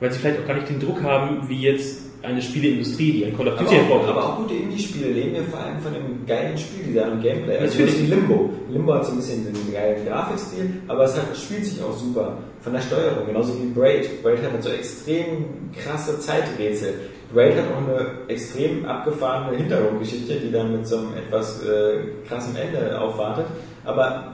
[0.00, 3.36] weil sie vielleicht auch gar nicht den Druck haben, wie jetzt eine Spieleindustrie, die ein
[3.36, 4.10] Call of Aber Duty auch, hervorbringt.
[4.10, 7.58] aber auch gute Indie-Spiele leben ja vor allem von dem geilen Spieldesign und Gameplay.
[7.58, 8.02] Also Natürlich.
[8.02, 8.50] wie Limbo.
[8.70, 12.38] Limbo hat so ein bisschen den geilen Grafikstil, aber es hat, spielt sich auch super.
[12.60, 14.22] Von der Steuerung, genauso wie Braid.
[14.22, 16.94] Braid hat halt so extrem krasse Zeiträtsel.
[17.32, 22.56] Braid hat auch eine extrem abgefahrene Hintergrundgeschichte, die dann mit so einem etwas äh, krassen
[22.56, 23.46] Ende aufwartet.
[23.84, 24.32] Aber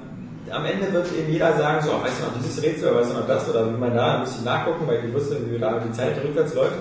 [0.51, 3.15] am Ende wird eben jeder sagen, so, weißt du noch dieses Rätsel oder weißt du
[3.17, 5.93] noch das oder wie man da ein bisschen nachgucken, weil ich wusste, wie da die
[5.93, 6.77] Zeit rückwärts läuft.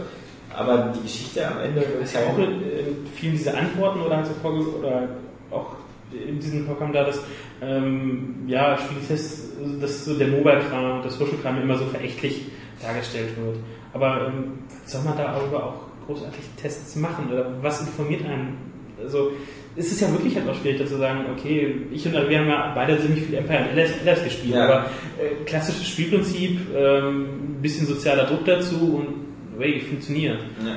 [0.55, 4.17] Aber die Geschichte am Ende wird ist ja auch in in vielen dieser Antworten oder
[4.17, 5.09] halt so vorge oder
[5.51, 5.75] auch
[6.11, 7.21] in diesem Programm da, dass
[7.61, 12.41] ähm, ja, Spieltests, dass so der Mobile-Kram, das Social-Kram immer so verächtlich
[12.81, 13.57] dargestellt wird.
[13.93, 17.31] Aber ähm, soll man darüber auch großartig Tests machen?
[17.31, 18.57] Oder was informiert einen?
[19.01, 19.31] Also
[19.75, 22.47] es ist ja wirklich halt auch schwierig, da zu sagen, okay, ich und wir haben
[22.47, 24.65] ja beide ziemlich viel Empire und LS, gespielt, Ja.
[24.65, 24.85] aber
[25.19, 27.21] äh, klassisches Spielprinzip, ähm,
[27.57, 30.39] ein bisschen sozialer Druck dazu und hey, funktioniert.
[30.65, 30.75] Ja.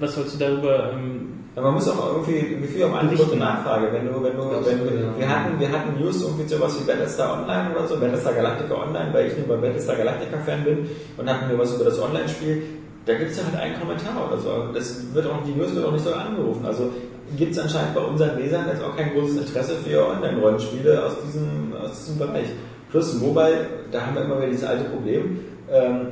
[0.00, 3.92] Was sollst du darüber ähm, man muss auch irgendwie, irgendwie auch Angebot und Nachfrage.
[3.92, 5.18] Wenn du, wenn du, wenn du, ja.
[5.18, 9.12] wir hatten, wir hatten News irgendwie sowas wie Battlestar Online oder so, Battlestar Galactica Online,
[9.12, 10.86] weil ich nur bei Battlestar Galactica Fan bin
[11.16, 12.62] und hatten wir was über das Online-Spiel.
[13.06, 14.72] Da gibt es ja halt einen Kommentar oder so.
[14.72, 16.64] Das wird auch, die News wird auch nicht so angerufen.
[16.64, 16.92] Also
[17.36, 21.72] gibt es anscheinend bei unseren Lesern jetzt auch kein großes Interesse für Online-Rollenspiele aus diesem,
[21.82, 22.48] aus diesem Bereich.
[22.90, 25.40] Plus Mobile, da haben wir immer wieder dieses alte Problem.
[25.70, 26.08] Ähm,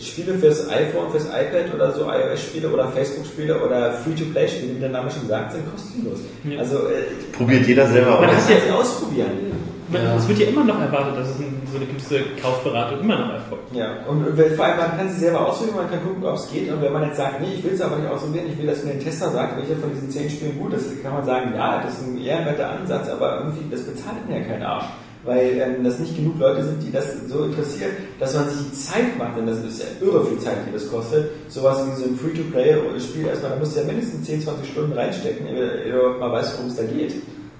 [0.00, 5.10] Spiele fürs iPhone, fürs iPad oder so, iOS-Spiele oder Facebook-Spiele oder Free-to-Play-Spiele, wie der Name
[5.10, 6.18] schon sagt, sind kostenlos.
[6.44, 6.58] Ja.
[6.60, 8.36] Also, äh, Probiert jeder selber Man aus.
[8.36, 9.30] hat das ja- jetzt ausprobieren.
[9.88, 13.32] Man- Es wird ja immer noch erwartet, dass es so eine gewisse Kaufberatung immer noch
[13.34, 13.72] erfolgt.
[13.72, 16.50] Ja, und wenn- vor allem, man kann sie selber ausprobieren, man kann gucken, ob es
[16.50, 16.72] geht.
[16.72, 18.82] Und wenn man jetzt sagt, nee, ich will es aber nicht ausprobieren, ich will, dass
[18.82, 21.82] mir ein Tester sagt, welcher von diesen zehn Spielen gut ist, kann man sagen, ja,
[21.84, 24.86] das ist ein ehrenwerter Ansatz, aber irgendwie, das bezahlt mir ja kein Arsch.
[25.26, 27.90] Weil ähm, das nicht genug Leute sind, die das so interessiert,
[28.20, 30.88] dass man sich die Zeit macht, denn das ist ja irre viel Zeit, die das
[30.88, 31.30] kostet.
[31.48, 35.46] Sowas wie so ein Free-to-Play-Spiel erstmal, da musst du ja mindestens 10, 20 Stunden reinstecken,
[35.48, 35.56] ehe
[35.92, 37.14] du überhaupt mal weißt, worum es da geht.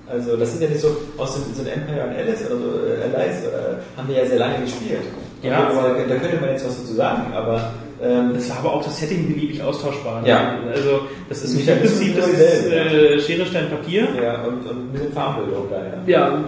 [0.08, 2.68] Also das sind ja nicht so aus so, so ein Empire und Alice oder so
[2.86, 5.02] äh, Allies, oder, haben wir ja sehr lange gespielt.
[5.42, 5.68] Ja.
[5.68, 7.72] aber da könnte man jetzt was dazu sagen, aber
[8.02, 10.22] ähm, Das war aber auch das Setting beliebig austauschbar.
[10.22, 10.28] ne?
[10.28, 10.58] Ja.
[10.72, 14.06] Also das ist Nicht im Prinzip, das ist äh, Schere, Stein, Papier.
[14.22, 15.92] ja, und, und mit dem Farbbildung da, ja.
[16.06, 16.44] Ja,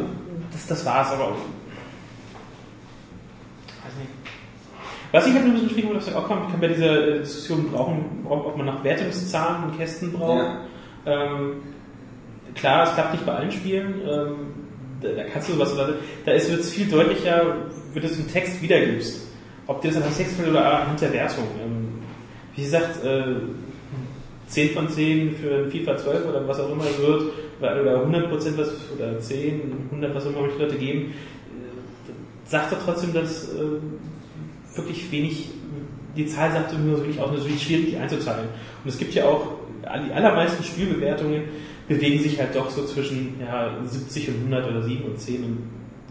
[0.68, 1.38] das, war's aber auch.
[3.84, 4.10] Weiß nicht.
[5.10, 7.70] Was ich halt ein bisschen schwierig was ja auch kommt, kann bei dieser äh, Diskussion
[7.70, 10.44] brauchen, ob man nach Wertungszahlen und Kästen braucht.
[11.06, 11.62] Ähm,
[12.54, 14.02] klar, es klappt nicht bei allen Spielen.
[14.06, 14.36] Ähm,
[15.00, 15.88] da, da kannst du was, da,
[16.24, 17.56] da ist wird es viel deutlicher,
[17.94, 19.28] wie du es im Text wiedergibst.
[19.66, 21.44] Ob dir das anhand Text fällt oder anhand der Wertung.
[21.62, 22.02] Ähm,
[22.54, 23.36] wie gesagt, äh,
[24.48, 29.18] 10 von 10 für FIFA 12 oder was auch immer wird, oder 100% was, oder
[29.18, 29.60] 10,
[29.90, 35.48] 100, was auch immer die Leute geben, äh, sagt doch trotzdem, dass äh, wirklich wenig,
[36.16, 38.48] die Zahl sagt nur wirklich auch, natürlich schwierig die einzuteilen.
[38.82, 41.42] Und es gibt ja auch, die allermeisten Spielbewertungen
[41.86, 45.58] bewegen sich halt doch so zwischen ja, 70 und 100 oder 7 und 10 und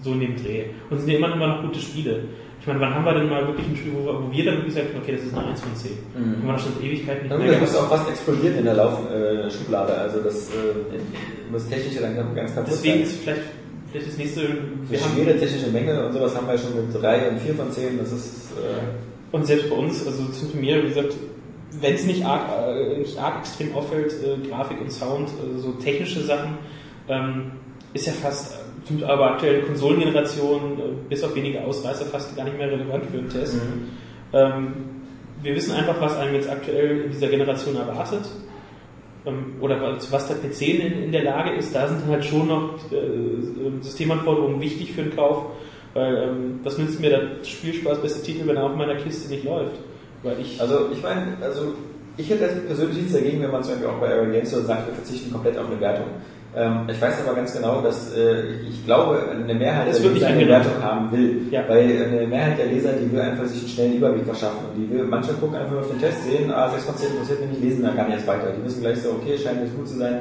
[0.01, 0.65] so in dem Dreh.
[0.89, 2.23] Und sind ja immer, immer noch gute Spiele.
[2.67, 4.73] Ich meine, wann haben wir denn mal wirklich ein Spiel, wo, wo wir dann wirklich
[4.73, 5.91] sagen, okay, das ist eine 1 von 10?
[5.91, 6.19] Mhm.
[6.19, 7.91] Haben wir das schon Ewigkeiten nicht Ja, mehr das ist gehabt.
[7.93, 12.35] auch fast explodiert in der Lauf äh, Schublade, also das äh, muss technisch ja dann
[12.35, 13.03] ganz kaputt Deswegen sein.
[13.03, 13.41] ist vielleicht,
[13.89, 14.49] vielleicht das nächste, Wir
[14.89, 17.71] wir haben, schwere technische Mängel und sowas haben wir schon mit 3 und 4 von
[17.71, 21.13] 10, das ist äh, und selbst bei uns, also zu mir, wie gesagt,
[21.79, 25.71] wenn es nicht arg, äh, nicht arg extrem auffällt, äh, Grafik und Sound, äh, so
[25.71, 26.57] technische Sachen,
[27.07, 27.51] ähm,
[27.93, 32.57] ist ja fast, zum- aber aktuelle Konsolengeneration, äh, bis auf wenige Ausreißer, fast gar nicht
[32.57, 33.57] mehr relevant für einen Test.
[34.33, 34.73] Ähm,
[35.43, 38.21] wir wissen einfach, was einem jetzt aktuell in dieser Generation erwartet.
[39.25, 39.79] Ähm, oder
[40.11, 41.75] was der PC in, in der Lage ist.
[41.75, 45.45] Da sind halt schon noch äh, Systemanforderungen wichtig für den Kauf.
[45.93, 49.43] Weil ähm, was nützt mir der Spielspaß, beste Titel, wenn er auf meiner Kiste nicht
[49.45, 49.75] läuft?
[50.23, 50.59] Weil ich.
[50.61, 51.73] Also ich meine, also
[52.17, 54.93] ich hätte persönlich nichts dagegen, wenn man zum Beispiel auch bei Area Games sagt, wir
[54.95, 56.05] verzichten komplett auf eine Wertung.
[56.57, 60.27] Ähm, ich weiß aber ganz genau, dass äh, ich glaube, eine Mehrheit Das der Leser
[60.27, 60.47] eine.
[60.47, 61.41] Wertung haben will.
[61.51, 61.63] Ja.
[61.67, 64.65] Weil eine Mehrheit der Leser, die will einfach sich einen schnellen Überblick verschaffen.
[64.73, 67.11] Und die will, manche gucken einfach nur auf den Test, sehen, ah, 6 von 10
[67.11, 68.47] interessiert mich nicht, lesen dann gar nicht erst weiter.
[68.57, 70.19] Die wissen gleich so, okay, scheint nicht gut zu sein.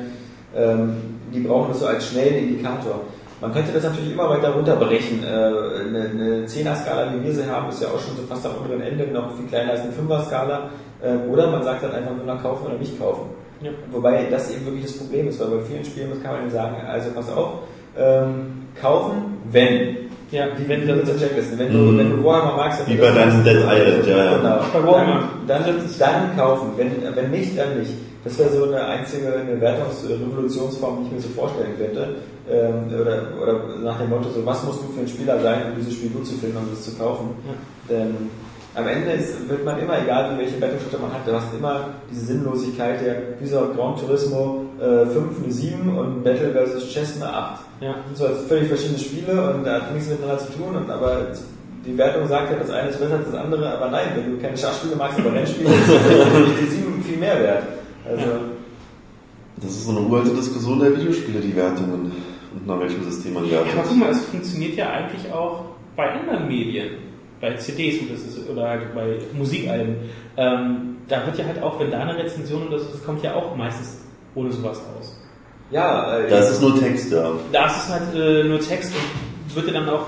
[0.55, 0.97] Ähm,
[1.33, 3.01] die brauchen das so als schnellen Indikator.
[3.41, 5.23] Man könnte das natürlich immer weiter runterbrechen.
[5.23, 8.53] Äh, eine, eine 10er-Skala, wie wir sie haben, ist ja auch schon so fast am
[8.63, 10.71] unteren Ende, noch viel kleiner als eine 5er-Skala.
[11.03, 13.31] Äh, oder man sagt dann einfach nur nach kaufen oder nicht kaufen.
[13.62, 13.70] Ja.
[13.91, 16.77] Wobei das eben wirklich das Problem ist, weil bei vielen Spielen kann man eben sagen,
[16.87, 17.51] also pass auf,
[17.99, 19.97] ähm, kaufen, wenn
[20.33, 21.57] Ja, Wie, wenn wie das, mit der Checkliste.
[21.57, 21.99] Wenn du, Mhm.
[21.99, 24.37] wenn du Warhammer magst, dann Wie bei deinem Dead Island, ja, ja.
[24.39, 24.59] Genau.
[24.73, 25.28] Bei Warhammer.
[25.47, 26.70] Dann, dann, dann kaufen.
[26.77, 27.93] Wenn, wenn nicht, dann nicht.
[28.24, 32.16] Das wäre so eine einzige eine Wertungsrevolutionsform, die ich mir so vorstellen könnte.
[32.51, 35.77] Ähm, oder, oder nach dem Motto, so, was musst du für ein Spieler sein, um
[35.78, 37.31] dieses Spiel gut zu finden und es zu kaufen.
[37.89, 38.28] Denn
[38.77, 41.89] am Ende ist, wird man immer, egal wie welche Wertungsschritte man hat, du hast immer
[42.11, 46.93] diese Sinnlosigkeit der, wie so Gran Turismo äh, 5 eine 7 und Battle vs.
[46.93, 47.61] Chess eine 8.
[47.81, 47.94] Ja.
[48.11, 51.28] Das sind so völlig verschiedene Spiele und da hat nichts miteinander zu tun, und aber
[51.86, 54.43] die Wertung sagt ja, das eine ist besser als das andere, aber nein, wenn du
[54.43, 55.89] keine Schachspiele magst, aber Rennspiele, ist
[56.61, 57.62] die 7 viel mehr wert.
[58.09, 58.27] Also,
[59.57, 62.12] Das ist so eine uralte Diskussion der Videospiele, die Wertungen
[62.55, 63.85] und nach welchem System man Ja, aber wertet.
[63.89, 65.65] guck mal, es funktioniert ja eigentlich auch
[65.97, 66.90] bei anderen Medien,
[67.41, 69.97] bei CDs und das ist, oder halt bei Musikalben.
[70.37, 73.35] Ähm, da wird ja halt auch, wenn da eine Rezension oder so, das kommt ja
[73.35, 74.01] auch meistens
[74.35, 75.17] ohne sowas aus.
[75.71, 77.31] ja, äh, Das ist nur Text, ja.
[77.53, 80.07] Da ist es halt äh, nur Text und wird ja dann auch.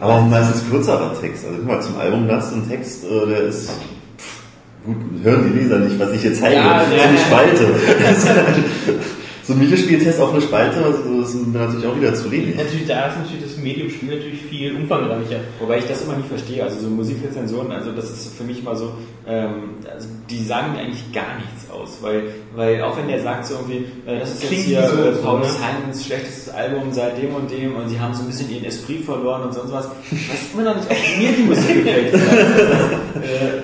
[0.00, 1.44] Aber auch meistens kürzerer Text.
[1.44, 4.42] Also guck mal, zum Album das ein Text, äh, der ist pff,
[4.84, 6.56] gut, hören die Leser nicht, was ich hier zeige.
[6.56, 7.18] Ja, das ist eine.
[7.18, 7.66] Spalte.
[9.46, 12.56] So ein Videospieltest auf eine Spalte, also das ist mir natürlich auch wieder zu wenig.
[12.56, 15.38] Natürlich, da ist natürlich das Medium-Spiel natürlich viel umfangreicher.
[15.60, 16.64] Wobei ich das immer nicht verstehe.
[16.64, 18.94] Also so Musikrezensionen, also das ist für mich mal so,
[19.24, 22.24] ähm, also die sagen mir eigentlich gar nichts aus, weil,
[22.56, 25.14] weil auch wenn der sagt so irgendwie, äh, das ist jetzt Klingt hier so, äh,
[25.14, 25.46] so, Paul ne?
[25.46, 29.04] Simons schlechtestes Album seit dem und dem und sie haben so ein bisschen ihren Esprit
[29.04, 29.88] verloren und sonst was.
[30.10, 32.14] Ich weiß immer noch nicht, ob mir die Musik gefällt.
[32.14, 32.18] äh,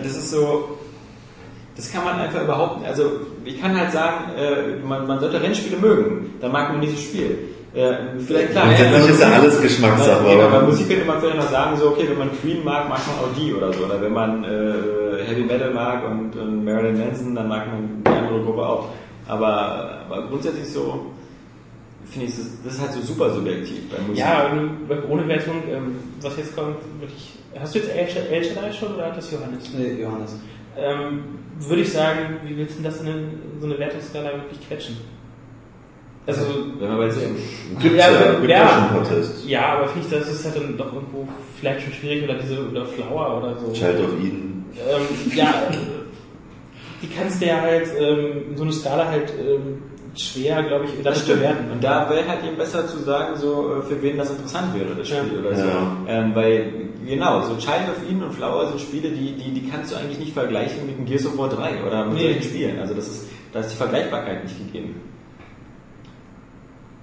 [0.00, 0.78] das ist so,
[1.74, 2.88] das kann man einfach überhaupt nicht.
[2.88, 3.02] Also
[3.44, 7.39] ich kann halt sagen, äh, man, man sollte Rennspiele mögen, dann mag man dieses Spiel.
[7.74, 7.94] Äh,
[8.27, 8.66] vielleicht klar.
[8.66, 11.89] Grundsätzlich ist ja alles Geschmackssache, Ja, aber- bei Musik könnte man vielleicht noch sagen, so
[11.89, 13.85] okay, wenn man Queen mag, mag man auch die oder so.
[13.85, 14.48] Oder wenn man äh,
[15.27, 18.89] Heavy Metal mag und, und Marilyn Manson, dann mag man die andere Gruppe auch.
[19.27, 21.06] Aber, aber grundsätzlich so
[22.10, 24.19] finde ich, das, das ist halt so super subjektiv bei Musik.
[24.19, 24.51] Ja,
[25.09, 27.39] ohne Wertung, ähm, was jetzt kommt, würde ich.
[27.59, 29.70] Hast du jetzt El Shaddai schon oder hat das Johannes?
[29.77, 30.36] Nee, Johannes.
[30.77, 31.24] Ähm,
[31.59, 33.24] würde ich sagen, wie willst du denn das in eine,
[33.61, 34.97] so eine Wertungsskala wirklich quetschen?
[36.27, 36.43] Also,
[36.78, 37.20] Wenn man bei so
[37.81, 38.90] Gibt's Ja, ja, ja, ja.
[38.94, 39.49] Protest.
[39.49, 41.27] ja, aber finde ich, das ist halt dann doch irgendwo
[41.59, 43.73] vielleicht schon schwierig oder diese, oder Flower oder so.
[43.73, 44.65] Child of Eden.
[44.77, 45.53] Ähm, ja,
[47.03, 49.82] die kannst du ja halt, ähm, so eine Skala halt ähm,
[50.14, 51.39] schwer, glaube ich, Das stimmt.
[51.40, 51.70] bewerten.
[51.72, 54.94] Und da wäre halt eben besser zu sagen, so äh, für wen das interessant wäre,
[54.94, 55.40] das Spiel Ja.
[55.40, 55.64] oder so.
[55.66, 55.97] Ja.
[56.09, 56.72] Ähm, weil,
[57.06, 60.18] genau, so Child of Eden und Flower sind Spiele, die, die, die kannst du eigentlich
[60.18, 62.24] nicht vergleichen mit dem Gears of War 3 oder mit Nee.
[62.24, 62.78] solchen Spielen.
[62.80, 65.01] Also das ist, da ist die Vergleichbarkeit nicht gegeben.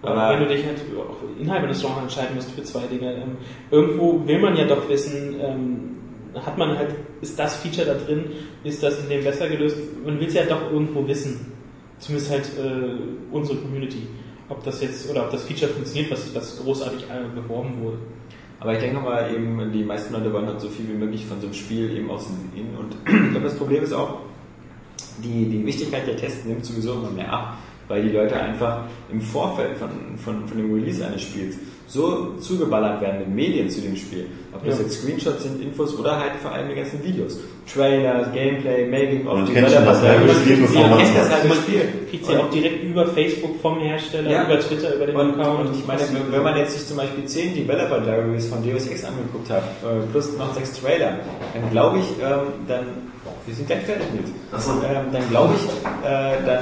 [0.02, 3.38] Aber wenn du dich halt auch innerhalb eines Genres entscheiden musst für zwei Dinge, ähm,
[3.70, 5.80] irgendwo will man ja doch wissen, ähm,
[6.46, 8.26] hat man halt, ist das Feature da drin,
[8.64, 9.78] ist das in dem besser gelöst?
[10.06, 11.52] Man will es ja doch irgendwo wissen.
[12.00, 14.08] Zumindest halt äh, unsere Community.
[14.48, 17.98] Ob das jetzt, oder ob das Feature funktioniert, was, was großartig äh, beworben wurde.
[18.60, 21.40] Aber ich denke mal eben, die meisten Leute wollen halt so viel wie möglich von
[21.40, 22.76] so einem Spiel eben aus dem Innen.
[22.78, 24.20] Und ich glaube, das Problem ist auch,
[25.24, 27.58] die, die Wichtigkeit der Tests nimmt sowieso immer mehr ab,
[27.90, 29.90] weil die Leute einfach im Vorfeld von,
[30.24, 31.58] von, von dem Release eines Spiels
[31.88, 34.28] so zugeballert werden mit Medien zu dem Spiel.
[34.54, 34.84] Ob das Ja.
[34.84, 37.40] jetzt Screenshots sind, Infos oder halt vor allem die ganzen Videos.
[37.72, 41.16] Trailers, Gameplay, Making of Man die kennt schon das Developer- halbe Spiel, Man kennt es
[41.16, 41.82] das halbe Spiel.
[42.12, 44.44] Kriegt sie auch direkt über Facebook vom Hersteller, Ja.
[44.46, 45.68] über Twitter, über den Und, Account.
[45.70, 49.04] und ich meine, wenn man jetzt sich zum Beispiel 10 Developer Diaries von Deus Ex
[49.06, 51.14] angeguckt hat, äh, plus noch 6 Trailer,
[51.56, 52.86] dann glaube ich, ähm, dann,
[53.48, 56.60] wir sind gleich fertig mit, ähm, dann glaube ich, äh, dann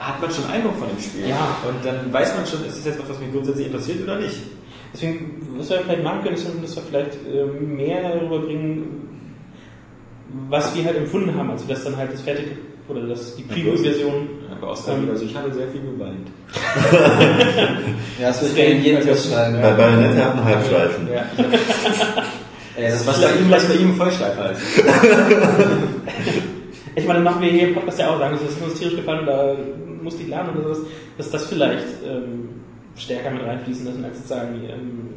[0.00, 1.28] hat man schon Eindruck von dem Spiel.
[1.28, 1.58] Ja.
[1.68, 4.36] Und dann weiß man schon, ist es jetzt was, was mich grundsätzlich interessiert oder nicht.
[4.92, 9.08] Deswegen, was wir vielleicht machen können, ist, dass wir vielleicht ähm, mehr darüber bringen,
[10.48, 12.52] was wir halt empfunden haben, als wir das dann halt das fertige
[12.88, 14.28] oder das die Preview-Version.
[14.50, 15.10] Ähm.
[15.10, 16.28] also ich habe sehr viel geweint.
[18.20, 19.60] Ja, das würde ich in jeden Test schreiben.
[19.62, 21.08] Bei Bayonetta hat einen Halbstreifen.
[21.08, 22.24] Ja, ich hab,
[22.76, 24.62] Ey, das was, bei ihm, was bei ihm Vollschleifer ist.
[26.96, 29.24] Ich meine, machen wir hier im Podcast ja auch sagen, das ist uns tierisch gefallen
[29.24, 29.54] da
[30.02, 32.48] musste ich lernen oder sowas, dass das vielleicht ähm,
[32.96, 35.08] stärker mit reinfließen lassen, als zu sagen, ähm,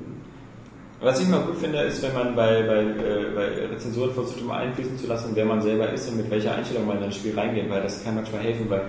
[1.01, 4.60] Was ich mal gut finde, ist, wenn man bei, bei, äh, bei Rezensionen versucht, mal
[4.60, 7.38] einfließen zu lassen, wer man selber ist und mit welcher Einstellung man in das Spiel
[7.38, 8.84] reingeht, weil das kann manchmal helfen, weil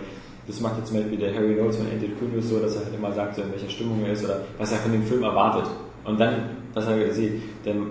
[0.47, 2.95] das macht jetzt zum Beispiel der Harry Notes von Andy Kunis so, dass er halt
[2.95, 5.71] immer sagt, so in welcher Stimmung er ist oder was er von dem Film erwartet.
[6.05, 7.41] Und dann, was er sieht.
[7.65, 7.87] Denn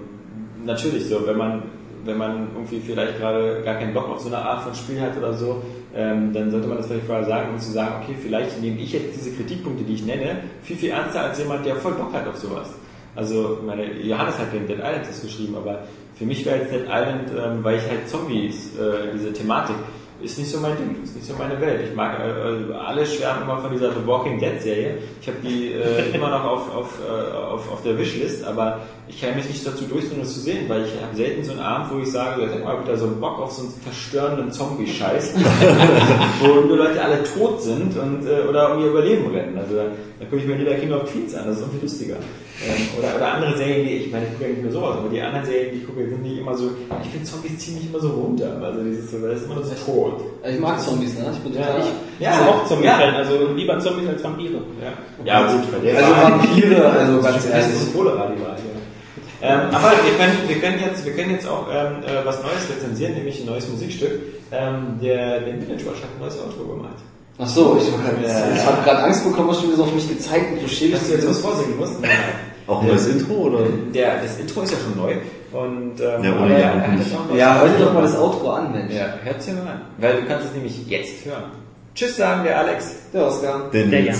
[0.64, 1.64] natürlich so, wenn man
[2.06, 5.18] wenn man irgendwie vielleicht gerade gar keinen Bock auf so eine Art von Spiel hat
[5.18, 5.62] oder so,
[5.96, 8.94] ähm, dann sollte man das vielleicht vorher sagen, um zu sagen, okay, vielleicht nehme ich
[8.94, 12.28] jetzt diese Kritikpunkte, die ich nenne, viel, viel ernster als jemand, der voll Bock hat
[12.28, 12.74] auf sowas.
[13.16, 15.84] Also, meine, Johannes hat den Dead Island das geschrieben, aber
[16.16, 19.76] für mich wäre jetzt Dead Island, ähm, weil ich halt Zombies, äh, diese Thematik,
[20.24, 21.82] ist nicht so mein Ding, ist nicht so meine Welt.
[21.90, 24.98] Ich mag, äh, alle schwärmen immer von dieser The Walking Dead Serie.
[25.22, 29.20] Ich habe die äh, immer noch auf, auf, äh, auf, auf der Wishlist, aber ich
[29.22, 31.92] kann mich nicht dazu durchsetzen, das zu sehen, weil ich habe selten so einen Abend,
[31.94, 35.34] wo ich sage, hab ich mal wieder so einen Bock auf so einen verstörenden Zombie-Scheiß,
[36.42, 39.58] wo nur Leute alle tot sind und äh, oder um ihr Überleben rennen.
[39.58, 39.84] Also da,
[40.20, 42.16] da gucke ich mir lieber King of Queens an, das ist irgendwie lustiger.
[42.16, 45.10] Ähm, oder, oder andere Serien, die ich meine, ich gucke ja nicht mehr sowas, aber
[45.10, 46.70] die anderen Serien, die ich gucke, sind nicht immer so,
[47.04, 48.62] ich finde Zombies ziehen nicht immer so runter.
[48.64, 50.22] Also dieses so, das ist immer nur so tot.
[50.48, 51.26] Ich mag Zombies, ne?
[51.34, 51.80] Ich bin Ja, total.
[51.82, 51.88] ich-
[52.20, 54.62] Ich bin auch Zombie-Fan, also lieber Zombies als Vampire.
[54.82, 54.94] Ja,
[55.26, 57.66] ja gut, Also Vampire, also das ganz ist ehrlich.
[57.82, 58.73] ein Cholera, die Wahl, ja.
[59.44, 62.64] Ähm, aber wir können, wir, können jetzt, wir können jetzt auch ähm, äh, was Neues
[62.74, 64.22] rezensieren, nämlich ein neues Musikstück.
[64.52, 66.96] Ähm, der, der Village Watch hat ein neues Outro gemacht.
[67.40, 68.56] Ach so, ich, Ja.
[68.56, 71.02] ich habe gerade Angst bekommen, was du mir so auf mich gezeigt und du schämst
[71.02, 71.94] Dass du jetzt was vorsingen musst?
[72.68, 73.60] Auch ein neues Intro oder?
[73.94, 75.14] Der, das Intro ist ja schon neu.
[75.52, 78.50] Und, ähm, Ja, aber ohne er- ja noch- Ja, hör dir doch mal das Outro
[78.52, 78.94] an, Mensch.
[78.94, 79.82] Ja, hört's dir mal an.
[79.98, 81.52] Weil du kannst es nämlich jetzt hören.
[81.96, 82.96] Tschüss sagen wir Alex.
[83.14, 83.70] Der Oscar.
[83.74, 84.02] Der Der.
[84.06, 84.16] Jan.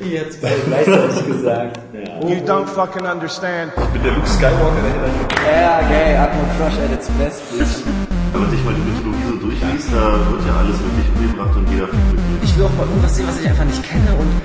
[0.00, 1.78] Jetzt gleichzeitig gesagt.
[2.22, 3.70] You don't fucking understand.
[3.76, 7.84] Ich bin der Luke Skywalker, der hinter Ja, gay, Atmo Crush at its best, bitch.
[8.32, 11.70] Wenn man sich mal die Mythologie so durchliest, da wird ja alles wirklich umgebracht und
[11.70, 12.38] jeder mit ihm.
[12.42, 14.42] Ich will auch mal irgendwas sehen, was ich einfach nicht kenne und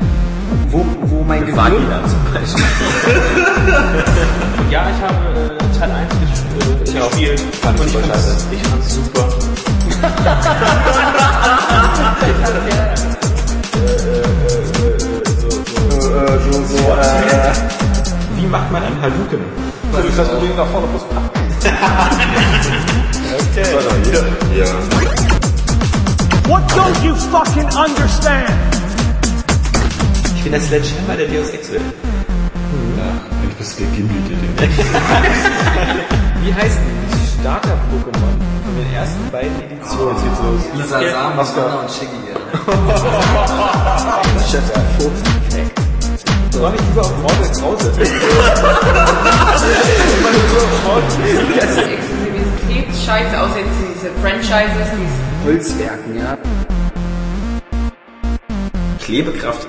[0.71, 1.57] wo, wo mein Gehirn...
[1.57, 2.65] Vagina zum Beispiel.
[4.69, 6.29] Ja, ich habe äh, Teil 1 ges
[6.93, 9.25] äh, gespielt fand und ich ich super fand's, ich fand's super.
[16.37, 17.53] so, so, äh,
[18.35, 19.39] Wie macht man einen Hadouken?
[19.91, 21.01] Du kannst unbedingt nach vorne Bus
[24.55, 24.65] Ja.
[26.47, 28.49] What don't you fucking understand?
[30.35, 31.81] Ich bin der Sledgehammer der Deus Ex will.
[33.59, 34.77] Ich bin gegimmelt, der Ding.
[36.43, 40.15] Wie heißt die Starter-Pokémon von den ersten beiden Editionen?
[40.15, 40.61] Jetzt geht's los.
[40.75, 42.19] Lisa Sam, Anna und Shiggy.
[46.51, 47.91] Soll ich lieber auf Mortal Krause?
[47.91, 48.09] Das
[51.69, 56.37] ist Exklusivitätsscheiße, außer jetzt diese Franchises, diese Holzwerken, ja.
[58.99, 59.67] Klebekraft